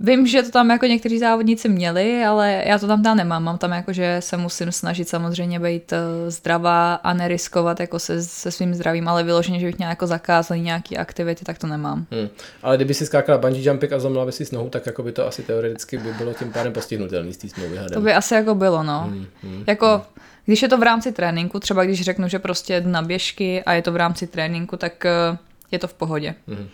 vím, 0.00 0.26
že 0.26 0.42
to 0.42 0.50
tam 0.50 0.70
jako 0.70 0.86
někteří 0.86 1.18
závodníci 1.18 1.68
měli, 1.68 2.24
ale 2.24 2.62
já 2.66 2.78
to 2.78 2.86
tam 2.86 3.02
tam 3.02 3.16
nemám. 3.16 3.44
Mám 3.44 3.58
tam 3.58 3.72
jako, 3.72 3.92
že 3.92 4.16
se 4.20 4.36
musím 4.36 4.72
snažit 4.72 5.08
samozřejmě 5.08 5.60
být 5.60 5.92
eh, 5.92 6.30
zdravá 6.30 6.94
a 6.94 7.14
neriskovat 7.14 7.80
jako 7.80 7.98
se, 7.98 8.22
se 8.22 8.50
svým 8.50 8.74
zdravím, 8.74 9.08
ale 9.08 9.22
vyloženě, 9.22 9.60
že 9.60 9.66
bych 9.66 9.78
měla 9.78 9.90
jako 9.90 10.06
zakázaný 10.06 10.60
nějaký 10.60 10.96
aktivity, 10.96 11.44
tak 11.44 11.58
to 11.58 11.66
nemám. 11.66 12.06
Hmm. 12.10 12.28
Ale 12.62 12.76
kdyby 12.76 12.94
si 12.94 13.06
skákala 13.06 13.38
bungee 13.38 13.68
jumping 13.68 13.92
a 13.92 13.98
zlomila 13.98 14.26
by 14.26 14.32
si 14.32 14.44
s 14.44 14.50
nohu, 14.50 14.68
tak 14.70 14.86
jako 14.86 15.02
by 15.02 15.12
to 15.12 15.26
asi 15.26 15.42
teoreticky 15.42 15.98
by 15.98 16.12
bylo 16.12 16.34
tím 16.34 16.52
pádem 16.52 16.72
postihnutelný 16.72 17.32
z 17.32 17.36
té 17.36 17.48
smlouvy. 17.48 17.78
To 17.92 18.00
by 18.00 18.14
asi 18.14 18.34
jako 18.34 18.54
bylo, 18.54 18.82
no. 18.82 19.00
Hmm, 19.00 19.26
hmm, 19.42 19.64
jako, 19.66 19.86
hmm. 19.86 20.02
když 20.44 20.62
je 20.62 20.68
to 20.68 20.78
v 20.78 20.82
rámci 20.82 21.12
tréninku, 21.12 21.60
třeba 21.60 21.84
když 21.84 22.02
řeknu, 22.02 22.28
že 22.28 22.38
prostě 22.38 22.80
jdu 22.80 22.90
na 22.90 23.02
běžky 23.02 23.62
a 23.62 23.72
je 23.72 23.82
to 23.82 23.92
v 23.92 23.96
rámci 23.96 24.26
tréninku, 24.26 24.73
tak 24.76 25.06
eh, 25.06 25.38
je 25.70 25.78
to 25.78 25.88
v 25.88 25.94
pohodě. 25.94 26.34
Hmm 26.48 26.68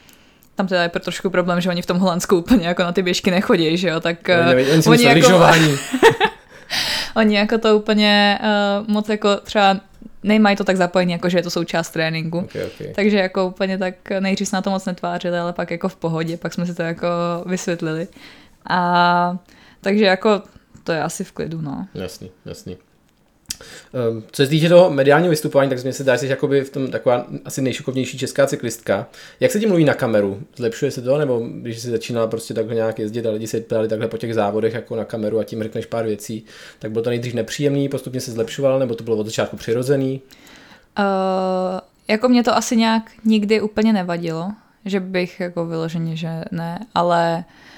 tam 0.61 0.67
teda 0.67 0.83
je 0.83 0.89
pro 0.89 1.01
trošku 1.01 1.31
problém, 1.31 1.61
že 1.61 1.69
oni 1.69 1.83
v 1.83 1.87
tom 1.87 1.99
Holandsku 1.99 2.37
úplně 2.37 2.67
jako 2.67 2.83
na 2.83 2.93
ty 2.93 3.03
běžky 3.03 3.31
nechodí, 3.31 3.77
že 3.77 3.89
jo, 3.89 4.01
tak 4.01 4.29
uh, 4.29 4.93
oni, 4.93 5.05
jako, 5.05 5.41
oni 7.17 7.37
jako 7.37 7.59
to 7.59 7.77
úplně 7.77 8.39
uh, 8.43 8.89
moc 8.89 9.09
jako 9.09 9.37
třeba 9.37 9.81
nejmají 10.23 10.57
to 10.57 10.65
tak 10.65 10.77
zapojení, 10.77 11.13
jako 11.13 11.29
že 11.29 11.39
je 11.39 11.43
to 11.43 11.51
součást 11.51 11.91
tréninku. 11.91 12.39
Okay, 12.39 12.65
okay. 12.65 12.93
Takže 12.95 13.17
jako 13.17 13.47
úplně 13.47 13.79
tak 13.79 13.95
nejdřív 14.21 14.49
se 14.49 14.57
na 14.57 14.63
to 14.63 14.71
moc 14.71 14.85
netvářili, 14.85 15.39
ale 15.39 15.53
pak 15.53 15.71
jako 15.71 15.89
v 15.89 15.97
pohodě, 15.97 16.37
pak 16.37 16.55
jsme 16.55 16.67
si 16.67 16.75
to 16.75 16.83
jako 16.83 17.09
vysvětlili. 17.47 18.09
A 18.71 19.39
takže 19.81 20.05
jako 20.05 20.43
to 20.85 20.93
je 20.93 21.03
asi 21.03 21.25
v 21.25 21.33
klidu, 21.33 21.61
no. 21.61 21.87
Jasný, 21.95 22.31
jasný. 22.45 22.77
Um, 24.11 24.23
co 24.31 24.43
se 24.43 24.49
týče 24.49 24.69
toho 24.69 24.91
mediálního 24.91 25.31
vystupování, 25.31 25.71
tak 25.71 25.85
mi 25.85 25.93
se 25.93 26.05
dá, 26.05 26.15
že 26.15 26.19
jsi 26.19 26.27
jakoby 26.27 26.65
v 26.65 26.71
tom 26.71 26.91
taková 26.91 27.27
asi 27.45 27.63
nejšikovnější 27.63 28.19
česká 28.19 28.47
cyklistka. 28.47 29.07
Jak 29.41 29.51
se 29.51 29.61
ti 29.61 29.67
mluví 29.67 29.85
na 29.85 29.95
kameru? 29.95 30.43
Zlepšuje 30.57 30.91
se 30.91 31.03
to, 31.03 31.19
nebo 31.19 31.43
když 31.53 31.79
jsi 31.79 31.91
začínala 31.91 32.27
prostě 32.27 32.55
takhle 32.55 32.75
nějak 32.75 32.99
jezdit 32.99 33.27
a 33.27 33.31
lidi 33.31 33.47
se 33.47 33.61
ptali 33.61 33.89
takhle 33.89 34.09
po 34.09 34.17
těch 34.17 34.35
závodech 34.35 34.75
jako 34.75 34.97
na 34.97 35.05
kameru 35.05 35.39
a 35.39 35.45
tím 35.45 35.63
řekneš 35.63 35.87
pár 35.87 36.05
věcí, 36.05 36.45
tak 36.79 36.91
bylo 36.91 37.05
to 37.05 37.11
nejdřív 37.11 37.35
nepříjemný, 37.35 37.89
postupně 37.89 38.21
se 38.21 38.33
zlepšoval, 38.33 38.79
nebo 38.79 38.95
to 38.95 39.05
bylo 39.05 39.17
od 39.17 39.27
začátku 39.27 39.57
přirozený? 39.57 40.21
Uh, 40.99 41.05
jako 42.09 42.29
mě 42.29 42.43
to 42.43 42.57
asi 42.57 42.77
nějak 42.77 43.03
nikdy 43.25 43.61
úplně 43.61 43.93
nevadilo, 43.93 44.53
že 44.85 45.01
bych 45.01 45.41
jako 45.41 45.67
vyloženě, 45.67 46.17
že 46.17 46.29
ne, 46.51 46.87
ale 46.95 47.45
uh, 47.49 47.71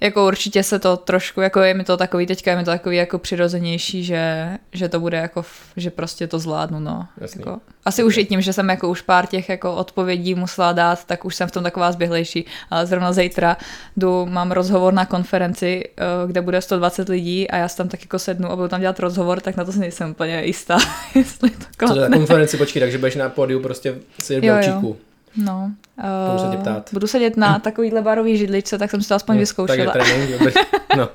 jako 0.00 0.26
určitě 0.26 0.62
se 0.62 0.78
to 0.78 0.96
trošku, 0.96 1.40
jako 1.40 1.60
je 1.60 1.74
mi 1.74 1.84
to 1.84 1.96
takový, 1.96 2.26
teďka 2.26 2.50
je 2.50 2.56
mi 2.56 2.64
to 2.64 2.70
takový 2.70 2.96
jako 2.96 3.18
přirozenější, 3.18 4.04
že, 4.04 4.48
že 4.72 4.88
to 4.88 5.00
bude 5.00 5.16
jako, 5.16 5.44
že 5.76 5.90
prostě 5.90 6.26
to 6.26 6.38
zvládnu, 6.38 6.80
no. 6.80 7.08
Jako, 7.36 7.60
asi 7.84 8.04
už 8.04 8.16
i 8.16 8.24
tím, 8.24 8.40
že 8.40 8.52
jsem 8.52 8.68
jako 8.68 8.88
už 8.88 9.00
pár 9.00 9.26
těch 9.26 9.48
jako 9.48 9.74
odpovědí 9.74 10.34
musela 10.34 10.72
dát, 10.72 11.04
tak 11.04 11.24
už 11.24 11.34
jsem 11.34 11.48
v 11.48 11.50
tom 11.52 11.62
taková 11.62 11.92
zběhlejší, 11.92 12.46
ale 12.70 12.86
zrovna 12.86 13.12
zítra 13.12 13.56
jdu, 13.96 14.26
mám 14.26 14.52
rozhovor 14.52 14.94
na 14.94 15.06
konferenci, 15.06 15.84
eh, 15.96 16.04
kde 16.26 16.40
bude 16.40 16.60
120 16.60 17.08
lidí 17.08 17.50
a 17.50 17.56
já 17.56 17.68
si 17.68 17.76
tam 17.76 17.88
tak 17.88 18.00
jako 18.00 18.18
sednu 18.18 18.50
a 18.50 18.56
budu 18.56 18.68
tam 18.68 18.80
dělat 18.80 19.00
rozhovor, 19.00 19.40
tak 19.40 19.56
na 19.56 19.64
to 19.64 19.72
si 19.72 19.78
nejsem 19.78 20.10
úplně 20.10 20.42
jistá, 20.44 20.78
jestli 21.14 21.50
to 21.50 21.64
klapne. 21.76 21.96
Co 21.96 22.02
to 22.02 22.08
na 22.08 22.16
konferenci, 22.16 22.56
počkej, 22.56 22.80
takže 22.80 22.98
budeš 22.98 23.16
na 23.16 23.28
pódiu 23.28 23.60
prostě 23.60 23.94
sedět 24.18 24.40
v 24.40 24.82
jo. 24.84 24.96
No. 25.36 25.70
Uh, 25.98 26.30
budu 26.30 26.38
sedět 26.44 26.60
ptát. 26.60 26.90
Budu 26.92 27.06
sedět 27.06 27.36
na 27.36 27.58
takovýhle 27.64 28.02
barový 28.02 28.36
židličce, 28.36 28.78
tak 28.78 28.90
jsem 28.90 29.02
si 29.02 29.08
to 29.08 29.14
aspoň 29.14 29.34
no, 29.34 29.40
vyzkoušela. 29.40 29.92
Tak 29.92 30.06
je 30.06 30.28
trénink, 30.28 30.56
no. 30.96 31.08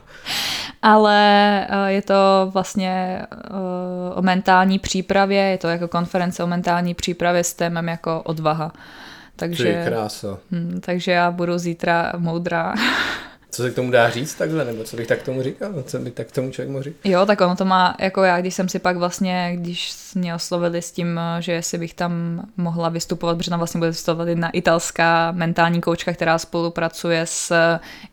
Ale 0.81 1.67
uh, 1.69 1.85
je 1.85 2.01
to 2.01 2.49
vlastně 2.53 3.21
uh, 3.49 4.17
o 4.17 4.21
mentální 4.21 4.79
přípravě, 4.79 5.41
je 5.41 5.57
to 5.57 5.67
jako 5.67 5.87
konference 5.87 6.43
o 6.43 6.47
mentální 6.47 6.93
přípravě 6.93 7.43
s 7.43 7.53
témem 7.53 7.87
jako 7.87 8.21
odvaha. 8.21 8.71
Takže, 9.35 9.63
Ty 9.63 9.89
krása. 9.89 10.37
Hm, 10.51 10.79
takže 10.85 11.11
já 11.11 11.31
budu 11.31 11.57
zítra 11.57 12.13
moudrá. 12.17 12.73
Co 13.55 13.63
se 13.63 13.71
k 13.71 13.75
tomu 13.75 13.91
dá 13.91 14.09
říct 14.09 14.35
takhle, 14.35 14.65
nebo 14.65 14.83
co 14.83 14.97
bych 14.97 15.07
tak 15.07 15.21
tomu 15.21 15.43
říkal, 15.43 15.83
co 15.83 15.99
by 15.99 16.11
tak 16.11 16.31
tomu 16.31 16.51
člověk 16.51 16.69
mohl 16.71 16.83
říct? 16.83 16.95
Jo, 17.03 17.25
tak 17.25 17.41
ono 17.41 17.55
to 17.55 17.65
má, 17.65 17.95
jako 17.99 18.23
já, 18.23 18.41
když 18.41 18.53
jsem 18.53 18.69
si 18.69 18.79
pak 18.79 18.97
vlastně, 18.97 19.51
když 19.55 19.93
mě 20.15 20.35
oslovili 20.35 20.81
s 20.81 20.91
tím, 20.91 21.19
že 21.39 21.51
jestli 21.51 21.77
bych 21.77 21.93
tam 21.93 22.43
mohla 22.57 22.89
vystupovat, 22.89 23.37
protože 23.37 23.49
tam 23.49 23.59
vlastně 23.59 23.77
bude 23.77 23.89
vystupovat 23.89 24.27
jedna 24.27 24.49
italská 24.49 25.31
mentální 25.31 25.81
koučka, 25.81 26.13
která 26.13 26.37
spolupracuje 26.37 27.21
s 27.25 27.53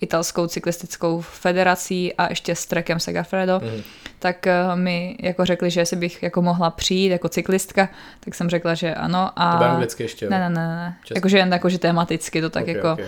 italskou 0.01 0.47
cyklistickou 0.47 1.21
federací 1.21 2.15
a 2.15 2.29
ještě 2.31 2.55
s 2.55 2.67
trekem 2.67 3.01
Segafredo, 3.01 3.61
mm. 3.65 3.83
tak 4.19 4.47
eh, 4.47 4.55
mi 4.75 5.17
jako 5.21 5.45
řekli, 5.45 5.71
že 5.71 5.81
jestli 5.81 5.97
bych 5.97 6.23
jako 6.23 6.43
mohla 6.43 6.71
přijít 6.71 7.09
jako 7.09 7.29
cyklistka, 7.29 7.89
tak 8.21 8.35
jsem 8.35 8.51
řekla, 8.51 8.75
že 8.75 8.95
ano. 8.95 9.31
A... 9.37 9.59
To 9.59 9.65
anglicky 9.65 10.03
ještě? 10.03 10.31
Ne, 10.31 10.39
ne, 10.39 10.51
ne, 10.51 10.67
ne. 10.69 10.97
Jakože 11.15 11.39
jen 11.39 11.53
jakože 11.53 11.79
tematicky 11.79 12.41
to 12.41 12.51
tak 12.51 12.63
okay, 12.63 12.75
jako... 12.75 12.93
Okay. 12.93 13.07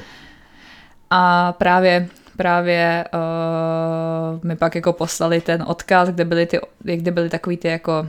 A 1.11 1.53
právě 1.53 2.09
právě 2.37 3.05
uh, 3.15 4.45
mi 4.45 4.57
pak 4.57 4.75
jako 4.75 4.93
poslali 4.93 5.41
ten 5.41 5.65
odkaz, 5.67 6.09
kde 6.09 6.25
byly, 6.25 6.47
ty, 6.47 6.61
kde 6.97 7.11
byly 7.11 7.29
takový 7.29 7.57
ty 7.57 7.69
jako 7.69 8.09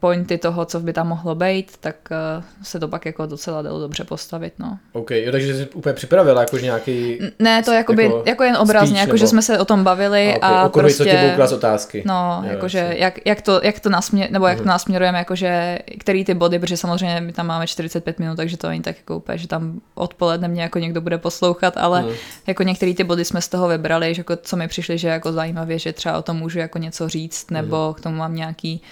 pointy 0.00 0.38
toho, 0.38 0.64
co 0.64 0.80
by 0.80 0.92
tam 0.92 1.08
mohlo 1.08 1.34
být, 1.34 1.76
tak 1.80 1.96
uh, 2.10 2.44
se 2.62 2.80
to 2.80 2.88
pak 2.88 3.06
jako 3.06 3.26
docela 3.26 3.62
dalo 3.62 3.80
dobře 3.80 4.04
postavit, 4.04 4.52
no. 4.58 4.78
OK, 4.92 5.10
jo, 5.10 5.32
takže 5.32 5.54
jsi 5.54 5.68
úplně 5.74 5.92
připravila 5.92 6.40
jakož 6.40 6.62
nějaký... 6.62 7.18
Ne, 7.38 7.62
to 7.62 7.72
jakoby, 7.72 8.04
jako, 8.04 8.22
jako 8.26 8.44
jen 8.44 8.56
obrazně, 8.56 9.00
jako 9.00 9.06
nebo... 9.06 9.16
že 9.16 9.26
jsme 9.26 9.42
se 9.42 9.58
o 9.58 9.64
tom 9.64 9.84
bavili 9.84 10.34
a, 10.34 10.36
okay. 10.36 10.58
a 10.58 10.66
Okruhy, 10.66 10.84
prostě... 10.84 11.04
co 11.04 11.10
ti 11.10 11.32
budou 11.36 11.54
otázky. 11.54 12.02
No, 12.06 12.42
jo, 12.44 12.50
jakože 12.50 12.94
jak, 12.96 13.26
jak, 13.26 13.42
to, 13.42 13.60
jak 13.64 13.80
to 13.80 13.90
nasměr, 13.90 14.30
nebo 14.30 14.46
jak 14.46 14.58
uh-huh. 14.58 14.62
to 14.62 14.68
nasměrujeme, 14.68 15.18
jakože 15.18 15.78
který 15.98 16.24
ty 16.24 16.34
body, 16.34 16.58
protože 16.58 16.76
samozřejmě 16.76 17.20
my 17.20 17.32
tam 17.32 17.46
máme 17.46 17.66
45 17.66 18.18
minut, 18.18 18.36
takže 18.36 18.56
to 18.56 18.68
není 18.68 18.82
tak 18.82 18.96
jako 18.96 19.16
úplně, 19.16 19.38
že 19.38 19.48
tam 19.48 19.80
odpoledne 19.94 20.48
mě 20.48 20.62
jako 20.62 20.78
někdo 20.78 21.00
bude 21.00 21.18
poslouchat, 21.18 21.76
ale 21.76 22.02
uh-huh. 22.02 22.14
jako 22.46 22.62
některé 22.62 22.94
ty 22.94 23.04
body 23.04 23.24
jsme 23.24 23.40
z 23.40 23.48
toho 23.48 23.68
vybrali, 23.68 24.14
že 24.14 24.20
jako 24.20 24.36
co 24.36 24.56
mi 24.56 24.68
přišli, 24.68 24.98
že 24.98 25.08
jako 25.08 25.32
zajímavě, 25.32 25.78
že 25.78 25.92
třeba 25.92 26.18
o 26.18 26.22
tom 26.22 26.36
můžu 26.36 26.58
jako 26.58 26.78
něco 26.78 27.08
říct, 27.08 27.50
nebo 27.50 27.76
uh-huh. 27.76 27.94
k 27.94 28.00
tomu 28.00 28.16
mám 28.16 28.34
nějaký 28.34 28.82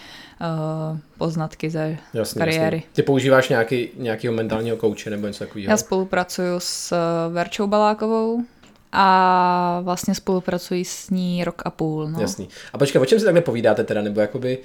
uh, 0.41 0.99
poznatky 1.19 1.71
ze 1.71 1.97
jasný, 2.15 2.39
kariéry. 2.39 2.77
Jasný. 2.77 2.91
Ty 2.93 3.03
používáš 3.03 3.49
nějaký, 3.49 3.89
nějakého 3.97 4.35
mentálního 4.35 4.77
kouče 4.77 5.11
nebo 5.11 5.27
něco 5.27 5.45
takového? 5.45 5.71
Já 5.71 5.77
spolupracuju 5.77 6.61
s 6.61 6.93
eh, 6.93 7.33
Verčou 7.33 7.67
Balákovou, 7.67 8.45
a 8.93 9.81
vlastně 9.83 10.15
spolupracuji 10.15 10.85
s 10.85 11.11
ní 11.11 11.45
rok 11.45 11.63
a 11.65 11.71
půl. 11.71 12.09
No. 12.09 12.21
Jasný. 12.21 12.49
A 12.73 12.79
počkej, 12.79 13.01
o 13.01 13.07
čem 13.07 13.19
si 13.19 13.25
takhle 13.25 13.43
povídáte 13.43 13.85
teda, 13.85 14.03
nebo 14.03 14.21
jakoby, 14.21 14.59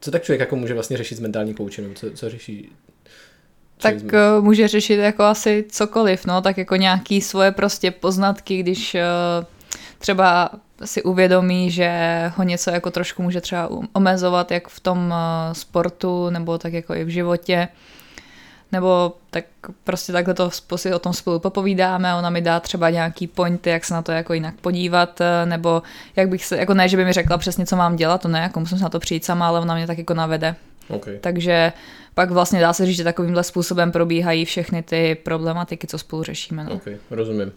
co 0.00 0.10
tak 0.10 0.22
člověk 0.22 0.40
jako 0.40 0.56
může 0.56 0.74
vlastně 0.74 0.96
řešit 0.96 1.14
s 1.14 1.20
mentálním 1.20 1.54
koučem, 1.54 1.94
co, 1.94 2.10
co 2.10 2.30
řeší? 2.30 2.72
Tak 3.80 3.94
uh, 3.94 4.44
může 4.44 4.68
řešit 4.68 4.96
jako 4.96 5.22
asi 5.22 5.64
cokoliv, 5.68 6.26
no, 6.26 6.40
tak 6.42 6.58
jako 6.58 6.76
nějaký 6.76 7.20
svoje 7.20 7.52
prostě 7.52 7.90
poznatky, 7.90 8.62
když 8.62 8.94
uh, 8.94 9.00
třeba 9.98 10.50
si 10.84 11.02
uvědomí, 11.02 11.70
že 11.70 11.92
ho 12.36 12.44
něco 12.44 12.70
jako 12.70 12.90
trošku 12.90 13.22
může 13.22 13.40
třeba 13.40 13.68
omezovat, 13.92 14.50
jak 14.50 14.68
v 14.68 14.80
tom 14.80 15.14
eh, 15.16 15.54
sportu, 15.54 16.30
nebo 16.30 16.58
tak 16.58 16.72
jako 16.72 16.94
i 16.94 17.04
v 17.04 17.08
životě. 17.08 17.68
Nebo 18.72 19.12
tak 19.30 19.44
prostě 19.84 20.12
takhle 20.12 20.34
to 20.34 20.50
si 20.76 20.94
o 20.94 20.98
tom 20.98 21.12
spolu 21.12 21.38
popovídáme, 21.38 22.14
ona 22.14 22.30
mi 22.30 22.40
dá 22.40 22.60
třeba 22.60 22.90
nějaký 22.90 23.26
pointy, 23.26 23.70
jak 23.70 23.84
se 23.84 23.94
na 23.94 24.02
to 24.02 24.12
jako 24.12 24.34
jinak 24.34 24.54
podívat, 24.54 25.20
eh, 25.20 25.46
nebo 25.46 25.82
jak 26.16 26.28
bych 26.28 26.44
se, 26.44 26.56
jako 26.56 26.74
ne, 26.74 26.88
že 26.88 26.96
by 26.96 27.04
mi 27.04 27.12
řekla 27.12 27.38
přesně, 27.38 27.66
co 27.66 27.76
mám 27.76 27.96
dělat, 27.96 28.22
to 28.22 28.28
ne, 28.28 28.40
jako 28.40 28.60
musím 28.60 28.78
se 28.78 28.84
na 28.84 28.90
to 28.90 28.98
přijít 29.00 29.24
sama, 29.24 29.48
ale 29.48 29.60
ona 29.60 29.74
mě 29.74 29.86
tak 29.86 29.98
jako 29.98 30.14
navede. 30.14 30.54
Okay. 30.88 31.18
Takže 31.20 31.72
pak 32.14 32.30
vlastně 32.30 32.60
dá 32.60 32.72
se 32.72 32.86
říct, 32.86 32.96
že 32.96 33.04
takovýmhle 33.04 33.44
způsobem 33.44 33.92
probíhají 33.92 34.44
všechny 34.44 34.82
ty 34.82 35.16
problematiky, 35.22 35.86
co 35.86 35.98
spolu 35.98 36.22
řešíme. 36.22 36.64
No. 36.64 36.72
Okay, 36.72 36.96
rozumím. 37.10 37.52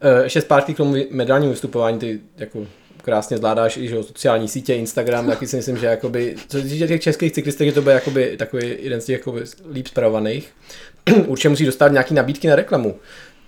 Eh, 0.00 0.22
ještě 0.22 0.40
zpátky 0.40 0.74
k 0.74 0.76
tomu 0.76 0.94
mediálnímu 1.10 1.50
vystupování, 1.50 1.98
ty 1.98 2.20
jako 2.36 2.66
krásně 3.04 3.36
zvládáš 3.36 3.76
i 3.76 3.88
že, 3.88 4.02
sociální 4.02 4.48
sítě, 4.48 4.74
Instagram, 4.74 5.26
taky 5.26 5.46
si 5.46 5.56
myslím, 5.56 5.76
že 5.76 5.86
jakoby, 5.86 6.36
co 6.48 6.58
se 6.58 6.68
týče 6.68 6.88
těch 6.88 7.00
českých 7.00 7.32
cyklistek, 7.32 7.68
že 7.68 7.74
to 7.74 7.82
bude 7.82 7.94
jakoby 7.94 8.36
takový 8.36 8.76
jeden 8.78 9.00
z 9.00 9.04
těch 9.04 9.18
jakoby 9.18 9.44
líp 9.72 9.86
zpravovaných. 9.86 10.52
Určitě 11.26 11.48
musí 11.48 11.66
dostat 11.66 11.92
nějaký 11.92 12.14
nabídky 12.14 12.48
na 12.48 12.56
reklamu. 12.56 12.96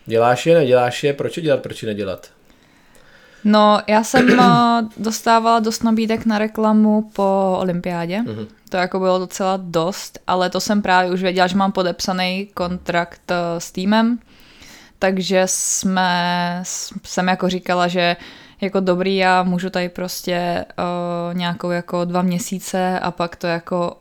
Děláš 0.06 0.46
je, 0.46 0.54
neděláš 0.54 1.04
je, 1.04 1.12
proč 1.12 1.36
je 1.36 1.42
dělat, 1.42 1.62
proč 1.62 1.82
je 1.82 1.86
nedělat? 1.86 2.30
No, 3.44 3.80
já 3.86 4.04
jsem 4.04 4.40
eh, 4.40 4.44
dostávala 4.96 5.60
dost 5.60 5.84
nabídek 5.84 6.26
na 6.26 6.38
reklamu 6.38 7.10
po 7.12 7.56
olympiádě. 7.60 8.22
Mm-hmm. 8.26 8.46
To 8.68 8.76
jako 8.76 8.98
bylo 8.98 9.18
docela 9.18 9.58
dost, 9.62 10.18
ale 10.26 10.50
to 10.50 10.60
jsem 10.60 10.82
právě 10.82 11.12
už 11.12 11.22
věděla, 11.22 11.46
že 11.46 11.56
mám 11.56 11.72
podepsaný 11.72 12.48
kontrakt 12.54 13.30
eh, 13.30 13.60
s 13.60 13.72
týmem, 13.72 14.18
takže 14.98 15.42
jsme, 15.46 16.62
jsem 17.04 17.28
jako 17.28 17.48
říkala, 17.48 17.88
že 17.88 18.16
jako 18.60 18.80
dobrý, 18.80 19.16
já 19.16 19.42
můžu 19.42 19.70
tady 19.70 19.88
prostě 19.88 20.64
uh, 20.78 21.34
nějakou 21.36 21.70
jako 21.70 22.04
dva 22.04 22.22
měsíce 22.22 23.00
a 23.00 23.10
pak 23.10 23.36
to 23.36 23.46
jako 23.46 23.96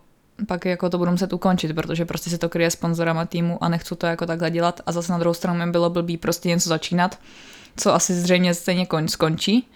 pak 0.48 0.66
jako 0.66 0.90
to 0.90 0.98
budu 0.98 1.12
muset 1.12 1.34
ukončit, 1.34 1.74
protože 1.74 2.06
prostě 2.06 2.30
se 2.30 2.38
to 2.38 2.50
kryje 2.50 2.72
sponzorama 2.72 3.26
týmu 3.26 3.64
a 3.64 3.70
nechci 3.70 3.96
to 3.96 4.08
jako 4.08 4.26
takhle 4.26 4.52
dělat 4.52 4.82
a 4.86 4.92
zase 4.92 5.12
na 5.12 5.18
druhou 5.18 5.34
stranu 5.34 5.66
mi 5.66 5.72
bylo 5.72 5.90
blbý 5.90 6.18
prostě 6.18 6.50
něco 6.50 6.70
začínat, 6.70 7.20
co 7.78 7.94
asi 7.94 8.14
zřejmě 8.14 8.54
stejně 8.54 8.86
konč, 8.86 9.12
skončí. 9.12 9.68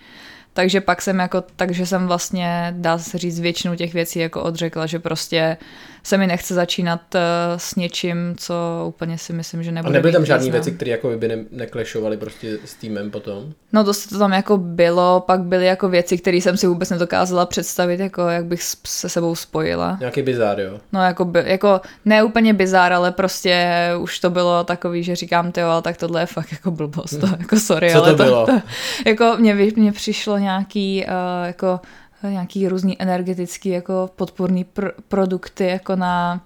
Takže 0.53 0.81
pak 0.81 1.01
jsem 1.01 1.19
jako, 1.19 1.43
takže 1.55 1.85
jsem 1.85 2.07
vlastně, 2.07 2.73
dá 2.77 2.97
se 2.97 3.17
říct, 3.17 3.39
většinu 3.39 3.75
těch 3.75 3.93
věcí 3.93 4.19
jako 4.19 4.43
odřekla, 4.43 4.85
že 4.85 4.99
prostě 4.99 5.57
se 6.03 6.17
mi 6.17 6.27
nechce 6.27 6.53
začínat 6.53 7.01
uh, 7.15 7.21
s 7.57 7.75
něčím, 7.75 8.35
co 8.37 8.53
úplně 8.87 9.17
si 9.17 9.33
myslím, 9.33 9.63
že 9.63 9.71
nebude 9.71 9.89
A 9.89 9.93
nebyly 9.93 10.13
tam 10.13 10.25
žádné 10.25 10.51
věci, 10.51 10.71
které 10.71 10.91
jako 10.91 11.17
by 11.17 11.27
ne, 11.27 11.37
neklešovaly 11.51 12.17
prostě 12.17 12.57
s 12.65 12.73
týmem 12.73 13.11
potom? 13.11 13.53
No 13.73 13.83
dost 13.83 14.07
to 14.07 14.19
tam 14.19 14.31
jako 14.31 14.57
bylo, 14.57 15.23
pak 15.27 15.41
byly 15.41 15.65
jako 15.65 15.89
věci, 15.89 16.17
které 16.17 16.37
jsem 16.37 16.57
si 16.57 16.67
vůbec 16.67 16.89
nedokázala 16.89 17.45
představit, 17.45 17.99
jako 17.99 18.21
jak 18.21 18.45
bych 18.45 18.63
se 18.87 19.09
sebou 19.09 19.35
spojila. 19.35 19.97
Nějaký 19.99 20.21
bizár, 20.21 20.59
jo? 20.59 20.79
No 20.93 21.03
jako, 21.03 21.25
by, 21.25 21.43
jako 21.45 21.81
ne 22.05 22.23
úplně 22.23 22.53
bizár, 22.53 22.93
ale 22.93 23.11
prostě 23.11 23.67
už 23.99 24.19
to 24.19 24.29
bylo 24.29 24.63
takový, 24.63 25.03
že 25.03 25.15
říkám, 25.15 25.51
ty 25.51 25.61
ale 25.61 25.81
tak 25.81 25.97
tohle 25.97 26.21
je 26.21 26.25
fakt 26.25 26.51
jako 26.51 26.71
blbost, 26.71 27.19
to, 27.19 27.27
jako 27.39 27.59
sorry, 27.59 27.91
Co 27.91 28.03
ale 28.03 28.15
to 28.15 28.23
bylo? 28.23 28.45
To, 28.45 28.51
to, 28.51 28.61
jako 29.05 29.35
mě, 29.39 29.53
mně 29.75 29.91
přišlo 29.91 30.37
nějaký 30.37 31.05
uh, 31.05 31.47
jako 31.47 31.79
nějaký 32.23 32.67
různý 32.67 33.01
energetický 33.01 33.69
jako 33.69 34.09
podporný 34.15 34.65
pr- 34.65 34.91
produkty 35.07 35.65
jako 35.65 35.95
na 35.95 36.41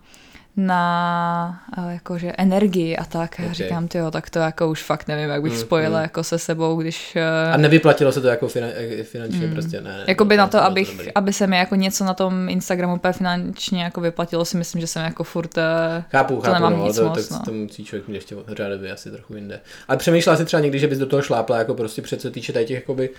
na 0.58 1.60
jakože 1.90 2.32
energii 2.38 2.98
a 2.98 3.06
tak. 3.06 3.34
Okay. 3.34 3.46
Já 3.46 3.54
říkám, 3.54 3.88
ty 3.88 4.00
tak 4.12 4.30
to 4.30 4.40
jako 4.40 4.70
už 4.70 4.84
fakt 4.84 5.08
nevím, 5.08 5.30
jak 5.30 5.42
bych 5.42 5.54
mm, 5.54 5.60
spojila 5.60 6.00
mm. 6.00 6.02
jako 6.02 6.24
se 6.24 6.40
sebou, 6.40 6.76
když... 6.76 7.18
A 7.54 7.58
nevyplatilo 7.58 8.12
se 8.12 8.22
to 8.22 8.28
jako 8.28 8.48
finan, 8.48 8.70
finančně 9.04 9.48
mm. 9.48 9.54
prostě, 9.54 9.82
ne. 9.82 10.04
Jakoby 10.08 10.38
na 10.38 10.48
to, 10.48 10.64
abych, 10.64 11.10
aby 11.16 11.34
se 11.34 11.48
mi 11.48 11.58
jako 11.58 11.76
něco 11.76 12.04
na 12.04 12.14
tom 12.14 12.50
Instagramu 12.50 12.96
úplně 12.96 13.14
finančně 13.14 13.84
jako 13.84 14.02
vyplatilo, 14.02 14.46
si 14.46 14.58
myslím, 14.58 14.82
že 14.82 14.88
jsem 14.88 15.04
jako 15.06 15.24
furt... 15.24 15.58
Eh, 15.58 16.04
chápu, 16.10 16.42
chápu, 16.42 16.54
nemám 16.54 16.74
no, 16.80 16.86
nic 16.86 16.96
to, 16.96 17.10
moc, 17.10 17.28
tak 17.28 17.40
no. 17.40 17.46
to 17.46 17.52
musí 17.52 17.86
člověk 17.86 18.08
mít 18.08 18.16
ještě 18.16 18.36
řádově 18.48 18.92
asi 18.92 19.12
trochu 19.12 19.36
jinde. 19.36 19.60
Ale 19.88 19.98
přemýšlela 19.98 20.38
si 20.38 20.46
třeba 20.46 20.62
někdy, 20.62 20.80
že 20.80 20.88
bys 20.88 21.00
do 21.00 21.06
toho 21.06 21.22
šlápla, 21.22 21.58
jako 21.58 21.74
prostě 21.74 22.02
před 22.02 22.22
co 22.22 22.32
týče 22.32 22.54
tady 22.54 22.66
těch 22.66 22.76
jakoby 22.76 23.10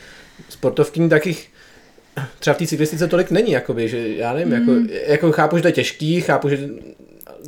sportovkyní 0.49 1.09
takých 1.09 1.51
třeba 2.39 2.55
v 2.55 2.59
té 2.59 2.67
cyklistice 2.67 3.09
tolik 3.09 3.31
není, 3.31 3.53
jakoby, 3.53 3.89
že 3.89 4.09
já 4.09 4.33
nevím, 4.33 4.49
mm. 4.49 4.55
jako, 4.55 4.71
hmm. 4.71 4.89
jako 5.07 5.33
chápu, 5.33 5.57
že 5.57 5.63
to 5.63 5.69
je 5.69 5.73
těžký, 5.73 6.21
chápu, 6.21 6.49
že 6.49 6.69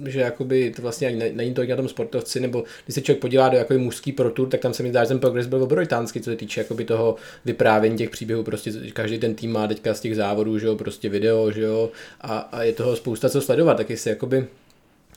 že 0.07 0.21
jakoby 0.21 0.73
to 0.77 0.83
vlastně 0.83 1.09
ani 1.09 1.33
není 1.35 1.55
to 1.55 1.65
na 1.65 1.77
tom 1.77 1.89
sportovci, 1.89 2.41
nebo 2.41 2.65
když 2.85 2.95
se 2.95 3.01
člověk 3.01 3.21
podívá 3.21 3.49
do 3.49 3.57
jako 3.57 3.75
mužský 3.75 4.13
protur, 4.13 4.49
tak 4.49 4.61
tam 4.61 4.75
se 4.75 4.83
mi 4.83 4.89
zdá, 4.89 5.05
že 5.05 5.09
ten 5.09 5.19
progres 5.19 5.47
byl 5.47 5.63
obrovitánský, 5.63 6.21
co 6.21 6.31
se 6.31 6.37
týče 6.37 6.61
jakoby 6.61 6.85
toho 6.85 7.17
vyprávění 7.45 7.97
těch 7.97 8.11
příběhů, 8.11 8.43
prostě 8.43 8.73
každý 8.93 9.19
ten 9.19 9.35
tým 9.35 9.53
má 9.53 9.67
teďka 9.67 9.95
z 9.95 10.01
těch 10.01 10.17
závodů, 10.17 10.59
že 10.59 10.67
jo, 10.67 10.77
prostě 10.77 11.09
video, 11.09 11.51
že 11.51 11.63
jo, 11.63 11.91
a, 12.21 12.39
a 12.39 12.63
je 12.63 12.73
toho 12.73 12.97
spousta 12.97 13.29
co 13.29 13.41
sledovat, 13.41 13.77
tak 13.77 13.91
jestli 13.91 14.11
jakoby 14.11 14.47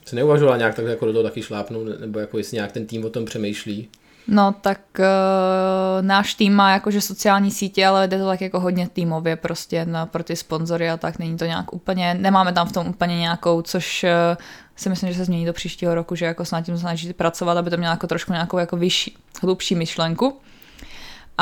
se 0.04 0.16
neuvažovala 0.16 0.56
nějak 0.56 0.74
tak 0.74 0.84
jako 0.84 1.06
do 1.06 1.12
toho 1.12 1.24
taky 1.24 1.42
šlápnout, 1.42 2.00
nebo 2.00 2.18
jako 2.18 2.38
jestli 2.38 2.54
nějak 2.54 2.72
ten 2.72 2.86
tým 2.86 3.04
o 3.04 3.10
tom 3.10 3.24
přemýšlí. 3.24 3.88
No 4.28 4.54
tak 4.60 4.80
uh, 4.98 6.06
náš 6.06 6.34
tým 6.34 6.54
má 6.54 6.72
jakože 6.72 7.00
sociální 7.00 7.50
sítě, 7.50 7.86
ale 7.86 8.08
jde 8.08 8.18
to 8.18 8.26
tak 8.26 8.40
jako 8.40 8.60
hodně 8.60 8.88
týmově 8.88 9.36
prostě 9.36 9.84
na, 9.84 10.06
pro 10.06 10.24
ty 10.24 10.36
sponzory 10.36 10.90
a 10.90 10.96
tak 10.96 11.18
není 11.18 11.36
to 11.36 11.44
nějak 11.44 11.72
úplně, 11.72 12.14
nemáme 12.14 12.52
tam 12.52 12.68
v 12.68 12.72
tom 12.72 12.86
úplně 12.86 13.18
nějakou, 13.18 13.62
což 13.62 14.04
uh, 14.04 14.36
si 14.76 14.88
myslím, 14.88 15.12
že 15.12 15.18
se 15.18 15.24
změní 15.24 15.46
do 15.46 15.52
příštího 15.52 15.94
roku, 15.94 16.14
že 16.14 16.24
jako 16.24 16.44
snad 16.44 16.62
tím 16.62 16.78
snaží 16.78 17.12
pracovat, 17.12 17.56
aby 17.56 17.70
to 17.70 17.76
mělo 17.76 17.92
jako 17.92 18.06
trošku 18.06 18.32
nějakou 18.32 18.58
jako 18.58 18.76
vyšší, 18.76 19.16
hlubší 19.42 19.74
myšlenku. 19.74 20.40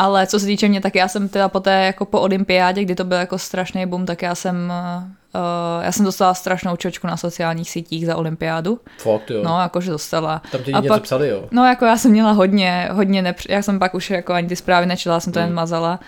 Ale 0.00 0.26
co 0.26 0.40
se 0.40 0.46
týče 0.46 0.68
mě, 0.68 0.80
tak 0.80 0.94
já 0.94 1.08
jsem 1.08 1.28
teda 1.28 1.48
poté 1.48 1.84
jako 1.84 2.04
po 2.04 2.20
olympiádě, 2.20 2.84
kdy 2.84 2.94
to 2.94 3.04
byl 3.04 3.18
jako 3.18 3.38
strašný 3.38 3.86
boom, 3.86 4.06
tak 4.06 4.22
já 4.22 4.34
jsem 4.34 4.72
Uh, 5.34 5.84
já 5.84 5.92
jsem 5.92 6.04
dostala 6.04 6.34
strašnou 6.34 6.76
čočku 6.76 7.06
na 7.06 7.16
sociálních 7.16 7.70
sítích 7.70 8.06
za 8.06 8.16
olympiádu. 8.16 8.80
Fakt, 8.98 9.30
jo. 9.30 9.42
No, 9.44 9.60
jakože 9.60 9.90
dostala. 9.90 10.42
Tam 10.52 10.62
ti 10.62 10.72
něco 10.72 10.88
pak, 10.88 11.02
psali, 11.02 11.28
jo? 11.28 11.48
No, 11.50 11.64
jako 11.64 11.84
já 11.84 11.96
jsem 11.96 12.10
měla 12.10 12.32
hodně, 12.32 12.88
hodně 12.92 13.22
nepř... 13.22 13.46
Já 13.48 13.62
jsem 13.62 13.78
pak 13.78 13.94
už 13.94 14.10
jako 14.10 14.32
ani 14.32 14.48
ty 14.48 14.56
zprávy 14.56 14.86
nečela, 14.86 15.20
jsem 15.20 15.32
to 15.32 15.40
hmm. 15.40 15.46
jen 15.46 15.54
mazala. 15.54 16.00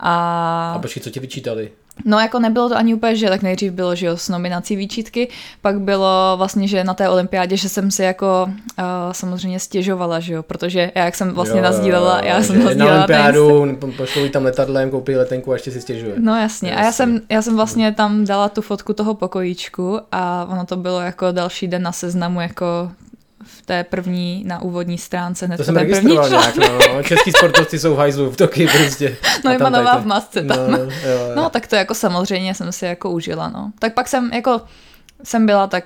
A... 0.00 0.72
A 0.76 0.78
počkej, 0.78 1.02
co 1.02 1.10
ti 1.10 1.20
vyčítali? 1.20 1.70
No 2.04 2.20
jako 2.20 2.38
nebylo 2.38 2.68
to 2.68 2.76
ani 2.76 2.94
úplně, 2.94 3.16
že 3.16 3.28
tak 3.28 3.42
nejdřív 3.42 3.72
bylo, 3.72 3.94
že 3.94 4.06
jo, 4.06 4.16
s 4.16 4.28
nominací 4.28 4.76
výčitky, 4.76 5.28
pak 5.60 5.80
bylo 5.80 6.34
vlastně, 6.36 6.68
že 6.68 6.84
na 6.84 6.94
té 6.94 7.08
olympiádě, 7.08 7.56
že 7.56 7.68
jsem 7.68 7.90
si 7.90 8.02
jako 8.02 8.50
uh, 8.78 8.84
samozřejmě 9.12 9.60
stěžovala, 9.60 10.20
že 10.20 10.34
jo, 10.34 10.42
protože 10.42 10.92
já 10.94 11.04
jak 11.04 11.14
jsem 11.14 11.34
vlastně 11.34 11.58
jo, 11.58 11.64
nazdílela, 11.64 12.20
já 12.24 12.42
jsem 12.42 12.64
nazdílela 12.64 12.90
Na 12.90 12.96
olympiádu, 12.96 13.78
pošlou 13.96 14.28
tam 14.28 14.44
letadlem, 14.44 14.90
koupí 14.90 15.16
letenku 15.16 15.50
a 15.50 15.54
ještě 15.54 15.70
si 15.70 15.80
stěžuje. 15.80 16.14
No 16.18 16.36
jasně, 16.40 16.70
jasně. 16.70 16.82
a 16.82 16.84
já 16.84 16.92
jsem, 16.92 17.20
já 17.30 17.42
jsem 17.42 17.56
vlastně 17.56 17.92
tam 17.92 18.24
dala 18.24 18.48
tu 18.48 18.62
fotku 18.62 18.92
toho 18.92 19.14
pokojíčku 19.14 20.00
a 20.12 20.46
ono 20.50 20.64
to 20.66 20.76
bylo 20.76 21.00
jako 21.00 21.32
další 21.32 21.68
den 21.68 21.82
na 21.82 21.92
seznamu 21.92 22.40
jako 22.40 22.90
té 23.66 23.84
první, 23.84 24.42
na 24.46 24.62
úvodní 24.62 24.98
stránce. 24.98 25.46
Hned 25.46 25.56
to 25.56 25.64
jsem 25.64 25.76
registroval 25.76 26.28
nějak, 26.28 26.56
no. 26.56 27.02
Český 27.02 27.32
sportovci 27.32 27.78
jsou 27.78 27.94
v 27.94 27.98
hajzlu 27.98 28.30
v 28.30 28.36
Toky 28.36 28.66
prostě. 28.66 29.16
No 29.44 29.52
Jmanová 29.52 29.98
v 29.98 30.06
masce 30.06 30.42
tam. 30.42 30.70
No, 30.70 30.78
jo, 30.78 30.88
jo. 31.04 31.32
no, 31.36 31.50
tak 31.50 31.66
to 31.66 31.76
jako 31.76 31.94
samozřejmě 31.94 32.54
jsem 32.54 32.72
si 32.72 32.86
jako 32.86 33.10
užila, 33.10 33.48
no. 33.48 33.72
Tak 33.78 33.94
pak 33.94 34.08
jsem 34.08 34.32
jako, 34.32 34.60
jsem 35.24 35.46
byla 35.46 35.66
tak 35.66 35.84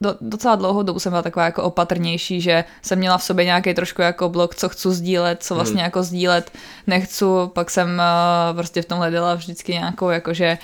do, 0.00 0.16
docela 0.20 0.56
dlouhou 0.56 0.82
dobu 0.82 0.98
jsem 0.98 1.10
byla 1.10 1.22
taková 1.22 1.44
jako 1.44 1.62
opatrnější, 1.62 2.40
že 2.40 2.64
jsem 2.82 2.98
měla 2.98 3.18
v 3.18 3.22
sobě 3.22 3.44
nějaký 3.44 3.74
trošku 3.74 4.02
jako 4.02 4.28
blok, 4.28 4.54
co 4.54 4.68
chci 4.68 4.90
sdílet, 4.90 5.42
co 5.42 5.54
vlastně 5.54 5.76
hmm. 5.76 5.84
jako 5.84 6.02
sdílet 6.02 6.50
nechci, 6.86 7.24
pak 7.52 7.70
jsem 7.70 7.88
uh, 7.88 8.56
prostě 8.56 8.82
v 8.82 8.84
tom 8.84 8.98
hledala 8.98 9.34
vždycky 9.34 9.72
nějakou 9.72 10.08
jakože 10.08 10.58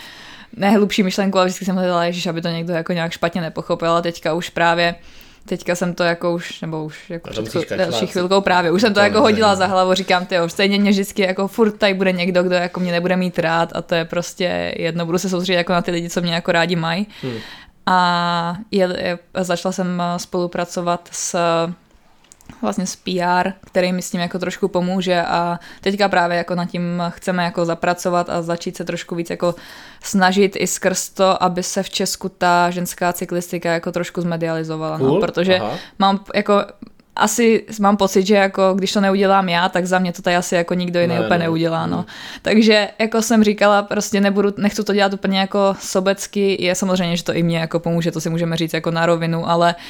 nehlubší 0.56 1.02
myšlenku, 1.02 1.38
ale 1.38 1.46
vždycky 1.46 1.64
jsem 1.64 1.76
hledala, 1.76 2.04
ježiš, 2.04 2.26
aby 2.26 2.42
to 2.42 2.48
někdo 2.48 2.72
jako 2.72 2.92
nějak 2.92 3.12
špatně 3.12 3.40
nepochopil 3.40 3.92
a 3.92 4.02
teďka 4.02 4.34
už 4.34 4.50
právě 4.50 4.94
Teďka 5.44 5.74
jsem 5.74 5.94
to 5.94 6.02
jako 6.02 6.34
už, 6.34 6.60
nebo 6.60 6.84
už 6.84 7.10
jako 7.10 7.30
před 7.42 7.70
další 7.70 8.06
chvilkou 8.06 8.40
právě, 8.40 8.70
už 8.70 8.80
jsem 8.80 8.94
to, 8.94 9.00
to 9.00 9.04
jako 9.04 9.20
hodila 9.20 9.54
za 9.54 9.66
hlavu, 9.66 9.94
říkám, 9.94 10.26
ty 10.26 10.36
stejně 10.46 10.78
mě 10.78 10.90
vždycky 10.90 11.22
jako 11.22 11.48
furt 11.48 11.70
tady 11.70 11.94
bude 11.94 12.12
někdo, 12.12 12.42
kdo 12.42 12.54
jako 12.54 12.80
mě 12.80 12.92
nebude 12.92 13.16
mít 13.16 13.38
rád 13.38 13.72
a 13.74 13.82
to 13.82 13.94
je 13.94 14.04
prostě 14.04 14.74
jedno, 14.76 15.06
budu 15.06 15.18
se 15.18 15.28
soustředit 15.28 15.56
jako 15.56 15.72
na 15.72 15.82
ty 15.82 15.90
lidi, 15.90 16.10
co 16.10 16.20
mě 16.20 16.34
jako 16.34 16.52
rádi 16.52 16.76
mají. 16.76 17.06
Hmm. 17.22 17.38
A 17.86 18.56
je, 18.70 18.88
je, 18.98 19.18
začala 19.40 19.72
jsem 19.72 20.02
spolupracovat 20.16 21.08
s 21.12 21.36
vlastně 22.62 22.86
s 22.86 22.96
PR, 22.96 23.50
který 23.66 23.92
mi 23.92 24.02
s 24.02 24.10
tím 24.10 24.20
jako 24.20 24.38
trošku 24.38 24.68
pomůže 24.68 25.22
a 25.22 25.58
teďka 25.80 26.08
právě 26.08 26.36
jako 26.36 26.54
nad 26.54 26.64
tím 26.64 27.02
chceme 27.08 27.44
jako 27.44 27.64
zapracovat 27.64 28.30
a 28.30 28.42
začít 28.42 28.76
se 28.76 28.84
trošku 28.84 29.14
víc 29.14 29.30
jako 29.30 29.54
snažit 30.02 30.56
i 30.58 30.66
skrz 30.66 31.08
to, 31.08 31.42
aby 31.42 31.62
se 31.62 31.82
v 31.82 31.90
Česku 31.90 32.28
ta 32.28 32.70
ženská 32.70 33.12
cyklistika 33.12 33.72
jako 33.72 33.92
trošku 33.92 34.20
zmedializovala, 34.20 34.98
no, 34.98 35.06
cool. 35.06 35.14
no, 35.14 35.26
protože 35.26 35.56
Aha. 35.56 35.76
mám 35.98 36.24
jako 36.34 36.64
asi 37.16 37.64
mám 37.80 37.96
pocit, 37.96 38.26
že 38.26 38.34
jako 38.34 38.74
když 38.74 38.92
to 38.92 39.00
neudělám 39.00 39.48
já, 39.48 39.68
tak 39.68 39.86
za 39.86 39.98
mě 39.98 40.12
to 40.12 40.22
tady 40.22 40.36
asi 40.36 40.54
jako 40.54 40.74
nikdo 40.74 41.00
jiný 41.00 41.14
ne, 41.14 41.20
úplně 41.20 41.38
ne. 41.38 41.44
neudělá, 41.44 41.86
no. 41.86 41.96
Hmm. 41.96 42.06
Takže 42.42 42.88
jako 42.98 43.22
jsem 43.22 43.44
říkala, 43.44 43.82
prostě 43.82 44.20
nebudu, 44.20 44.54
nechci 44.56 44.84
to 44.84 44.94
dělat 44.94 45.14
úplně 45.14 45.38
jako 45.38 45.74
sobecky, 45.80 46.64
je 46.64 46.74
samozřejmě, 46.74 47.16
že 47.16 47.24
to 47.24 47.32
i 47.32 47.42
mě 47.42 47.58
jako 47.58 47.80
pomůže, 47.80 48.10
to 48.10 48.20
si 48.20 48.30
můžeme 48.30 48.56
říct 48.56 48.74
jako 48.74 48.90
na 48.90 49.06
rovinu, 49.06 49.48
ale 49.48 49.74
uh, 49.74 49.80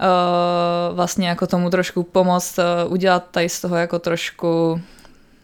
uh, 0.00 0.96
vlastně 0.96 1.28
jako 1.28 1.46
tomu 1.46 1.70
trošku 1.70 2.02
pomoct 2.02 2.58
uh, 2.58 2.92
udělat 2.92 3.24
tady 3.30 3.48
z 3.48 3.60
toho 3.60 3.76
jako 3.76 3.98
trošku 3.98 4.80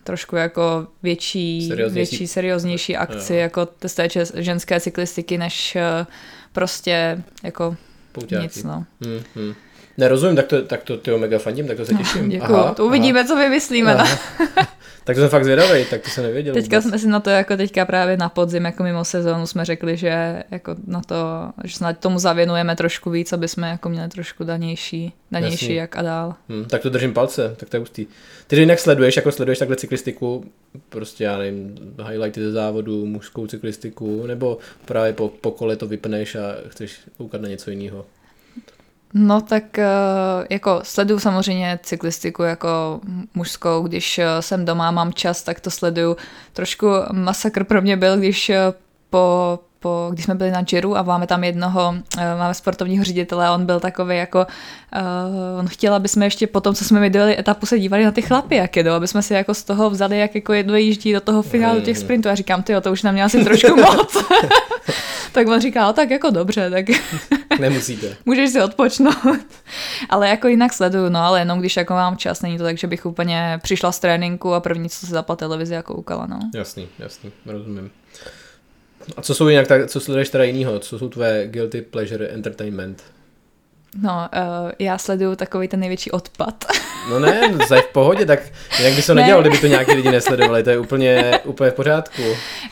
trošku 0.04 0.36
jako 0.36 0.86
větší, 1.02 1.68
serióznější, 1.68 2.10
větší, 2.10 2.26
serióznější 2.26 2.96
akci 2.96 3.34
jo. 3.34 3.40
jako 3.40 3.68
z 3.86 3.94
té 3.94 4.08
ženské 4.34 4.80
cyklistiky, 4.80 5.38
než 5.38 5.76
uh, 5.76 6.06
prostě 6.52 7.22
jako 7.42 7.76
Pouťáky. 8.12 8.42
nic, 8.42 8.64
no. 8.64 8.84
Hmm, 9.04 9.20
hmm. 9.36 9.54
Nerozumím, 9.98 10.36
tak 10.36 10.46
to, 10.46 10.62
tak 10.62 10.82
to 10.82 10.96
ty 10.96 11.10
mega 11.10 11.38
fandím, 11.38 11.66
tak 11.66 11.76
to 11.76 11.84
se 11.86 11.92
no, 11.92 11.98
těším. 11.98 12.28
Děkuju, 12.28 12.58
aha, 12.58 12.74
to 12.74 12.86
uvidíme, 12.86 13.20
aha. 13.20 13.28
co 13.28 13.36
vymyslíme. 13.36 13.94
No. 13.94 14.04
Tak 15.04 15.16
to 15.16 15.20
jsem 15.20 15.30
fakt 15.30 15.44
zvědavý, 15.44 15.84
tak 15.90 16.00
to 16.00 16.10
se 16.10 16.22
nevěděl. 16.22 16.54
Teďka 16.54 16.76
vůbec. 16.78 16.88
jsme 16.88 16.98
si 16.98 17.08
na 17.08 17.20
to 17.20 17.30
jako 17.30 17.56
teďka 17.56 17.84
právě 17.84 18.16
na 18.16 18.28
podzim, 18.28 18.64
jako 18.64 18.82
mimo 18.82 19.04
sezónu 19.04 19.46
jsme 19.46 19.64
řekli, 19.64 19.96
že 19.96 20.42
jako 20.50 20.76
na 20.86 21.00
to, 21.00 21.16
že 21.64 21.76
snad 21.76 21.98
tomu 21.98 22.18
zavěnujeme 22.18 22.76
trošku 22.76 23.10
víc, 23.10 23.32
aby 23.32 23.48
jsme 23.48 23.68
jako 23.68 23.88
měli 23.88 24.08
trošku 24.08 24.44
danější, 24.44 25.12
danější 25.30 25.64
Jasný. 25.64 25.74
jak 25.74 25.96
a 25.96 26.02
dál. 26.02 26.34
Hmm, 26.48 26.64
tak 26.64 26.82
to 26.82 26.90
držím 26.90 27.14
palce, 27.14 27.54
tak 27.56 27.68
to 27.68 27.76
je 27.76 27.80
ústý. 27.80 28.06
Ty 28.46 28.56
jinak 28.56 28.78
sleduješ, 28.78 29.16
jako 29.16 29.32
sleduješ 29.32 29.58
takhle 29.58 29.76
cyklistiku, 29.76 30.44
prostě 30.88 31.24
já 31.24 31.38
nevím, 31.38 31.74
highlighty 32.08 32.40
ze 32.40 32.52
závodu, 32.52 33.06
mužskou 33.06 33.46
cyklistiku, 33.46 34.26
nebo 34.26 34.58
právě 34.84 35.12
po, 35.12 35.28
po 35.28 35.50
kole 35.50 35.76
to 35.76 35.86
vypneš 35.86 36.34
a 36.34 36.40
chceš 36.68 37.00
koukat 37.16 37.40
na 37.40 37.48
něco 37.48 37.70
jiného? 37.70 38.06
No 39.16 39.40
tak 39.40 39.78
eh, 39.78 39.86
jako 40.50 40.80
sleduju 40.82 41.20
samozřejmě 41.20 41.78
cyklistiku 41.82 42.42
jako 42.42 43.00
mužskou, 43.34 43.82
když 43.82 44.18
eh, 44.18 44.26
jsem 44.40 44.64
doma, 44.64 44.90
mám 44.90 45.12
čas, 45.12 45.42
tak 45.42 45.60
to 45.60 45.70
sleduju. 45.70 46.16
Trošku 46.52 46.86
masakr 47.12 47.64
pro 47.64 47.82
mě 47.82 47.96
byl, 47.96 48.16
když 48.16 48.50
eh, 48.50 48.58
po 49.10 49.58
po, 49.80 50.08
když 50.12 50.24
jsme 50.24 50.34
byli 50.34 50.50
na 50.50 50.64
Jiru 50.72 50.96
a 50.96 51.02
máme 51.02 51.26
tam 51.26 51.44
jednoho, 51.44 51.94
máme 52.16 52.54
sportovního 52.54 53.04
ředitele 53.04 53.46
a 53.46 53.54
on 53.54 53.66
byl 53.66 53.80
takový 53.80 54.16
jako, 54.16 54.46
on 55.58 55.68
chtěl, 55.68 55.94
aby 55.94 56.08
jsme 56.08 56.26
ještě 56.26 56.46
po 56.46 56.60
tom, 56.60 56.74
co 56.74 56.84
jsme 56.84 57.00
mi 57.00 57.10
dojeli 57.10 57.38
etapu, 57.38 57.66
se 57.66 57.78
dívali 57.78 58.04
na 58.04 58.10
ty 58.10 58.22
chlapy, 58.22 58.56
jak 58.56 58.76
jedou, 58.76 58.92
aby 58.92 59.08
jsme 59.08 59.22
si 59.22 59.34
jako 59.34 59.54
z 59.54 59.64
toho 59.64 59.90
vzali, 59.90 60.18
jak 60.18 60.34
jako 60.34 60.52
jedno 60.52 60.76
jíždí 60.76 61.12
do 61.12 61.20
toho 61.20 61.42
finálu 61.42 61.80
těch 61.80 61.98
sprintů. 61.98 62.28
A 62.28 62.34
říkám, 62.34 62.62
ty 62.62 62.74
to 62.80 62.92
už 62.92 63.02
na 63.02 63.12
mě 63.12 63.24
asi 63.24 63.44
trošku 63.44 63.76
moc. 63.80 64.16
tak 65.34 65.48
on 65.48 65.60
říká, 65.60 65.92
tak 65.92 66.10
jako 66.10 66.30
dobře, 66.30 66.70
tak 66.70 66.84
Nemusíte. 67.60 68.16
Můžeš 68.26 68.50
si 68.50 68.62
odpočnout. 68.62 69.14
ale 70.10 70.28
jako 70.28 70.48
jinak 70.48 70.72
sleduju, 70.72 71.08
no 71.08 71.20
ale 71.20 71.40
jenom 71.40 71.60
když 71.60 71.76
jako 71.76 71.92
mám 71.92 72.16
čas, 72.16 72.42
není 72.42 72.58
to 72.58 72.64
tak, 72.64 72.78
že 72.78 72.86
bych 72.86 73.06
úplně 73.06 73.58
přišla 73.62 73.92
z 73.92 73.98
tréninku 73.98 74.54
a 74.54 74.60
první, 74.60 74.88
co 74.90 75.06
se 75.06 75.12
zapla 75.12 75.36
televizi, 75.36 75.74
jako 75.74 75.94
koukala, 75.94 76.26
no. 76.26 76.38
Jasný, 76.54 76.88
jasný, 76.98 77.32
rozumím. 77.46 77.90
A 79.16 79.22
co 79.22 79.34
jsou 79.34 79.48
jinak, 79.48 79.66
tak, 79.66 79.90
co 79.90 80.00
sleduješ 80.00 80.28
teda 80.28 80.44
jinýho? 80.44 80.78
Co 80.78 80.98
jsou 80.98 81.08
tvé 81.08 81.46
guilty 81.46 81.82
pleasure 81.82 82.28
entertainment? 82.28 83.02
No, 84.02 84.28
uh, 84.64 84.70
já 84.78 84.98
sleduju 84.98 85.36
takový 85.36 85.68
ten 85.68 85.80
největší 85.80 86.10
odpad. 86.10 86.64
No 87.10 87.18
ne, 87.18 87.52
to 87.68 87.74
je 87.74 87.80
v 87.80 87.86
pohodě, 87.86 88.26
tak 88.26 88.40
jinak 88.78 88.92
by 88.92 89.02
se 89.02 89.06
to 89.06 89.14
nedělal, 89.14 89.40
kdyby 89.42 89.58
to 89.58 89.66
nějaký 89.66 89.92
lidi 89.92 90.10
nesledovali, 90.10 90.62
to 90.62 90.70
je 90.70 90.78
úplně, 90.78 91.40
úplně 91.44 91.70
v 91.70 91.74
pořádku. 91.74 92.22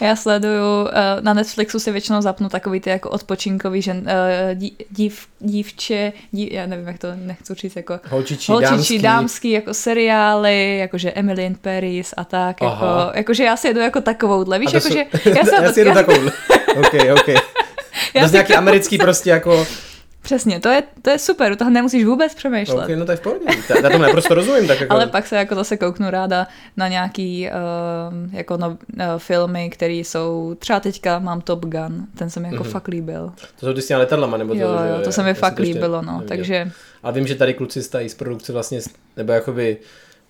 Já 0.00 0.16
sleduju, 0.16 0.82
uh, 0.82 0.88
na 1.20 1.34
Netflixu 1.34 1.78
si 1.78 1.90
většinou 1.90 2.20
zapnu 2.20 2.48
takový 2.48 2.80
ty 2.80 2.90
jako 2.90 3.10
odpočinkový 3.10 3.82
žen, 3.82 3.98
uh, 3.98 4.54
dí, 4.54 4.76
dív, 4.90 5.26
dívče, 5.40 6.12
dív, 6.30 6.52
já 6.52 6.66
nevím, 6.66 6.86
jak 6.86 6.98
to 6.98 7.08
nechci 7.14 7.54
říct, 7.54 7.76
jako 7.76 8.00
holčičí, 8.10 8.52
holčičí 8.52 8.72
dámský. 8.76 8.98
dámský. 8.98 9.50
jako 9.50 9.74
seriály, 9.74 10.78
jakože 10.78 11.12
Emily 11.12 11.44
in 11.46 11.54
Paris 11.54 12.14
a 12.16 12.24
tak, 12.24 12.62
jako, 12.62 12.86
jakože 13.14 13.44
já 13.44 13.56
si 13.56 13.68
jedu 13.68 13.80
jako 13.80 14.00
takovouhle, 14.00 14.58
víš, 14.58 14.72
jakože... 14.72 15.04
Já, 15.24 15.62
já 15.62 15.72
si 15.72 15.80
jedu 15.80 15.92
takovouhle, 15.92 16.32
ok, 16.76 16.94
ok. 17.20 17.28
Já 18.14 18.26
to 18.26 18.32
nějaký 18.32 18.54
americký 18.54 18.98
prostě 18.98 19.30
jako 19.30 19.66
Přesně, 20.22 20.60
to 20.60 20.68
je, 20.68 20.82
to 21.02 21.10
je 21.10 21.18
super, 21.18 21.52
u 21.52 21.56
toho 21.56 21.70
nemusíš 21.70 22.04
vůbec 22.04 22.34
přemýšlet. 22.34 22.84
Okay, 22.84 22.96
no 22.96 23.04
to 23.04 23.10
je 23.10 23.16
v 23.16 23.20
pohodě, 23.20 23.44
já 23.82 23.90
to 23.90 23.98
naprosto 23.98 24.34
rozumím. 24.34 24.66
Tak 24.66 24.80
jako... 24.80 24.92
Ale 24.92 25.06
pak 25.06 25.26
se 25.26 25.36
jako 25.36 25.54
zase 25.54 25.76
kouknu 25.76 26.10
ráda 26.10 26.46
na 26.76 26.88
nějaký 26.88 27.48
uh, 27.48 28.34
jako 28.34 28.56
no, 28.56 28.68
uh, 28.68 28.76
filmy, 29.18 29.70
které 29.70 29.92
jsou, 29.92 30.56
třeba 30.58 30.80
teďka 30.80 31.18
mám 31.18 31.40
Top 31.40 31.60
Gun, 31.60 32.06
ten 32.18 32.30
se 32.30 32.40
mi 32.40 32.48
jako 32.52 32.64
mm-hmm. 32.64 32.70
fakt 32.70 32.88
líbil. 32.88 33.32
To 33.60 33.66
jsou 33.66 33.72
ty 33.72 33.82
s 33.82 33.86
těmi 33.86 33.98
letadlama, 33.98 34.36
nebo 34.36 34.54
to? 34.54 34.60
Jo, 34.60 34.68
jo, 34.68 35.04
to 35.04 35.12
se 35.12 35.22
mi 35.22 35.34
fakt 35.34 35.58
líbilo, 35.58 36.02
no, 36.02 36.12
neviděl. 36.12 36.28
takže... 36.28 36.70
A 37.02 37.10
vím, 37.10 37.26
že 37.26 37.34
tady 37.34 37.54
kluci 37.54 37.82
stají 37.82 38.08
z 38.08 38.14
produkce 38.14 38.52
vlastně, 38.52 38.80
nebo 39.16 39.32
jakoby 39.32 39.76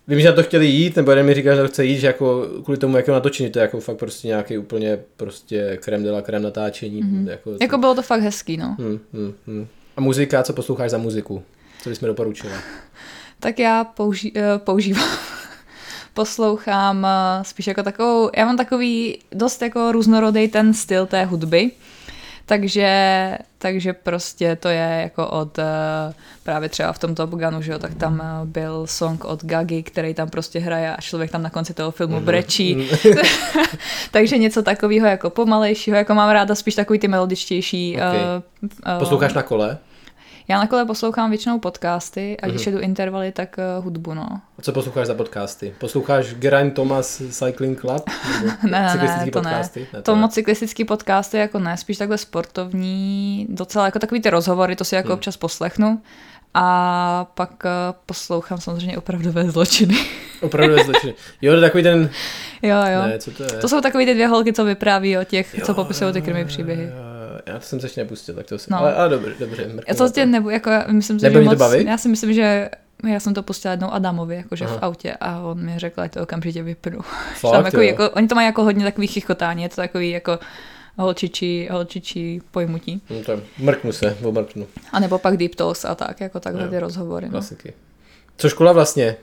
Vím, 0.08 0.20
že 0.20 0.28
na 0.28 0.34
to 0.34 0.42
chtěli 0.42 0.66
jít, 0.66 0.96
nebo 0.96 1.10
jeden 1.10 1.26
mi 1.26 1.34
říká, 1.34 1.54
že 1.54 1.62
to 1.62 1.68
chce 1.68 1.84
jít, 1.84 1.98
že 1.98 2.06
jako 2.06 2.48
kvůli 2.64 2.78
tomu, 2.78 2.96
jak 2.96 3.08
natočení, 3.08 3.50
to 3.50 3.58
je 3.58 3.62
jako 3.62 3.80
fakt 3.80 3.96
prostě 3.96 4.28
nějaký 4.28 4.58
úplně 4.58 4.98
prostě 5.16 5.78
krem 5.82 6.02
de 6.02 6.10
la 6.10 6.22
krem 6.22 6.42
natáčení. 6.42 7.02
Mm-hmm. 7.02 7.28
Jako, 7.28 7.56
jako 7.60 7.78
bylo 7.78 7.94
to 7.94 8.02
fakt 8.02 8.20
hezký, 8.20 8.56
no. 8.56 8.76
Hmm, 8.78 9.00
hmm, 9.12 9.34
hmm. 9.46 9.66
Muzika, 10.02 10.42
co 10.42 10.52
posloucháš 10.52 10.90
za 10.90 10.98
muziku? 10.98 11.42
Co 11.82 11.88
bys 11.90 12.00
mi 12.00 12.08
doporučila? 12.08 12.52
tak 13.42 13.58
já 13.58 13.84
použi- 13.84 14.32
uh, 14.36 14.58
používám 14.58 15.08
poslouchám 16.14 16.98
uh, 16.98 17.42
spíš 17.42 17.66
jako 17.66 17.82
takovou, 17.82 18.30
já 18.36 18.44
mám 18.44 18.56
takový 18.56 19.18
dost 19.32 19.62
jako 19.62 19.92
různorodý 19.92 20.48
ten 20.48 20.74
styl 20.74 21.06
té 21.06 21.24
hudby, 21.24 21.70
takže, 22.46 23.38
takže 23.58 23.92
prostě 23.92 24.56
to 24.56 24.68
je 24.68 25.00
jako 25.02 25.28
od 25.28 25.58
uh, 25.58 25.64
právě 26.42 26.68
třeba 26.68 26.92
v 26.92 26.98
tom 26.98 27.14
Top 27.14 27.30
Gunu, 27.30 27.62
že 27.62 27.72
jo, 27.72 27.78
tak 27.78 27.94
tam 27.94 28.22
byl 28.44 28.86
song 28.86 29.24
od 29.24 29.44
Gagi, 29.44 29.82
který 29.82 30.14
tam 30.14 30.30
prostě 30.30 30.58
hraje 30.58 30.96
a 30.96 31.00
člověk 31.00 31.30
tam 31.30 31.42
na 31.42 31.50
konci 31.50 31.74
toho 31.74 31.90
filmu 31.90 32.16
mm-hmm. 32.16 32.24
brečí. 32.24 32.90
takže 34.10 34.38
něco 34.38 34.62
takového 34.62 35.06
jako 35.06 35.30
pomalejšího, 35.30 35.96
jako 35.96 36.14
mám 36.14 36.30
ráda 36.30 36.54
spíš 36.54 36.74
takový 36.74 36.98
ty 36.98 37.08
melodičtější. 37.08 37.96
Okay. 37.96 38.20
Uh, 38.62 38.68
uh, 38.94 38.98
Posloucháš 38.98 39.34
na 39.34 39.42
kole? 39.42 39.78
Já 40.48 40.58
na 40.58 40.66
kole 40.66 40.84
poslouchám 40.84 41.30
většinou 41.30 41.58
podcasty 41.58 42.36
a 42.42 42.46
když 42.46 42.62
mm-hmm. 42.62 42.66
jedu 42.68 42.80
intervaly, 42.80 43.32
tak 43.32 43.56
uh, 43.78 43.84
hudbu, 43.84 44.14
no. 44.14 44.40
A 44.58 44.62
co 44.62 44.72
posloucháš 44.72 45.06
za 45.06 45.14
podcasty? 45.14 45.74
Posloucháš 45.78 46.34
Geraint 46.34 46.74
Thomas 46.74 47.22
Cycling 47.30 47.80
Club? 47.80 48.10
ne, 48.70 48.96
ne, 48.96 48.96
ne, 48.96 49.24
to 49.24 49.30
podcasty? 49.30 49.80
ne. 49.80 49.86
ne 49.92 50.02
to, 50.02 50.12
to 50.12 50.16
moc 50.16 50.34
cyklistický 50.34 50.84
podcasty 50.84 51.36
jako 51.36 51.58
ne, 51.58 51.76
spíš 51.76 51.98
takhle 51.98 52.18
sportovní, 52.18 53.46
docela 53.50 53.84
jako 53.84 53.98
takový 53.98 54.20
ty 54.20 54.30
rozhovory, 54.30 54.76
to 54.76 54.84
si 54.84 54.94
jako 54.94 55.08
hmm. 55.08 55.14
občas 55.14 55.36
poslechnu. 55.36 56.02
A 56.54 57.26
pak 57.34 57.50
uh, 57.64 57.70
poslouchám 58.06 58.58
samozřejmě 58.58 58.98
opravdové 58.98 59.50
zločiny. 59.50 59.96
opravdové 60.40 60.84
zločiny. 60.84 61.14
Jo, 61.42 61.54
to 61.54 61.60
takový 61.60 61.82
ten... 61.82 62.10
Jo, 62.62 62.76
jo. 62.76 63.02
Ne, 63.06 63.18
co 63.18 63.30
to 63.30 63.42
je? 63.42 63.48
To 63.48 63.68
jsou 63.68 63.80
takový 63.80 64.06
ty 64.06 64.14
dvě 64.14 64.26
holky, 64.26 64.52
co 64.52 64.64
vypráví 64.64 65.18
o 65.18 65.24
těch, 65.24 65.54
jo, 65.54 65.66
co 65.66 65.74
popisují 65.74 66.12
ty 66.12 66.22
krmy 66.22 66.44
příběhy. 66.44 66.82
Jo, 66.82 66.88
jo 66.88 67.11
já 67.52 67.58
to 67.58 67.64
jsem 67.64 67.80
se 67.80 67.86
ještě 67.86 68.00
nepustil, 68.00 68.34
tak 68.34 68.46
to 68.46 68.58
jsem, 68.58 68.68
no. 68.70 68.78
ale, 68.78 68.94
ale 68.94 69.08
dobře, 69.08 69.34
dobře. 69.38 69.68
Já 69.88 69.94
to 69.94 70.10
tě 70.10 70.26
nebo, 70.26 70.50
jako, 70.50 70.70
myslím, 70.90 71.18
že 71.18 71.30
moc, 71.30 71.50
to 71.52 71.56
bavit? 71.56 71.86
já 71.86 71.98
si 71.98 72.08
myslím, 72.08 72.32
že 72.32 72.70
já 73.08 73.20
jsem 73.20 73.34
to 73.34 73.42
pustila 73.42 73.72
jednou 73.72 73.90
Adamovi, 73.90 74.36
jakože 74.36 74.64
Aha. 74.64 74.78
v 74.78 74.82
autě 74.82 75.12
a 75.20 75.40
on 75.40 75.64
mi 75.64 75.78
řekl, 75.78 76.00
ať 76.00 76.12
to 76.12 76.22
okamžitě 76.22 76.62
vypnu. 76.62 77.00
Fakt, 77.34 77.52
tam 77.52 77.64
jako, 77.64 77.80
jako, 77.80 78.10
oni 78.10 78.28
to 78.28 78.34
mají 78.34 78.46
jako 78.46 78.64
hodně 78.64 78.84
takových 78.84 79.10
chichotání, 79.10 79.62
je 79.62 79.68
to 79.68 79.76
takový 79.76 80.10
jako 80.10 80.38
holčičí, 80.98 81.68
holčičí 81.70 82.40
pojmutí. 82.50 83.02
No 83.10 83.24
to 83.24 83.40
mrknu 83.58 83.92
se, 83.92 84.16
omrknu. 84.22 84.66
A 84.92 85.00
nebo 85.00 85.18
pak 85.18 85.36
Deep 85.36 85.54
Talks 85.54 85.84
a 85.84 85.94
tak, 85.94 86.20
jako 86.20 86.40
takhle 86.40 86.68
ty 86.68 86.78
rozhovory. 86.78 87.26
No. 87.26 87.30
Klasiky. 87.30 87.72
Co 88.36 88.48
škola 88.48 88.72
vlastně? 88.72 89.16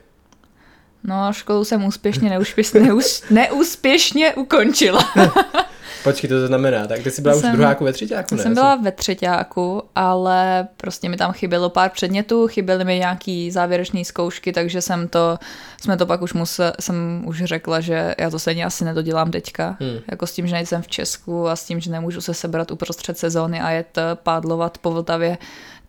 No, 1.04 1.32
školu 1.32 1.64
jsem 1.64 1.84
úspěšně, 1.84 2.30
neúspěšně, 2.30 2.80
neús, 2.86 3.22
neúspěšně 3.30 4.34
ukončila. 4.34 5.00
Počkej, 6.04 6.28
to 6.30 6.46
znamená, 6.46 6.86
tak 6.86 7.02
ty 7.02 7.10
jsi 7.10 7.22
byla 7.22 7.34
jsem, 7.34 7.50
už 7.50 7.54
v 7.54 7.56
druháku 7.56 7.84
ve 7.84 7.92
třetíku, 7.92 8.34
ne? 8.34 8.42
Jsem 8.42 8.54
byla 8.54 8.76
ve 8.76 8.92
třetíku, 8.92 9.82
ale 9.94 10.68
prostě 10.76 11.08
mi 11.08 11.16
tam 11.16 11.32
chybělo 11.32 11.70
pár 11.70 11.90
předmětů, 11.90 12.48
chyběly 12.48 12.84
mi 12.84 12.98
nějaký 12.98 13.50
závěrečné 13.50 14.04
zkoušky, 14.04 14.52
takže 14.52 14.82
jsem 14.82 15.08
to, 15.08 15.38
jsme 15.80 15.96
to 15.96 16.06
pak 16.06 16.22
už 16.22 16.32
musel, 16.32 16.72
jsem 16.80 17.22
už 17.26 17.44
řekla, 17.44 17.80
že 17.80 18.14
já 18.18 18.30
to 18.30 18.38
stejně 18.38 18.64
asi 18.64 18.84
nedodělám 18.84 19.30
teďka, 19.30 19.76
hmm. 19.80 19.98
jako 20.10 20.26
s 20.26 20.32
tím, 20.32 20.46
že 20.46 20.54
nejsem 20.54 20.82
v 20.82 20.88
Česku 20.88 21.48
a 21.48 21.56
s 21.56 21.64
tím, 21.64 21.80
že 21.80 21.90
nemůžu 21.90 22.20
se 22.20 22.34
sebrat 22.34 22.70
uprostřed 22.70 23.18
sezóny 23.18 23.60
a 23.60 23.70
jet 23.70 23.98
pádlovat 24.14 24.78
po 24.78 24.90
Vltavě, 24.90 25.38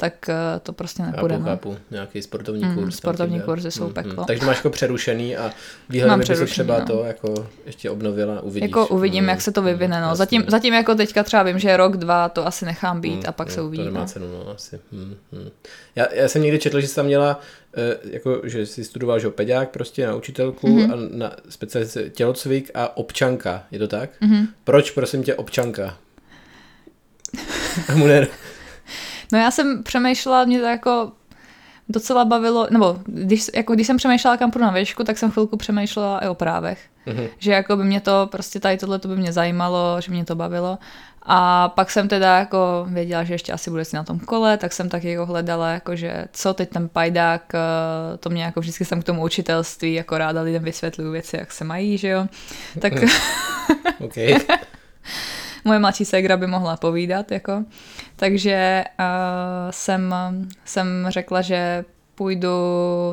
tak 0.02 0.30
eh, 0.30 0.60
to 0.64 0.74
prostě 0.74 1.04
nepůjde. 1.04 1.36
Chápu, 1.36 1.46
chápu. 1.46 1.78
Nějaký 1.92 2.22
sportovní 2.22 2.64
mm, 2.64 2.76
kurz. 2.76 2.96
Sportovní 2.96 3.42
kurzy 3.42 3.72
jsou 3.72 3.88
mm, 3.88 3.94
peklo. 3.94 4.16
Mm. 4.18 4.26
Takže 4.26 4.46
máš 4.46 4.58
jako 4.58 4.70
přerušený 4.70 5.38
a 5.38 5.52
výhledem 5.90 6.20
by 6.20 6.26
se 6.26 6.46
třeba 6.46 6.80
no. 6.80 6.86
to 6.86 7.04
jako 7.04 7.48
ještě 7.66 7.90
obnovila, 7.90 8.42
uvidíš. 8.42 8.70
Jako 8.70 8.88
uvidím, 8.88 9.24
mm, 9.24 9.30
jak 9.30 9.42
se 9.42 9.52
to 9.52 9.62
vyvine. 9.62 10.02
No. 10.02 10.16
Zatím, 10.16 10.44
zatím 10.48 10.74
jako 10.74 10.96
teďka 10.96 11.24
třeba 11.24 11.44
vím, 11.44 11.60
že 11.60 11.78
rok, 11.78 11.98
dva 11.98 12.30
to 12.30 12.48
asi 12.48 12.66
nechám 12.66 13.02
být 13.02 13.16
mm, 13.16 13.24
a 13.28 13.32
pak 13.32 13.48
no, 13.48 13.54
se 13.54 13.62
uvidí. 13.62 13.84
To 13.84 13.86
nemá 13.86 14.00
no. 14.00 14.06
cenu, 14.06 14.26
no, 14.32 14.52
asi. 14.52 14.80
Mm, 14.92 15.16
mm. 15.32 15.50
Já, 15.96 16.14
já 16.14 16.28
jsem 16.28 16.42
někdy 16.42 16.60
četl, 16.60 16.82
že 16.82 16.88
jsi 16.88 16.96
tam 16.96 17.06
měla 17.06 17.40
eh, 17.78 17.98
jako, 18.04 18.42
že 18.44 18.66
jsi 18.66 18.84
studoval, 18.84 19.20
že 19.20 19.30
pedák 19.30 19.70
prostě 19.70 20.08
na 20.08 20.16
učitelku 20.16 20.68
mm-hmm. 20.68 20.94
a 20.94 21.18
na 21.18 21.36
specializaci 21.50 22.12
tělocvik 22.16 22.72
a 22.74 22.98
občanka, 22.98 23.64
je 23.72 23.80
to 23.80 23.88
tak? 23.88 24.10
Mm-hmm. 24.22 24.48
Proč, 24.64 24.92
prosím 24.92 25.24
tě, 25.24 25.36
občanka? 25.36 25.98
No 29.32 29.40
já 29.40 29.52
jsem 29.52 29.84
přemýšlela, 29.84 30.46
mě 30.46 30.60
to 30.60 30.66
jako 30.66 31.12
docela 31.90 32.26
bavilo, 32.26 32.68
nebo 32.72 33.00
když, 33.06 33.48
jako 33.56 33.74
když 33.74 33.88
jsem 33.88 33.98
přemýšlela, 33.98 34.38
kam 34.38 34.52
půjdu 34.52 34.66
na 34.66 34.72
výšku, 34.72 35.04
tak 35.04 35.18
jsem 35.18 35.32
chvilku 35.32 35.58
přemýšlela 35.58 36.20
i 36.20 36.28
o 36.28 36.36
právech. 36.36 36.80
Mm-hmm. 37.08 37.30
Že 37.38 37.52
jako 37.52 37.78
by 37.78 37.84
mě 37.84 38.02
to, 38.02 38.28
prostě 38.32 38.60
tady 38.60 38.78
tohle 38.78 39.00
to 39.00 39.08
by 39.08 39.16
mě 39.16 39.34
zajímalo, 39.34 40.02
že 40.02 40.12
mě 40.12 40.26
to 40.26 40.36
bavilo. 40.36 40.78
A 41.24 41.70
pak 41.70 41.92
jsem 41.92 42.08
teda 42.08 42.40
jako 42.40 42.86
věděla, 42.90 43.24
že 43.24 43.34
ještě 43.34 43.54
asi 43.54 43.70
bude 43.70 43.86
si 43.86 43.96
na 43.96 44.04
tom 44.04 44.20
kole, 44.20 44.58
tak 44.58 44.74
jsem 44.74 44.90
taky 44.90 45.12
jako 45.12 45.26
hledala, 45.26 45.70
jako 45.70 45.96
že 45.96 46.26
co 46.34 46.54
teď 46.54 46.70
ten 46.70 46.90
pajdák, 46.90 47.56
eh, 47.56 48.18
to 48.18 48.30
mě 48.30 48.44
jako 48.44 48.60
vždycky 48.60 48.86
jsem 48.86 49.02
k 49.02 49.04
tomu 49.04 49.24
učitelství, 49.24 49.94
jako 49.94 50.18
ráda 50.18 50.42
lidem 50.42 50.64
vysvětluju 50.64 51.12
věci, 51.12 51.38
jak 51.38 51.52
se 51.52 51.64
mají, 51.64 51.98
že 51.98 52.08
jo. 52.08 52.28
Tak... 52.80 52.94
okay. 54.00 54.36
moje 55.66 55.80
mladší 55.80 56.06
ségra 56.06 56.38
by 56.38 56.48
mohla 56.48 56.78
povídat, 56.78 57.32
jako. 57.32 57.64
Takže 58.22 58.84
uh, 59.00 59.06
jsem, 59.72 60.16
jsem 60.66 61.06
řekla, 61.10 61.42
že 61.42 61.86
půjdu 62.16 62.50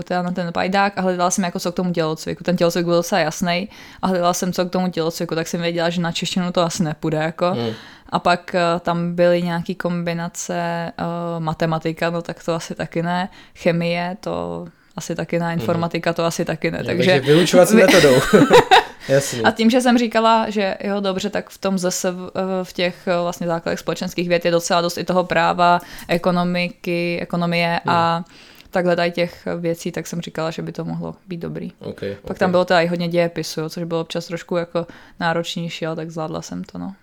teda 0.05 0.23
na 0.23 0.31
ten 0.31 0.53
pajdák 0.53 0.99
a 0.99 1.01
hledala 1.01 1.31
jsem 1.31 1.45
jako 1.45 1.61
co 1.61 1.73
k 1.73 1.75
tomu 1.75 1.93
tělocviku. 1.93 2.45
Ten 2.45 2.57
tělocvik 2.57 2.85
byl 2.85 2.95
docela 2.95 3.21
jasný 3.21 3.69
a 4.03 4.07
hledala 4.07 4.35
jsem 4.35 4.53
co 4.53 4.65
k 4.65 4.71
tomu 4.71 4.91
tělocviku, 4.91 5.35
tak 5.35 5.49
jsem 5.49 5.61
věděla, 5.61 5.91
že 5.91 6.01
na 6.01 6.13
češtinu 6.13 6.53
to 6.53 6.63
asi 6.63 6.83
nepůjde. 6.83 7.19
Jako. 7.19 7.55
Mm. 7.55 7.75
A 8.09 8.19
pak 8.19 8.55
uh, 8.55 8.81
tam 8.81 9.15
byly 9.15 9.43
nějaké 9.43 9.75
kombinace 9.75 10.93
uh, 10.99 11.45
matematika, 11.45 12.11
no 12.11 12.23
tak 12.23 12.45
to 12.45 12.55
asi 12.55 12.75
taky 12.75 13.03
ne. 13.03 13.29
Chemie, 13.55 14.17
to 14.21 14.67
asi 14.97 15.15
taky 15.15 15.39
ne. 15.39 15.47
Mhm. 15.47 15.61
Informatika, 15.61 16.13
to 16.13 16.25
asi 16.25 16.45
taky 16.45 16.71
ne. 16.71 16.85
Takže... 16.85 17.13
takže 17.13 17.21
vyučovací 17.21 17.77
metodou. 17.77 18.15
Jasný. 19.09 19.43
A 19.43 19.51
tím, 19.51 19.71
že 19.71 19.81
jsem 19.81 19.99
říkala, 19.99 20.51
že 20.51 20.77
jo, 20.85 21.01
dobře, 21.01 21.31
tak 21.31 21.51
v 21.51 21.59
tom 21.59 21.79
zase 21.79 22.11
v, 22.11 22.31
v 22.63 22.73
těch 22.73 23.09
eh, 23.09 23.23
vlastně 23.23 23.47
základech 23.47 23.79
společenských 23.79 24.29
věd 24.29 24.45
je 24.45 24.51
docela 24.51 24.81
dost 24.81 24.99
i 24.99 25.05
toho 25.05 25.25
práva, 25.25 25.81
ekonomiky, 26.09 27.19
ekonomie 27.23 27.81
hmm. 27.85 27.95
a 27.95 28.25
takhle 28.71 28.97
tady 28.97 29.11
těch 29.11 29.47
věcí, 29.59 29.93
tak 29.93 30.07
jsem 30.07 30.21
říkala, 30.21 30.51
že 30.51 30.63
by 30.63 30.73
to 30.73 30.85
mohlo 30.85 31.15
být 31.29 31.41
dobrý. 31.41 31.73
Okay, 31.81 32.15
Pak 32.15 32.25
okay. 32.25 32.37
tam 32.37 32.51
bylo 32.51 32.65
teda 32.65 32.81
i 32.81 32.87
hodně 32.87 33.09
dějepisu, 33.09 33.69
což 33.69 33.85
bylo 33.85 34.01
občas 34.01 34.27
trošku 34.27 34.57
jako 34.57 34.87
náročnější, 35.21 35.87
ale 35.87 35.97
tak 35.97 36.11
zvládla 36.11 36.43
jsem 36.43 36.65
to, 36.65 36.79
no. 36.79 36.95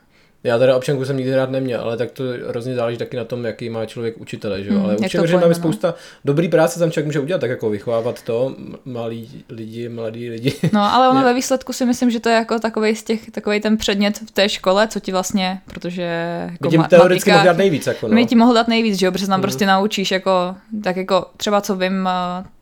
Já 0.45 0.57
teda 0.57 0.77
občanku 0.77 1.05
jsem 1.05 1.17
nikdy 1.17 1.35
rád 1.35 1.49
neměl, 1.49 1.81
ale 1.81 1.97
tak 1.97 2.11
to 2.11 2.23
hrozně 2.47 2.75
záleží 2.75 2.97
taky 2.97 3.17
na 3.17 3.23
tom, 3.23 3.45
jaký 3.45 3.69
má 3.69 3.85
člověk 3.85 4.17
učitele, 4.17 4.63
že 4.63 4.69
jo? 4.69 4.75
Hmm, 4.75 4.85
ale 4.85 4.97
určitě, 4.97 5.27
že 5.27 5.37
máme 5.37 5.55
spousta 5.55 5.93
dobrý 6.25 6.49
práce 6.49 6.79
tam 6.79 6.91
člověk 6.91 7.05
může 7.05 7.19
udělat, 7.19 7.39
tak 7.39 7.49
jako 7.49 7.69
vychovávat 7.69 8.21
to, 8.21 8.55
malí 8.85 9.43
lidi, 9.49 9.89
mladí 9.89 10.29
lidi. 10.29 10.53
No, 10.73 10.93
ale 10.93 11.09
ono 11.11 11.23
ve 11.23 11.33
výsledku 11.33 11.73
si 11.73 11.85
myslím, 11.85 12.11
že 12.11 12.19
to 12.19 12.29
je 12.29 12.35
jako 12.35 12.59
takový 12.59 12.95
z 12.95 13.03
těch, 13.03 13.31
takový 13.31 13.59
ten 13.61 13.77
předmět 13.77 14.17
v 14.17 14.31
té 14.31 14.49
škole, 14.49 14.87
co 14.87 14.99
ti 14.99 15.11
vlastně, 15.11 15.61
protože 15.65 16.03
jako 16.51 16.69
tím 16.69 16.83
teoreticky 16.89 17.31
mohl 17.31 17.45
dát 17.45 17.57
nejvíc, 17.57 17.87
jako 17.87 18.07
no. 18.07 18.13
My 18.13 18.25
ti 18.25 18.35
mohl 18.35 18.53
dát 18.53 18.67
nejvíc, 18.67 18.99
že 18.99 19.05
jo, 19.05 19.11
protože 19.11 19.27
tam 19.27 19.33
hmm. 19.33 19.41
prostě 19.41 19.65
naučíš 19.65 20.11
jako, 20.11 20.55
tak 20.83 20.97
jako 20.97 21.25
třeba 21.37 21.61
co 21.61 21.75
vím, 21.75 22.09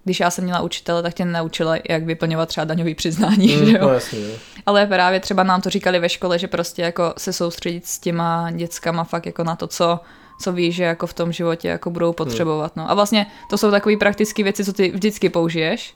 když 0.03 0.19
já 0.19 0.31
jsem 0.31 0.43
měla 0.43 0.61
učitele, 0.61 1.01
tak 1.03 1.13
tě 1.13 1.25
naučila, 1.25 1.75
jak 1.89 2.03
vyplňovat 2.03 2.49
třeba 2.49 2.65
daňový 2.65 2.95
přiznání, 2.95 3.55
Mm, 3.57 3.65
že 3.65 3.71
jo? 3.77 3.81
no 3.81 3.93
jasně, 3.93 4.19
jo. 4.19 4.35
Ale 4.65 4.85
právě 4.85 5.19
třeba 5.19 5.43
nám 5.43 5.61
to 5.61 5.69
říkali 5.69 5.99
ve 5.99 6.09
škole, 6.09 6.39
že 6.39 6.47
prostě 6.47 6.81
jako 6.81 7.13
se 7.17 7.33
soustředit 7.33 7.85
s 7.85 7.99
těma 7.99 8.51
dětskama 8.51 9.03
fakt 9.03 9.25
jako 9.25 9.43
na 9.43 9.55
to, 9.55 9.67
co, 9.67 9.99
co 10.41 10.53
víš, 10.53 10.75
že 10.75 10.83
jako 10.83 11.07
v 11.07 11.13
tom 11.13 11.31
životě 11.31 11.67
jako 11.67 11.89
budou 11.89 12.13
potřebovat. 12.13 12.75
No. 12.75 12.91
A 12.91 12.93
vlastně 12.93 13.25
to 13.49 13.57
jsou 13.57 13.71
takové 13.71 13.97
praktické 13.97 14.43
věci, 14.43 14.65
co 14.65 14.73
ty 14.73 14.91
vždycky 14.91 15.29
použiješ, 15.29 15.95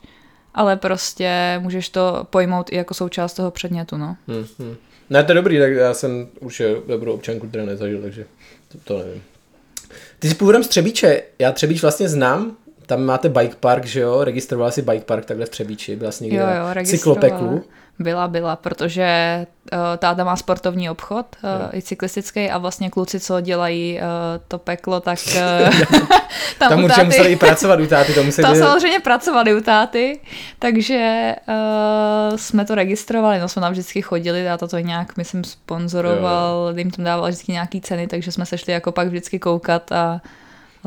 ale 0.54 0.76
prostě 0.76 1.58
můžeš 1.62 1.88
to 1.88 2.26
pojmout 2.30 2.72
i 2.72 2.76
jako 2.76 2.94
součást 2.94 3.34
toho 3.34 3.50
předmětu. 3.50 3.96
No. 3.96 4.16
Hmm, 4.28 4.46
hmm. 4.58 4.76
Ne, 5.10 5.24
to 5.24 5.30
je 5.32 5.34
dobrý, 5.34 5.58
tak 5.58 5.72
já 5.72 5.94
jsem 5.94 6.28
už 6.40 6.62
dobrou 6.88 7.12
občanku 7.12 7.46
teda 7.46 7.64
nezažil, 7.64 8.02
takže 8.02 8.24
to, 8.68 8.78
to 8.84 8.98
nevím. 8.98 9.22
Ty 10.18 10.28
jsi 10.28 10.34
původem 10.34 10.64
z 10.64 10.68
Třebíče, 10.68 11.22
já 11.38 11.52
Třebíč 11.52 11.82
vlastně 11.82 12.08
znám, 12.08 12.56
tam 12.88 13.04
máte 13.04 13.28
bike 13.28 13.56
park, 13.60 13.84
že 13.84 14.00
jo, 14.00 14.24
registrovala 14.24 14.70
si 14.70 14.82
bike 14.82 15.04
park 15.04 15.24
takhle 15.24 15.46
v 15.46 15.48
Třebíči, 15.48 15.96
byla 15.96 16.10
jsi 16.12 16.24
někde 16.24 16.38
Jo, 16.38 16.46
jo, 16.46 16.74
na 16.74 16.82
cyklopeklu. 16.84 17.64
Byla, 17.98 18.28
byla, 18.28 18.56
protože 18.56 19.06
uh, 19.72 19.78
táta 19.98 20.24
má 20.24 20.36
sportovní 20.36 20.90
obchod, 20.90 21.26
uh, 21.42 21.78
i 21.78 21.82
cyklistický 21.82 22.50
a 22.50 22.58
vlastně 22.58 22.90
kluci, 22.90 23.20
co 23.20 23.40
dělají 23.40 24.00
uh, 24.00 24.06
to 24.48 24.58
peklo, 24.58 25.00
tak 25.00 25.18
uh, 25.26 25.70
tam, 26.58 26.68
Tam 26.68 26.84
určitě 26.84 27.00
táty- 27.00 27.06
museli 27.06 27.32
i 27.32 27.36
pracovat 27.36 27.80
u 27.80 27.86
táty, 27.86 28.14
to 28.14 28.24
museli 28.24 28.42
Tam 28.42 28.52
být- 28.52 28.58
samozřejmě 28.58 29.00
pracovali 29.00 29.54
u 29.54 29.60
táty, 29.60 30.20
takže 30.58 31.34
uh, 31.48 32.36
jsme 32.36 32.64
to 32.64 32.74
registrovali, 32.74 33.38
no 33.38 33.48
jsme 33.48 33.62
tam 33.62 33.72
vždycky 33.72 34.02
chodili, 34.02 34.44
táta 34.44 34.66
to 34.66 34.78
nějak, 34.78 35.16
myslím, 35.16 35.44
sponzoroval, 35.44 36.74
jim 36.76 36.90
tam 36.90 37.04
dával 37.04 37.28
vždycky 37.28 37.52
nějaký 37.52 37.80
ceny, 37.80 38.06
takže 38.06 38.32
jsme 38.32 38.46
se 38.46 38.58
šli 38.58 38.72
jako 38.72 38.92
pak 38.92 39.08
vždycky 39.08 39.38
koukat 39.38 39.92
a, 39.92 40.20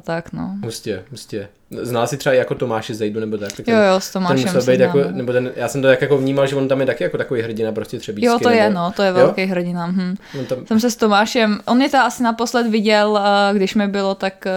a 0.01 0.03
tak, 0.03 0.33
no. 0.33 0.55
Hustě, 0.63 1.03
hustě. 1.11 1.49
Znal 1.81 2.07
jsi 2.07 2.17
třeba 2.17 2.35
jako 2.35 2.55
Tomáše 2.55 2.93
Zejdu 2.95 3.19
nebo 3.19 3.37
tak? 3.37 3.51
tak 3.51 3.67
Jo, 3.67 3.77
jo, 3.77 3.99
s 3.99 4.11
ten 4.11 4.13
Tomášem 4.13 4.45
musel 4.45 4.61
se 4.61 4.71
být 4.71 4.79
jako, 4.79 5.03
nebo 5.11 5.31
ten, 5.33 5.51
já 5.55 5.67
jsem 5.67 5.81
to 5.81 5.87
tak 5.87 6.01
jako 6.01 6.17
vnímal, 6.17 6.47
že 6.47 6.55
on 6.55 6.67
tam 6.67 6.79
je 6.79 6.85
taky 6.85 7.03
jako 7.03 7.17
takový 7.17 7.41
hrdina 7.41 7.71
prostě 7.71 7.99
třebíčský. 7.99 8.25
Jo, 8.25 8.39
to 8.43 8.49
je, 8.49 8.63
nebo, 8.63 8.73
no, 8.75 8.91
to 8.95 9.01
je 9.03 9.09
Jo? 9.09 9.13
velký 9.15 9.45
hrdina. 9.45 9.85
Hm. 9.85 10.15
On 10.39 10.45
tam, 10.45 10.65
Jsem 10.67 10.79
se 10.79 10.91
s 10.91 10.95
Tomášem, 10.95 11.59
on 11.65 11.77
mě 11.77 11.89
to 11.89 11.97
asi 11.97 12.23
naposled 12.23 12.67
viděl, 12.67 13.19
eh, 13.49 13.53
když 13.55 13.75
mi 13.75 13.87
bylo 13.87 14.15
tak 14.15 14.45
eh, 14.47 14.51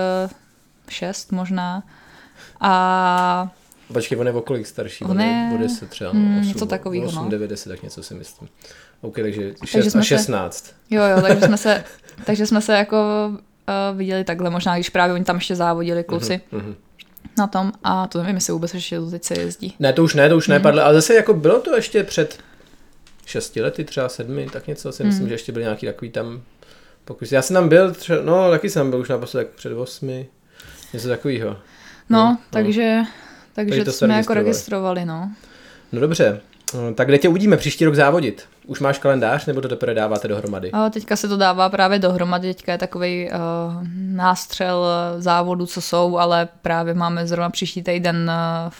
šest 0.88 1.32
možná. 1.32 1.82
A 2.60 3.48
počkej, 3.92 4.18
on 4.18 4.26
je 4.26 4.32
o 4.32 4.40
kolik 4.40 4.66
starší? 4.66 5.04
On 5.04 5.20
je- 5.20 5.50
o 5.54 5.58
10 5.58 5.90
třeba. 5.90 6.12
mm, 6.12 6.38
8, 6.40 6.48
něco 6.48 6.66
takovýho, 6.66 7.06
8, 7.06 7.24
no. 7.24 7.30
9, 7.30 7.48
10, 7.50 7.68
tak 7.68 7.82
něco 7.82 8.02
si 8.02 8.14
myslím. 8.14 8.48
OK, 9.00 9.14
takže 9.14 9.54
6 9.64 9.86
a 9.86 9.90
jsme 9.90 10.02
se- 10.02 10.08
16. 10.08 10.72
jo, 10.90 11.02
jo, 11.02 11.22
takže 11.22 11.46
jsme 11.46 11.56
se, 11.56 11.84
takže 12.26 12.46
jsme 12.46 12.60
se 12.60 12.72
jako 12.74 12.96
uh, 13.68 13.98
viděli 13.98 14.24
takhle, 14.24 14.50
možná 14.50 14.74
když 14.74 14.88
právě 14.90 15.14
oni 15.14 15.24
tam 15.24 15.36
ještě 15.36 15.54
závodili 15.56 16.04
kluci 16.04 16.40
Mhm. 16.52 16.74
na 17.38 17.46
tom 17.46 17.72
a 17.84 18.06
to 18.06 18.18
nevím, 18.18 18.34
jestli 18.34 18.52
vůbec 18.52 18.74
ještě 18.74 19.00
to 19.00 19.10
teď 19.10 19.24
se 19.24 19.40
jezdí. 19.40 19.74
Ne, 19.78 19.92
to 19.92 20.04
už 20.04 20.14
ne, 20.14 20.28
to 20.28 20.36
už 20.36 20.48
Mhm. 20.48 20.54
nepadlo, 20.56 20.82
ale 20.84 20.94
zase 20.94 21.14
jako 21.14 21.34
bylo 21.34 21.60
to 21.60 21.76
ještě 21.76 22.04
před 22.04 22.38
6 23.26 23.60
lety, 23.60 23.84
třeba 23.84 24.08
sedmi, 24.08 24.46
tak 24.52 24.66
něco 24.66 24.92
si 24.92 25.02
Mhm. 25.02 25.12
myslím, 25.12 25.28
že 25.28 25.34
ještě 25.34 25.52
byly 25.52 25.64
nějaký 25.64 25.86
takový 25.86 26.10
tam 26.10 26.42
pokusy. 27.04 27.34
Já 27.34 27.42
jsem 27.42 27.54
tam 27.54 27.68
byl, 27.68 27.94
třeba, 27.94 28.22
no 28.22 28.50
taky 28.50 28.70
jsem 28.70 28.90
byl 28.90 29.00
už 29.00 29.08
naposled 29.08 29.44
tak 29.44 29.54
před 29.54 29.72
osmi, 29.72 30.26
něco 30.92 31.08
takového. 31.08 31.50
No, 31.50 31.56
No, 32.08 32.18
no 32.24 32.38
takže, 32.50 33.02
takže 33.54 33.70
Takže 33.70 33.84
to 33.84 33.92
jsme 33.92 34.16
jako 34.16 34.34
registrovali. 34.34 35.04
no. 35.04 35.30
No 35.92 36.00
dobře, 36.00 36.40
tak 36.94 37.08
kde 37.08 37.18
tě 37.18 37.28
uvidíme 37.28 37.56
příští 37.56 37.84
rok 37.84 37.94
závodit? 37.94 38.44
Už 38.66 38.80
máš 38.80 38.98
kalendář, 38.98 39.46
nebo 39.46 39.60
to 39.60 39.68
teprve 39.68 39.94
dáváte 39.94 40.28
dohromady? 40.28 40.70
A 40.72 40.90
teďka 40.90 41.16
se 41.16 41.28
to 41.28 41.36
dává 41.36 41.68
právě 41.68 41.98
dohromady, 41.98 42.54
teďka 42.54 42.72
je 42.72 42.78
takový 42.78 43.30
uh, 43.30 43.84
nástřel 43.96 44.86
eh, 44.86 45.22
závodů, 45.22 45.66
co 45.66 45.80
jsou, 45.80 46.18
ale 46.18 46.48
právě 46.62 46.94
máme 46.94 47.26
zrovna 47.26 47.50
příští 47.50 47.82
týden 47.82 48.30
uh, 48.66 48.72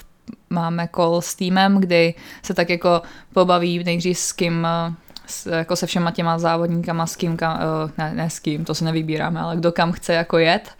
máme 0.51 0.89
kol 0.89 1.21
s 1.21 1.35
týmem, 1.35 1.81
kdy 1.81 2.15
se 2.43 2.55
tak 2.55 2.71
jako 2.71 3.03
pobaví 3.33 3.85
nejdřív 3.85 4.19
s 4.19 4.33
kým 4.33 4.67
uh, 4.87 4.95
s, 5.27 5.47
jako 5.47 5.77
se 5.77 5.87
všema 5.87 6.11
těma 6.11 6.39
závodníkama, 6.39 7.07
s 7.07 7.17
kým, 7.17 7.37
kam, 7.37 7.57
uh, 7.57 7.91
ne, 7.99 8.13
ne 8.15 8.31
s 8.31 8.39
kým, 8.39 8.65
to 8.65 8.75
se 8.75 8.85
nevybíráme, 8.85 9.41
ale 9.41 9.57
kdo 9.57 9.73
kam 9.73 9.93
chce 9.93 10.13
jako 10.13 10.39
jet. 10.39 10.71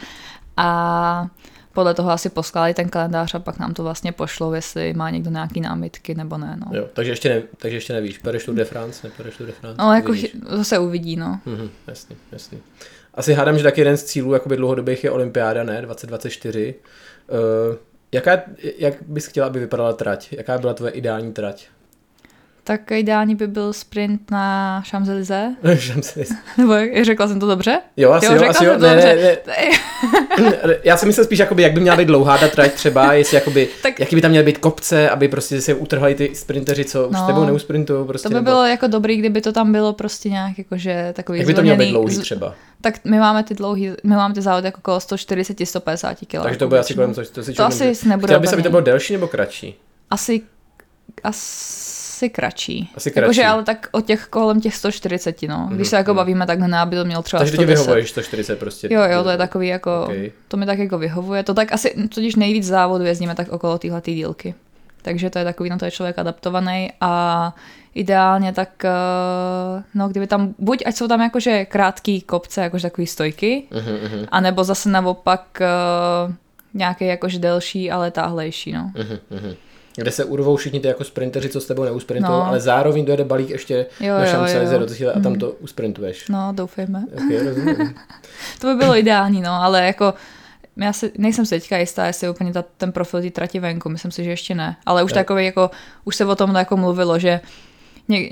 A 0.57 1.27
podle 1.75 1.95
toho 1.95 2.11
asi 2.11 2.29
poskládají 2.29 2.75
ten 2.75 2.89
kalendář 2.89 3.35
a 3.35 3.39
pak 3.39 3.59
nám 3.59 3.75
to 3.75 3.83
vlastně 3.83 4.13
pošlou, 4.13 4.53
jestli 4.53 4.93
má 4.95 5.11
někdo 5.11 5.31
nějaký 5.31 5.61
námitky 5.61 6.15
nebo 6.15 6.39
ne. 6.39 6.57
No, 6.67 6.79
Jo, 6.79 6.89
takže 6.93 7.13
ještě, 7.13 7.29
ne, 7.29 7.43
takže 7.57 7.77
ještě 7.77 7.93
nevíš, 7.93 8.19
pereš 8.19 8.45
Tour 8.45 8.55
de 8.55 8.65
France, 8.65 9.07
nepereš 9.07 9.37
Tour 9.37 9.47
de 9.47 9.53
France? 9.53 9.83
no 9.83 9.95
jako 9.95 10.09
Uvidíš. 10.09 10.37
to 10.49 10.65
se 10.65 10.79
uvidí, 10.79 11.17
no. 11.17 11.41
Mhm, 11.47 11.71
jasný, 11.87 12.17
jasný. 12.33 12.59
Asi 13.15 13.33
hádám, 13.35 13.57
že 13.59 13.65
taky 13.65 13.81
jeden 13.81 13.97
z 13.97 14.05
cílů 14.05 14.33
jakoby 14.33 14.57
dlouhodobých 14.57 15.05
je 15.05 15.11
olympiáda, 15.11 15.65
ne? 15.65 15.83
2024. 15.83 16.75
Uh, 17.71 17.77
jaká, 18.13 18.43
jak 18.79 18.95
bys 19.03 19.27
chtěla, 19.27 19.47
aby 19.47 19.61
vypadala 19.61 19.93
trať? 19.93 20.33
Jaká 20.33 20.59
byla 20.59 20.75
tvoje 20.75 20.93
ideální 20.93 21.33
trať? 21.33 21.67
Tak 22.67 22.91
ideální 22.91 23.35
by 23.35 23.47
byl 23.47 23.73
sprint 23.73 24.31
na 24.31 24.83
Champs-Élysées, 24.91 25.55
Champs-Élysées. 25.63 26.35
nebo 26.59 26.75
řekla 27.03 27.29
jsem 27.29 27.41
to 27.41 27.47
dobře? 27.47 27.81
jo, 27.97 28.11
asi 28.13 28.27
jo, 28.27 28.33
řekla 28.33 28.49
asi 28.49 28.65
jo. 28.65 28.79
Ne, 28.79 28.97
ne, 28.97 29.15
ne. 29.47 29.55
Já 30.85 30.97
jsem 30.97 31.07
myslel 31.09 31.25
spíš, 31.25 31.39
jakoby, 31.39 31.63
jak 31.63 31.73
by 31.73 31.81
měla 31.81 31.97
být 31.97 32.05
dlouhá 32.05 32.39
ta 32.39 32.49
trať 32.49 32.73
třeba, 32.73 33.13
jestli 33.13 33.35
jakoby, 33.35 33.69
Tak- 33.83 34.01
jaký 34.01 34.15
by 34.17 34.23
tam 34.23 34.31
měly 34.31 34.47
být 34.47 34.59
kopce, 34.59 35.11
aby 35.11 35.29
prostě 35.29 35.61
se 35.61 35.75
utrhali 35.75 36.15
ty 36.15 36.35
sprinteři, 36.35 36.85
co 36.85 37.09
už 37.09 37.15
No. 37.17 37.25
s 37.25 37.27
tebou 37.27 37.45
neusprintují. 37.45 38.07
Prostě, 38.07 38.23
To 38.23 38.29
by 38.29 38.35
nebo, 38.35 38.45
bylo 38.45 38.67
jako 38.67 38.87
dobrý, 38.87 39.17
kdyby 39.17 39.41
to 39.41 39.53
tam 39.53 39.73
bylo 39.73 39.93
prostě 39.93 40.29
nějak 40.31 40.59
jakože 40.59 41.13
takový 41.17 41.39
jak 41.39 41.47
by 41.47 41.55
to 41.55 41.63
mělo 41.63 41.77
být 41.79 41.91
dlouhý 41.91 42.19
třeba? 42.19 42.55
Tak 42.81 42.95
my 43.05 43.19
máme 43.19 43.43
ty 43.43 43.55
dlouhý, 43.55 43.91
my 44.05 44.17
máme 44.17 44.35
ty 44.35 44.43
závody 44.43 44.67
jako 44.67 44.81
kolem 44.81 45.01
140-150 45.01 46.15
kg. 46.15 46.43
Takže 46.43 46.59
to 46.59 46.69
bude 46.69 46.81
asi 46.81 46.95
kolem, 46.95 47.15
co, 47.15 47.23
to 47.33 47.43
si 47.43 47.53
To 47.53 47.65
asi 47.65 47.93
nebude 48.05 48.27
Chtěla 48.27 48.41
bys, 48.41 48.53
aby 48.53 48.63
to 48.63 48.71
bylo 48.71 48.83
delší 48.83 49.13
nebo 49.13 49.27
kratší? 49.29 49.75
Asi, 50.11 50.41
asi 51.25 52.04
kratší. 52.29 52.91
Asi 52.97 53.11
kratší. 53.11 53.25
Jakože 53.25 53.45
ale 53.45 53.65
tak 53.65 53.89
o 53.93 54.01
těch 54.01 54.27
kolem 54.27 54.61
těch 54.61 54.75
140, 54.75 55.43
no. 55.43 55.69
Když 55.73 55.89
se 55.89 55.97
jako 55.97 56.15
bavíme 56.15 56.47
takhle, 56.47 56.69
ne, 56.69 56.79
aby 56.79 56.97
to 56.97 57.05
mělo 57.05 57.23
třeba 57.23 57.41
Takže 57.41 57.53
to 57.53 57.57
ti 57.57 57.65
110. 57.65 57.81
vyhovuje, 57.83 58.03
že 58.03 58.09
140 58.09 58.59
prostě. 58.59 58.89
Jo, 58.91 59.01
jo, 59.11 59.23
to 59.23 59.31
je 59.31 59.37
takový 59.37 59.69
jako, 59.69 60.03
Okay. 60.05 60.31
to 60.49 60.57
mi 60.57 60.67
tak 60.67 60.79
jako 60.79 60.99
vyhovuje. 60.99 61.43
To 61.43 61.55
tak 61.55 61.73
asi, 61.73 61.95
totiž 62.15 62.35
nejvíc 62.37 62.67
závodů 62.67 63.05
jezdíme 63.05 63.35
tak 63.35 63.49
okolo 63.49 63.79
téhle 63.79 64.03
dílky. 64.07 64.55
Takže 65.03 65.31
to 65.31 65.39
je 65.39 65.45
takový, 65.45 65.71
na 65.71 65.79
to 65.79 65.85
je 65.85 65.91
člověk 65.91 66.19
adaptovaný 66.19 66.93
a 67.01 67.55
ideálně 67.95 68.53
tak, 68.53 68.85
eh, 68.85 69.83
no 69.95 70.09
kdyby 70.09 70.27
tam, 70.27 70.55
buď 70.59 70.83
ať 70.87 70.97
jsou 70.97 71.09
tam 71.09 71.21
jakože 71.21 71.65
krátký 71.65 72.21
kopce, 72.21 72.61
jakože 72.61 72.83
takový 72.91 73.07
stojky, 73.07 73.63
Uh-huh, 73.71 73.81
uh-huh, 73.83 74.27
anebo 74.29 74.65
zase 74.65 74.89
naopak 74.89 75.61
uh, 75.61 76.33
nějaký 76.75 77.07
jakože 77.07 77.39
delší, 77.39 77.91
ale 77.91 78.11
táhlejší, 78.11 78.73
no. 78.73 78.91
uh-huh, 78.95 79.19
uh-huh. 79.33 79.57
Kde 79.97 80.11
se 80.11 80.25
urvou 80.25 80.57
všichni 80.57 80.81
ty 80.81 80.89
jako 80.89 81.05
sprinteři, 81.05 81.49
co 81.49 81.61
s 81.61 81.67
tebou 81.67 81.85
neusprintují, 81.85 82.33
No. 82.39 82.47
ale 82.47 82.61
zároveň 82.61 83.05
dojede 83.05 83.25
balík 83.25 83.51
ještě 83.51 83.87
Jo, 84.01 84.15
na 84.19 84.27
šance 84.27 84.79
do 84.79 84.87
cíle 84.87 85.13
a 85.13 85.21
tam 85.21 85.35
to 85.35 85.51
usprintuješ. 85.51 86.29
No, 86.29 86.49
doufejme. 86.53 87.05
Okay, 87.27 87.45
rozumím. 87.49 87.95
To 88.61 88.67
by 88.67 88.75
bylo 88.75 88.97
ideální, 88.97 89.41
no, 89.43 89.51
ale 89.53 89.87
jako 89.87 90.15
já 90.77 90.93
si, 90.93 91.13
nejsem 91.19 91.47
si 91.47 91.61
teďka 91.61 91.79
jistá, 91.79 92.07
jestli 92.07 92.25
je 92.27 92.31
úplně 92.31 92.53
ta, 92.53 92.65
ten 92.77 92.93
profil 92.93 93.23
té 93.23 93.31
trati 93.31 93.61
venku, 93.61 93.89
myslím 93.89 94.11
si, 94.11 94.25
že 94.25 94.31
ještě 94.31 94.55
ne. 94.55 94.77
Ale 94.87 95.03
už 95.05 95.11
Jo. 95.11 95.15
takový 95.15 95.45
jako, 95.45 95.71
už 96.05 96.17
se 96.17 96.25
o 96.27 96.37
tom 96.37 96.55
jako 96.55 96.77
mluvilo, 96.77 97.19
že 97.19 97.29
ně, 97.29 97.41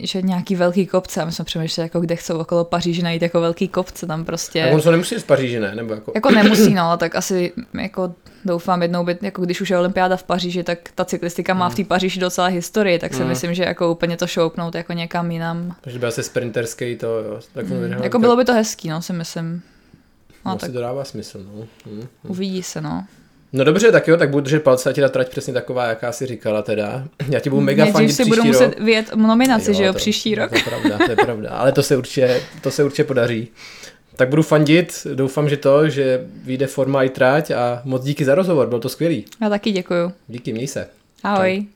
že 0.02 0.22
nějaký 0.22 0.56
velký 0.56 0.86
kopce, 0.86 1.22
a 1.22 1.24
my 1.24 1.32
jsme 1.32 1.44
přemýšleli, 1.44 1.84
jako 1.86 2.00
kde 2.00 2.16
chcou 2.16 2.38
okolo 2.38 2.64
Paříže 2.64 3.02
najít 3.02 3.22
jako 3.22 3.40
velký 3.40 3.68
kopce, 3.68 4.06
tam 4.06 4.24
prostě... 4.24 4.62
Tak 4.64 4.72
on 4.74 4.80
se 4.82 4.90
nemusí 4.90 5.18
z 5.20 5.22
Paříže, 5.24 5.60
ne? 5.60 5.74
Nebo 5.74 5.94
jako... 5.94 6.12
Jako 6.14 6.30
nemusí, 6.30 6.74
no, 6.74 6.96
tak 6.96 7.14
asi 7.16 7.52
jako 7.80 8.14
doufám 8.44 8.82
jednou 8.82 9.04
být, 9.04 9.22
jako 9.22 9.42
když 9.42 9.60
už 9.60 9.70
je 9.70 9.78
olympiáda 9.78 10.16
v 10.16 10.22
Paříži, 10.24 10.62
tak 10.62 10.78
ta 10.94 11.04
cyklistika 11.04 11.54
má 11.54 11.68
v 11.70 11.74
té 11.74 11.84
Paříži 11.84 12.20
docela 12.20 12.46
historii, 12.46 12.98
tak 12.98 13.14
si 13.14 13.22
Mm. 13.22 13.28
myslím, 13.28 13.54
že 13.54 13.62
jako 13.62 13.92
úplně 13.92 14.16
to 14.16 14.26
šoupnout 14.26 14.74
jako 14.74 14.92
někam 14.92 15.30
jinam. 15.30 15.76
Takže 15.80 15.98
byl 15.98 16.10
se 16.12 16.22
sprinterský 16.22 16.96
to, 16.96 17.06
jo. 17.06 17.40
Tak, 17.54 17.66
mm, 17.66 17.92
Jako 18.02 18.18
bylo 18.18 18.36
by 18.36 18.44
to 18.44 18.52
hezký, 18.54 18.88
no, 18.88 19.02
si 19.02 19.12
myslím. 19.12 19.62
No, 20.46 20.52
No, 20.52 20.58
tak 20.58 20.72
to 20.72 20.80
dává 20.80 21.04
smysl, 21.04 21.38
no. 21.56 21.66
Mm. 21.92 22.06
uvidí 22.28 22.62
se, 22.62 22.80
no. 22.80 23.04
No 23.52 23.64
dobře, 23.64 23.92
tak 23.92 24.08
jo, 24.08 24.16
tak 24.16 24.30
budu 24.30 24.40
držet 24.40 24.62
palce 24.62 24.90
a 24.90 24.92
ti 24.92 25.00
ta 25.00 25.08
trať 25.08 25.28
přesně 25.28 25.52
taková, 25.52 25.86
jaká 25.86 26.12
si 26.12 26.26
říkala 26.26 26.62
teda. 26.62 27.04
Já 27.28 27.40
ti 27.40 27.50
budu 27.50 27.62
mega 27.62 27.86
fandit 27.86 28.16
si 28.16 28.24
budu 28.24 28.36
rok. 28.36 28.46
muset 28.46 28.78
vyjet 28.80 29.14
nominaci, 29.16 29.74
že 29.74 29.84
jo, 29.84 29.92
to- 29.92 29.98
příští 29.98 30.34
rok. 30.34 30.50
To 30.50 30.56
je 30.56 30.62
pravda, 30.62 30.98
to 31.06 31.10
je 31.10 31.16
pravda. 31.16 31.50
Ale 31.50 31.72
to 31.72 31.82
se 31.82 31.96
určitě, 31.96 32.40
to 32.62 32.70
se 32.70 32.84
určitě 32.84 33.04
podaří. 33.04 33.48
Tak 34.16 34.28
budu 34.28 34.42
fandit, 34.42 35.06
doufám, 35.14 35.48
že 35.48 35.56
to, 35.56 35.88
že 35.88 36.20
vyjde 36.44 36.66
forma 36.66 37.02
i 37.02 37.08
trať 37.08 37.50
a 37.50 37.80
moc 37.84 38.04
díky 38.04 38.24
za 38.24 38.34
rozhovor, 38.34 38.66
byl 38.68 38.78
to 38.80 38.88
skvělý. 38.88 39.24
Já 39.42 39.48
taky 39.48 39.70
děkuju. 39.70 40.12
Díky, 40.28 40.52
měj 40.52 40.66
se. 40.66 40.88
Ahoj. 41.22 41.66